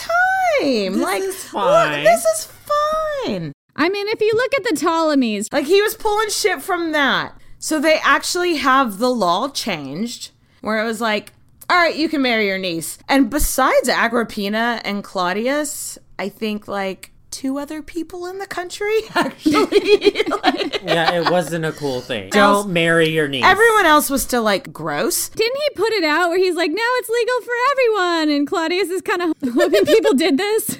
time. 0.94 1.01
like 1.02 1.22
is 1.22 1.52
look, 1.52 1.62
fine. 1.64 2.05
this 2.05 2.24
is 2.24 2.44
fine. 2.47 3.52
I 3.77 3.89
mean, 3.89 4.09
if 4.09 4.21
you 4.21 4.33
look 4.35 4.55
at 4.55 4.65
the 4.65 4.77
Ptolemies, 4.77 5.49
Like 5.53 5.67
he 5.67 5.83
was 5.83 5.95
pulling 5.95 6.31
shit 6.31 6.63
from 6.63 6.93
that. 6.93 7.35
So 7.59 7.81
they 7.81 7.99
actually 8.03 8.57
have 8.57 8.99
the 8.99 9.11
law 9.11 9.49
changed 9.49 10.31
where 10.61 10.81
it 10.81 10.85
was 10.85 11.01
like, 11.01 11.33
all 11.69 11.77
right, 11.77 11.97
you 11.97 12.09
can 12.09 12.23
marry 12.23 12.47
your 12.47 12.59
niece. 12.59 12.99
And 13.09 13.31
besides 13.31 13.89
Agrippina 13.89 14.83
and 14.85 15.03
Claudius, 15.03 15.99
I 16.19 16.29
think 16.29 16.69
like 16.69 17.11
two 17.35 17.59
other 17.59 17.82
people 17.82 18.27
in 18.27 18.39
the 18.39 18.47
country 18.47 19.01
actually. 19.16 20.23
like, 20.43 20.82
yeah, 20.85 21.15
it 21.15 21.28
wasn't 21.31 21.65
a 21.65 21.73
cool 21.73 22.01
thing. 22.01 22.31
Don't 22.31 22.70
marry 22.70 23.09
your 23.09 23.27
niece. 23.27 23.44
everyone 23.44 23.86
else 23.86 24.09
was 24.09 24.23
still 24.23 24.44
like 24.44 24.73
gross. 24.73 25.31
didn't 25.31 25.56
he 25.56 25.74
put 25.74 25.93
it 25.94 26.05
out 26.05 26.28
where 26.28 26.39
he's 26.39 26.55
like, 26.55 26.70
now 26.70 26.77
it's 26.98 27.09
legal 27.09 27.40
for 27.40 27.55
everyone? 27.73 28.36
And 28.36 28.47
Claudius 28.47 28.89
is 28.89 29.02
kind 29.02 29.23
of 29.23 29.35
hoping 29.52 29.85
people 29.85 30.15
did 30.15 30.39
this. 30.39 30.78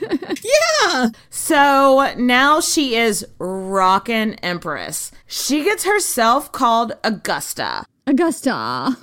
Yeah. 0.83 1.09
So 1.29 2.15
now 2.17 2.61
she 2.61 2.95
is 2.95 3.27
rockin' 3.39 4.35
empress. 4.35 5.11
She 5.27 5.65
gets 5.65 5.85
herself 5.85 6.53
called 6.53 6.93
Augusta. 7.03 7.85
Augusta. 8.07 8.97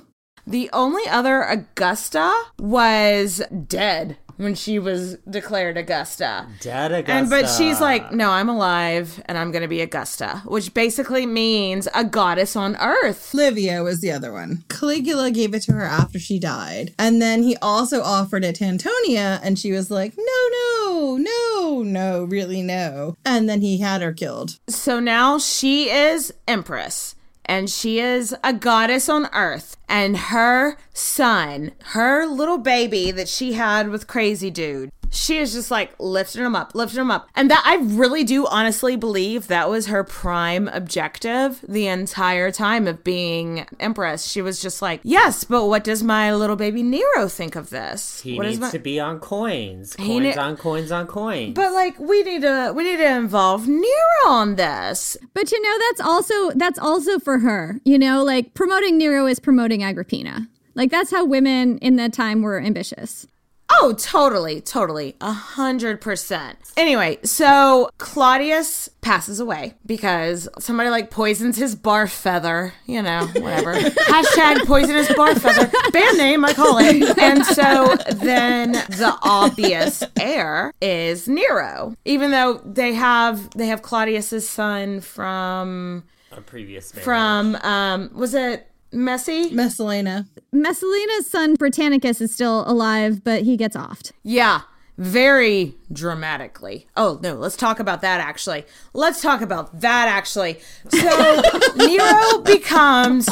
The 0.46 0.70
only 0.72 1.06
other 1.08 1.42
Augusta 1.42 2.32
was 2.58 3.42
dead 3.68 4.16
when 4.42 4.54
she 4.54 4.78
was 4.78 5.16
declared 5.28 5.76
Augusta. 5.76 6.46
Dead 6.60 6.92
Augusta. 6.92 7.12
And 7.12 7.30
but 7.30 7.46
she's 7.48 7.80
like, 7.80 8.12
no, 8.12 8.30
I'm 8.30 8.48
alive 8.48 9.22
and 9.26 9.38
I'm 9.38 9.52
gonna 9.52 9.68
be 9.68 9.80
Augusta, 9.80 10.42
which 10.44 10.74
basically 10.74 11.26
means 11.26 11.88
a 11.94 12.04
goddess 12.04 12.56
on 12.56 12.76
earth. 12.76 13.32
Livia 13.34 13.82
was 13.82 14.00
the 14.00 14.10
other 14.12 14.32
one. 14.32 14.64
Caligula 14.68 15.30
gave 15.30 15.54
it 15.54 15.62
to 15.62 15.72
her 15.72 15.84
after 15.84 16.18
she 16.18 16.38
died. 16.38 16.94
And 16.98 17.20
then 17.22 17.42
he 17.42 17.56
also 17.62 18.02
offered 18.02 18.44
it 18.44 18.56
to 18.56 18.64
Antonia, 18.64 19.40
and 19.42 19.58
she 19.58 19.72
was 19.72 19.90
like, 19.90 20.14
no, 20.16 20.24
no, 20.24 21.16
no, 21.16 21.82
no, 21.82 22.24
really 22.24 22.62
no. 22.62 23.16
And 23.24 23.48
then 23.48 23.60
he 23.60 23.78
had 23.78 24.02
her 24.02 24.12
killed. 24.12 24.58
So 24.68 25.00
now 25.00 25.38
she 25.38 25.90
is 25.90 26.32
empress. 26.46 27.14
And 27.52 27.68
she 27.68 27.98
is 28.00 28.34
a 28.42 28.54
goddess 28.54 29.10
on 29.10 29.28
earth. 29.34 29.76
And 29.86 30.16
her 30.16 30.78
son, 30.94 31.72
her 31.88 32.24
little 32.24 32.56
baby 32.56 33.10
that 33.10 33.28
she 33.28 33.52
had 33.52 33.90
with 33.90 34.06
Crazy 34.06 34.50
Dude, 34.50 34.90
she 35.12 35.36
is 35.38 35.52
just 35.52 35.70
like 35.70 35.92
lifting 36.00 36.42
him 36.42 36.56
up, 36.56 36.74
lifting 36.74 37.00
him 37.02 37.10
up. 37.10 37.28
And 37.36 37.50
that 37.50 37.62
I 37.64 37.76
really 37.76 38.24
do 38.24 38.46
honestly 38.46 38.96
believe 38.96 39.46
that 39.48 39.68
was 39.68 39.86
her 39.86 40.02
prime 40.02 40.68
objective 40.68 41.60
the 41.68 41.86
entire 41.86 42.50
time 42.50 42.88
of 42.88 43.04
being 43.04 43.66
empress. 43.78 44.26
She 44.26 44.40
was 44.42 44.60
just 44.60 44.80
like, 44.80 45.00
yes, 45.04 45.44
but 45.44 45.66
what 45.66 45.84
does 45.84 46.02
my 46.02 46.34
little 46.34 46.56
baby 46.56 46.82
Nero 46.82 47.28
think 47.28 47.56
of 47.56 47.70
this? 47.70 48.20
he 48.22 48.36
what 48.36 48.44
needs 48.44 48.54
is 48.56 48.60
my- 48.60 48.70
to 48.70 48.78
be 48.78 48.98
on 48.98 49.20
coins. 49.20 49.94
Coins 49.96 50.22
ne- 50.22 50.36
on 50.36 50.56
coins 50.56 50.90
on 50.90 51.06
coins. 51.06 51.54
But 51.54 51.72
like 51.72 51.98
we 51.98 52.22
need 52.22 52.42
to 52.42 52.72
we 52.74 52.84
need 52.84 52.96
to 52.96 53.16
involve 53.16 53.68
Nero 53.68 54.26
on 54.26 54.56
this. 54.56 55.16
But 55.34 55.52
you 55.52 55.60
know, 55.60 55.78
that's 55.88 56.00
also 56.00 56.50
that's 56.52 56.78
also 56.78 57.18
for 57.18 57.40
her. 57.40 57.80
You 57.84 57.98
know, 57.98 58.24
like 58.24 58.54
promoting 58.54 58.96
Nero 58.98 59.26
is 59.26 59.38
promoting 59.38 59.82
Agrippina. 59.82 60.48
Like 60.74 60.90
that's 60.90 61.10
how 61.10 61.24
women 61.26 61.76
in 61.78 61.96
that 61.96 62.12
time 62.14 62.40
were 62.40 62.58
ambitious. 62.58 63.26
Oh, 63.74 63.94
totally, 63.98 64.60
totally, 64.60 65.16
a 65.20 65.32
hundred 65.32 66.00
percent. 66.00 66.58
Anyway, 66.76 67.18
so 67.24 67.90
Claudius 67.98 68.88
passes 69.00 69.40
away 69.40 69.74
because 69.84 70.48
somebody 70.58 70.88
like 70.90 71.10
poisons 71.10 71.56
his 71.56 71.74
bar 71.74 72.06
feather, 72.06 72.72
you 72.86 73.02
know, 73.02 73.26
whatever. 73.34 73.74
Hashtag 73.74 74.66
poisonous 74.66 75.12
bar 75.14 75.34
feather. 75.34 75.70
Band 75.92 76.18
name, 76.18 76.44
I 76.44 76.52
call 76.52 76.78
it. 76.78 77.18
And 77.18 77.44
so 77.44 77.96
then 78.14 78.72
the 78.72 79.16
obvious 79.22 80.02
heir 80.20 80.72
is 80.80 81.26
Nero. 81.28 81.94
Even 82.04 82.30
though 82.30 82.60
they 82.64 82.94
have 82.94 83.50
they 83.56 83.66
have 83.66 83.82
Claudius's 83.82 84.48
son 84.48 85.00
from 85.00 86.04
a 86.30 86.40
previous 86.40 86.94
marriage. 86.94 87.04
from 87.04 87.56
um 87.56 88.10
was 88.14 88.34
it 88.34 88.68
Messi? 88.92 89.50
Messalina. 89.52 90.26
Messalina's 90.52 91.26
son 91.26 91.56
Britannicus 91.56 92.20
is 92.20 92.32
still 92.32 92.64
alive, 92.70 93.24
but 93.24 93.42
he 93.42 93.56
gets 93.56 93.76
offed. 93.76 94.12
Yeah, 94.22 94.62
very 94.98 95.74
dramatically. 95.92 96.86
Oh, 96.96 97.18
no, 97.22 97.34
let's 97.34 97.56
talk 97.56 97.80
about 97.80 98.02
that 98.02 98.20
actually. 98.20 98.64
Let's 98.92 99.22
talk 99.22 99.40
about 99.40 99.80
that 99.80 100.08
actually. 100.08 100.60
So, 100.88 101.42
Nero 101.76 102.40
becomes 102.42 103.28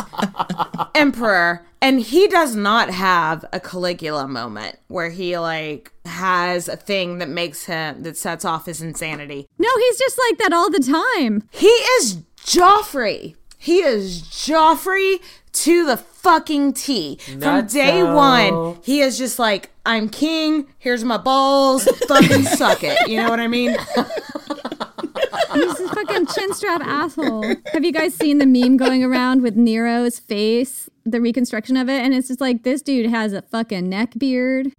emperor 0.95 1.67
and 1.83 2.01
he 2.01 2.29
does 2.29 2.57
not 2.57 2.91
have 2.91 3.45
a 3.53 3.61
Caligula 3.61 4.27
moment 4.27 4.79
where 4.89 5.11
he 5.11 5.39
like 5.39 5.93
has 6.05 6.69
a 6.69 6.77
thing 6.77 7.19
that 7.19 7.29
makes 7.29 7.65
him 7.67 8.03
that 8.03 8.17
sets 8.17 8.45
off 8.45 8.67
his 8.67 8.83
insanity. 8.83 9.47
No, 9.59 9.69
he's 9.79 9.99
just 9.99 10.19
like 10.29 10.39
that 10.39 10.53
all 10.53 10.71
the 10.71 10.81
time. 10.81 11.49
He 11.51 11.69
is 11.69 12.23
Joffrey. 12.39 13.37
He 13.63 13.81
is 13.81 14.23
Joffrey 14.23 15.21
to 15.53 15.85
the 15.85 15.99
fucking 15.99 16.73
T. 16.73 17.17
From 17.17 17.67
day 17.67 18.01
Nutso. 18.01 18.15
one, 18.15 18.79
he 18.83 19.03
is 19.03 19.19
just 19.19 19.39
like, 19.39 19.69
I'm 19.85 20.09
king, 20.09 20.67
here's 20.79 21.05
my 21.05 21.19
balls, 21.19 21.85
fucking 22.09 22.43
suck 22.57 22.83
it. 22.83 23.07
You 23.07 23.19
know 23.19 23.29
what 23.29 23.39
I 23.39 23.49
mean? 23.49 23.77
He's 25.53 25.81
a 25.81 25.89
fucking 25.89 26.27
chin 26.29 26.55
strap 26.55 26.81
asshole. 26.81 27.55
Have 27.73 27.85
you 27.85 27.93
guys 27.93 28.15
seen 28.15 28.39
the 28.39 28.47
meme 28.47 28.79
going 28.79 29.05
around 29.05 29.43
with 29.43 29.57
Nero's 29.57 30.19
face, 30.19 30.89
the 31.05 31.21
reconstruction 31.21 31.77
of 31.77 31.91
it? 31.91 32.01
And 32.03 32.15
it's 32.15 32.29
just 32.29 32.41
like 32.41 32.63
this 32.63 32.81
dude 32.81 33.11
has 33.11 33.35
a 33.35 33.43
fucking 33.43 33.89
neck 33.91 34.15
beard. 34.17 34.73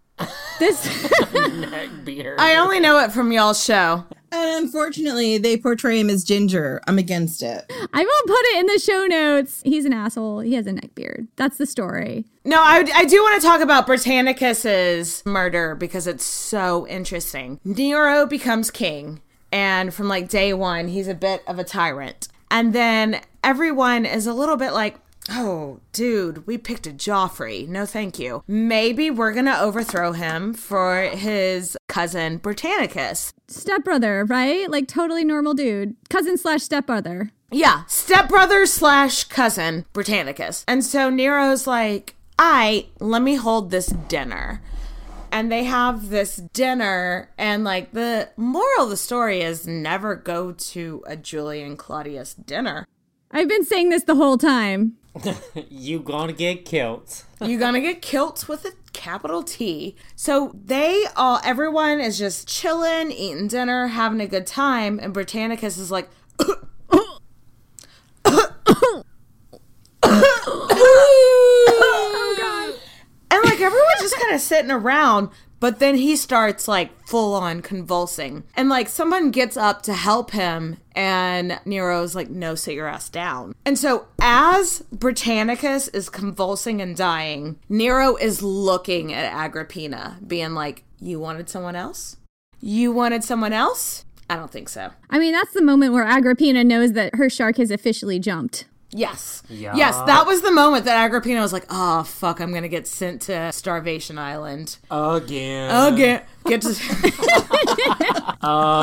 This 0.58 0.86
neck 1.34 1.90
beard. 2.04 2.40
I 2.40 2.56
only 2.56 2.80
know 2.80 2.98
it 3.00 3.12
from 3.12 3.32
y'all's 3.32 3.64
show. 3.64 4.06
And 4.32 4.64
unfortunately, 4.64 5.38
they 5.38 5.58
portray 5.58 6.00
him 6.00 6.10
as 6.10 6.24
ginger. 6.24 6.82
I'm 6.88 6.98
against 6.98 7.44
it. 7.44 7.72
I 7.94 8.04
will 8.04 8.28
put 8.28 8.40
it 8.46 8.60
in 8.60 8.66
the 8.68 8.80
show 8.80 9.06
notes. 9.06 9.62
He's 9.66 9.84
an 9.84 9.94
asshole. 9.94 10.40
He 10.40 10.54
has 10.54 10.68
a 10.68 10.72
neck 10.72 10.96
beard. 10.96 11.28
That's 11.36 11.58
the 11.58 11.66
story. 11.66 12.26
No, 12.46 12.62
I, 12.62 12.90
I 12.96 13.06
do 13.06 13.22
want 13.22 13.42
to 13.42 13.48
talk 13.48 13.62
about 13.62 13.88
Britannicus's 13.88 15.24
murder 15.26 15.76
because 15.76 16.08
it's 16.08 16.26
so 16.26 16.88
interesting. 16.88 17.60
Nero 17.66 18.26
becomes 18.26 18.72
king, 18.72 19.22
and 19.52 19.94
from 19.94 20.08
like 20.08 20.30
day 20.30 20.54
one, 20.54 20.88
he's 20.88 21.08
a 21.08 21.14
bit 21.14 21.44
of 21.46 21.60
a 21.60 21.64
tyrant. 21.64 22.30
And 22.50 22.74
then 22.74 23.22
everyone 23.44 24.06
is 24.06 24.28
a 24.28 24.34
little 24.34 24.58
bit 24.58 24.72
like, 24.72 24.98
Oh, 25.30 25.80
dude, 25.94 26.48
we 26.48 26.58
picked 26.58 26.88
a 26.88 26.92
Joffrey. 26.92 27.68
No, 27.68 27.86
thank 27.86 28.18
you. 28.18 28.44
Maybe 28.48 29.12
we're 29.12 29.34
gonna 29.34 29.58
overthrow 29.60 30.14
him 30.14 30.54
for 30.54 31.04
his 31.04 31.78
cousin 31.88 32.40
Britannicus. 32.40 33.32
Stepbrother, 33.48 34.26
right? 34.26 34.70
Like 34.70 34.88
totally 34.88 35.24
normal 35.24 35.54
dude. 35.54 35.96
Cousin 36.10 36.38
slash 36.38 36.64
stepbrother. 36.64 37.32
Yeah, 37.52 37.84
stepbrother 37.88 38.66
slash 38.66 39.26
cousin 39.26 39.86
Britannicus. 39.94 40.64
And 40.68 40.84
so 40.84 41.10
Nero's 41.10 41.68
like, 41.68 42.16
I 42.40 42.88
let 43.00 43.22
me 43.22 43.36
hold 43.36 43.70
this 43.70 43.88
dinner. 43.88 44.62
And 45.34 45.50
they 45.50 45.64
have 45.64 46.10
this 46.10 46.36
dinner, 46.36 47.30
and 47.38 47.64
like 47.64 47.92
the 47.92 48.30
moral 48.36 48.84
of 48.84 48.90
the 48.90 48.98
story 48.98 49.42
is 49.42 49.66
never 49.66 50.14
go 50.16 50.52
to 50.52 51.04
a 51.08 51.16
Julio-Claudian 51.16 52.26
dinner. 52.46 52.86
I've 53.32 53.48
been 53.48 53.64
saying 53.64 53.90
this 53.90 54.04
the 54.04 54.16
whole 54.16 54.38
time. 54.38 54.98
You 55.70 56.00
gonna 56.00 56.34
get 56.34 56.66
killed. 56.66 57.24
You're 57.42 57.60
gonna 57.60 57.82
get 57.82 58.02
kilt 58.02 58.48
with 58.48 58.66
a 58.66 58.72
capital 58.94 59.44
T. 59.44 59.96
So 60.16 60.52
they 60.54 61.06
all, 61.16 61.40
everyone 61.44 62.00
is 62.00 62.18
just 62.18 62.48
chilling, 62.48 63.12
eating 63.12 63.48
dinner, 63.48 63.88
having 63.88 64.22
a 64.22 64.28
good 64.28 64.48
time, 64.48 65.00
and 65.00 65.14
Britannicus 65.14 65.78
is 65.78 65.92
like, 65.92 66.10
oh 66.40 66.68
god. 72.38 72.74
And 73.32 73.44
like 73.44 73.60
everyone's 73.60 74.02
just 74.02 74.16
kind 74.20 74.34
of 74.34 74.42
sitting 74.42 74.72
around, 74.72 75.30
but 75.62 75.80
then 75.80 75.96
he 75.96 76.18
starts 76.18 76.68
like 76.68 77.08
full 77.08 77.34
on 77.34 77.62
convulsing. 77.62 78.44
And 78.56 78.68
like 78.68 78.90
someone 78.90 79.32
gets 79.32 79.56
up 79.56 79.84
to 79.84 79.94
help 79.94 80.32
him, 80.32 80.78
and 80.94 81.62
Nero's 81.64 82.16
like, 82.16 82.30
no, 82.30 82.56
sit 82.56 82.74
your 82.74 82.88
ass 82.88 83.08
down. 83.08 83.54
And 83.66 83.80
so 83.80 84.08
as 84.20 84.84
Britannicus 84.94 85.88
is 85.94 86.10
convulsing 86.10 86.82
and 86.82 86.98
dying, 86.98 87.58
Nero 87.70 88.18
is 88.18 88.44
looking 88.44 89.14
at 89.14 89.32
Agrippina, 89.32 90.18
being 90.28 90.54
like, 90.54 90.84
you 91.00 91.20
wanted 91.20 91.48
someone 91.48 91.78
else? 91.78 92.18
You 92.60 92.92
wanted 92.92 93.24
someone 93.24 93.54
else? 93.54 94.04
I 94.30 94.36
don't 94.36 94.52
think 94.52 94.70
so. 94.70 94.92
I 95.10 95.20
mean, 95.20 95.34
that's 95.34 95.54
the 95.54 95.62
moment 95.62 95.94
where 95.94 96.06
Agrippina 96.06 96.64
knows 96.64 96.94
that 96.94 97.16
her 97.16 97.30
shark 97.30 97.58
has 97.58 97.70
officially 97.70 98.18
jumped. 98.18 98.66
Yes. 98.94 99.42
Yeah. 99.50 99.76
Yes, 99.76 99.96
that 100.06 100.26
was 100.28 100.42
the 100.42 100.52
moment 100.52 100.86
that 100.86 100.98
Agrippina 100.98 101.40
was 101.42 101.54
like, 101.54 101.66
oh, 101.70 102.04
fuck, 102.04 102.42
I'm 102.42 102.52
going 102.52 102.64
to 102.64 102.70
get 102.70 102.88
sent 102.88 103.22
to 103.24 103.52
Starvation 103.52 104.18
Island. 104.18 104.78
Again. 104.90 105.94
Again. 105.94 106.24
Get 106.46 106.62
to 106.62 106.70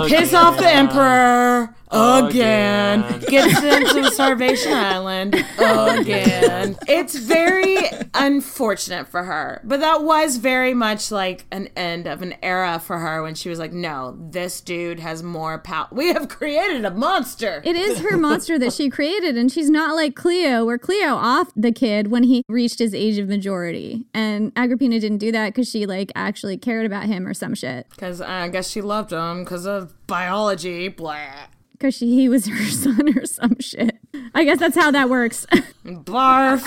piss 0.08 0.34
off 0.34 0.56
the 0.58 0.68
Emperor. 0.70 1.74
Again. 1.90 3.04
Again. 3.04 3.20
Get 3.28 3.56
sent 3.56 3.88
to 3.90 4.10
Starvation 4.10 4.72
Island. 4.72 5.34
Again. 5.58 6.76
It's 6.88 7.16
very 7.16 7.76
unfortunate 8.14 9.08
for 9.08 9.24
her. 9.24 9.60
But 9.64 9.80
that 9.80 10.02
was 10.02 10.36
very 10.36 10.74
much 10.74 11.10
like 11.10 11.44
an 11.50 11.68
end 11.76 12.06
of 12.06 12.22
an 12.22 12.34
era 12.42 12.78
for 12.78 12.98
her 12.98 13.22
when 13.22 13.34
she 13.34 13.48
was 13.48 13.58
like, 13.58 13.72
no, 13.72 14.16
this 14.30 14.60
dude 14.60 15.00
has 15.00 15.22
more 15.22 15.58
power. 15.58 15.88
We 15.92 16.08
have 16.08 16.28
created 16.28 16.84
a 16.84 16.90
monster. 16.90 17.62
It 17.64 17.76
is 17.76 18.00
her 18.00 18.16
monster 18.16 18.58
that 18.58 18.72
she 18.72 18.90
created, 18.90 19.36
and 19.36 19.50
she's 19.52 19.70
not 19.70 19.94
like 19.94 20.14
Cleo, 20.14 20.64
where 20.64 20.78
Cleo 20.78 21.14
off 21.14 21.52
the 21.54 21.72
kid 21.72 22.08
when 22.10 22.24
he 22.24 22.42
reached 22.48 22.78
his 22.78 22.94
age 22.94 23.18
of 23.18 23.28
majority. 23.28 24.06
And 24.14 24.52
Agrippina 24.56 24.98
didn't 25.00 25.18
do 25.18 25.32
that 25.32 25.50
because 25.50 25.68
she 25.68 25.86
like 25.86 26.10
actually 26.14 26.56
cared 26.56 26.86
about 26.86 27.04
him 27.04 27.26
or 27.26 27.34
some 27.34 27.54
shit. 27.54 27.86
Because 27.90 28.20
I 28.20 28.48
guess 28.48 28.68
she 28.70 28.80
loved 28.80 29.12
him 29.12 29.44
because 29.44 29.66
of 29.66 29.94
biology. 30.06 30.88
Blah. 30.88 31.48
Because 31.78 31.94
she 31.94 32.14
he 32.14 32.28
was 32.28 32.46
her 32.48 32.64
son 32.66 33.16
or 33.16 33.24
some 33.24 33.58
shit. 33.60 33.98
I 34.34 34.44
guess 34.44 34.58
that's 34.58 34.76
how 34.76 34.90
that 34.90 35.08
works. 35.08 35.46
Barf. 35.84 36.64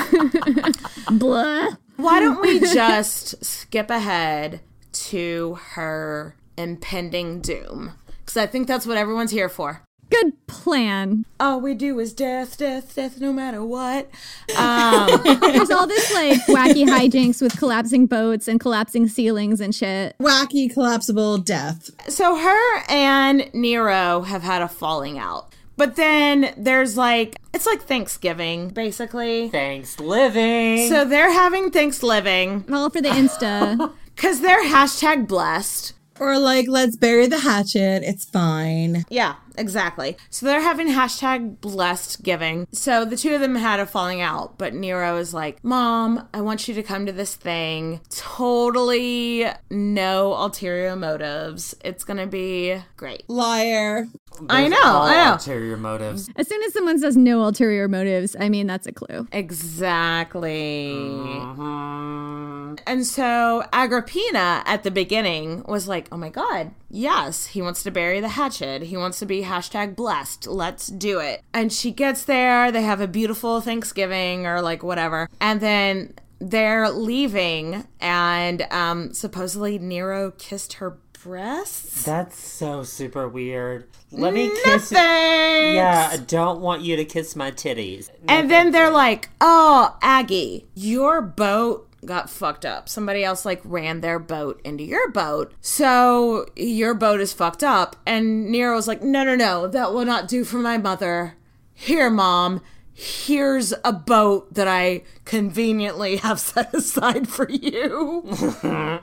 Blah. 1.20 1.70
Why 1.98 2.20
don't 2.20 2.42
we 2.42 2.60
just 2.60 3.44
skip 3.44 3.90
ahead 3.90 4.62
to 4.94 5.56
her 5.74 6.36
impending 6.58 7.42
doom? 7.42 7.94
Because 8.20 8.38
I 8.38 8.48
think 8.48 8.68
that's 8.68 8.88
what 8.88 8.98
everyone's 8.98 9.32
here 9.32 9.50
for. 9.50 9.84
Good 10.12 10.46
plan. 10.48 11.26
All 11.40 11.60
we 11.62 11.74
do 11.74 12.00
is 12.00 12.14
death, 12.14 12.58
death, 12.58 12.96
death, 12.96 13.20
no 13.20 13.32
matter 13.34 13.64
what. 13.64 14.10
Um, 14.58 15.08
There's 15.24 15.72
all 15.72 15.88
this 15.88 16.14
like 16.14 16.38
wacky 16.48 16.86
hijinks 16.86 17.42
with 17.42 17.58
collapsing 17.58 18.06
boats 18.06 18.48
and 18.50 18.60
collapsing 18.60 19.08
ceilings 19.08 19.62
and 19.62 19.74
shit. 19.74 20.16
Wacky 20.20 20.72
collapsible 20.72 21.38
death. 21.38 21.90
so 22.12 22.36
her 22.36 22.84
and 22.90 23.50
Nero 23.54 24.22
have 24.24 24.44
had 24.44 24.62
a 24.62 24.68
falling 24.68 25.18
out. 25.18 25.56
But 25.78 25.96
then 25.96 26.54
there's 26.58 26.98
like, 26.98 27.38
it's 27.54 27.66
like 27.66 27.82
Thanksgiving, 27.82 28.70
basically. 28.70 29.50
Thanks 29.50 30.00
living. 30.00 30.88
So 30.90 31.06
they're 31.06 31.32
having 31.32 31.72
Thanksgiving. 31.72 32.66
All 32.72 32.90
for 32.90 33.02
the 33.02 33.10
Insta. 33.10 33.94
Because 34.14 34.42
they're 34.42 34.64
hashtag 34.66 35.28
blessed. 35.28 35.94
Or 36.20 36.38
like, 36.38 36.68
let's 36.68 36.96
bury 36.98 37.26
the 37.26 37.40
hatchet. 37.40 38.04
It's 38.04 38.26
fine. 38.26 39.06
Yeah, 39.10 39.36
exactly. 39.58 40.18
So 40.30 40.46
they're 40.46 40.62
having 40.62 40.88
hashtag 40.88 41.62
blessed 41.62 42.24
giving. 42.24 42.68
So 42.72 43.06
the 43.06 43.18
two 43.18 43.34
of 43.34 43.42
them 43.42 43.56
had 43.56 43.80
a 43.80 43.86
falling 43.86 44.22
out, 44.22 44.58
but 44.58 44.74
Nero 44.74 45.18
is 45.18 45.34
like, 45.34 45.64
Mom, 45.64 46.28
I 46.34 46.42
want 46.42 46.68
you 46.68 46.74
to 46.76 46.84
come 46.84 47.06
to 47.06 47.12
this 47.12 47.36
thing. 47.36 48.02
Totally 48.10 49.46
no 49.70 50.34
ulterior 50.34 50.96
motives. 50.96 51.76
It's 51.84 52.04
gonna 52.04 52.28
be 52.28 52.82
great. 52.98 53.24
Liar. 53.30 54.08
I 54.50 54.68
know, 54.70 54.78
All 54.82 55.04
I 55.04 55.26
know. 55.26 55.34
Ulterior 55.34 55.78
motives. 55.78 56.30
As 56.36 56.48
soon 56.48 56.64
as 56.64 56.74
someone 56.74 57.00
says 57.00 57.18
no 57.18 57.44
ulterior 57.44 57.88
motives, 57.88 58.36
I 58.40 58.50
mean 58.50 58.66
that's 58.68 58.88
a 58.88 58.92
clue. 58.92 59.28
Exactly. 59.32 60.94
Mm-hmm. 60.96 62.76
And 62.88 63.06
so 63.06 63.64
Agrippina 63.74 64.64
at 64.66 64.84
the 64.84 64.92
beginning 64.92 65.64
was 65.68 65.88
like, 65.88 66.08
oh 66.12 66.18
my 66.18 66.30
God, 66.30 66.72
yes, 66.92 67.48
he 67.48 67.62
wants 67.62 67.82
to 67.84 67.92
bury 67.92 68.20
the 68.20 68.30
hatchet. 68.30 68.84
He 68.84 68.98
wants 68.98 69.20
to 69.20 69.26
be 69.26 69.44
hashtag 69.44 69.96
blessed. 69.96 70.48
Let's 70.48 70.88
do 70.88 71.20
it. 71.20 71.42
And 71.54 71.72
she 71.74 71.92
gets 71.92 72.24
there. 72.26 72.72
They 72.72 72.84
have 72.84 73.02
a 73.02 73.08
beautiful 73.08 73.62
Thanksgiving 73.62 74.46
or 74.46 74.62
like 74.62 74.84
whatever. 74.84 75.30
And 75.40 75.62
then 75.62 76.14
they're 76.40 76.90
leaving. 76.90 77.88
And 78.00 78.62
um, 78.72 79.14
supposedly 79.14 79.80
Nero 79.80 80.32
kissed 80.32 80.74
her 80.74 80.98
breasts. 81.24 82.04
That's 82.04 82.38
so 82.38 82.84
super 82.84 83.28
weird. 83.28 83.88
Let 84.12 84.34
me 84.34 84.48
No 84.48 84.56
kiss. 84.64 84.90
thanks. 84.90 85.76
Yeah, 85.76 86.10
I 86.12 86.18
don't 86.18 86.60
want 86.62 86.82
you 86.82 86.96
to 86.98 87.06
kiss 87.06 87.36
my 87.36 87.52
titties. 87.52 88.10
And 88.28 88.50
then 88.52 88.72
they're 88.72 88.90
like, 88.90 89.30
"Oh, 89.40 89.96
Aggie, 90.02 90.66
your 90.74 91.22
boat 91.22 91.88
got 92.06 92.30
fucked 92.30 92.66
up. 92.66 92.90
Somebody 92.90 93.24
else 93.24 93.46
like 93.46 93.62
ran 93.64 94.02
their 94.02 94.20
boat 94.20 94.62
into 94.64 94.84
your 94.84 95.10
boat. 95.12 95.54
So 95.62 96.46
your 96.56 96.94
boat 96.94 97.22
is 97.22 97.34
fucked 97.34 97.64
up." 97.64 97.96
And 98.06 98.52
Nero's 98.52 98.88
like, 98.88 99.02
"No, 99.02 99.24
no, 99.24 99.36
no. 99.36 99.68
That 99.68 99.94
will 99.94 100.06
not 100.06 100.28
do 100.28 100.44
for 100.44 100.58
my 100.58 100.78
mother. 100.78 101.36
Here, 101.74 102.10
mom. 102.10 102.62
Here's 102.94 103.74
a 103.84 103.94
boat 103.94 104.54
that 104.54 104.68
I 104.68 105.04
conveniently 105.26 106.18
have 106.18 106.40
set 106.40 106.74
aside 106.74 107.28
for 107.28 107.50
you." 107.50 108.22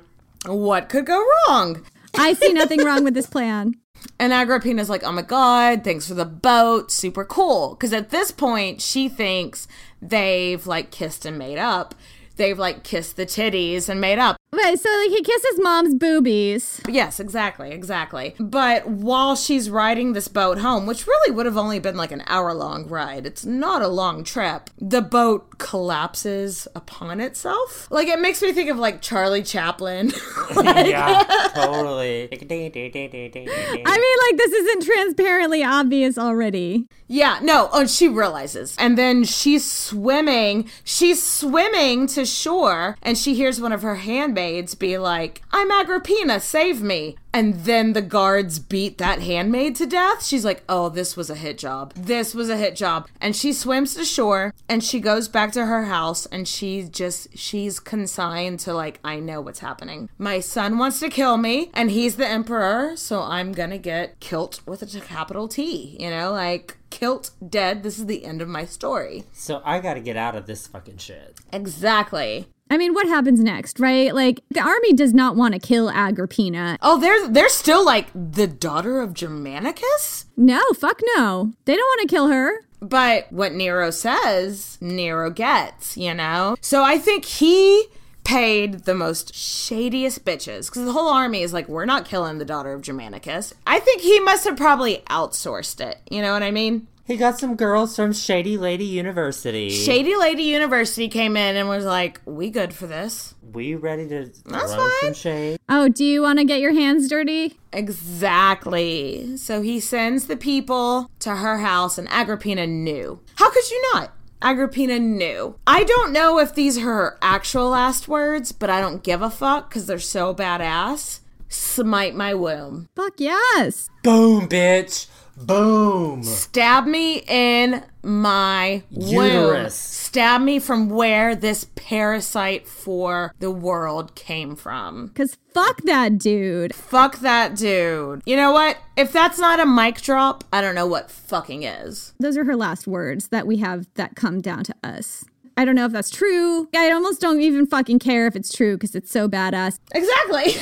what 0.47 0.89
could 0.89 1.07
go 1.07 1.25
wrong? 1.49 1.85
I 2.15 2.33
see 2.33 2.53
nothing 2.53 2.85
wrong 2.85 3.05
with 3.05 3.15
this 3.15 3.27
plan. 3.27 3.75
And 4.19 4.33
Agrippina's 4.33 4.91
like, 4.91 5.05
oh 5.05 5.13
my 5.13 5.23
God, 5.23 5.85
thanks 5.85 6.09
for 6.09 6.15
the 6.15 6.25
boat. 6.25 6.91
Super 6.91 7.25
cool. 7.25 7.71
Because 7.71 7.93
at 7.93 8.11
this 8.11 8.31
point, 8.31 8.81
she 8.81 9.09
thinks 9.09 9.69
they've 10.03 10.67
like 10.67 10.91
kissed 10.91 11.25
and 11.25 11.39
made 11.39 11.59
up. 11.59 11.95
They've 12.39 12.59
like 12.59 12.85
kissed 12.85 13.17
the 13.17 13.27
titties 13.27 13.89
and 13.89 14.01
made 14.01 14.19
up. 14.19 14.37
Wait, 14.51 14.81
so 14.81 14.89
like 14.89 15.11
he 15.11 15.23
kisses 15.23 15.61
mom's 15.61 15.95
boobies. 15.95 16.81
Yes, 16.89 17.21
exactly, 17.21 17.71
exactly. 17.71 18.35
But 18.39 18.89
while 18.89 19.37
she's 19.37 19.69
riding 19.69 20.15
this 20.15 20.27
boat 20.27 20.59
home, 20.59 20.87
which 20.87 21.07
really 21.07 21.35
would 21.35 21.45
have 21.45 21.59
only 21.59 21.79
been 21.79 21.99
like 21.99 22.13
an 22.13 22.23
hour 22.27 22.55
long 22.55 22.89
ride, 22.89 23.27
it's 23.27 23.45
not 23.45 23.83
a 23.83 23.89
long 23.89 24.25
trip, 24.25 24.71
the 24.79 25.03
boat 25.03 25.59
collapses 25.59 26.67
upon 26.75 27.21
itself. 27.21 27.89
Like 27.91 28.09
it 28.09 28.21
makes 28.21 28.41
me 28.41 28.53
think 28.53 28.71
of 28.71 28.79
like 28.79 29.03
Charlie 29.03 29.43
Chaplin. 29.43 30.13
yeah, 30.57 31.25
totally. 31.55 32.29
I 32.33 33.99
mean, 33.99 34.19
like 34.31 34.39
this 34.39 34.53
isn't 34.53 34.83
transparently 34.83 35.63
obvious 35.63 36.17
already. 36.17 36.87
Yeah, 37.07 37.39
no, 37.43 37.69
oh, 37.73 37.87
she 37.87 38.09
realizes. 38.09 38.77
And 38.79 38.97
then 38.97 39.25
she's 39.25 39.71
swimming. 39.71 40.71
She's 40.85 41.23
swimming 41.23 42.07
to 42.09 42.25
shore 42.25 42.97
and 43.03 43.19
she 43.19 43.35
hears 43.35 43.61
one 43.61 43.73
of 43.73 43.83
her 43.83 43.97
handmaids 43.97 44.38
handmaids 44.39 44.75
be 44.75 44.99
like, 44.99 45.43
I'm 45.51 45.71
Agrippina, 45.71 46.41
save 46.41 46.81
me. 46.81 47.17
And 47.33 47.55
then 47.65 47.93
the 47.93 48.03
guards 48.03 48.59
beat 48.59 48.99
that 48.99 49.21
handmaid 49.21 49.77
to 49.77 49.87
death. 49.87 50.25
She's 50.25 50.45
like, 50.45 50.63
oh, 50.69 50.89
this 50.89 51.17
was 51.17 51.29
a 51.29 51.35
hit 51.35 51.59
job. 51.59 51.93
This 51.95 52.35
was 52.35 52.49
a 52.49 52.57
hit 52.57 52.75
job. 52.75 53.07
And 53.21 53.37
she 53.37 53.53
swims 53.53 53.95
to 53.95 54.05
shore 54.05 54.55
and 54.69 54.83
she 54.83 54.99
goes 54.99 55.29
back 55.29 55.53
to 55.53 55.67
her 55.67 55.85
house 55.85 56.27
and 56.27 56.49
she 56.49 56.85
just, 56.85 57.37
she's 57.37 57.81
consigned 57.81 58.61
to 58.61 58.73
like, 58.73 58.99
I 59.05 59.21
know 59.21 59.41
what's 59.41 59.61
happening. 59.61 60.09
My 60.19 60.41
son 60.41 60.79
wants 60.79 61.01
to 61.01 61.11
kill 61.11 61.37
me 61.37 61.71
and 61.75 61.91
he's 61.91 62.17
the 62.17 62.27
emperor, 62.27 62.97
so 62.97 63.23
I'm 63.23 63.53
gonna 63.53 63.79
get 63.79 64.19
kilt 64.21 64.61
with 64.67 64.83
a 64.83 65.01
capital 65.01 65.49
T, 65.49 65.97
you 66.01 66.11
know, 66.11 66.33
like 66.33 66.79
kilt 66.91 67.33
dead. 67.47 67.83
This 67.83 67.99
is 67.99 68.07
the 68.07 68.25
end 68.25 68.41
of 68.41 68.49
my 68.49 68.65
story. 68.65 69.25
So 69.33 69.61
I 69.65 69.81
gotta 69.81 70.01
get 70.01 70.17
out 70.17 70.35
of 70.35 70.47
this 70.47 70.67
fucking 70.67 70.97
shit. 70.97 71.37
Exactly. 71.53 72.49
I 72.71 72.77
mean, 72.77 72.95
what 72.95 73.07
happens 73.07 73.41
next, 73.41 73.81
right? 73.81 74.15
Like 74.15 74.43
the 74.51 74.61
army 74.61 74.93
does 74.93 75.15
not 75.15 75.37
want 75.37 75.55
to 75.55 75.61
kill 75.61 75.91
Agrippina. 75.91 76.79
Oh, 76.83 77.01
they're 77.01 77.29
they're 77.29 77.49
still 77.49 77.85
like 77.85 78.09
the 78.15 78.47
daughter 78.47 79.01
of 79.01 79.15
Germanicus? 79.15 80.27
No, 80.37 80.61
fuck 80.77 81.01
no. 81.17 81.53
They 81.65 81.77
don't 81.77 81.87
want 81.87 82.09
to 82.09 82.15
kill 82.15 82.29
her. 82.29 82.65
But 82.81 83.33
what 83.33 83.55
Nero 83.55 83.91
says, 83.91 84.79
Nero 84.81 85.31
gets, 85.31 85.97
you 85.97 86.15
know? 86.15 86.57
So 86.61 86.85
I 86.85 86.99
think 86.99 87.25
he 87.25 87.87
paid 88.23 88.85
the 88.85 88.95
most 88.95 89.35
shadiest 89.35 90.25
bitches 90.25 90.67
because 90.67 90.85
the 90.85 90.93
whole 90.93 91.09
army 91.09 91.43
is 91.43 91.53
like, 91.53 91.67
we're 91.69 91.87
not 91.87 92.05
killing 92.05 92.39
the 92.39 92.45
daughter 92.45 92.73
of 92.73 92.83
Germanicus. 92.83 93.55
I 93.67 93.81
think 93.81 94.03
he 94.03 94.21
must 94.21 94.45
have 94.45 94.57
probably 94.57 94.99
outsourced 95.09 95.81
it. 95.81 95.99
You 96.11 96.23
know 96.23 96.33
what 96.33 96.43
I 96.43 96.51
mean? 96.51 96.87
He 97.09 97.17
got 97.17 97.41
some 97.41 97.57
girls 97.57 97.97
from 97.97 98.13
Shady 98.13 98.59
Lady 98.59 98.85
University. 98.85 99.71
Shady 99.71 100.15
Lady 100.15 100.43
University 100.43 101.09
came 101.09 101.39
in 101.39 101.57
and 101.57 101.67
was 101.67 101.87
like, 101.87 102.21
we 102.27 102.51
good 102.51 102.75
for 102.75 102.87
this. 102.87 103.35
We 103.51 103.77
ready 103.77 104.07
to 104.09 104.31
That's 104.45 104.75
throw 104.75 104.91
some 105.01 105.15
shade? 105.15 105.59
Oh, 105.71 105.89
do 105.89 106.05
you 106.05 106.21
want 106.21 106.39
to 106.39 106.45
get 106.45 106.61
your 106.61 106.75
hands 106.75 107.09
dirty? 107.09 107.59
Exactly. 107.73 109.39
So 109.39 109.63
he 109.63 109.81
sends 109.81 110.27
the 110.27 110.37
people 110.37 111.11
to 111.21 111.37
her 111.37 111.61
house, 111.61 111.97
and 111.97 112.09
Agrippina 112.11 112.67
knew. 112.67 113.21
How 113.37 113.51
could 113.51 113.71
you 113.71 113.83
not? 113.95 114.13
Agrippina 114.43 114.99
knew. 114.99 115.57
I 115.67 115.85
don't 115.85 116.13
know 116.13 116.39
if 116.39 116.55
these 116.55 116.77
are 116.77 116.83
her 116.83 117.19
actual 117.23 117.71
last 117.71 118.07
words, 118.07 118.53
but 118.53 118.69
I 118.69 118.83
don't 118.83 119.03
give 119.03 119.23
a 119.23 119.31
fuck 119.31 119.71
because 119.71 119.87
they're 119.87 119.99
so 119.99 120.35
badass. 120.35 121.21
Smite 121.49 122.15
my 122.15 122.35
womb. 122.35 122.91
Fuck 122.95 123.15
yes. 123.17 123.89
Boom, 124.03 124.47
bitch. 124.47 125.07
Boom. 125.47 126.23
Stab 126.23 126.87
me 126.87 127.23
in 127.27 127.85
my 128.03 128.83
womb. 128.91 129.71
Stab 129.71 130.41
me 130.41 130.59
from 130.59 130.89
where 130.89 131.35
this 131.35 131.67
parasite 131.75 132.67
for 132.67 133.33
the 133.39 133.51
world 133.51 134.15
came 134.15 134.57
from. 134.57 135.11
Cause 135.11 135.37
fuck 135.55 135.83
that 135.83 136.19
dude. 136.19 136.75
Fuck 136.75 137.21
that 137.21 137.57
dude. 137.57 138.23
You 138.27 138.37
know 138.37 138.53
what? 138.53 138.79
If 138.97 139.13
that's 139.13 139.39
not 139.39 139.61
a 139.61 139.67
mic 139.67 140.01
drop, 140.01 140.45
I 140.53 140.61
don't 140.61 140.75
know 140.75 140.87
what 140.87 141.11
fucking 141.11 141.63
is. 141.63 142.15
Those 142.19 142.37
are 142.37 142.45
her 142.45 142.57
last 142.57 142.87
words 142.87 143.29
that 143.29 143.47
we 143.47 143.59
have 143.59 143.87
that 143.95 144.17
come 144.17 144.41
down 144.41 144.65
to 144.65 144.75
us. 144.83 145.25
I 145.59 145.65
don't 145.65 145.75
know 145.75 145.87
if 145.87 145.91
that's 145.91 146.11
true. 146.11 146.69
I 146.73 146.93
almost 146.93 147.21
don't 147.21 147.41
even 147.41 147.67
fucking 147.67 147.99
care 147.99 148.29
if 148.29 148.37
it's 148.37 148.55
true 148.55 148.77
because 148.77 148.95
it's 148.95 149.11
so 149.11 149.29
badass. 149.29 149.81
Exactly. 149.93 150.55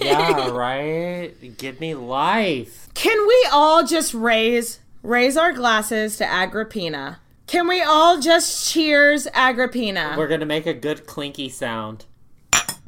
yeah, 0.06 0.48
right? 0.48 1.34
Give 1.58 1.78
me 1.78 1.94
life. 1.94 2.88
Can 2.94 3.26
we 3.28 3.48
all 3.52 3.84
just 3.84 4.14
raise 4.14 4.80
raise 5.02 5.36
our 5.36 5.52
glasses 5.52 6.16
to 6.16 6.24
Agrippina? 6.24 7.18
Can 7.48 7.68
we 7.68 7.82
all 7.82 8.18
just 8.18 8.72
cheers 8.72 9.26
Agrippina? 9.34 10.14
We're 10.16 10.28
gonna 10.28 10.46
make 10.46 10.64
a 10.64 10.72
good 10.72 11.06
clinky 11.06 11.50
sound. 11.50 12.06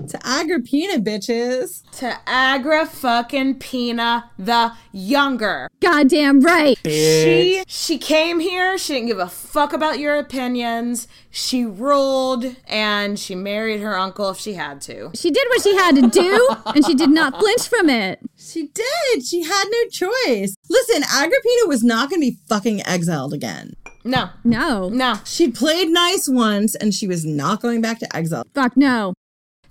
To 0.09 0.19
Agrippina, 0.27 0.99
bitches. 0.99 1.83
To 1.99 2.17
Agra 2.27 2.87
fucking 2.87 3.59
Pina 3.59 4.31
the 4.39 4.73
younger. 4.93 5.69
Goddamn 5.81 6.41
right. 6.41 6.79
She 6.85 7.63
she 7.67 7.99
came 7.99 8.41
here, 8.41 8.79
she 8.79 8.95
didn't 8.95 9.09
give 9.09 9.19
a 9.19 9.29
fuck 9.29 9.73
about 9.73 9.99
your 9.99 10.17
opinions. 10.17 11.09
She 11.31 11.65
ruled 11.65 12.57
and 12.67 13.19
she 13.19 13.35
married 13.35 13.81
her 13.81 13.97
uncle 13.97 14.31
if 14.31 14.39
she 14.39 14.55
had 14.55 14.81
to. 14.83 15.11
She 15.15 15.31
did 15.31 15.47
what 15.49 15.63
she 15.63 15.75
had 15.77 15.95
to 15.97 16.09
do, 16.09 16.49
and 16.67 16.85
she 16.85 16.95
did 16.95 17.11
not 17.11 17.39
flinch 17.39 17.69
from 17.69 17.89
it. 17.89 18.21
She 18.37 18.69
did. 18.69 19.25
She 19.25 19.43
had 19.43 19.65
no 19.71 19.89
choice. 19.91 20.55
Listen, 20.69 21.03
Agrippina 21.05 21.67
was 21.67 21.83
not 21.83 22.11
going 22.11 22.21
to 22.21 22.31
be 22.31 22.39
fucking 22.49 22.85
exiled 22.87 23.33
again. 23.33 23.75
No. 24.05 24.31
No. 24.45 24.89
No. 24.89 25.21
She 25.25 25.51
played 25.51 25.89
nice 25.89 26.29
once 26.29 26.75
and 26.75 26.93
she 26.93 27.07
was 27.07 27.25
not 27.25 27.63
going 27.63 27.81
back 27.81 27.99
to 28.01 28.17
exile. 28.17 28.45
Fuck 28.55 28.77
no. 28.77 29.15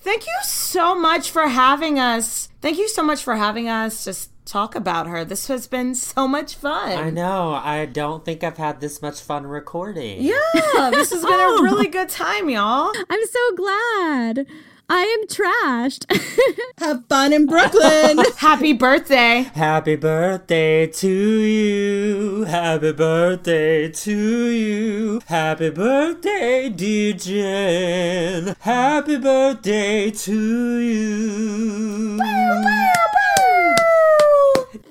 Thank 0.02 0.26
you 0.26 0.34
so 0.44 0.96
much 0.96 1.30
for 1.30 1.48
having 1.48 2.00
us. 2.00 2.50
Thank 2.60 2.80
you 2.80 2.88
so 2.88 3.04
much 3.04 3.24
for 3.24 3.36
having 3.36 3.70
us 3.70 4.04
just 4.04 4.32
talk 4.46 4.76
about 4.76 5.08
her. 5.08 5.24
This 5.24 5.48
has 5.48 5.68
been 5.68 5.94
so 5.94 6.28
much 6.28 6.56
fun. 6.56 6.98
I 6.98 7.10
know. 7.12 7.54
I 7.54 7.86
don't 7.86 8.26
think 8.26 8.44
I've 8.44 8.58
had 8.58 8.82
this 8.82 9.02
much 9.02 9.22
fun 9.22 9.46
recording. 9.46 10.22
Yeah, 10.22 10.90
this 10.92 11.12
has 11.12 11.22
been 11.22 11.32
a 11.32 11.38
oh 11.40 11.62
really 11.62 11.88
good 11.88 12.10
time, 12.10 12.50
y'all. 12.50 12.92
I'm 13.10 13.26
so 13.26 13.56
glad. 13.56 14.48
I 14.94 15.04
am 15.04 15.26
trashed. 15.26 16.04
Have 16.80 17.06
fun 17.08 17.32
in 17.32 17.46
Brooklyn. 17.46 18.18
Happy 18.36 18.74
birthday. 18.74 19.50
Happy 19.54 19.96
birthday 19.96 20.86
to 20.86 21.08
you. 21.08 22.44
Happy 22.44 22.92
birthday 22.92 23.90
to 23.90 24.48
you. 24.50 25.22
Happy 25.28 25.70
birthday, 25.70 26.68
dear 26.68 27.14
Jen. 27.14 28.54
Happy 28.60 29.16
birthday 29.18 30.12
to 30.12 30.78
you. 30.80 32.20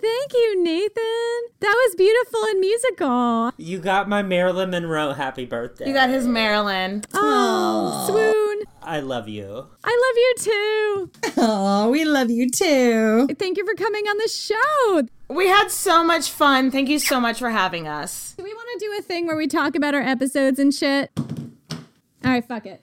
Thank 0.01 0.33
you, 0.33 0.65
Nathan. 0.65 1.41
That 1.61 1.75
was 1.75 1.95
beautiful 1.95 2.43
and 2.45 2.61
musical. 2.61 3.53
You 3.59 3.79
got 3.79 4.09
my 4.09 4.23
Marilyn 4.23 4.71
Monroe 4.71 5.13
happy 5.13 5.45
birthday. 5.45 5.87
You 5.89 5.93
got 5.93 6.09
his 6.09 6.27
Marilyn. 6.27 7.03
Oh, 7.13 8.07
swoon. 8.09 8.63
I 8.83 9.01
love 9.01 9.29
you. 9.29 9.67
I 9.85 10.13
love 10.13 10.17
you 10.17 10.35
too. 10.39 11.11
Oh, 11.37 11.91
we 11.91 12.05
love 12.07 12.31
you 12.31 12.49
too. 12.49 13.29
Thank 13.39 13.59
you 13.59 13.67
for 13.67 13.75
coming 13.75 14.07
on 14.07 14.17
the 14.17 14.29
show. 14.29 15.03
We 15.29 15.49
had 15.49 15.71
so 15.71 16.03
much 16.03 16.31
fun. 16.31 16.71
Thank 16.71 16.89
you 16.89 16.99
so 16.99 17.21
much 17.21 17.39
for 17.39 17.51
having 17.51 17.87
us. 17.87 18.35
Do 18.39 18.45
we 18.45 18.55
want 18.55 18.81
to 18.81 18.87
do 18.87 18.97
a 18.99 19.03
thing 19.03 19.27
where 19.27 19.37
we 19.37 19.47
talk 19.47 19.75
about 19.75 19.95
our 19.95 20.01
episodes 20.01 20.59
and 20.59 20.73
shit? 20.73 21.11
All 21.19 22.31
right, 22.31 22.45
fuck 22.45 22.65
it. 22.67 22.83